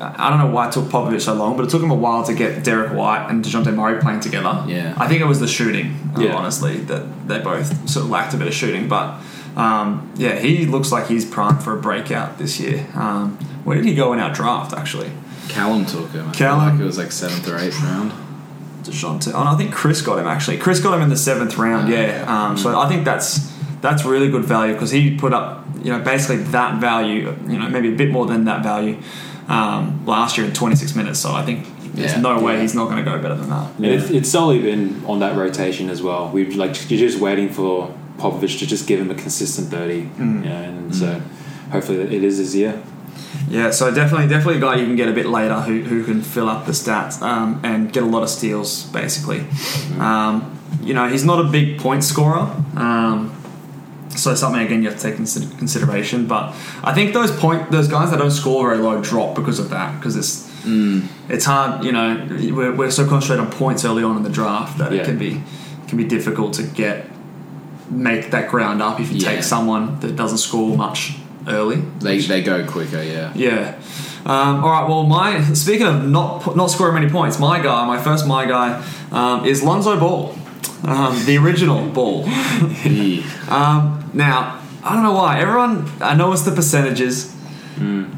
I 0.01 0.29
don't 0.29 0.39
know 0.39 0.47
why 0.47 0.67
it 0.67 0.71
took 0.71 0.85
Popovich 0.85 1.21
so 1.21 1.33
long, 1.33 1.57
but 1.57 1.65
it 1.65 1.69
took 1.71 1.83
him 1.83 1.91
a 1.91 1.95
while 1.95 2.23
to 2.23 2.33
get 2.33 2.63
Derrick 2.63 2.93
White 2.93 3.27
and 3.29 3.43
Dejounte 3.43 3.73
Murray 3.75 3.99
playing 3.99 4.21
together. 4.21 4.63
Yeah. 4.65 4.93
I 4.97 5.09
think 5.09 5.19
it 5.21 5.25
was 5.25 5.41
the 5.41 5.47
shooting, 5.47 6.11
Yeah. 6.17 6.35
honestly, 6.35 6.77
that 6.83 7.27
they 7.27 7.39
both 7.39 7.89
sort 7.89 8.05
of 8.05 8.09
lacked 8.11 8.33
a 8.33 8.37
bit 8.37 8.47
of 8.47 8.53
shooting. 8.53 8.87
But 8.87 9.15
um, 9.57 10.09
yeah, 10.15 10.39
he 10.39 10.65
looks 10.65 10.89
like 10.93 11.07
he's 11.07 11.25
primed 11.25 11.61
for 11.63 11.77
a 11.77 11.81
breakout 11.81 12.37
this 12.37 12.61
year. 12.61 12.87
Um, 12.95 13.37
where 13.65 13.75
did 13.75 13.85
he 13.85 13.93
go 13.93 14.13
in 14.13 14.19
our 14.19 14.33
draft? 14.33 14.73
Actually, 14.73 15.11
Callum 15.49 15.85
took 15.85 16.11
him. 16.11 16.29
I 16.29 16.31
Callum. 16.31 16.59
feel 16.61 16.71
like 16.71 16.79
it 16.81 16.85
was 16.85 16.97
like 16.97 17.11
seventh 17.11 17.47
or 17.49 17.57
eighth 17.57 17.81
round. 17.81 18.13
Dejounte. 18.89 19.31
No, 19.31 19.39
I 19.39 19.55
think 19.55 19.73
Chris 19.73 20.01
got 20.01 20.19
him 20.19 20.27
actually. 20.27 20.57
Chris 20.57 20.79
got 20.79 20.93
him 20.95 21.01
in 21.01 21.09
the 21.09 21.17
seventh 21.17 21.57
round. 21.57 21.89
Yeah. 21.89 22.25
Um, 22.27 22.57
so 22.57 22.79
I 22.79 22.87
think 22.87 23.05
that's 23.05 23.49
that's 23.81 24.03
really 24.05 24.29
good 24.29 24.43
value 24.45 24.73
because 24.73 24.91
he 24.91 25.15
put 25.17 25.33
up 25.33 25.65
you 25.83 25.91
know 25.91 25.99
basically 25.99 26.37
that 26.51 26.79
value, 26.81 27.35
you 27.47 27.57
know 27.59 27.69
maybe 27.69 27.89
a 27.93 27.95
bit 27.95 28.11
more 28.11 28.25
than 28.25 28.45
that 28.45 28.63
value 28.63 28.97
um, 29.47 30.05
last 30.05 30.37
year 30.37 30.45
in 30.47 30.53
26 30.53 30.95
minutes. 30.95 31.19
So 31.19 31.31
I 31.31 31.43
think 31.45 31.65
there's 31.93 32.13
Yeah. 32.13 32.21
no 32.21 32.39
way 32.41 32.61
he's 32.61 32.75
not 32.75 32.85
going 32.89 33.03
to 33.03 33.09
go 33.09 33.17
better 33.21 33.35
than 33.35 33.49
that. 33.49 33.75
And 33.77 33.85
it's, 33.85 34.09
it's 34.09 34.29
solely 34.29 34.59
been 34.61 35.03
on 35.05 35.19
that 35.19 35.35
rotation 35.37 35.89
as 35.89 36.01
well. 36.01 36.29
We've 36.29 36.55
like 36.55 36.89
you're 36.89 36.99
just 36.99 37.19
waiting 37.19 37.49
for 37.49 37.93
Popovich 38.17 38.59
to 38.59 38.67
just 38.67 38.85
give 38.87 38.99
him 38.99 39.09
a 39.11 39.15
consistent 39.15 39.69
thirty, 39.69 40.03
Mm. 40.17 40.43
yeah, 40.45 40.51
and 40.61 40.93
so 40.95 41.21
hopefully 41.71 41.99
it 42.01 42.23
is 42.23 42.37
this 42.37 42.53
year. 42.53 42.81
Yeah, 43.49 43.71
so 43.71 43.93
definitely, 43.93 44.27
definitely 44.27 44.57
a 44.57 44.61
guy 44.61 44.75
you 44.75 44.85
can 44.85 44.95
get 44.95 45.07
a 45.09 45.13
bit 45.13 45.25
later 45.27 45.59
who, 45.61 45.81
who 45.81 46.03
can 46.03 46.21
fill 46.21 46.49
up 46.49 46.65
the 46.65 46.71
stats 46.71 47.21
um, 47.21 47.59
and 47.63 47.91
get 47.91 48.03
a 48.03 48.05
lot 48.05 48.23
of 48.23 48.29
steals, 48.29 48.83
basically. 48.85 49.45
Um, 49.99 50.59
you 50.81 50.93
know, 50.93 51.07
he's 51.07 51.25
not 51.25 51.39
a 51.43 51.49
big 51.49 51.79
point 51.79 52.03
scorer, 52.03 52.47
um, 52.75 53.35
so 54.15 54.33
something 54.35 54.61
again 54.61 54.81
you 54.83 54.89
have 54.89 54.97
to 54.99 55.03
take 55.11 55.19
into 55.19 55.39
consideration. 55.57 56.27
But 56.27 56.53
I 56.83 56.93
think 56.93 57.13
those 57.13 57.31
point 57.31 57.71
those 57.71 57.87
guys 57.87 58.11
that 58.11 58.17
don't 58.17 58.31
score 58.31 58.69
very 58.69 58.81
low 58.81 59.01
drop 59.01 59.35
because 59.35 59.59
of 59.59 59.69
that, 59.69 59.95
because 59.99 60.15
it's 60.15 60.49
it's 61.29 61.45
hard. 61.45 61.83
You 61.83 61.91
know, 61.91 62.27
we're, 62.53 62.75
we're 62.75 62.91
so 62.91 63.07
concentrated 63.07 63.45
on 63.45 63.51
points 63.51 63.85
early 63.85 64.03
on 64.03 64.17
in 64.17 64.23
the 64.23 64.29
draft 64.29 64.77
that 64.79 64.91
Yeah. 64.91 65.01
it 65.01 65.05
can 65.05 65.17
be 65.17 65.41
can 65.87 65.97
be 65.97 66.03
difficult 66.03 66.53
to 66.55 66.63
get 66.63 67.07
make 67.89 68.29
that 68.31 68.49
ground 68.49 68.81
up 68.81 68.99
if 68.99 69.11
you 69.11 69.17
Yeah. 69.19 69.31
take 69.35 69.43
someone 69.43 69.99
that 70.01 70.15
doesn't 70.15 70.37
score 70.39 70.75
much 70.77 71.17
early. 71.47 71.77
They 71.99 72.19
they 72.19 72.41
go 72.41 72.65
quicker. 72.65 73.01
Yeah. 73.03 73.31
Yeah. 73.35 73.79
Um, 74.25 74.63
all 74.63 74.69
right. 74.69 74.87
Well, 74.87 75.03
my 75.03 75.41
speaking 75.53 75.87
of 75.87 76.07
not 76.07 76.55
not 76.55 76.67
scoring 76.67 76.95
many 76.95 77.09
points, 77.09 77.39
my 77.39 77.61
guy, 77.61 77.85
my 77.85 78.01
first 78.01 78.27
my 78.27 78.45
guy, 78.45 78.83
um, 79.11 79.45
is 79.45 79.63
Lonzo 79.63 79.99
Ball, 79.99 80.35
um, 80.83 81.25
the 81.25 81.37
original 81.37 81.87
Ball. 81.89 82.25
Um, 83.49 84.11
now 84.13 84.61
I 84.83 84.93
don't 84.93 85.03
know 85.03 85.13
why 85.13 85.39
everyone. 85.39 85.89
I 86.01 86.15
know 86.15 86.31
it's 86.33 86.43
the 86.43 86.51
percentages. 86.51 87.35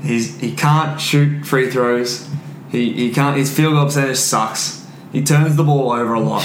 He's 0.01 0.39
he 0.39 0.53
can't 0.55 0.99
shoot 0.99 1.45
free 1.45 1.69
throws. 1.69 2.28
He 2.69 2.93
he 2.93 3.13
can't. 3.13 3.38
His 3.38 3.55
field 3.55 3.74
goal 3.74 3.86
percentage 3.86 4.17
sucks. 4.17 4.81
He 5.12 5.22
turns 5.24 5.57
the 5.57 5.64
ball 5.64 5.91
over 5.91 6.14
a 6.14 6.20
lot. 6.22 6.43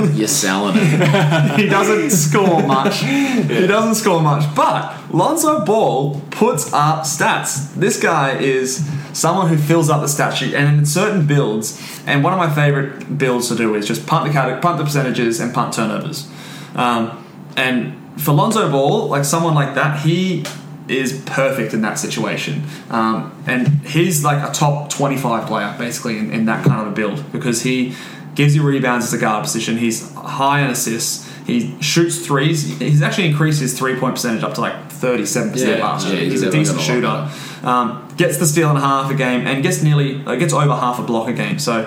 You're 0.12 0.26
selling 0.26 0.74
it. 0.76 1.56
he 1.60 1.68
doesn't 1.68 2.10
score 2.10 2.60
much. 2.66 2.98
He 2.98 3.66
doesn't 3.66 3.94
score 3.94 4.20
much. 4.20 4.52
But 4.56 5.14
Lonzo 5.14 5.64
Ball 5.64 6.20
puts 6.32 6.72
up 6.72 7.04
stats. 7.04 7.72
This 7.74 8.00
guy 8.02 8.38
is 8.38 8.84
someone 9.12 9.48
who 9.48 9.56
fills 9.56 9.88
up 9.88 10.00
the 10.00 10.08
stat 10.08 10.36
sheet, 10.36 10.52
and 10.52 10.78
in 10.78 10.86
certain 10.86 11.26
builds, 11.26 11.80
and 12.04 12.24
one 12.24 12.32
of 12.32 12.40
my 12.40 12.52
favorite 12.52 13.18
builds 13.18 13.48
to 13.48 13.54
do 13.54 13.74
is 13.76 13.86
just 13.86 14.04
punt 14.04 14.26
the 14.26 14.32
cate- 14.32 14.60
punt 14.60 14.78
the 14.78 14.84
percentages 14.84 15.38
and 15.38 15.54
punt 15.54 15.74
turnovers. 15.74 16.28
Um, 16.74 17.24
and 17.56 18.20
for 18.20 18.32
Lonzo 18.32 18.68
Ball, 18.68 19.06
like 19.08 19.24
someone 19.24 19.54
like 19.54 19.76
that, 19.76 20.00
he 20.00 20.44
is 20.88 21.20
perfect 21.26 21.74
in 21.74 21.80
that 21.82 21.98
situation. 21.98 22.62
Um, 22.90 23.32
and 23.46 23.68
he's 23.86 24.24
like 24.24 24.46
a 24.48 24.52
top 24.52 24.90
25 24.90 25.46
player, 25.46 25.74
basically, 25.78 26.18
in, 26.18 26.32
in 26.32 26.44
that 26.46 26.64
kind 26.64 26.80
of 26.80 26.88
a 26.88 26.94
build 26.94 27.30
because 27.32 27.62
he 27.62 27.94
gives 28.34 28.56
you 28.56 28.62
rebounds 28.62 29.04
as 29.06 29.12
a 29.12 29.18
guard 29.18 29.44
position. 29.44 29.76
He's 29.78 30.12
high 30.14 30.62
on 30.62 30.70
assists. 30.70 31.30
He 31.46 31.80
shoots 31.82 32.24
threes. 32.26 32.78
He's 32.78 33.02
actually 33.02 33.28
increased 33.28 33.60
his 33.60 33.76
three 33.78 33.96
point 33.98 34.14
percentage 34.14 34.42
up 34.42 34.54
to 34.54 34.60
like 34.60 34.74
37% 34.88 35.56
Yeah, 35.56 35.84
last 35.84 36.06
yeah, 36.06 36.12
year. 36.14 36.22
he's 36.24 36.32
He's 36.34 36.42
a 36.42 36.50
decent 36.50 36.80
shooter. 36.80 37.28
Um, 37.62 38.08
gets 38.16 38.38
the 38.38 38.46
steal 38.46 38.68
and 38.68 38.78
a 38.78 38.80
half 38.80 39.10
a 39.10 39.14
game 39.14 39.46
and 39.46 39.62
gets 39.62 39.82
nearly 39.82 40.24
uh, 40.24 40.36
gets 40.36 40.52
over 40.52 40.74
half 40.74 40.98
a 40.98 41.02
block 41.02 41.28
a 41.28 41.32
game. 41.32 41.58
So 41.58 41.84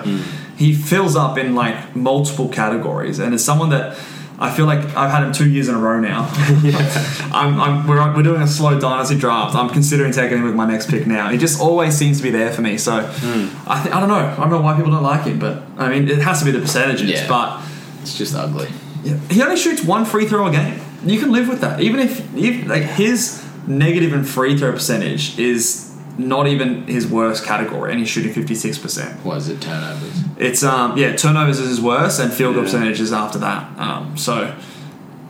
he 0.56 0.72
fills 0.74 1.16
up 1.16 1.36
in 1.38 1.54
like 1.54 1.94
multiple 1.96 2.48
categories 2.48 3.18
and 3.18 3.34
is 3.34 3.44
someone 3.44 3.70
that 3.70 3.96
I 4.38 4.54
feel 4.54 4.66
like 4.66 4.80
I've 4.96 5.10
had 5.10 5.22
him 5.22 5.32
two 5.32 5.48
years 5.48 5.68
in 5.68 5.74
a 5.74 5.78
row 5.78 5.98
now. 5.98 6.28
I'm, 7.32 7.58
I'm, 7.58 7.86
we're, 7.86 8.14
we're 8.14 8.22
doing 8.22 8.42
a 8.42 8.46
slow 8.46 8.78
dynasty 8.78 9.18
draft. 9.18 9.54
I'm 9.54 9.70
considering 9.70 10.12
taking 10.12 10.38
him 10.38 10.44
with 10.44 10.54
my 10.54 10.66
next 10.66 10.90
pick 10.90 11.06
now. 11.06 11.30
He 11.30 11.38
just 11.38 11.60
always 11.60 11.96
seems 11.96 12.18
to 12.18 12.22
be 12.22 12.30
there 12.30 12.52
for 12.52 12.60
me. 12.60 12.76
So 12.76 13.00
hmm. 13.00 13.68
I, 13.68 13.82
th- 13.82 13.94
I 13.94 14.00
don't 14.00 14.08
know. 14.08 14.14
I 14.16 14.36
don't 14.36 14.50
know 14.50 14.60
why 14.60 14.76
people 14.76 14.92
don't 14.92 15.02
like 15.02 15.24
him, 15.24 15.38
but 15.38 15.62
I 15.78 15.88
mean, 15.88 16.08
it 16.08 16.18
has 16.18 16.40
to 16.40 16.44
be 16.44 16.50
the 16.50 16.60
percentages. 16.60 17.08
Yeah. 17.08 17.28
But 17.28 17.62
It's 18.02 18.18
just 18.18 18.34
ugly. 18.34 18.68
yeah. 19.04 19.16
He 19.30 19.42
only 19.42 19.56
shoots 19.56 19.82
one 19.82 20.04
free 20.04 20.26
throw 20.26 20.46
a 20.46 20.52
game. 20.52 20.80
You 21.04 21.18
can 21.18 21.32
live 21.32 21.48
with 21.48 21.60
that, 21.60 21.80
even 21.80 22.00
if, 22.00 22.34
if 22.36 22.66
like 22.66 22.82
his 22.82 23.42
and 23.68 24.28
free 24.28 24.56
throw 24.56 24.72
percentage 24.72 25.38
is 25.38 25.85
not 26.18 26.46
even 26.46 26.86
his 26.86 27.06
worst 27.06 27.44
category, 27.44 27.90
and 27.90 28.00
he's 28.00 28.08
shooting 28.08 28.32
fifty 28.32 28.54
six 28.54 28.78
percent. 28.78 29.24
What 29.24 29.36
is 29.38 29.48
it? 29.48 29.60
Turnovers. 29.60 30.22
It's 30.38 30.62
um 30.62 30.96
yeah, 30.96 31.14
turnovers 31.16 31.58
is 31.60 31.68
his 31.68 31.80
worst, 31.80 32.20
and 32.20 32.32
field 32.32 32.54
goal 32.54 32.64
Yeah. 32.64 32.70
percentage 32.70 33.00
is 33.00 33.12
after 33.12 33.38
that. 33.40 33.78
Um, 33.78 34.16
so 34.16 34.54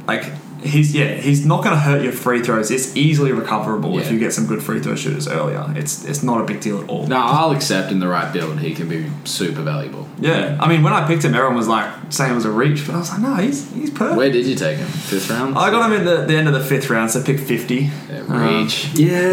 like 0.06 0.32
he's 0.62 0.94
yeah 0.94 1.14
he's 1.14 1.44
not 1.46 1.62
going 1.62 1.74
to 1.74 1.80
hurt 1.80 2.02
your 2.02 2.12
free 2.12 2.42
throws. 2.42 2.70
It's 2.70 2.96
easily 2.96 3.30
recoverable 3.30 3.98
if 3.98 4.10
you 4.10 4.18
get 4.18 4.32
some 4.32 4.46
good 4.46 4.62
free 4.62 4.80
throw 4.80 4.96
shooters 4.96 5.28
earlier. 5.28 5.64
It's 5.76 6.04
it's 6.04 6.22
not 6.22 6.40
a 6.40 6.44
big 6.44 6.60
deal 6.60 6.80
at 6.82 6.88
all. 6.88 7.06
Now 7.06 7.26
I'll 7.26 7.50
accept 7.52 7.92
in 7.92 8.00
the 8.00 8.08
right 8.08 8.32
build 8.32 8.58
he 8.60 8.74
can 8.74 8.88
be 8.88 9.06
super 9.24 9.62
valuable. 9.62 10.08
Yeah, 10.18 10.56
I 10.60 10.66
mean 10.68 10.82
when 10.82 10.92
I 10.92 11.06
picked 11.06 11.24
him, 11.24 11.34
everyone 11.34 11.56
was 11.56 11.68
like 11.68 11.92
saying 12.10 12.32
it 12.32 12.34
was 12.36 12.46
a 12.46 12.50
reach, 12.50 12.86
but 12.86 12.94
I 12.94 12.98
was 12.98 13.10
like, 13.10 13.20
no, 13.20 13.34
he's 13.34 13.70
he's 13.74 13.90
perfect. 13.90 14.16
Where 14.16 14.30
did 14.32 14.46
you 14.46 14.54
take 14.56 14.78
him? 14.78 14.86
Fifth 14.88 15.28
round. 15.30 15.56
I 15.58 15.70
got 15.70 15.90
him 15.90 15.98
in 16.00 16.04
the, 16.06 16.24
the 16.24 16.34
end 16.36 16.48
of 16.48 16.54
the 16.54 16.64
fifth 16.64 16.88
round, 16.90 17.10
so 17.10 17.22
pick 17.22 17.38
50. 17.38 17.74
Yeah, 17.74 18.22
reach. 18.28 18.86
Yeah, 18.94 19.30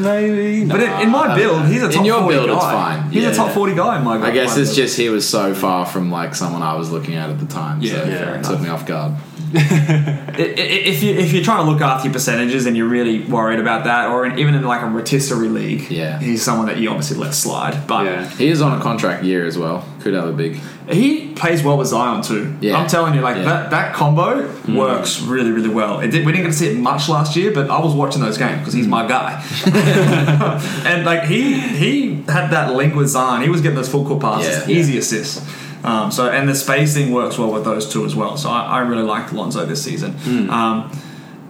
maybe. 0.00 0.64
But 0.66 0.80
in, 0.80 0.90
in 1.02 1.10
my 1.10 1.36
build, 1.36 1.66
he's 1.66 1.82
a 1.82 1.86
In 1.86 1.92
top 1.92 2.06
your 2.06 2.20
40 2.20 2.34
build, 2.36 2.48
guy. 2.48 2.54
it's 2.54 2.64
fine. 3.02 3.10
He's 3.12 3.24
a 3.26 3.34
top 3.34 3.52
40 3.52 3.74
guy 3.74 3.98
in 3.98 4.04
my 4.04 4.16
I 4.18 4.30
guess 4.30 4.54
my 4.56 4.62
it's 4.62 4.70
build. 4.70 4.76
just 4.76 4.96
he 4.96 5.08
was 5.08 5.28
so 5.28 5.54
far 5.54 5.86
from 5.86 6.10
like 6.10 6.34
someone 6.34 6.62
I 6.62 6.74
was 6.74 6.90
looking 6.90 7.14
at 7.14 7.30
at 7.30 7.38
the 7.40 7.46
time. 7.46 7.80
Yeah, 7.80 7.92
so 7.92 7.98
fair 8.04 8.34
it 8.34 8.38
enough. 8.38 8.50
took 8.50 8.60
me 8.60 8.68
off 8.68 8.86
guard. 8.86 9.12
If 10.34 11.02
you 11.02 11.14
if 11.14 11.32
you're 11.32 11.44
trying 11.44 11.64
to 11.64 11.70
look 11.70 11.82
after 11.82 12.06
your 12.06 12.12
percentages 12.12 12.64
and 12.64 12.74
you're 12.74 12.88
really 12.88 13.20
worried 13.20 13.60
about 13.60 13.84
that, 13.84 14.08
or 14.08 14.24
in, 14.24 14.38
even 14.38 14.54
in 14.54 14.62
like 14.62 14.80
a 14.80 14.86
rotisserie 14.86 15.48
league, 15.48 15.90
Yeah. 15.90 16.18
he's 16.18 16.42
someone 16.42 16.66
that 16.68 16.78
you 16.78 16.88
obviously 16.88 17.18
let 17.18 17.34
slide. 17.34 17.86
But 17.86 18.06
Yeah. 18.06 18.28
He 18.28 18.48
is 18.48 18.62
on 18.62 18.78
a 18.78 18.82
contract 18.82 19.24
year 19.24 19.44
as 19.44 19.58
well. 19.58 19.84
Could 20.00 20.14
have 20.14 20.28
a 20.28 20.32
big. 20.32 20.58
he 20.88 21.28
plays 21.34 21.62
well 21.62 21.76
with 21.76 21.88
Zion 21.88 22.22
too. 22.22 22.56
Yeah. 22.60 22.76
I'm 22.78 22.88
telling 22.88 23.14
you, 23.14 23.20
like 23.20 23.36
Yeah. 23.36 23.44
that 23.44 23.70
that 23.70 23.94
combo 23.94 24.48
mm. 24.48 24.74
works 24.74 25.20
really 25.20 25.50
really 25.50 25.68
well. 25.68 26.00
It 26.00 26.08
did, 26.12 26.24
we 26.24 26.32
didn't 26.32 26.46
get 26.46 26.52
to 26.52 26.58
see 26.58 26.68
it 26.68 26.78
much 26.78 27.10
last 27.10 27.36
year, 27.36 27.52
but 27.52 27.68
I 27.68 27.78
was 27.78 27.94
watching 27.94 28.22
those 28.22 28.38
games 28.38 28.58
because 28.60 28.72
he's 28.72 28.86
mm. 28.86 28.90
my 28.90 29.06
guy. 29.06 29.44
and 30.86 31.04
like 31.04 31.24
he 31.24 31.58
he 31.60 32.22
had 32.26 32.48
that 32.50 32.74
link 32.74 32.94
with 32.94 33.08
Zion. 33.08 33.42
He 33.42 33.50
was 33.50 33.60
getting 33.60 33.76
those 33.76 33.90
full 33.90 34.06
court 34.06 34.20
passes, 34.22 34.66
Yeah. 34.66 34.78
easy 34.78 34.96
assists. 34.96 35.42
Um, 35.84 36.10
so 36.12 36.30
and 36.30 36.48
the 36.48 36.54
spacing 36.54 37.12
works 37.12 37.38
well 37.38 37.52
with 37.52 37.64
those 37.64 37.92
two 37.92 38.04
as 38.04 38.14
well. 38.14 38.36
So 38.36 38.48
I, 38.50 38.62
I 38.62 38.78
really 38.80 39.02
liked 39.02 39.32
Lonzo 39.32 39.66
this 39.66 39.82
season. 39.82 40.14
Um, 40.50 40.90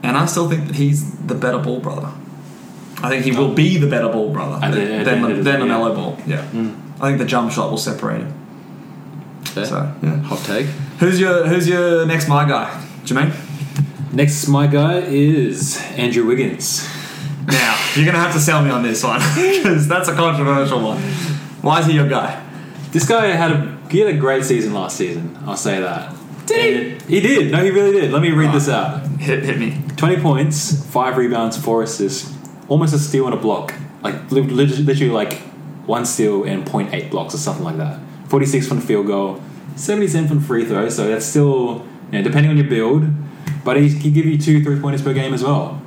and 0.03 0.17
I 0.17 0.27
still 0.27 0.49
think 0.49 0.67
that 0.69 0.77
he's 0.77 1.17
the 1.19 1.35
better 1.35 1.59
ball 1.59 1.81
brother. 1.81 2.11
I 3.03 3.09
think 3.09 3.25
he 3.25 3.33
will 3.33 3.53
be 3.53 3.79
the 3.79 3.89
better 3.89 4.09
ball 4.09 4.33
brother 4.33 4.59
the- 4.71 4.77
than, 5.05 5.05
than, 5.23 5.43
than 5.45 5.61
yeah. 5.61 5.67
LaMelo 5.67 5.95
Ball. 5.95 6.19
Yeah, 6.27 6.41
I 7.01 7.09
think 7.09 7.19
the 7.19 7.25
jump 7.25 7.51
shot 7.53 7.71
will 7.71 7.79
separate 7.79 8.21
him. 8.23 8.33
Fair. 9.45 9.67
So 9.67 9.95
yeah. 10.03 10.17
Hot 10.23 10.39
take. 10.45 10.67
Who's 11.01 11.19
your 11.21 11.47
Who's 11.47 11.69
your 11.69 12.07
next 12.07 12.29
my 12.29 12.49
guy, 12.49 12.71
Jermayne? 13.05 13.35
Next, 14.13 14.47
my 14.49 14.67
guy 14.67 14.99
is 15.01 15.79
Andrew 15.97 16.25
Wiggins. 16.27 16.87
Now 17.47 17.77
you're 17.97 18.07
gonna 18.07 18.19
have 18.21 18.33
to 18.35 18.41
sell 18.41 18.63
me 18.63 18.71
on 18.71 18.83
this 18.83 19.03
one 19.03 19.21
because 19.35 19.89
that's 19.89 20.09
a 20.09 20.15
controversial 20.15 20.81
one. 20.81 20.99
Why 21.61 21.81
is 21.81 21.87
he 21.87 21.93
your 21.95 22.09
guy? 22.09 22.41
This 22.93 23.07
guy 23.09 23.27
had 23.29 23.51
a 23.53 23.79
he 23.93 24.01
had 24.01 24.15
a 24.15 24.19
great 24.19 24.45
season 24.45 24.73
last 24.75 24.97
season. 24.97 25.39
I'll 25.47 25.57
say 25.57 25.81
that. 25.81 26.15
Did 26.47 27.01
he? 27.03 27.17
He 27.17 27.21
did. 27.21 27.53
No, 27.53 27.63
he 27.63 27.71
really 27.71 27.93
did. 28.01 28.11
Let 28.13 28.21
me 28.23 28.31
read 28.33 28.53
this 28.53 28.69
out. 28.69 29.07
Hit 29.21 29.45
Hit 29.45 29.59
me. 29.59 29.79
20 29.97 30.17
points, 30.21 30.85
5 30.87 31.17
rebounds, 31.17 31.57
4 31.57 31.83
assists, 31.85 32.37
almost 32.69 32.93
a 32.95 32.99
steal 32.99 33.27
and 33.27 33.35
a 33.35 33.39
block. 33.39 33.73
Like, 34.03 34.31
li- 34.33 34.41
lit- 34.43 34.79
literally, 34.81 35.13
like, 35.13 35.35
one 35.87 36.05
steal 36.05 36.43
and 36.45 36.65
0.8 36.67 37.11
blocks 37.11 37.35
or 37.35 37.39
something 37.39 37.65
like 37.65 37.77
that. 37.77 38.01
46 38.29 38.67
from 38.67 38.81
the 38.81 38.87
field 38.87 39.07
goal, 39.07 39.41
77 39.77 40.29
from 40.29 40.41
free 40.41 40.65
throw, 40.65 40.89
so 40.89 41.07
that's 41.09 41.25
still, 41.27 41.87
you 42.11 42.19
know, 42.19 42.23
depending 42.23 42.51
on 42.51 42.57
your 42.57 42.67
build, 42.67 43.05
but 43.65 43.77
he 43.77 43.91
can 44.01 44.13
give 44.13 44.27
you 44.27 44.37
two 44.39 44.63
three 44.65 44.81
pointers 44.81 45.03
per 45.03 45.13
game 45.15 45.33
as 45.35 45.45
well. 45.45 45.81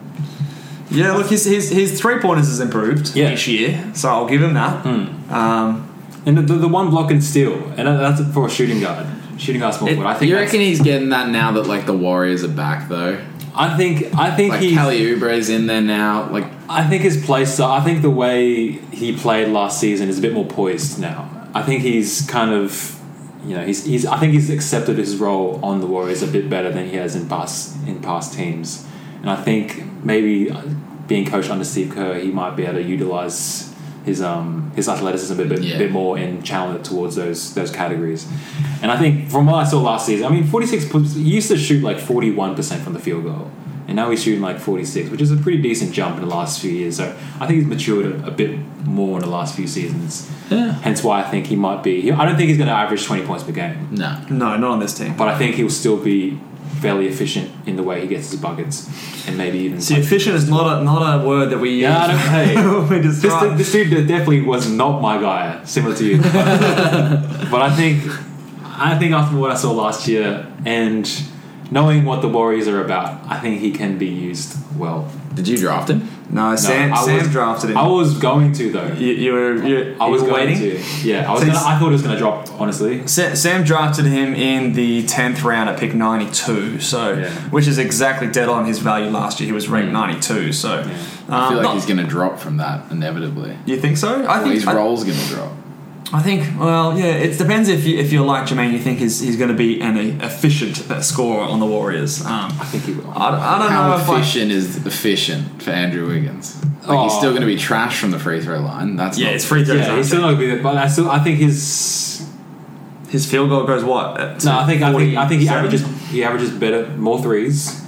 Yeah, 0.92 1.14
look, 1.14 1.28
his 1.28 1.44
his, 1.46 1.70
his 1.70 2.00
three 2.00 2.20
pointers 2.20 2.48
has 2.48 2.60
improved 2.62 3.16
Yeah. 3.16 3.34
each 3.34 3.48
year, 3.48 3.92
so 3.94 4.10
I'll 4.10 4.28
give 4.28 4.42
him 4.42 4.54
that. 4.54 4.86
Um, 5.30 5.90
And 6.26 6.38
the, 6.38 6.42
the, 6.42 6.54
the 6.56 6.68
one 6.68 6.90
block 6.90 7.12
and 7.12 7.24
steal, 7.24 7.54
and 7.78 7.88
that- 7.88 8.18
that's 8.18 8.34
for 8.34 8.48
a 8.48 8.50
shooting 8.50 8.80
guard. 8.80 9.06
Shooting 9.38 9.60
guard 9.62 9.74
small 9.76 9.90
forward. 9.90 10.08
I 10.08 10.14
think 10.16 10.30
You 10.30 10.38
reckon 10.38 10.60
he's 10.62 10.82
getting 10.82 11.10
that 11.10 11.30
now 11.30 11.52
that 11.54 11.68
like 11.68 11.86
the 11.86 11.94
Warriors 11.94 12.44
are 12.44 12.48
back 12.48 12.88
though? 12.90 13.22
I 13.54 13.76
think 13.78 14.14
I 14.16 14.36
think 14.36 14.52
Like 14.52 14.62
he's 14.62 14.74
Kelly 14.74 15.12
Oubre's 15.14 15.50
in 15.50 15.68
there 15.68 15.82
now. 15.82 16.30
Like 16.30 16.46
I 16.70 16.88
think 16.88 17.04
his 17.04 17.24
play 17.26 17.44
style. 17.46 17.72
I 17.72 17.82
think 17.82 18.02
the 18.02 18.10
way 18.10 18.72
he 18.92 19.16
played 19.16 19.50
last 19.50 19.80
season 19.80 20.08
is 20.10 20.20
a 20.20 20.22
bit 20.22 20.34
more 20.34 20.46
poised 20.46 21.00
now. 21.00 21.30
I 21.54 21.62
think 21.64 21.82
he's 21.82 22.22
kind 22.28 22.52
of, 22.52 23.00
you 23.46 23.56
know, 23.56 23.66
he's, 23.66 23.86
he's. 23.86 24.06
I 24.06 24.18
think 24.18 24.34
he's 24.34 24.50
accepted 24.50 24.98
his 24.98 25.18
role 25.18 25.60
on 25.64 25.80
the 25.82 25.88
Warriors 25.88 26.22
a 26.24 26.28
bit 26.28 26.50
better 26.50 26.72
than 26.72 26.90
he 26.90 26.96
has 26.96 27.16
in 27.16 27.28
past 27.30 27.76
in 27.88 28.02
past 28.02 28.34
teams, 28.34 28.86
and 29.22 29.30
I 29.30 29.36
think 29.36 29.84
maybe 30.04 30.50
being 31.08 31.26
coached 31.26 31.50
under 31.50 31.64
Steve 31.66 31.92
Kerr, 31.94 32.16
he 32.20 32.32
might 32.32 32.56
be 32.56 32.64
able 32.64 32.76
to 32.76 32.84
utilize 32.84 33.74
his 34.06 34.22
um 34.22 34.72
his 34.76 34.88
athleticism 34.88 35.40
a 35.40 35.46
bit, 35.46 35.62
Yeah. 35.62 35.78
bit 35.78 35.92
more 35.92 36.18
and 36.18 36.44
channel 36.46 36.76
it 36.76 36.84
towards 36.84 37.16
those 37.16 37.54
those 37.56 37.72
categories. 37.72 38.28
And 38.82 38.92
I 38.92 38.98
think 38.98 39.30
from 39.30 39.46
what 39.48 39.56
I 39.56 39.64
saw 39.66 39.82
last 39.82 40.06
season, 40.06 40.26
I 40.26 40.30
mean, 40.30 40.46
forty 40.46 40.68
six. 40.68 40.84
He 41.14 41.22
used 41.22 41.50
to 41.50 41.58
shoot 41.58 41.84
like 41.84 42.00
forty 42.00 42.32
one 42.32 42.56
percent 42.56 42.84
from 42.84 42.94
the 42.94 43.00
field 43.00 43.24
goal. 43.26 43.52
And 43.88 43.96
now 43.98 44.10
he's 44.10 44.24
shooting 44.24 44.42
like 44.42 44.58
46, 44.60 45.12
which 45.12 45.22
is 45.22 45.32
a 45.32 45.38
pretty 45.38 45.62
decent 45.62 45.94
jump 45.94 46.16
in 46.16 46.22
the 46.28 46.36
last 46.36 46.60
few 46.60 46.72
years. 46.72 46.98
So 46.98 47.16
I 47.40 47.46
think 47.46 47.60
he's 47.60 47.68
matured 47.68 48.08
a, 48.24 48.28
a 48.30 48.32
bit 48.32 48.58
more 48.84 49.20
in 49.20 49.24
the 49.24 49.30
last 49.30 49.56
few 49.56 49.68
seasons. 49.68 50.28
Yeah. 50.50 50.72
Hence 50.82 51.04
why 51.04 51.20
I 51.22 51.24
think 51.30 51.46
he 51.46 51.56
might 51.56 51.84
be. 51.84 52.12
I 52.12 52.26
don't 52.26 52.36
think 52.36 52.48
he's 52.50 52.58
going 52.58 52.68
to 52.68 52.74
average 52.74 53.06
20 53.06 53.28
points 53.28 53.44
per 53.44 53.52
game, 53.52 53.90
no. 53.92 54.20
no, 54.32 54.58
not 54.58 54.72
on 54.72 54.80
this 54.80 54.98
team. 54.98 55.16
but 55.16 55.28
I 55.28 55.38
think 55.38 55.54
he'll 55.58 55.70
still 55.70 55.98
be 56.04 56.40
fairly 56.86 57.08
efficient 57.08 57.50
in 57.68 57.76
the 57.76 57.84
way 57.84 58.02
he 58.02 58.08
gets 58.08 58.32
his 58.32 58.40
buckets, 58.40 58.88
and 59.28 59.38
maybe 59.38 59.58
even. 59.60 59.82
See, 59.82 59.96
efficient 59.96 60.36
is 60.36 60.50
not 60.50 60.66
a 60.82 60.84
not 60.84 61.02
a 61.16 61.28
word 61.28 61.50
that 61.52 61.60
we 61.60 61.70
use. 61.72 61.82
Yeah, 61.82 62.06
I 62.06 62.16
hey. 62.16 62.56
when 62.56 62.90
we 62.90 63.00
This, 63.00 63.22
describe- 63.22 63.58
this 63.58 63.72
dude 63.72 64.08
definitely 64.08 64.42
was 64.42 64.70
not 64.70 65.02
my 65.02 65.16
guy, 65.20 65.64
similar 65.66 65.96
to 65.96 66.06
you. 66.06 66.18
But, 66.22 66.32
but 67.52 67.62
I 67.62 67.76
think, 67.76 68.04
I 68.64 68.98
think 69.00 69.14
after 69.14 69.36
what 69.38 69.52
I 69.52 69.56
saw 69.56 69.72
last 69.72 70.08
year 70.08 70.46
and 70.66 71.06
knowing 71.72 72.06
what 72.06 72.22
the 72.22 72.30
Warriors 72.30 72.68
are 72.68 72.84
about, 72.84 73.10
I 73.28 73.40
think 73.40 73.60
he 73.62 73.72
can 73.72 73.98
be 73.98 74.08
used 74.08 74.56
well. 74.78 75.10
Did 75.34 75.48
you 75.48 75.58
draft 75.58 75.90
him? 75.90 76.08
No, 76.36 76.56
Sam, 76.56 76.94
I 76.94 77.04
Sam 77.06 77.18
was- 77.20 77.32
drafted 77.32 77.70
him. 77.72 77.78
I 77.78 77.88
was 77.88 78.18
going 78.20 78.52
to 78.54 78.72
though. 78.72 78.88
you, 78.94 79.14
you 79.14 79.32
were 79.34 79.56
you, 79.66 79.96
I 80.00 80.08
was 80.08 80.22
you 80.22 80.28
were 80.28 80.34
going 80.34 80.50
waiting. 80.50 80.82
to. 80.82 81.08
Yeah, 81.08 81.28
I 81.30 81.32
was. 81.34 81.42
So 81.42 81.48
Gonna, 81.48 81.60
I 81.60 81.80
thought 81.80 81.90
it 81.90 81.92
was 81.94 82.02
going 82.02 82.14
to 82.16 82.20
drop. 82.20 82.50
Honestly, 82.62 83.08
Sa- 83.08 83.34
Sam 83.36 83.64
drafted 83.64 84.06
him 84.06 84.34
in 84.34 84.74
the 84.74 85.06
tenth 85.06 85.44
round 85.44 85.70
at 85.70 85.80
pick 85.80 85.94
ninety 85.94 86.30
two, 86.32 86.80
so 86.80 87.14
Yeah. 87.14 87.30
which 87.50 87.68
is 87.68 87.78
exactly 87.78 88.28
dead 88.30 88.50
on 88.50 88.66
his 88.66 88.80
value 88.80 89.10
last 89.10 89.40
year. 89.40 89.48
He 89.48 89.54
was 89.54 89.68
ranked 89.70 89.92
ninety 89.94 90.20
two, 90.20 90.52
so 90.54 90.70
I 90.74 90.82
um, 90.82 90.88
feel 90.90 91.58
like 91.58 91.64
not- 91.64 91.74
he's 91.76 91.86
going 91.86 91.98
to 91.98 92.04
drop 92.18 92.40
from 92.40 92.58
that 92.58 92.92
inevitably. 92.92 93.58
you 93.66 93.78
think 93.80 93.98
so? 93.98 94.24
I 94.26 94.28
Well, 94.38 94.44
think 94.44 94.54
his 94.56 94.68
I, 94.68 94.76
role's 94.76 95.04
going 95.04 95.18
to 95.18 95.28
drop. 95.34 95.52
I 96.14 96.22
think 96.22 96.60
well, 96.60 96.98
yeah, 96.98 97.06
it 97.06 97.38
depends 97.38 97.68
if 97.68 97.86
you 97.86 97.98
if 97.98 98.12
you're 98.14 98.26
like 98.26 98.48
Jermayne, 98.48 98.72
you 98.74 98.80
think 98.80 99.00
he's, 99.00 99.20
he's 99.22 99.38
going 99.38 99.50
to 99.50 99.56
be 99.58 99.82
an 99.82 99.98
efficient 100.22 100.90
uh, 100.92 101.02
scorer 101.02 101.42
on 101.44 101.60
the 101.60 101.66
Warriors. 101.66 102.22
Um, 102.24 102.52
I 102.60 102.66
think 102.66 102.84
he 102.84 102.94
will. 102.94 103.10
I, 103.10 103.30
I 103.56 103.60
don't 103.60 103.72
How 103.72 103.90
know 103.90 103.96
if 104.04 104.08
I, 104.10 104.20
efficient 104.20 104.52
is 104.52 104.86
efficient 104.86 105.64
for 105.64 105.72
Andrew 105.72 106.08
Wiggins? 106.08 106.64
Like 106.88 107.00
he's 107.00 107.14
Oh. 107.14 107.18
still 107.18 107.32
going 107.32 107.42
to 107.42 107.48
be 107.48 107.58
trash 107.58 108.00
from 108.00 108.12
the 108.12 108.20
free 108.20 108.40
throw 108.40 108.60
line. 108.60 108.96
That's 108.96 109.18
yeah, 109.18 109.28
not 109.28 109.36
it's 109.36 109.46
free 109.46 109.66
throws. 109.66 109.80
yeah, 109.80 109.96
he's 109.98 110.08
still 110.08 110.22
not 110.22 110.36
going 110.36 110.40
to 110.42 110.46
be. 110.46 110.52
there. 110.52 110.62
But 110.64 110.78
I 110.78 110.88
still, 110.88 111.10
I 111.10 111.20
think 111.24 111.40
his. 111.40 112.28
his 113.10 113.26
field 113.30 113.50
goal 113.50 113.66
goes 113.66 113.84
what? 113.84 114.44
No, 114.46 114.60
I 114.60 114.66
think 114.68 114.84
I 114.84 114.94
think 114.94 115.18
I 115.18 115.28
think 115.28 115.42
he 115.42 115.50
averages 115.50 115.82
he 116.12 116.24
averages 116.24 116.52
better 116.52 116.88
more 116.98 117.20
threes. 117.22 117.82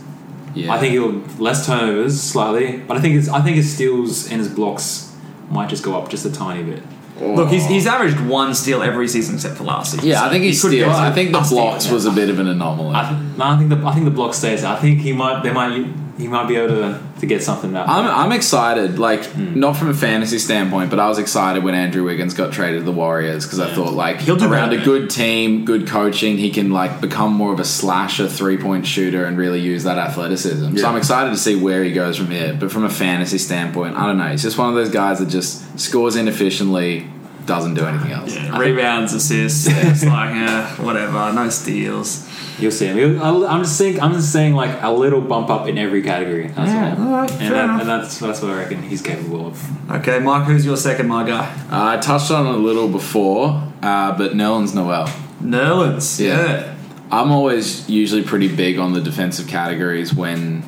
Yeah. 0.56 0.74
I 0.74 0.80
think 0.80 0.94
he'll 0.94 1.22
less 1.38 1.68
turnovers 1.68 2.20
slightly, 2.20 2.78
but 2.78 2.98
I 2.98 3.00
think 3.02 3.14
his 3.14 3.30
I 3.30 3.42
think 3.42 3.58
his 3.58 3.72
steals 3.72 4.28
and 4.32 4.40
his 4.40 4.50
blocks 4.50 5.16
might 5.52 5.70
just 5.70 5.84
go 5.84 5.96
up 5.96 6.10
just 6.10 6.26
a 6.26 6.32
tiny 6.32 6.64
bit. 6.64 6.82
Look, 7.20 7.50
he's, 7.50 7.66
he's 7.66 7.88
averaged 7.88 8.20
one 8.22 8.54
steal 8.54 8.84
every 8.84 9.08
season 9.08 9.36
except 9.36 9.58
for 9.58 9.64
last 9.64 9.92
season. 9.92 10.08
Yeah, 10.08 10.20
so 10.20 10.26
I 10.26 10.30
think 10.30 10.44
he 10.44 10.52
could 10.52 10.58
steals. 10.58 10.72
get 10.74 10.90
I 10.90 11.12
think 11.12 11.32
the 11.32 11.40
a 11.40 11.44
steal, 11.46 11.58
blocks 11.58 11.88
yeah. 11.88 11.94
was 11.94 12.06
a 12.06 12.12
bit 12.12 12.30
of 12.30 12.40
an 12.40 12.48
anomaly. 12.48 12.94
I 12.96 13.10
th- 13.10 13.38
no, 13.38 13.46
I 13.46 13.58
think 13.58 13.70
the 13.70 13.78
I 13.88 13.94
think 13.94 14.06
the 14.06 14.12
block 14.12 14.34
stays. 14.34 14.64
I 14.64 14.76
think 14.76 15.00
he 15.00 15.14
might 15.14 15.42
they 15.44 15.52
might 15.52 15.86
he 16.18 16.28
might 16.28 16.48
be 16.48 16.56
able 16.56 16.70
to, 16.76 17.00
to 17.20 17.26
get 17.26 17.44
something 17.44 17.76
out. 17.76 17.88
I'm, 17.88 18.06
I'm 18.06 18.32
excited, 18.32 18.98
like 19.00 19.24
Hmm. 19.26 19.60
not 19.60 19.76
from 19.78 19.90
a 19.90 19.94
fantasy 19.94 20.40
standpoint, 20.40 20.90
but 20.90 21.00
I 21.00 21.08
was 21.10 21.20
excited 21.20 21.64
when 21.64 21.76
Andrew 21.76 22.04
Wiggins 22.04 22.34
got 22.34 22.52
traded 22.52 22.80
to 22.82 22.86
the 22.86 22.92
Warriors 22.92 23.46
because 23.46 23.60
I 23.60 23.74
thought 23.74 23.94
like 23.94 24.22
He'll 24.22 24.36
do 24.36 24.52
around 24.52 24.70
better, 24.72 24.82
a 24.82 24.86
good 24.86 25.10
team, 25.10 25.64
good 25.66 25.88
coaching, 25.88 26.38
he 26.38 26.50
can 26.50 26.72
like 26.72 27.02
become 27.02 27.34
more 27.34 27.54
of 27.54 27.60
a 27.60 27.66
slasher, 27.66 28.28
three 28.28 28.58
point 28.58 28.86
shooter, 28.88 29.26
and 29.26 29.38
really 29.38 29.60
use 29.60 29.84
that 29.84 29.98
athleticism. 29.98 30.78
So 30.78 30.88
I'm 30.88 30.98
excited 30.98 31.30
to 31.32 31.38
see 31.38 31.56
where 31.56 31.84
he 31.84 31.92
goes 31.94 32.18
from 32.18 32.32
here. 32.32 32.56
But 32.60 32.72
from 32.72 32.84
a 32.84 32.90
fantasy 32.90 33.38
standpoint, 33.38 33.96
I 33.96 34.08
don't 34.08 34.18
know. 34.18 34.28
He's 34.30 34.42
just 34.44 34.58
one 34.58 34.70
of 34.70 34.76
those 34.76 34.90
guys 34.90 35.20
that 35.20 35.30
just 35.30 35.80
scores 35.80 36.16
inefficiently, 36.16 37.06
doesn't 37.46 37.76
do 37.76 37.86
anything 37.86 38.12
else. 38.12 38.36
Yeah, 38.36 38.58
rebounds, 38.58 39.14
assists. 39.14 39.68
it's 39.70 40.04
like 40.04 40.36
eh, 40.36 40.66
whatever, 40.84 41.32
no 41.34 41.50
steals. 41.50 42.28
You'll 42.60 42.72
see 42.72 42.88
him. 42.88 43.22
I'll- 43.22 43.46
I'm 43.48 43.62
just 43.64 43.78
saying. 43.78 44.00
I'm 44.02 44.14
just 44.14 44.32
saying 44.32 44.54
like 44.56 44.72
a 44.82 44.92
little 44.92 45.22
bump 45.22 45.50
up 45.50 45.68
in 45.68 45.78
every 45.78 46.02
category. 46.02 46.48
That's 46.48 47.00
all. 47.00 47.06
alright, 47.08 47.32
and, 47.34 47.54
that, 47.54 47.80
and 47.82 47.90
that's 47.90 48.20
that's 48.20 48.42
what 48.42 48.52
I 48.52 48.56
reckon 48.58 48.82
he's 48.84 49.02
capable 49.02 49.48
of. 49.48 49.92
Okay, 49.92 50.20
Mike, 50.20 50.46
who's 50.46 50.66
your 50.66 50.78
second 50.78 51.08
my 51.08 51.24
guy? 51.28 51.46
Uh, 51.72 51.96
I 51.96 51.98
touched 51.98 52.32
on 52.32 52.48
it 52.48 52.54
a 52.54 52.58
little 52.58 52.88
before, 52.88 53.64
uh, 53.84 54.18
but 54.18 54.32
Nerlens 54.34 54.74
Noel. 54.74 55.08
Nerlens. 55.42 56.20
Yeah. 56.20 56.44
Yeah. 56.46 56.74
I'm 57.12 57.32
always 57.32 57.90
usually 57.90 58.24
pretty 58.24 58.54
big 58.54 58.80
on 58.80 58.94
the 58.94 59.00
defensive 59.02 59.48
categories 59.48 60.14
when 60.14 60.64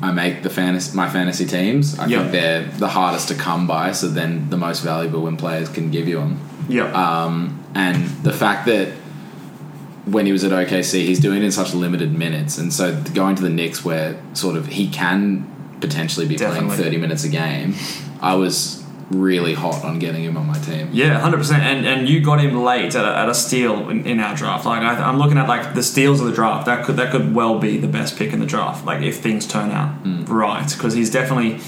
I 0.00 0.10
make 0.12 0.42
the 0.42 0.48
fantasy 0.50 0.96
my 0.96 1.08
fantasy 1.10 1.44
teams. 1.44 1.98
I 1.98 2.06
Yeah. 2.06 2.18
think 2.20 2.32
they're 2.32 2.64
the 2.78 2.88
hardest 2.88 3.28
to 3.28 3.34
come 3.34 3.66
by, 3.66 3.92
so 3.92 4.08
then 4.08 4.46
the 4.48 4.56
most 4.56 4.80
valuable 4.82 5.22
when 5.22 5.36
players 5.36 5.68
can 5.68 5.90
give 5.90 6.08
you 6.08 6.18
them. 6.18 6.38
Yeah. 6.68 6.84
Um, 6.92 7.58
and 7.74 8.08
the 8.22 8.32
fact 8.32 8.66
that 8.66 8.88
when 10.04 10.26
he 10.26 10.32
was 10.32 10.44
at 10.44 10.50
OKC, 10.50 11.04
he's 11.04 11.20
doing 11.20 11.38
it 11.38 11.44
in 11.44 11.52
such 11.52 11.74
limited 11.74 12.12
minutes, 12.12 12.58
and 12.58 12.72
so 12.72 13.00
going 13.14 13.36
to 13.36 13.42
the 13.42 13.50
Knicks 13.50 13.84
where 13.84 14.20
sort 14.34 14.56
of 14.56 14.66
he 14.66 14.88
can 14.88 15.48
potentially 15.80 16.26
be 16.26 16.36
Definitely. 16.36 16.68
playing 16.68 16.82
30 16.82 16.96
minutes 16.98 17.24
a 17.24 17.28
game, 17.28 17.74
I 18.20 18.34
was 18.34 18.82
really 19.10 19.54
hot 19.54 19.84
on 19.84 19.98
getting 19.98 20.24
him 20.24 20.36
on 20.36 20.46
my 20.46 20.58
team. 20.58 20.88
Yeah, 20.92 21.18
hundred 21.18 21.38
percent. 21.38 21.62
And 21.62 21.86
and 21.86 22.08
you 22.08 22.20
got 22.20 22.40
him 22.40 22.62
late 22.62 22.94
at 22.94 23.04
a, 23.04 23.16
at 23.16 23.28
a 23.28 23.34
steal 23.34 23.88
in, 23.90 24.06
in 24.06 24.20
our 24.20 24.34
draft. 24.34 24.64
Like 24.64 24.82
I, 24.82 25.02
I'm 25.02 25.18
looking 25.18 25.38
at 25.38 25.48
like 25.48 25.74
the 25.74 25.82
steals 25.82 26.20
of 26.20 26.26
the 26.26 26.32
draft. 26.32 26.66
That 26.66 26.84
could 26.84 26.96
that 26.96 27.12
could 27.12 27.34
well 27.34 27.58
be 27.58 27.76
the 27.78 27.88
best 27.88 28.16
pick 28.16 28.32
in 28.32 28.40
the 28.40 28.46
draft. 28.46 28.84
Like 28.84 29.02
if 29.02 29.20
things 29.20 29.46
turn 29.46 29.70
out 29.70 29.90
hmm. 29.98 30.24
right, 30.24 30.70
because 30.72 30.94
he's 30.94 31.10
definitely 31.10 31.60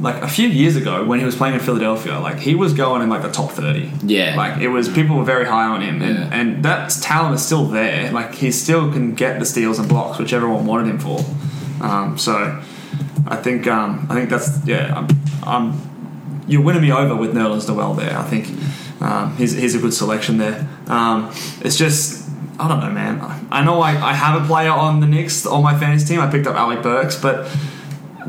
like 0.00 0.22
a 0.22 0.28
few 0.28 0.48
years 0.48 0.76
ago 0.76 1.04
when 1.04 1.18
he 1.18 1.24
was 1.24 1.36
playing 1.36 1.54
in 1.54 1.60
Philadelphia, 1.60 2.18
like 2.18 2.38
he 2.38 2.54
was 2.54 2.72
going 2.72 3.02
in 3.02 3.08
like 3.08 3.22
the 3.22 3.30
top 3.30 3.50
thirty. 3.52 3.92
Yeah. 4.02 4.34
like 4.36 4.60
it 4.60 4.68
was 4.68 4.88
people 4.88 5.16
were 5.16 5.24
very 5.24 5.44
high 5.44 5.66
on 5.66 5.82
him, 5.82 6.00
and, 6.02 6.18
Yeah. 6.18 6.30
and 6.40 6.64
that 6.64 6.90
talent 7.02 7.34
is 7.34 7.44
still 7.44 7.66
there. 7.66 8.10
Like 8.10 8.34
he 8.34 8.50
still 8.50 8.90
can 8.92 9.14
get 9.14 9.38
the 9.38 9.44
steals 9.44 9.78
and 9.78 9.88
blocks, 9.88 10.18
which 10.18 10.32
everyone 10.32 10.66
wanted 10.66 10.88
him 10.88 10.98
for. 10.98 11.20
Um, 11.82 12.18
so 12.18 12.60
I 13.26 13.36
think 13.36 13.66
um, 13.66 14.06
I 14.10 14.14
think 14.14 14.30
that's 14.30 14.64
yeah. 14.66 14.94
I'm, 14.96 15.08
I'm 15.44 16.44
you're 16.48 16.62
winning 16.62 16.82
me 16.82 16.92
over 16.92 17.14
with 17.14 17.32
Nerlens 17.34 17.68
Noel 17.68 17.94
there. 17.94 18.16
I 18.18 18.24
think 18.24 18.48
um, 19.02 19.36
he's 19.36 19.52
he's 19.52 19.74
a 19.74 19.78
good 19.78 19.94
selection 19.94 20.38
there. 20.38 20.68
Um, 20.88 21.30
it's 21.62 21.76
just. 21.76 22.18
I 22.58 22.68
don't 22.68 22.80
know, 22.80 22.90
man. 22.90 23.46
I 23.50 23.64
know 23.64 23.80
I, 23.80 23.92
I 23.92 24.12
have 24.12 24.42
a 24.42 24.46
player 24.46 24.70
on 24.70 25.00
the 25.00 25.06
Knicks 25.06 25.46
on 25.46 25.62
my 25.62 25.78
fantasy 25.78 26.06
team. 26.08 26.20
I 26.20 26.30
picked 26.30 26.46
up 26.46 26.56
Alec 26.56 26.82
Burks, 26.82 27.16
but 27.18 27.48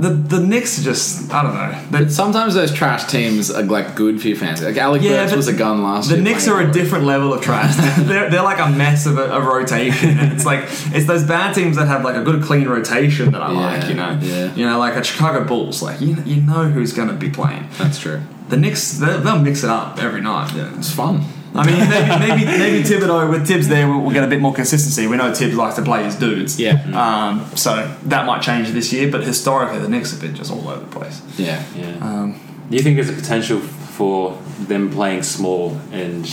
the 0.01 0.09
the 0.09 0.39
Knicks 0.39 0.79
are 0.79 0.83
just 0.83 1.31
I 1.33 1.43
don't 1.43 1.53
know. 1.53 1.83
But 1.91 2.11
sometimes 2.11 2.53
those 2.55 2.73
trash 2.73 3.05
teams 3.09 3.51
are 3.51 3.63
like 3.63 3.95
good 3.95 4.19
for 4.21 4.27
your 4.27 4.37
fantasy. 4.37 4.65
Like 4.65 4.77
Alec 4.77 5.01
Yeah, 5.01 5.23
Burks 5.23 5.35
was 5.35 5.47
a 5.47 5.53
gun 5.53 5.83
last 5.83 6.09
The 6.09 6.15
year. 6.15 6.23
The 6.23 6.29
Knicks 6.29 6.47
are 6.47 6.59
a 6.59 6.71
different 6.71 7.05
level 7.05 7.33
of 7.33 7.41
trash. 7.41 7.75
they're, 8.05 8.29
they're 8.29 8.43
like 8.43 8.59
a 8.59 8.69
mess 8.69 9.05
of 9.05 9.17
a, 9.17 9.25
a 9.31 9.41
rotation. 9.41 10.17
And 10.17 10.33
it's 10.33 10.45
like 10.45 10.63
it's 10.95 11.05
those 11.05 11.23
bad 11.23 11.53
teams 11.53 11.77
that 11.77 11.87
have 11.87 12.03
like 12.03 12.15
a 12.15 12.23
good 12.23 12.43
clean 12.43 12.67
rotation 12.67 13.31
that 13.31 13.41
I 13.41 13.51
Yeah, 13.53 13.59
like. 13.59 13.89
You 13.89 13.95
know, 13.95 14.19
yeah. 14.21 14.55
you 14.55 14.65
know, 14.65 14.79
like 14.79 14.95
a 14.95 15.03
Chicago 15.03 15.43
Bulls. 15.45 15.81
Like 15.81 16.01
you, 16.01 16.15
you 16.25 16.41
know 16.41 16.65
who's 16.69 16.93
going 16.93 17.07
to 17.09 17.13
be 17.15 17.29
playing. 17.29 17.67
That's 17.77 17.99
true. 17.99 18.21
The 18.49 18.57
Knicks, 18.57 18.93
they'll, 18.97 19.19
they'll 19.21 19.39
mix 19.39 19.63
it 19.63 19.69
up 19.69 19.97
every 20.01 20.21
night. 20.21 20.53
Yeah. 20.55 20.77
It's 20.77 20.91
fun. 20.91 21.23
I 21.53 21.65
mean, 21.65 21.89
maybe 21.89 22.45
maybe 22.45 22.45
maybe 22.45 22.83
Thibodeau 22.83 23.29
with 23.29 23.45
Thibs 23.47 23.67
there, 23.67 23.87
we'll, 23.87 24.01
we'll 24.01 24.13
get 24.13 24.23
a 24.23 24.27
bit 24.27 24.39
more 24.39 24.53
consistency. 24.53 25.07
We 25.07 25.17
know 25.17 25.33
Thibs 25.33 25.55
likes 25.55 25.75
to 25.75 25.81
play 25.81 26.03
his 26.03 26.15
dudes. 26.15 26.59
Yeah. 26.59 26.81
Um, 26.93 27.45
so 27.55 27.93
that 28.03 28.25
might 28.25 28.41
change 28.41 28.69
this 28.69 28.93
year, 28.93 29.11
but 29.11 29.23
historically 29.23 29.79
the 29.79 29.89
Knicks 29.89 30.11
have 30.11 30.21
been 30.21 30.35
just 30.35 30.51
all 30.51 30.67
over 30.67 30.79
the 30.79 30.91
place. 30.91 31.21
Yeah. 31.37 31.63
Yeah. 31.75 31.97
Um, 32.01 32.39
Do 32.69 32.77
you 32.77 32.83
think 32.83 32.95
there's 32.95 33.09
a 33.09 33.13
potential 33.13 33.59
for 33.59 34.41
them 34.59 34.91
playing 34.91 35.23
small 35.23 35.77
and 35.91 36.25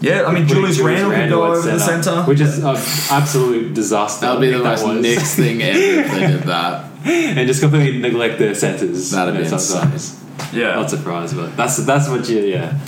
yeah, 0.00 0.22
I 0.24 0.32
mean, 0.32 0.46
putting 0.46 0.72
Julius 0.72 0.80
Randle 0.80 1.10
could 1.10 1.28
go 1.28 1.44
at 1.44 1.50
over 1.58 1.70
the 1.72 1.78
center. 1.78 2.22
which 2.22 2.40
is 2.40 2.58
an 2.58 2.76
absolute 3.10 3.74
disaster. 3.74 4.24
That'll 4.26 4.40
be 4.40 4.50
the 4.50 4.58
that 4.62 4.80
most. 4.80 5.02
Knicks 5.02 5.34
thing 5.34 5.60
ever 5.60 5.78
if 5.78 6.10
they 6.10 6.26
did 6.26 6.42
that. 6.44 6.90
and 7.04 7.46
just 7.46 7.60
completely 7.60 8.00
neglect 8.00 8.38
their 8.38 8.54
centers. 8.54 9.10
That'd 9.10 9.34
you 9.34 9.42
be 9.42 9.48
insane. 9.52 10.30
yeah. 10.52 10.76
Not 10.76 10.88
surprised, 10.88 11.36
but 11.36 11.54
that's 11.56 11.76
that's 11.84 12.08
what 12.08 12.28
you 12.28 12.40
yeah. 12.40 12.78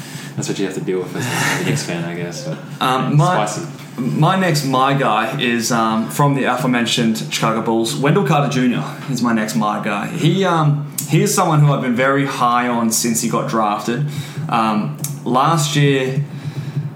That's 0.42 0.48
what 0.48 0.58
you 0.58 0.64
have 0.66 0.74
to 0.74 0.80
deal 0.80 0.98
with 0.98 1.14
as 1.14 1.24
a 1.60 1.64
Knicks 1.64 1.84
fan, 1.84 2.02
I 2.04 2.16
guess. 2.16 2.48
But, 2.48 2.58
Um, 2.80 3.16
my, 3.16 3.46
spicy. 3.46 3.68
my 3.96 4.34
next 4.34 4.64
my 4.64 4.92
guy 4.92 5.40
is 5.40 5.70
um, 5.70 6.10
from 6.10 6.34
the 6.34 6.42
aforementioned 6.52 7.16
Chicago 7.32 7.62
Bulls. 7.62 7.94
Wendell 7.94 8.26
Carter 8.26 8.50
Jr. 8.50 8.82
is 9.12 9.22
my 9.22 9.32
next 9.32 9.54
my 9.54 9.80
guy. 9.84 10.08
He 10.08 10.44
um, 10.44 10.92
he 11.08 11.22
is 11.22 11.32
someone 11.32 11.60
who 11.60 11.72
I've 11.72 11.80
been 11.82 11.94
very 11.94 12.26
high 12.26 12.66
on 12.66 12.90
since 12.90 13.20
he 13.22 13.28
got 13.28 13.48
drafted. 13.48 14.04
Um, 14.48 14.98
last 15.24 15.76
year, 15.76 16.24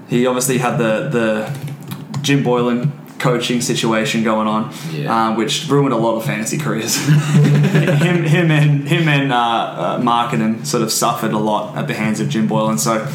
he 0.09 0.27
obviously 0.27 0.59
had 0.59 0.77
the 0.79 1.09
the 1.09 2.21
Jim 2.23 2.43
Boylen 2.43 2.91
coaching 3.19 3.61
situation 3.61 4.23
going 4.23 4.47
on, 4.47 4.73
Yeah. 4.93 5.29
um, 5.29 5.37
which 5.37 5.69
ruined 5.69 5.95
a 5.95 5.97
lot 5.97 6.17
of 6.17 6.25
fantasy 6.25 6.59
careers. 6.59 6.97
him, 7.07 8.25
him, 8.25 8.51
and 8.51 8.87
him 8.89 9.09
and 9.09 9.33
uh, 9.33 9.37
uh, 10.03 10.65
sort 10.65 10.83
of 10.83 10.93
suffered 10.93 11.33
a 11.33 11.39
lot 11.39 11.77
at 11.77 11.87
the 11.89 11.95
hands 11.95 12.21
of 12.21 12.29
Jim 12.29 12.49
Boylen. 12.49 12.79
So 12.79 13.07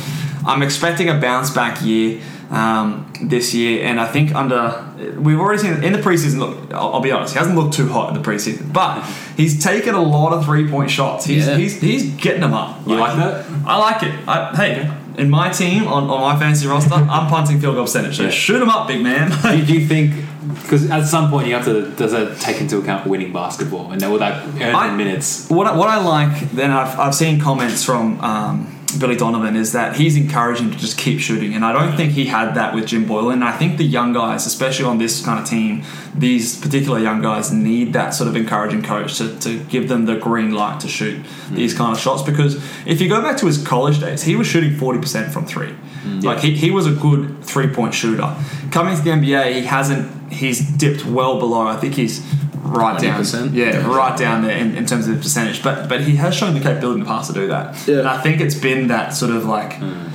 I'm 0.46 0.62
expecting 0.64 1.10
a 1.10 1.20
bounce 1.20 1.50
back 1.50 1.82
year 1.84 2.22
um, 2.50 3.12
this 3.22 3.54
year, 3.54 3.86
and 3.86 4.00
I 4.00 4.08
think 4.08 4.34
under 4.36 4.84
we've 5.18 5.40
already 5.40 5.62
seen 5.62 5.84
in 5.84 5.94
the 5.94 6.00
preseason. 6.00 6.40
Look, 6.40 6.74
I'll, 6.74 6.96
I'll 6.96 7.02
be 7.02 7.12
honest, 7.12 7.34
he 7.34 7.40
hasn't 7.40 7.56
looked 7.58 7.74
too 7.76 7.88
hot 7.88 8.16
in 8.16 8.22
the 8.22 8.28
preseason, 8.30 8.74
but 8.74 9.04
he's 9.38 9.64
taken 9.64 9.96
a 9.96 10.02
lot 10.02 10.34
of 10.34 10.44
three 10.46 10.70
point 10.70 10.90
shots. 10.92 11.26
He's, 11.26 11.48
Yeah. 11.48 11.58
he's 11.58 11.80
he's 11.80 12.12
getting 12.16 12.42
them 12.42 12.54
up. 12.54 12.86
You 12.88 12.96
like 12.96 13.16
that? 13.18 13.46
I 13.66 13.78
like 13.78 14.04
it. 14.04 14.28
I, 14.28 14.56
hey, 14.56 14.94
in 15.18 15.30
my 15.30 15.50
team 15.50 15.88
on, 15.88 16.10
on 16.10 16.22
my 16.22 16.38
fantasy 16.40 16.68
roster, 16.68 16.94
I'm 17.16 17.28
punting 17.30 17.60
field 17.62 17.76
goal 17.76 17.86
percentage. 17.86 18.18
So 18.18 18.24
Yeah. 18.24 18.30
shoot 18.32 18.62
him 18.62 18.70
up, 18.70 18.88
big 18.88 19.02
man. 19.02 19.32
do, 19.42 19.58
you- 19.58 19.66
do 19.66 19.74
you 19.74 19.88
think? 19.88 20.26
Because 20.64 20.90
at 20.90 21.06
some 21.06 21.30
point 21.30 21.48
you 21.48 21.54
have 21.54 21.66
to 21.66 21.90
does 21.92 22.12
that 22.14 22.40
take 22.40 22.60
into 22.62 22.78
account 22.78 23.06
winning 23.06 23.32
basketball 23.32 23.92
and 23.92 24.00
then 24.02 24.10
will 24.12 24.20
that 24.20 24.46
earn 24.62 24.76
I- 24.76 24.94
minutes? 24.96 25.50
What 25.50 25.68
I, 25.68 25.76
what 25.76 25.88
I 25.88 25.98
like, 26.04 26.52
then 26.52 26.72
I've, 26.72 26.98
I've 27.00 27.16
seen 27.16 27.40
comments 27.40 27.84
from 27.86 28.20
um, 28.22 28.68
Billy 29.00 29.16
Donovan 29.16 29.56
is 29.56 29.72
that 29.74 29.96
he's 29.96 30.16
encouraging 30.16 30.72
to 30.72 30.78
just 30.78 30.98
keep 30.98 31.20
shooting, 31.20 31.54
and 31.54 31.64
I 31.64 31.72
don't 31.72 31.96
think 31.96 32.14
he 32.14 32.26
had 32.26 32.54
that 32.56 32.74
with 32.74 32.88
Jim 32.88 33.06
Boylen. 33.06 33.34
And 33.34 33.44
I 33.44 33.52
think 33.52 33.78
the 33.78 33.86
young 33.86 34.14
guys, 34.14 34.46
especially 34.46 34.86
on 34.86 34.98
this 34.98 35.24
kind 35.24 35.40
of 35.40 35.46
team, 35.46 35.84
these 36.16 36.60
particular 36.60 37.00
young 37.00 37.22
guys 37.22 37.52
need 37.52 37.94
that 37.94 38.12
sort 38.12 38.28
of 38.28 38.36
encouraging 38.36 38.82
coach 38.84 39.18
to, 39.18 39.38
to 39.40 39.60
give 39.66 39.88
them 39.88 40.06
the 40.06 40.16
green 40.16 40.52
light 40.52 40.80
to 40.82 40.88
shoot 40.88 41.26
these 41.52 41.74
hmm. 41.74 41.78
kind 41.78 41.96
of 41.96 42.02
shots. 42.02 42.22
Because 42.22 42.56
if 42.86 43.02
you 43.02 43.10
go 43.10 43.22
back 43.22 43.38
to 43.38 43.46
his 43.46 43.64
college 43.64 44.00
days, 44.00 44.24
he 44.24 44.36
was 44.36 44.48
shooting 44.48 44.76
forty 44.76 45.00
percent 45.00 45.34
from 45.34 45.46
three. 45.46 45.76
Mm. 46.04 46.24
Like 46.24 46.40
he, 46.40 46.56
he 46.56 46.72
was 46.72 46.86
a 46.88 46.92
good 46.92 47.44
three 47.44 47.68
point 47.68 47.94
shooter. 47.94 48.36
Coming 48.72 48.96
to 48.96 49.02
the 49.02 49.12
NBA, 49.12 49.54
he 49.56 49.62
hasn't. 49.66 50.32
He's 50.32 50.60
dipped 50.72 51.06
well 51.06 51.40
below. 51.40 51.68
I 51.68 51.76
think 51.76 51.94
he's 51.96 52.22
right 52.56 53.00
down. 53.00 53.22
20%? 53.22 53.54
Yeah, 53.54 53.86
right 53.86 54.18
down 54.18 54.44
there 54.44 54.58
in, 54.58 54.76
in 54.76 54.86
terms 54.86 55.08
of 55.08 55.18
percentage. 55.18 55.62
But 55.62 55.90
but 55.90 56.02
he 56.02 56.16
has 56.16 56.34
shown 56.36 56.54
the 56.54 56.60
capability 56.62 57.02
in 57.02 57.06
the 57.06 57.06
past 57.06 57.34
to 57.34 57.40
do 57.40 57.48
that. 57.48 57.88
Yeah. 57.88 58.00
And 58.00 58.08
I 58.08 58.22
think 58.22 58.40
it's 58.42 58.56
been 58.56 58.88
that 58.88 59.10
sort 59.14 59.32
of 59.32 59.46
like. 59.46 59.74
Hmm. 59.74 60.08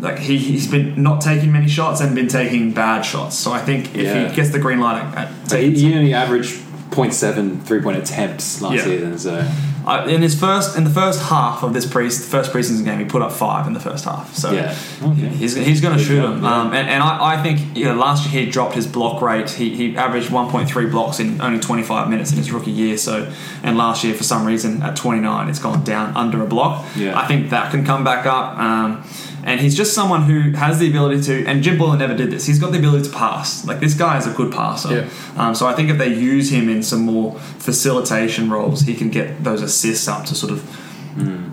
Like 0.00 0.18
he, 0.18 0.36
he's 0.36 0.66
been 0.68 1.00
not 1.00 1.20
taking 1.20 1.52
many 1.52 1.68
shots 1.68 2.00
and 2.00 2.12
been 2.12 2.26
taking 2.26 2.72
bad 2.72 3.02
shots. 3.02 3.36
So 3.38 3.52
I 3.52 3.60
think 3.60 3.94
if 3.94 4.02
Yeah. 4.02 4.28
he 4.28 4.34
gets 4.34 4.50
the 4.50 4.58
green 4.58 4.80
light 4.80 5.00
at, 5.00 5.52
at 5.52 5.60
he, 5.60 5.70
he 5.78 5.94
only 5.94 6.12
averaged 6.12 6.60
0.7 6.92 7.62
three 7.62 7.80
point 7.80 7.96
attempts 7.98 8.60
last 8.62 8.74
Yeah. 8.76 8.84
season, 8.84 9.18
so 9.18 9.44
Uh, 9.84 10.04
in 10.06 10.22
his 10.22 10.38
first 10.38 10.76
in 10.76 10.84
the 10.84 10.90
first 10.90 11.20
half 11.24 11.64
of 11.64 11.72
this 11.74 11.84
pre 11.86 12.08
first 12.08 12.52
preseason 12.52 12.84
game, 12.84 13.00
he 13.00 13.04
put 13.04 13.20
up 13.20 13.32
five 13.32 13.66
in 13.66 13.72
the 13.72 13.80
first 13.80 14.04
half. 14.04 14.32
So 14.32 14.52
Yeah. 14.52 14.72
Okay. 15.02 15.26
he's, 15.28 15.56
he's 15.56 15.80
going 15.80 15.96
to 15.98 16.02
shoot 16.04 16.22
job, 16.22 16.36
him. 16.36 16.44
yeah. 16.44 16.60
Um, 16.60 16.66
and 16.72 16.88
and 16.88 17.02
I, 17.02 17.34
I 17.34 17.42
think 17.42 17.76
you 17.76 17.86
know, 17.86 17.94
last 17.96 18.24
year 18.30 18.44
he 18.44 18.48
dropped 18.50 18.76
his 18.76 18.86
block 18.86 19.20
rate. 19.20 19.50
He, 19.50 19.74
he 19.74 19.96
averaged 19.96 20.30
1.3 20.30 20.86
blocks 20.90 21.18
in 21.18 21.40
only 21.40 21.58
25 21.58 22.08
minutes 22.08 22.30
in 22.30 22.36
his 22.38 22.52
rookie 22.52 22.70
year. 22.70 22.96
So 22.96 23.26
and 23.64 23.76
last 23.76 24.04
year 24.04 24.14
for 24.14 24.22
some 24.22 24.44
reason 24.44 24.82
at 24.82 24.94
29 24.94 25.48
it's 25.48 25.58
gone 25.58 25.82
down 25.82 26.16
under 26.16 26.40
a 26.42 26.46
block. 26.46 26.84
Yeah. 26.94 27.18
I 27.18 27.26
think 27.26 27.50
that 27.50 27.72
can 27.72 27.84
come 27.84 28.04
back 28.04 28.24
up. 28.24 28.56
Um, 28.58 29.02
and 29.44 29.60
he's 29.60 29.76
just 29.76 29.92
someone 29.92 30.22
who 30.22 30.52
has 30.52 30.78
the 30.78 30.88
ability 30.88 31.22
to. 31.22 31.46
And 31.46 31.62
Jim 31.62 31.78
Boylen 31.78 31.98
never 31.98 32.14
did 32.14 32.30
this. 32.30 32.46
He's 32.46 32.58
got 32.58 32.72
the 32.72 32.78
ability 32.78 33.08
to 33.08 33.14
pass. 33.14 33.64
Like 33.66 33.80
this 33.80 33.94
guy 33.94 34.18
is 34.18 34.26
a 34.26 34.32
good 34.32 34.52
passer. 34.52 34.94
Yeah. 34.94 35.10
Um, 35.36 35.54
so 35.54 35.66
I 35.66 35.74
think 35.74 35.90
if 35.90 35.98
they 35.98 36.14
use 36.14 36.50
him 36.50 36.68
in 36.68 36.82
some 36.82 37.00
more 37.00 37.38
facilitation 37.38 38.50
roles, 38.50 38.82
he 38.82 38.94
can 38.94 39.10
get 39.10 39.42
those 39.42 39.62
assists 39.62 40.06
up 40.08 40.24
to 40.26 40.34
sort 40.34 40.52
of 40.52 40.62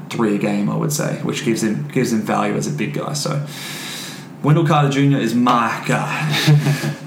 three 0.09 0.35
a 0.35 0.37
game, 0.37 0.69
I 0.69 0.75
would 0.75 0.91
say, 0.91 1.15
which 1.21 1.45
gives 1.45 1.63
him 1.63 1.87
gives 1.89 2.11
him 2.11 2.21
value 2.21 2.55
as 2.55 2.67
a 2.67 2.71
big 2.71 2.93
guy. 2.93 3.13
So 3.13 3.45
Wendell 4.43 4.65
Carter 4.65 4.89
Jr. 4.89 5.17
is 5.17 5.35
my 5.35 5.83
guy, 5.87 6.29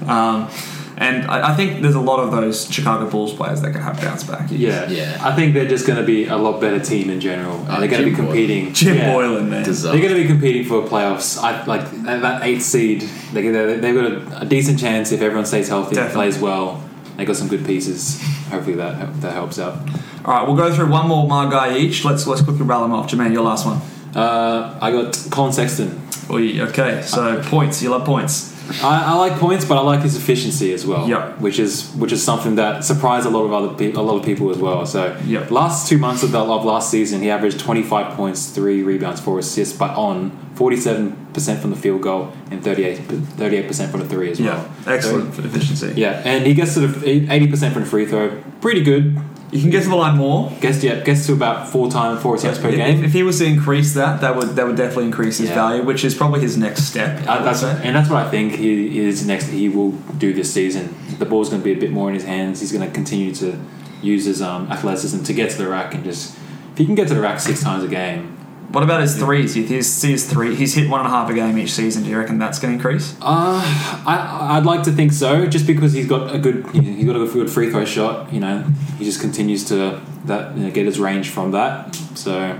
um, 0.07 0.49
and 0.97 1.25
I, 1.29 1.51
I 1.51 1.55
think 1.55 1.81
there's 1.81 1.95
a 1.95 1.99
lot 1.99 2.19
of 2.19 2.31
those 2.31 2.71
Chicago 2.71 3.09
Bulls 3.09 3.33
players 3.33 3.61
that 3.61 3.71
can 3.71 3.81
have 3.81 3.99
bounce 3.99 4.23
back. 4.23 4.49
years. 4.51 4.61
yeah, 4.61 4.89
Yeah. 4.89 5.17
I 5.21 5.35
think 5.35 5.53
they're 5.53 5.67
just 5.67 5.85
going 5.87 5.99
to 5.99 6.05
be 6.05 6.25
a 6.25 6.37
lot 6.37 6.61
better 6.61 6.79
team 6.79 7.09
in 7.09 7.19
general. 7.19 7.65
Oh, 7.69 7.79
they're 7.79 7.87
going 7.89 7.89
to 7.89 7.97
Jim 7.97 8.05
be 8.05 8.11
Boylen. 8.11 8.15
competing. 8.25 8.73
Jim 8.73 8.97
yeah. 8.97 9.13
Boylen, 9.13 9.49
man. 9.49 9.63
Disaster. 9.63 9.97
They're 9.97 10.07
going 10.07 10.21
to 10.21 10.27
be 10.27 10.27
competing 10.33 10.65
for 10.65 10.81
playoffs. 10.83 11.37
I 11.41 11.63
like 11.65 11.89
that 12.03 12.43
eighth 12.43 12.63
seed. 12.63 13.01
They 13.33 13.41
they 13.49 13.77
they've 13.77 13.95
got 13.95 14.11
a, 14.11 14.41
a 14.41 14.45
decent 14.45 14.79
chance 14.79 15.11
if 15.11 15.21
everyone 15.21 15.45
stays 15.45 15.67
healthy, 15.69 15.89
and 15.89 15.95
Definitely. 15.95 16.31
plays 16.31 16.39
well. 16.39 16.83
They 17.17 17.25
got 17.25 17.35
some 17.35 17.47
good 17.47 17.65
pieces. 17.65 18.21
Hopefully 18.49 18.75
that 18.75 19.21
that 19.21 19.33
helps 19.33 19.59
out. 19.59 19.77
All 20.25 20.33
right, 20.35 20.47
we'll 20.47 20.55
go 20.55 20.73
through 20.73 20.89
one 20.89 21.07
more 21.07 21.27
my 21.27 21.49
guy 21.49 21.77
each. 21.77 22.05
Let's 22.05 22.25
let's 22.27 22.41
quickly 22.41 22.63
rattle 22.65 22.83
them 22.83 22.93
off. 22.93 23.09
Jermayne, 23.11 23.33
your 23.33 23.43
last 23.43 23.65
one. 23.65 23.81
Uh, 24.15 24.77
I 24.81 24.91
got 24.91 25.17
Collin 25.31 25.51
Sexton. 25.53 25.99
Oy, 26.29 26.59
okay, 26.69 27.01
so 27.03 27.41
points. 27.43 27.81
You 27.81 27.89
love 27.89 28.05
points. 28.05 28.52
I, 28.81 29.11
I 29.11 29.13
like 29.15 29.33
points, 29.39 29.65
but 29.65 29.77
I 29.77 29.81
like 29.81 30.01
his 30.01 30.15
efficiency 30.15 30.73
as 30.73 30.85
well. 30.85 31.07
Yep. 31.07 31.39
Which 31.39 31.59
is 31.59 31.91
which 31.95 32.11
is 32.11 32.23
something 32.23 32.55
that 32.55 32.83
surprised 32.83 33.25
a 33.25 33.29
lot 33.29 33.43
of 33.43 33.53
other 33.53 33.73
people, 33.75 34.01
a 34.01 34.05
lot 34.05 34.17
of 34.19 34.25
people 34.25 34.49
as 34.51 34.57
well. 34.57 34.85
So 34.85 35.17
Yep. 35.25 35.51
last 35.51 35.89
two 35.89 35.97
months 35.97 36.23
of, 36.23 36.31
the, 36.31 36.39
of 36.39 36.63
last 36.65 36.89
season, 36.89 37.21
he 37.21 37.29
averaged 37.29 37.59
twenty 37.59 37.83
five 37.83 38.15
points, 38.15 38.49
three 38.49 38.81
rebounds, 38.83 39.19
four 39.21 39.39
assists, 39.39 39.77
but 39.77 39.91
on 39.97 40.31
forty 40.55 40.77
seven 40.77 41.15
percent 41.33 41.59
from 41.61 41.71
the 41.71 41.75
field 41.75 42.01
goal 42.03 42.31
and 42.51 42.63
38 42.63 43.67
percent 43.67 43.89
from 43.91 44.01
the 44.01 44.07
three 44.07 44.29
as 44.31 44.39
well. 44.39 44.69
Yeah, 44.85 44.93
excellent 44.93 45.33
So, 45.33 45.43
efficiency. 45.43 45.93
yeah, 45.99 46.21
and 46.23 46.45
he 46.45 46.53
gets 46.53 46.75
to 46.75 46.87
the 46.87 47.31
eighty 47.33 47.47
percent 47.47 47.73
from 47.73 47.83
the 47.83 47.89
free 47.89 48.05
throw. 48.05 48.41
Pretty 48.61 48.81
good. 48.83 49.17
You 49.53 49.61
can 49.61 49.69
get 49.69 49.83
to 49.83 49.89
the 49.89 49.95
line 49.95 50.17
more. 50.17 50.51
Gets 50.61 50.83
yeah, 50.83 50.99
gets 51.01 51.27
to 51.27 51.33
about 51.33 51.67
four 51.69 51.89
times 51.91 52.21
four 52.21 52.35
attempts 52.35 52.57
per 52.59 52.69
If, 52.69 52.75
game. 52.75 53.03
if 53.03 53.13
he 53.13 53.21
was 53.23 53.37
to 53.39 53.45
increase 53.45 53.93
that, 53.93 54.21
that 54.21 54.35
would 54.35 54.49
that 54.55 54.65
would 54.65 54.75
definitely 54.75 55.05
increase 55.05 55.37
his 55.37 55.49
Yeah. 55.49 55.55
value, 55.55 55.83
which 55.83 56.03
is 56.03 56.15
probably 56.15 56.41
his 56.41 56.57
next 56.57 56.83
step. 56.85 57.21
Uh, 57.27 57.43
that's, 57.43 57.61
and 57.63 57.95
that's 57.95 58.09
what 58.09 58.25
I 58.25 58.29
think 58.31 58.53
he 58.55 58.97
is 58.99 59.25
next. 59.27 59.47
He 59.47 59.69
will 59.69 59.91
do 60.17 60.33
this 60.33 60.51
season. 60.51 60.95
The 61.19 61.25
ball's 61.25 61.49
going 61.49 61.61
to 61.61 61.65
be 61.65 61.71
a 61.73 61.79
bit 61.79 61.91
more 61.91 62.09
in 62.09 62.15
his 62.15 62.23
hands. 62.25 62.61
He's 62.61 62.71
going 62.71 62.85
to 62.87 62.91
continue 62.93 63.33
to 63.35 63.59
use 64.01 64.25
his 64.25 64.41
um, 64.41 64.71
athleticism 64.71 65.23
to 65.23 65.33
get 65.33 65.51
to 65.51 65.57
the 65.57 65.67
rack 65.67 65.93
and 65.93 66.03
just 66.03 66.35
if 66.73 66.77
he 66.79 66.85
can 66.85 66.95
get 66.95 67.07
to 67.09 67.13
the 67.13 67.21
rack 67.21 67.39
six 67.39 67.61
times 67.63 67.83
a 67.83 67.87
game, 67.87 68.35
What 68.73 68.83
about 68.83 69.01
his 69.01 69.15
threes? 69.15 69.55
You 69.55 69.83
see 69.83 70.11
his 70.13 70.27
three. 70.27 70.55
He's 70.55 70.73
hit 70.73 70.89
one 70.89 70.99
and 71.01 71.07
a 71.07 71.11
half 71.11 71.29
a 71.29 71.33
game 71.35 71.59
each 71.59 71.73
season. 71.73 72.01
Do 72.01 72.09
you 72.09 72.17
reckon 72.17 72.39
that's 72.39 72.57
going 72.57 72.71
to 72.71 72.75
increase? 72.75 73.13
Uh, 73.21 73.61
I, 74.07 74.57
I'd 74.57 74.65
like 74.65 74.81
to 74.85 74.91
think 74.91 75.11
so, 75.11 75.45
just 75.45 75.67
because 75.67 75.93
he's 75.93 76.07
got 76.07 76.33
a 76.33 76.39
good, 76.39 76.65
he's 76.71 77.05
got 77.05 77.15
a 77.15 77.27
good 77.27 77.51
free 77.51 77.69
throw 77.69 77.85
shot. 77.85 78.33
You 78.33 78.39
know, 78.39 78.63
he 78.97 79.05
just 79.05 79.21
continues 79.21 79.63
to 79.65 80.01
that 80.25 80.57
you 80.57 80.63
know, 80.63 80.71
get 80.71 80.87
his 80.87 80.99
range 80.99 81.29
from 81.29 81.51
that. 81.51 81.93
So, 82.15 82.59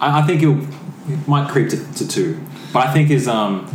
I, 0.00 0.18
I 0.18 0.22
think 0.26 0.40
he'll 0.40 0.56
he 1.06 1.16
might 1.28 1.48
creep 1.48 1.68
to, 1.68 1.92
to 1.94 2.08
two, 2.08 2.40
but 2.72 2.84
I 2.84 2.92
think 2.92 3.06
his 3.08 3.28
um 3.28 3.72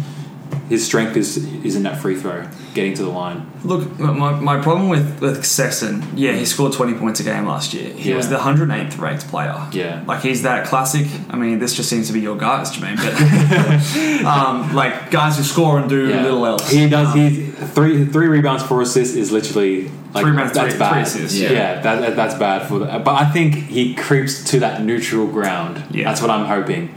his 0.71 0.85
strength 0.85 1.15
is 1.17 1.29
is 1.67 1.75
in 1.75 1.83
that 1.83 1.97
free 2.01 2.15
throw, 2.21 2.39
getting 2.73 2.93
to 2.95 3.03
the 3.03 3.09
line. 3.09 3.39
Look, 3.63 3.81
my, 3.99 4.31
my 4.39 4.57
problem 4.61 4.87
with, 4.89 5.19
with 5.21 5.45
Sexton, 5.45 5.95
yeah, 6.15 6.31
he 6.31 6.45
scored 6.45 6.73
20 6.73 6.93
points 6.95 7.19
a 7.19 7.23
game 7.23 7.45
last 7.45 7.73
year. 7.75 7.89
He 7.93 8.09
Yeah. 8.09 8.15
was 8.17 8.27
the 8.29 8.37
108th 8.37 8.97
ranked 8.97 9.27
player. 9.27 9.55
Yeah. 9.73 10.03
Like, 10.07 10.21
he's 10.21 10.41
that 10.43 10.65
classic. 10.65 11.05
I 11.29 11.35
mean, 11.35 11.59
this 11.59 11.75
just 11.75 11.89
seems 11.89 12.07
to 12.07 12.13
be 12.13 12.21
your 12.21 12.37
guys, 12.37 12.71
Jermayne, 12.71 12.97
but 13.05 14.25
um, 14.25 14.73
like 14.73 15.11
guys 15.11 15.37
who 15.37 15.43
score 15.43 15.77
and 15.79 15.89
do 15.89 16.07
Yeah. 16.09 16.23
little 16.23 16.45
else. 16.45 16.69
He 16.69 16.89
does. 16.89 17.09
Um, 17.13 17.19
He 17.19 17.29
three 17.75 18.05
three 18.05 18.27
rebounds, 18.27 18.63
four 18.63 18.81
assists 18.81 19.15
is 19.15 19.31
literally 19.31 19.91
like 20.13 20.23
Three 20.23 20.31
rebounds, 20.31 20.53
that's 20.53 20.69
three- 20.73 20.79
bad. 20.79 20.93
three 20.93 21.01
assists. 21.03 21.37
Yeah, 21.37 21.51
Yeah. 21.51 21.81
that, 21.81 21.99
that- 22.01 22.15
that's 22.15 22.35
bad 22.35 22.67
for. 22.67 22.79
The, 22.79 22.85
but 23.07 23.15
I 23.23 23.25
think 23.35 23.55
he 23.55 23.93
creeps 23.93 24.43
to 24.51 24.59
that 24.61 24.81
neutral 24.83 25.27
ground. 25.27 25.83
Yeah. 25.91 26.05
that's 26.05 26.21
what 26.21 26.31
I'm 26.31 26.45
hoping. 26.45 26.89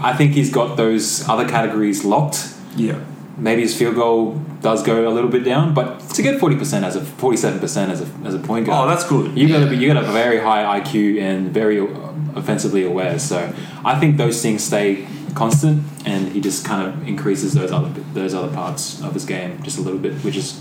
I 0.00 0.12
think 0.18 0.32
he's 0.32 0.50
got 0.50 0.76
those 0.76 1.26
other 1.28 1.46
categories 1.48 2.04
locked. 2.04 2.38
yeah. 2.76 2.98
Maybe 3.36 3.62
his 3.62 3.76
field 3.76 3.96
goal 3.96 4.34
does 4.62 4.82
go 4.84 5.08
a 5.08 5.10
little 5.10 5.28
bit 5.30 5.42
down, 5.44 5.74
but 5.74 5.98
to 6.10 6.22
get 6.22 6.38
forty 6.38 6.56
percent 6.56 6.84
as 6.84 6.94
a 6.96 7.00
forty-seven 7.04 7.58
percent 7.58 7.90
as 7.90 8.00
a 8.00 8.06
as 8.24 8.34
a 8.34 8.38
point 8.38 8.66
guard, 8.66 8.86
Oh, 8.86 8.88
that's 8.88 9.04
good. 9.08 9.36
You 9.36 9.48
gotta 9.48 9.66
be 9.68 9.76
you 9.76 9.92
got 9.92 10.02
a 10.02 10.06
very 10.12 10.38
high 10.40 10.80
IQ 10.80 11.20
and 11.20 11.50
very 11.50 11.80
uh, 11.80 11.86
offensively 12.36 12.84
aware. 12.84 13.18
So 13.18 13.52
I 13.84 13.98
think 13.98 14.16
those 14.18 14.40
things 14.40 14.62
stay 14.62 15.06
constant, 15.34 15.82
and 16.06 16.28
he 16.32 16.40
just 16.40 16.64
kind 16.64 16.86
of 16.86 17.08
increases 17.08 17.54
those 17.54 17.72
other 17.72 17.88
those 18.12 18.34
other 18.34 18.54
parts 18.54 19.02
of 19.02 19.14
his 19.14 19.24
game 19.24 19.60
just 19.64 19.78
a 19.78 19.82
little 19.82 19.98
bit, 19.98 20.12
which 20.24 20.36
is 20.36 20.60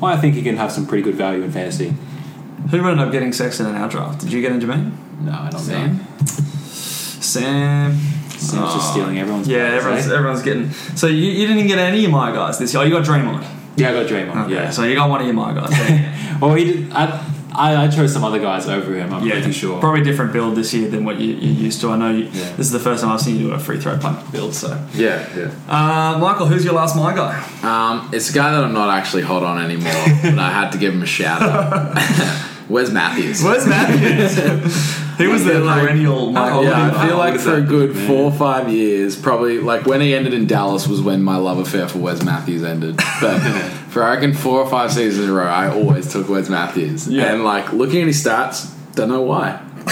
why 0.00 0.12
I 0.12 0.16
think 0.16 0.34
he 0.34 0.42
can 0.42 0.56
have 0.56 0.72
some 0.72 0.86
pretty 0.86 1.02
good 1.02 1.14
value 1.14 1.42
in 1.44 1.52
fantasy. 1.52 1.94
Who 2.72 2.78
ended 2.78 2.98
up 3.06 3.12
getting 3.12 3.32
Sexton 3.32 3.66
in 3.66 3.76
our 3.76 3.88
draft? 3.88 4.20
Did 4.20 4.32
you 4.32 4.40
get 4.42 4.50
in 4.52 4.60
Jermayne? 4.60 4.90
No, 5.20 5.32
I 5.32 5.50
don't 5.50 5.60
Sam? 5.60 5.96
know. 5.98 6.04
Sam. 6.26 7.96
Sam's 8.38 8.74
just 8.74 8.90
stealing 8.92 9.18
everyone's. 9.18 9.48
Yeah, 9.48 9.68
players, 9.80 9.84
everyone's, 9.84 10.08
eh? 10.08 10.14
everyone's 10.16 10.42
getting. 10.42 10.70
So 10.96 11.06
you, 11.06 11.30
you 11.30 11.46
didn't 11.46 11.66
get 11.66 11.78
any 11.78 12.04
of 12.04 12.10
my 12.10 12.32
guys 12.32 12.58
this 12.58 12.72
year. 12.72 12.82
Oh, 12.82 12.86
you 12.86 12.92
got 12.92 13.04
Draymond. 13.04 13.46
Yeah, 13.76 13.90
I 13.90 13.92
got 13.92 14.06
Draymond. 14.06 14.44
Okay, 14.46 14.54
yeah. 14.54 14.70
so 14.70 14.82
you 14.84 14.94
got 14.94 15.08
one 15.10 15.20
of 15.20 15.26
your 15.26 15.34
my 15.34 15.52
guys. 15.54 15.70
Yeah, 15.72 16.38
well, 16.40 16.54
he 16.54 16.64
did. 16.64 16.92
I, 16.92 17.24
I 17.54 17.84
I 17.84 17.88
chose 17.88 18.12
some 18.12 18.22
other 18.24 18.38
guys 18.38 18.68
over 18.68 18.94
him. 18.94 19.12
I'm 19.12 19.22
pretty 19.28 19.52
sure. 19.52 19.80
Probably 19.80 20.02
different 20.02 20.32
build 20.32 20.54
this 20.56 20.72
year 20.74 20.88
than 20.88 21.04
what 21.04 21.18
you, 21.18 21.34
you're 21.34 21.64
used 21.64 21.80
to. 21.80 21.90
I 21.90 21.96
know 21.96 22.10
you, 22.10 22.24
Yeah. 22.24 22.30
this 22.56 22.66
is 22.66 22.70
the 22.72 22.78
first 22.78 23.02
time 23.02 23.10
I've 23.12 23.20
seen 23.20 23.36
you 23.36 23.48
do 23.48 23.52
a 23.52 23.58
free 23.58 23.80
throw 23.80 23.96
punt 23.98 24.30
build. 24.30 24.54
So, 24.54 24.68
Yeah, 24.94 25.26
yeah. 25.36 25.50
uh, 25.68 26.18
Michael, 26.18 26.46
who's 26.46 26.64
your 26.64 26.74
last 26.74 26.94
my 26.94 27.14
guy? 27.14 27.34
Um, 27.62 28.10
it's 28.12 28.30
a 28.30 28.32
guy 28.32 28.52
that 28.52 28.62
I'm 28.62 28.74
not 28.74 28.90
actually 28.96 29.22
hot 29.22 29.42
on 29.42 29.58
anymore, 29.64 29.92
but 30.22 30.38
I 30.38 30.50
had 30.50 30.70
to 30.72 30.78
give 30.78 30.92
him 30.94 31.02
a 31.02 31.06
shout 31.06 31.42
out. 31.42 31.96
Wes 32.68 32.90
Matthews? 32.90 33.42
Wes 33.42 33.66
Matthews? 33.66 34.36
he 35.18 35.26
was 35.26 35.44
the 35.44 35.52
perennial 35.52 36.30
Michael. 36.30 36.64
yeah, 36.64 36.92
I 36.94 37.06
feel 37.06 37.16
like 37.16 37.32
old 37.32 37.40
for 37.40 37.54
a 37.54 37.62
good 37.62 37.94
man? 37.94 38.06
four 38.06 38.24
or 38.24 38.32
five 38.32 38.68
years, 38.68 39.16
probably 39.20 39.58
like 39.58 39.86
when 39.86 40.00
he 40.00 40.14
ended 40.14 40.34
in 40.34 40.46
Dallas 40.46 40.86
was 40.86 41.00
when 41.00 41.22
my 41.22 41.36
love 41.36 41.58
affair 41.58 41.88
for 41.88 41.98
Wes 41.98 42.22
Matthews 42.22 42.62
ended. 42.62 42.96
But 43.20 43.38
for 43.88 44.04
I 44.04 44.14
reckon 44.14 44.34
four 44.34 44.60
or 44.60 44.68
five 44.68 44.92
seasons 44.92 45.24
in 45.24 45.30
a 45.30 45.34
row, 45.34 45.46
I 45.46 45.68
always 45.70 46.12
took 46.12 46.28
Wes 46.28 46.48
Matthews. 46.48 47.08
Yeah. 47.08 47.32
And 47.32 47.44
like 47.44 47.72
looking 47.72 48.02
at 48.02 48.06
his 48.06 48.22
stats, 48.22 48.70
don't 48.94 49.08
know 49.08 49.22
why. 49.22 49.62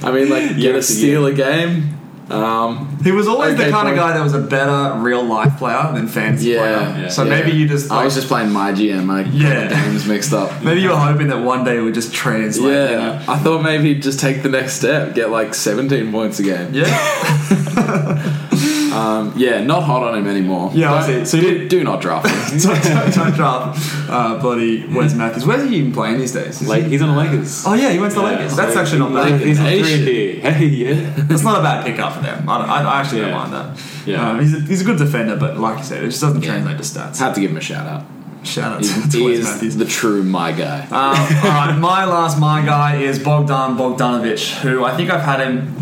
I 0.00 0.12
mean, 0.12 0.30
like 0.30 0.50
get 0.50 0.58
Year 0.58 0.74
a 0.74 0.78
after 0.78 0.92
steal 0.92 1.26
a 1.26 1.34
game. 1.34 1.97
Um, 2.30 2.98
He 3.02 3.10
was 3.12 3.26
always 3.26 3.56
the 3.56 3.70
kind 3.70 3.88
of 3.88 3.96
guy 3.96 4.12
that 4.12 4.22
was 4.22 4.34
a 4.34 4.40
better 4.40 4.98
real 5.00 5.22
life 5.24 5.56
player 5.58 5.90
than 5.94 6.08
fantasy 6.08 6.50
Yeah, 6.50 6.58
player. 6.58 7.02
yeah. 7.04 7.08
so 7.08 7.22
yeah. 7.24 7.30
maybe 7.30 7.52
you 7.56 7.66
just 7.66 7.90
I 7.90 8.04
was 8.04 8.14
just 8.14 8.28
playing 8.28 8.50
my 8.52 8.72
GM. 8.72 9.04
My 9.06 9.22
Yeah. 9.22 9.68
games 9.68 10.06
mixed 10.06 10.32
up. 10.34 10.62
maybe 10.62 10.80
you 10.82 10.90
were 10.90 10.96
hoping 10.96 11.28
that 11.28 11.42
one 11.42 11.64
day 11.64 11.78
it 11.78 11.80
would 11.80 11.94
just 11.94 12.12
translate. 12.14 12.72
Yeah, 12.74 12.90
you 12.90 12.96
know? 12.96 13.20
I 13.28 13.38
thought 13.38 13.62
maybe 13.62 13.94
just 13.94 14.20
take 14.20 14.42
the 14.42 14.50
next 14.50 14.74
step, 14.74 15.14
get 15.14 15.30
like 15.30 15.54
17 15.54 16.12
points 16.12 16.38
a 16.38 16.42
game. 16.42 16.68
yeah. 16.74 18.44
Um, 18.92 19.32
yeah, 19.36 19.62
not 19.62 19.82
hot 19.82 20.02
on 20.02 20.16
him 20.18 20.26
anymore. 20.26 20.70
Yeah, 20.74 20.92
I 20.94 21.06
Don't- 21.06 21.26
see. 21.26 21.30
So 21.30 21.36
you 21.38 21.42
do, 21.50 21.58
did- 21.58 21.68
do 21.68 21.84
not 21.84 22.00
draft 22.00 22.26
him. 22.28 22.58
don't, 22.72 22.82
don't, 22.82 23.14
don't 23.14 23.34
draft 23.34 24.08
uh, 24.10 24.38
bloody 24.40 24.86
Wes 24.86 25.14
Matthews. 25.14 25.44
Where's 25.46 25.68
he 25.68 25.76
even 25.76 25.92
playing 25.92 26.18
these 26.18 26.32
days? 26.32 26.60
Is 26.62 26.68
Like 26.68 26.84
he- 26.84 26.90
he's 26.90 27.02
on 27.02 27.10
the 27.14 27.16
Lakers. 27.22 27.64
oh 27.66 27.74
yeah, 27.74 27.90
he 27.90 27.98
went 27.98 28.12
to 28.14 28.20
the 28.20 28.26
Yeah, 28.26 28.32
Lakers. 28.36 28.56
That's 28.56 28.74
so 28.74 28.80
actually 28.80 28.98
not 29.00 29.10
he's- 29.10 29.30
bad. 29.30 29.40
He's 29.46 29.58
on 29.60 29.64
Hey, 29.66 29.82
three 29.82 29.90
shit. 29.90 30.42
here. 30.42 30.52
Hey, 30.52 30.66
yeah. 30.66 31.14
That's 31.28 31.42
not 31.42 31.58
a 31.58 31.62
bad 31.62 31.84
pickup 31.84 32.12
for 32.14 32.20
them. 32.22 32.48
I, 32.48 32.56
I, 32.58 32.82
I 32.82 33.00
actually 33.00 33.20
Yeah. 33.20 33.28
don't 33.30 33.38
mind 33.38 33.52
that. 33.52 33.82
Yeah. 34.06 34.30
Um, 34.30 34.40
he's, 34.40 34.54
a, 34.54 34.60
he's 34.60 34.80
a 34.80 34.84
good 34.84 34.98
defender, 34.98 35.36
but 35.36 35.58
like 35.58 35.78
you 35.78 35.84
said, 35.84 36.02
it 36.02 36.06
just 36.08 36.20
doesn't 36.20 36.42
Yeah. 36.42 36.50
translate 36.52 36.76
to 36.78 36.82
stats. 36.84 37.18
Had 37.18 37.34
to 37.34 37.40
give 37.40 37.50
him 37.50 37.56
a 37.58 37.60
shout 37.60 37.86
out. 37.86 38.04
Shout 38.44 38.72
out 38.74 38.80
He, 38.82 38.88
to, 38.88 39.08
to 39.10 39.24
Wes 39.24 39.38
is 39.40 39.44
Matthews. 39.44 39.76
the 39.76 39.84
true 39.84 40.22
my 40.22 40.52
guy. 40.52 40.84
Um, 40.84 40.90
all 40.92 41.50
right, 41.50 41.76
my 41.78 42.04
last 42.04 42.38
my 42.38 42.64
guy 42.64 42.96
is 43.02 43.18
Bogdan 43.18 43.76
Bogdanovic, 43.76 44.60
who 44.60 44.84
I 44.84 44.96
think 44.96 45.10
I've 45.10 45.22
had 45.22 45.40
him 45.40 45.74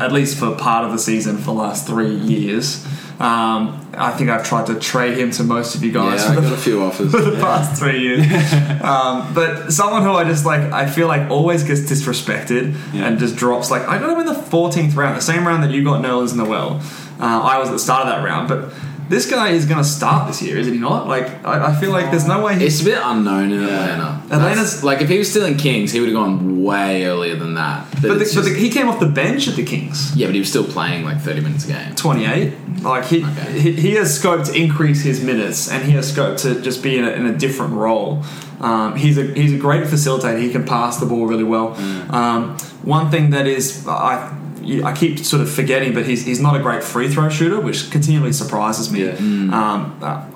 at 0.00 0.12
least 0.12 0.38
for 0.38 0.54
part 0.56 0.84
of 0.84 0.92
the 0.92 0.98
season 0.98 1.36
for 1.38 1.44
the 1.44 1.52
last 1.52 1.86
three 1.86 2.14
years. 2.14 2.84
Um, 3.20 3.80
I 3.96 4.10
think 4.10 4.28
I've 4.28 4.44
tried 4.44 4.66
to 4.66 4.74
trade 4.80 5.16
him 5.16 5.30
to 5.32 5.44
most 5.44 5.76
of 5.76 5.84
you 5.84 5.92
guys 5.92 6.24
yeah, 6.24 6.32
I 6.32 6.34
for, 6.34 6.40
got 6.40 6.52
a 6.52 6.56
few 6.56 6.82
offers. 6.82 7.10
for 7.12 7.20
the 7.20 7.38
past 7.40 7.80
three 7.80 8.00
years. 8.00 8.22
um, 8.82 9.32
but 9.32 9.70
someone 9.72 10.02
who 10.02 10.10
I 10.12 10.24
just 10.24 10.44
like, 10.44 10.60
I 10.72 10.90
feel 10.90 11.06
like 11.06 11.30
always 11.30 11.62
gets 11.62 11.82
disrespected 11.82 12.74
Yeah. 12.92 13.06
and 13.06 13.18
just 13.20 13.36
drops. 13.36 13.70
Like 13.70 13.82
I 13.82 13.98
got 13.98 14.10
him 14.10 14.20
in 14.20 14.26
the 14.26 14.40
14th 14.40 14.96
round, 14.96 15.16
the 15.16 15.22
same 15.22 15.46
round 15.46 15.62
that 15.62 15.70
you 15.70 15.84
got 15.84 16.00
Nolan's 16.00 16.32
Nerlens 16.32 16.36
Noel. 16.48 16.80
Uh, 17.20 17.40
I 17.42 17.58
was 17.60 17.68
at 17.68 17.72
the 17.72 17.78
start 17.78 18.06
of 18.06 18.08
that 18.08 18.24
round, 18.24 18.48
but. 18.48 18.72
This 19.08 19.30
guy 19.30 19.50
is 19.50 19.66
going 19.66 19.78
to 19.82 19.84
start 19.88 20.28
this 20.28 20.40
year, 20.40 20.56
isn't 20.56 20.72
he 20.72 20.78
not? 20.80 21.06
Like, 21.06 21.44
I, 21.44 21.66
I 21.72 21.74
feel 21.80 21.90
like 21.92 22.10
there's 22.10 22.26
no 22.26 22.42
way 22.44 22.54
he's 22.54 22.80
It's 22.80 22.82
a 22.88 22.90
bit 22.92 22.98
unknown 23.02 23.52
in 23.52 23.62
Atlanta. 23.62 24.22
Atlanta's- 24.30 24.56
That's- 24.56 24.82
like 24.84 25.02
if 25.02 25.08
he 25.10 25.18
was 25.18 25.30
still 25.30 25.44
in 25.44 25.56
Kings, 25.56 25.92
he 25.92 26.00
would 26.00 26.08
have 26.08 26.16
gone 26.16 26.62
way 26.62 27.04
earlier 27.04 27.36
than 27.36 27.54
that. 27.54 27.86
But, 27.92 28.02
But, 28.02 28.14
the, 28.14 28.20
it's 28.22 28.34
but 28.34 28.44
the, 28.44 28.54
he 28.54 28.70
came 28.70 28.88
off 28.88 29.00
the 29.00 29.06
bench 29.06 29.46
at 29.46 29.56
the 29.56 29.64
Kings. 29.64 30.16
yeah, 30.16 30.26
but 30.26 30.34
he 30.34 30.40
was 30.40 30.48
still 30.48 30.64
playing 30.64 31.04
like 31.04 31.20
30 31.20 31.40
minutes 31.42 31.64
a 31.66 31.68
game. 31.68 31.94
28. 31.94 32.52
Like 32.82 33.04
he, 33.06 33.24
Okay. 33.24 33.58
he 33.60 33.72
he 33.72 33.92
has 33.94 34.18
scope 34.18 34.44
to 34.44 34.54
increase 34.54 35.02
his 35.02 35.22
minutes, 35.22 35.70
and 35.70 35.82
he 35.84 35.92
has 35.92 36.10
scope 36.12 36.36
to 36.38 36.60
just 36.60 36.82
be 36.82 36.98
in 36.98 37.04
a, 37.04 37.10
in 37.10 37.24
a 37.26 37.32
different 37.36 37.72
role. 37.74 38.22
Um, 38.60 38.94
he's 38.96 39.16
a 39.16 39.22
he's 39.34 39.52
a 39.54 39.58
great 39.58 39.84
facilitator. 39.84 40.38
He 40.40 40.50
can 40.50 40.64
pass 40.66 40.98
the 40.98 41.06
ball 41.06 41.26
really 41.26 41.44
well. 41.44 41.74
Um, 42.10 42.58
one 42.82 43.10
thing 43.10 43.30
that 43.30 43.46
is 43.46 43.86
I. 43.88 44.36
I 44.84 44.92
keep 44.94 45.18
sort 45.20 45.42
of 45.42 45.50
forgetting, 45.50 45.94
but 45.94 46.06
he's, 46.06 46.24
he's 46.24 46.40
not 46.40 46.56
a 46.56 46.58
great 46.60 46.82
free 46.82 47.08
throw 47.08 47.28
shooter, 47.28 47.60
which 47.60 47.90
continually 47.90 48.32
surprises 48.32 48.90
me. 48.90 49.04
Yeah. 49.04 49.12
Um, 49.12 49.98
uh, 50.02 50.26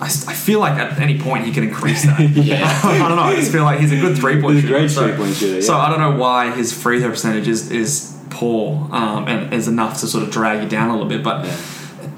I, 0.00 0.04
I 0.04 0.34
feel 0.34 0.60
like 0.60 0.78
at 0.78 0.98
any 0.98 1.18
point 1.18 1.44
he 1.44 1.52
can 1.52 1.64
increase 1.64 2.02
that. 2.04 2.20
Yeah. 2.34 2.64
I 2.84 2.98
don't 3.08 3.16
know. 3.16 3.22
I 3.22 3.34
just 3.36 3.52
feel 3.52 3.64
like 3.64 3.80
he's 3.80 3.92
a 3.92 4.00
good 4.00 4.16
three 4.16 4.40
point 4.40 4.60
shooter. 4.60 4.74
great 4.74 4.90
so, 4.90 5.06
three-point 5.08 5.34
shooter, 5.36 5.62
So. 5.62 5.74
I 5.76 5.90
don't 5.90 6.00
know 6.00 6.16
why 6.18 6.50
his 6.54 6.72
free 6.72 7.00
throw 7.00 7.10
percentage 7.10 7.48
is, 7.48 7.70
is 7.70 8.16
poor 8.30 8.88
um, 8.92 9.26
and 9.28 9.52
is 9.54 9.68
enough 9.68 10.00
to 10.00 10.06
sort 10.06 10.24
of 10.24 10.30
drag 10.30 10.62
you 10.62 10.68
down 10.68 10.90
a 10.90 10.92
little 10.92 11.08
bit. 11.08 11.22
But 11.22 11.46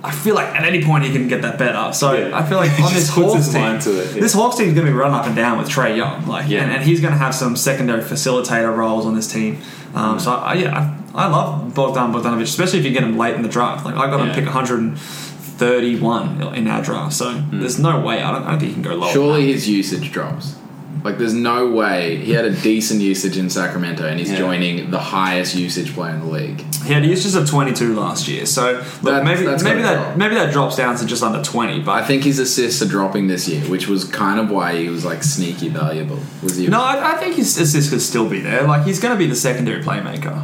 I 0.03 0.11
feel 0.13 0.35
like 0.35 0.49
at 0.55 0.65
any 0.65 0.83
point 0.83 1.05
he 1.05 1.13
can 1.13 1.29
get 1.29 1.43
that 1.43 1.59
better. 1.59 1.93
So 1.93 2.13
Yeah. 2.15 2.37
I 2.39 2.45
feel 2.49 2.59
like 2.59 2.71
on 2.81 2.93
this 2.93 3.09
Hawks 3.11 3.49
team, 3.53 3.63
it, 3.77 3.87
yeah. 3.87 4.21
this 4.21 4.33
Hawks 4.33 4.57
team 4.57 4.69
is 4.69 4.75
going 4.75 4.87
to 4.87 4.93
be 4.93 4.97
run 4.99 5.13
up 5.13 5.27
and 5.27 5.37
down 5.37 5.59
with 5.59 5.69
Trae 5.69 5.97
Young, 5.97 6.27
like, 6.27 6.49
Yeah. 6.49 6.63
and, 6.63 6.73
and 6.73 6.83
he's 6.83 7.01
going 7.01 7.13
to 7.13 7.19
have 7.19 7.35
some 7.35 7.55
secondary 7.57 8.03
facilitator 8.03 8.75
roles 8.75 9.05
on 9.07 9.15
this 9.15 9.31
team. 9.31 9.61
Um, 9.95 10.19
So 10.19 10.33
I, 10.33 10.55
yeah, 10.55 10.97
I, 11.15 11.25
I 11.25 11.27
love 11.29 11.75
Bogdan 11.75 12.13
Bogdanovic, 12.13 12.43
especially 12.43 12.79
if 12.81 12.85
you 12.85 12.93
get 12.93 13.03
him 13.03 13.17
late 13.19 13.35
in 13.35 13.43
the 13.43 13.49
draft. 13.49 13.85
Like 13.85 13.95
I 13.97 14.09
got 14.11 14.21
him 14.21 14.29
Yeah. 14.29 14.35
pick 14.35 14.45
131 14.47 16.55
in 16.55 16.69
our 16.69 16.83
draft, 16.83 17.15
so 17.15 17.33
Hmm. 17.33 17.61
there's 17.61 17.79
no 17.79 18.01
way. 18.01 18.23
I 18.23 18.33
don't, 18.33 18.45
I 18.45 18.51
don't 18.51 18.61
think 18.61 18.69
he 18.69 18.75
can 18.75 18.83
go 18.83 18.95
lower. 18.95 19.11
Surely 19.13 19.53
his 19.53 19.69
usage 19.69 20.13
drops. 20.13 20.57
Like 21.03 21.17
there's 21.17 21.33
no 21.33 21.71
way 21.71 22.17
he 22.17 22.33
had 22.33 22.45
a 22.45 22.51
decent 22.51 23.01
usage 23.01 23.39
in 23.39 23.49
Sacramento 23.49 24.07
and 24.07 24.21
he's 24.21 24.31
Yeah. 24.31 24.37
joining 24.37 24.91
the 24.91 24.99
highest 24.99 25.55
usage 25.57 25.95
player 25.95 26.13
in 26.15 26.21
the 26.21 26.27
league. 26.27 26.63
He 26.85 26.93
had 26.93 27.07
uses 27.07 27.35
of 27.35 27.49
22 27.49 27.95
last 27.99 28.29
year, 28.29 28.45
so 28.45 28.73
look, 28.73 28.85
That's- 29.15 29.25
maybe 29.25 29.47
that's 29.47 29.63
maybe 29.63 29.81
that 29.81 29.95
drop. 29.95 30.17
maybe 30.19 30.35
that 30.35 30.53
drops 30.53 30.77
down 30.77 30.97
to 30.99 31.07
just 31.07 31.23
under 31.23 31.43
20. 31.43 31.81
But 31.81 31.93
I 31.93 32.03
think 32.07 32.25
his 32.25 32.39
assists 32.39 32.83
are 32.83 32.87
dropping 32.89 33.29
this 33.29 33.49
year, 33.49 33.63
which 33.63 33.89
was 33.89 34.05
kind 34.05 34.39
of 34.39 34.51
why 34.51 34.77
he 34.77 34.89
was 34.91 35.07
like 35.07 35.23
sneaky 35.23 35.71
valuable. 35.71 36.19
Was 36.43 36.57
he? 36.57 36.67
No, 36.67 36.83
I, 36.83 37.13
I 37.13 37.17
think 37.17 37.37
his 37.37 37.59
assists 37.59 37.89
could 37.91 38.03
still 38.03 38.29
be 38.29 38.41
there. 38.41 38.65
Like 38.67 38.85
he's 38.85 39.01
going 39.01 39.15
to 39.15 39.19
be 39.19 39.27
the 39.27 39.37
secondary 39.37 39.83
playmaker. 39.83 40.43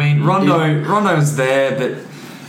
I 0.00 0.14
mean, 0.14 0.24
Rondo, 0.24 0.82
Rondo's 0.88 1.36
there, 1.36 1.76
but 1.78 2.04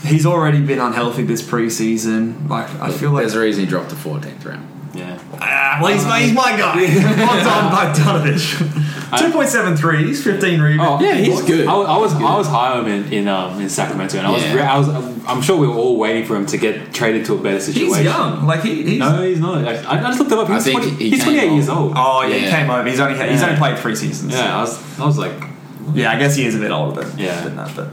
he's 0.07 0.25
already 0.25 0.61
been 0.61 0.79
unhealthy 0.79 1.23
this 1.23 1.41
preseason. 1.41 2.49
Like 2.49 2.69
I 2.75 2.91
feel 2.91 3.11
like 3.11 3.23
There's 3.23 3.35
a 3.35 3.39
reason 3.41 3.63
he 3.65 3.69
dropped 3.69 3.89
to 3.89 3.95
14th 3.95 4.45
round. 4.45 4.67
Yeah. 4.93 5.17
ah, 5.39 5.79
well, 5.81 5.93
he's, 5.93 6.03
he's 6.03 6.33
my 6.35 6.51
guy. 6.57 6.75
Bogdan 6.75 7.95
Bogdanovic. 8.03 8.87
Two 9.19 9.31
point 9.31 9.47
seven 9.49 9.75
threes, 9.75 10.21
fifteen 10.23 10.61
rebounds. 10.61 11.03
Oh, 11.03 11.05
Yeah, 11.05 11.15
he's 11.15 11.41
good. 11.43 11.67
I, 11.67 11.75
was- 11.77 11.87
I 11.87 11.97
was 11.97 12.13
I 12.13 12.37
was 12.37 12.47
high 12.47 12.71
on 12.77 12.85
him 12.85 13.03
in 13.05 13.13
in, 13.13 13.27
um, 13.27 13.59
in 13.61 13.69
Sacramento, 13.69 14.17
and 14.17 14.27
I 14.27 14.31
was, 14.31 14.43
yeah. 14.43 14.73
I 14.73 14.77
was 14.77 14.89
I 14.89 15.31
am 15.33 15.41
sure 15.41 15.57
we 15.57 15.67
were 15.67 15.73
all 15.75 15.97
waiting 15.97 16.25
for 16.25 16.35
him 16.35 16.45
to 16.47 16.57
get 16.57 16.93
traded 16.93 17.25
to 17.27 17.35
a 17.35 17.37
better 17.41 17.59
situation. 17.61 17.95
He's 17.95 18.03
young. 18.05 18.45
Like 18.45 18.61
he, 18.63 18.83
he's. 18.83 18.99
No, 18.99 19.21
he's 19.23 19.39
not. 19.39 19.65
I, 19.65 19.97
I 19.99 20.01
just 20.01 20.19
looked 20.19 20.31
him 20.31 20.39
up. 20.39 20.49
I 20.49 20.55
He's, 20.55 20.63
think 20.65 20.81
20, 20.81 20.95
he 20.95 21.09
he's 21.11 21.23
28 21.23 21.51
years 21.53 21.69
old. 21.69 21.93
Oh 21.95 22.21
yeah, 22.25 22.35
he 22.35 22.49
came 22.49 22.69
over. 22.69 22.87
He's 22.89 22.99
only 23.01 23.13
he's 23.29 23.41
Yeah. 23.41 23.47
only 23.47 23.57
played 23.59 23.77
three 23.79 23.95
seasons. 23.95 24.33
yeah, 24.33 24.57
I 24.57 24.61
was 24.61 24.99
I 24.99 25.05
was 25.05 25.17
like, 25.17 25.33
yeah. 25.93 26.11
I 26.11 26.17
guess 26.19 26.35
he 26.35 26.45
is 26.45 26.55
a 26.55 26.59
bit 26.59 26.71
older 26.71 27.03
than 27.03 27.19
Yeah. 27.19 27.41
than 27.43 27.55
that, 27.57 27.75
but. 27.75 27.89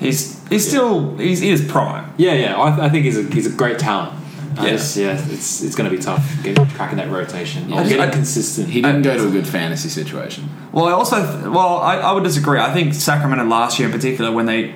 He's 0.00 0.46
he's 0.48 0.68
still 0.68 1.16
he's 1.16 1.42
in 1.42 1.48
his 1.50 1.64
prime. 1.70 2.12
Yeah, 2.18 2.32
yeah. 2.34 2.56
I, 2.56 2.86
I 2.86 2.88
think 2.88 3.04
he's 3.04 3.18
a 3.18 3.22
he's 3.34 3.46
a 3.46 3.50
great 3.56 3.80
talent. 3.80 4.12
I 4.56 4.64
Yeah. 4.66 4.70
just, 4.72 4.96
yeah, 4.96 5.12
it's 5.30 5.62
it's 5.62 5.74
going 5.74 5.90
to 5.90 5.96
be 5.96 6.00
tough 6.00 6.24
getting 6.44 6.64
cracking 6.70 6.98
that 6.98 7.10
rotation. 7.10 7.68
Yeah. 7.68 7.82
getting 7.82 8.00
I- 8.00 8.08
consistent. 8.10 8.68
He 8.68 8.80
didn't 8.80 9.02
go 9.02 9.16
to 9.16 9.26
a 9.26 9.30
good 9.30 9.46
fantasy 9.46 9.88
situation. 9.88 10.48
Well, 10.70 10.84
I 10.86 10.92
also 10.92 11.50
well 11.50 11.78
I, 11.78 11.96
I 11.96 12.12
would 12.12 12.22
disagree. 12.22 12.60
I 12.60 12.72
think 12.72 12.94
Sacramento 12.94 13.44
last 13.46 13.78
year 13.80 13.88
in 13.88 13.92
particular 13.92 14.30
when 14.30 14.46
they 14.46 14.74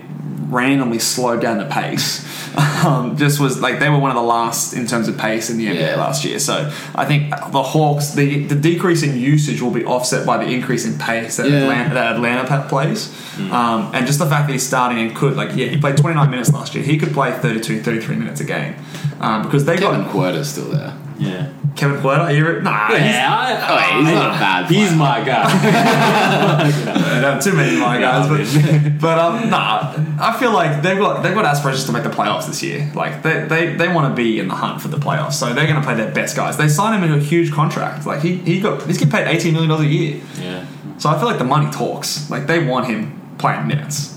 randomly 0.53 0.99
slowed 0.99 1.41
down 1.41 1.59
the 1.59 1.67
pace. 1.67 2.29
Um, 2.85 3.17
just 3.17 3.41
was 3.41 3.63
like 3.63 3.79
they 3.79 3.89
were 3.89 3.99
one 3.99 4.11
of 4.11 4.17
the 4.17 4.23
last 4.23 4.75
in 4.75 4.87
terms 4.87 5.09
of 5.09 5.17
pace 5.17 5.49
in 5.49 5.57
the 5.57 5.67
NBA 5.69 5.81
Yeah. 5.93 5.97
last 5.97 6.23
year. 6.25 6.39
So 6.39 6.71
I 6.95 7.07
think 7.07 7.31
the 7.31 7.63
Hawks, 7.63 8.11
the 8.11 8.45
the 8.45 8.57
decrease 8.57 9.03
in 9.03 9.17
usage 9.19 9.63
will 9.63 9.71
be 9.71 9.85
offset 9.87 10.27
by 10.27 10.37
the 10.45 10.51
increase 10.51 10.85
in 10.85 10.99
pace 10.99 11.37
that 11.39 11.49
Yeah. 11.49 11.61
Atlanta, 11.63 11.95
that 11.95 12.17
Atlanta 12.17 12.67
plays, 12.69 13.09
um, 13.51 13.91
and 13.95 14.05
just 14.07 14.19
the 14.19 14.27
fact 14.27 14.49
that 14.49 14.53
he's 14.53 14.67
starting 14.67 14.99
and 14.99 15.17
could 15.17 15.35
like 15.35 15.51
yeah 15.55 15.69
he 15.69 15.79
played 15.79 15.97
29 15.97 16.29
minutes 16.29 16.53
last 16.53 16.75
year. 16.75 16.85
He 16.85 16.99
could 16.99 17.13
play 17.15 17.31
32, 17.33 17.81
33 17.83 18.17
minutes 18.17 18.41
a 18.41 18.45
game 18.45 18.75
um, 19.21 19.45
because 19.45 19.65
they 19.65 19.79
Kevin 19.79 20.03
got 20.03 20.11
Huerter's 20.11 20.51
still 20.51 20.69
there. 20.71 20.93
Yeah. 21.23 21.49
Kevin 21.77 22.01
Huerter. 22.03 22.19
Are 22.21 22.33
you, 22.33 22.61
nah, 22.61 22.89
he's- 22.89 23.01
Yeah, 23.15 23.29
I, 23.33 23.53
Oh, 23.95 24.05
he's 24.05 24.15
not 24.15 24.27
a 24.27 24.39
bad 24.39 24.71
He's 24.71 24.89
player. 24.89 24.99
my 24.99 25.25
guy. 25.25 25.45
I 25.47 27.21
don't 27.21 27.35
have 27.35 27.43
too 27.43 27.53
many 27.55 27.77
my 27.79 27.99
guys, 27.99 28.29
but 28.29 29.01
but 29.01 29.19
um, 29.19 29.49
nah, 29.51 29.95
I 30.21 30.37
feel 30.39 30.53
like 30.53 30.83
they've 30.83 30.99
got 30.99 31.23
they've 31.23 31.35
got 31.35 31.45
aspirations 31.45 31.85
to 31.87 31.93
make 31.93 32.03
the 32.03 32.11
playoffs 32.11 32.47
this 32.47 32.63
year. 32.63 32.91
Like 32.95 33.23
they 33.23 33.45
they, 33.47 33.75
they 33.75 33.89
want 33.89 34.11
to 34.11 34.15
be 34.15 34.39
in 34.39 34.49
the 34.49 34.55
hunt 34.55 34.81
for 34.83 34.89
the 34.89 34.99
playoffs, 34.99 35.35
so 35.35 35.53
they're 35.55 35.67
going 35.67 35.81
to 35.81 35.83
play 35.83 35.95
their 35.95 36.11
best 36.13 36.37
guys. 36.37 36.57
They 36.57 36.69
signed 36.69 37.03
him 37.03 37.11
into 37.11 37.25
a 37.25 37.27
huge 37.27 37.53
contract. 37.53 38.05
Like 38.07 38.21
he 38.21 38.37
he 38.37 38.61
got 38.61 38.83
he's 38.87 38.99
getting 38.99 39.13
paid 39.13 39.27
eighteen 39.29 39.53
million 39.55 39.71
dollars 39.71 39.87
a 39.87 39.91
year. 39.91 40.21
yeah. 40.41 40.67
So 40.99 41.09
I 41.09 41.19
feel 41.19 41.27
like 41.29 41.39
the 41.39 41.45
money 41.45 41.71
talks. 41.71 42.31
Like 42.31 42.47
they 42.47 42.65
want 42.65 42.87
him 42.87 43.19
playing 43.39 43.67
minutes. 43.67 44.17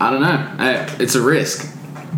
I 0.00 0.10
don't 0.10 0.22
know. 0.22 0.86
It's 0.98 1.14
a 1.14 1.20
risk. 1.22 1.72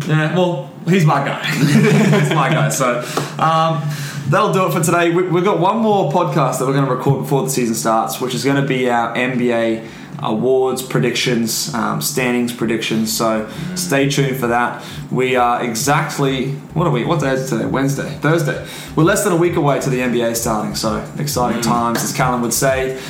Yeah, 0.07 0.35
well, 0.35 0.71
he's 0.87 1.05
my 1.05 1.23
guy. 1.25 1.45
he's 1.45 2.29
my 2.33 2.49
guy. 2.49 2.69
So 2.69 2.99
um, 3.37 3.83
that'll 4.27 4.53
do 4.53 4.65
it 4.67 4.73
for 4.73 4.81
today. 4.83 5.11
We, 5.11 5.23
we've 5.23 5.43
got 5.43 5.59
one 5.59 5.77
more 5.77 6.11
podcast 6.11 6.59
that 6.59 6.67
we're 6.67 6.73
going 6.73 6.85
to 6.85 6.93
record 6.93 7.23
before 7.23 7.43
the 7.43 7.49
season 7.49 7.75
starts, 7.75 8.19
which 8.19 8.33
is 8.33 8.43
going 8.43 8.61
to 8.61 8.67
be 8.67 8.89
our 8.89 9.15
NBA 9.15 9.87
awards 10.21 10.81
predictions, 10.81 11.73
um, 11.73 12.01
standings 12.01 12.53
predictions. 12.53 13.15
So 13.15 13.49
stay 13.75 14.09
tuned 14.09 14.37
for 14.37 14.47
that. 14.47 14.85
We 15.11 15.35
are 15.35 15.63
exactly 15.63 16.51
what 16.73 16.87
are 16.87 16.91
we? 16.91 17.05
What 17.05 17.21
day 17.21 17.31
is 17.31 17.51
it 17.51 17.55
today? 17.55 17.69
Wednesday, 17.69 18.09
Thursday. 18.17 18.67
We're 18.95 19.03
less 19.03 19.23
than 19.23 19.33
a 19.33 19.37
week 19.37 19.55
away 19.55 19.79
to 19.79 19.89
the 19.89 19.99
NBA 19.99 20.35
starting. 20.35 20.75
So 20.75 21.07
exciting 21.17 21.61
times, 21.61 22.03
as 22.03 22.13
Callum 22.13 22.41
would 22.41 22.53
say. 22.53 22.99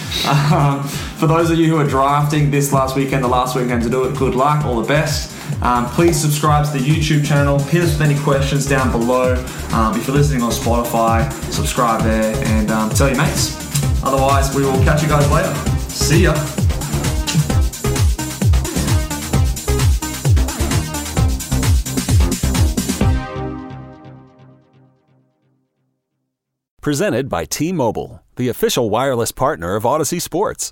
Um, 0.49 0.83
for 0.83 1.27
those 1.27 1.51
of 1.51 1.57
you 1.57 1.67
who 1.67 1.77
are 1.77 1.87
drafting 1.87 2.49
this 2.49 2.73
last 2.73 2.95
weekend, 2.95 3.23
the 3.23 3.27
last 3.27 3.55
weekend 3.55 3.83
to 3.83 3.89
do 3.89 4.05
it, 4.05 4.17
good 4.17 4.35
luck, 4.35 4.65
all 4.65 4.81
the 4.81 4.87
best. 4.87 5.31
Um, 5.61 5.87
please 5.87 6.19
subscribe 6.19 6.65
to 6.65 6.71
the 6.71 6.79
YouTube 6.79 7.25
channel. 7.25 7.59
Hit 7.59 7.83
us 7.83 7.97
with 7.97 8.01
any 8.01 8.19
questions 8.19 8.65
down 8.65 8.91
below. 8.91 9.33
Um, 9.73 9.95
if 9.99 10.07
you're 10.07 10.15
listening 10.15 10.41
on 10.41 10.51
Spotify, 10.51 11.31
subscribe 11.51 12.01
there 12.03 12.35
and 12.47 12.71
um, 12.71 12.89
tell 12.89 13.07
your 13.07 13.17
mates. 13.17 13.55
Otherwise, 14.03 14.55
we 14.55 14.63
will 14.63 14.81
catch 14.83 15.03
you 15.03 15.09
guys 15.09 15.29
later. 15.29 15.53
See 15.89 16.23
ya. 16.23 16.33
Presented 26.81 27.29
by 27.29 27.45
T 27.45 27.71
Mobile, 27.73 28.23
the 28.37 28.47
official 28.47 28.89
wireless 28.89 29.31
partner 29.31 29.75
of 29.75 29.83
Audacy 29.83 30.21
Sports. 30.21 30.71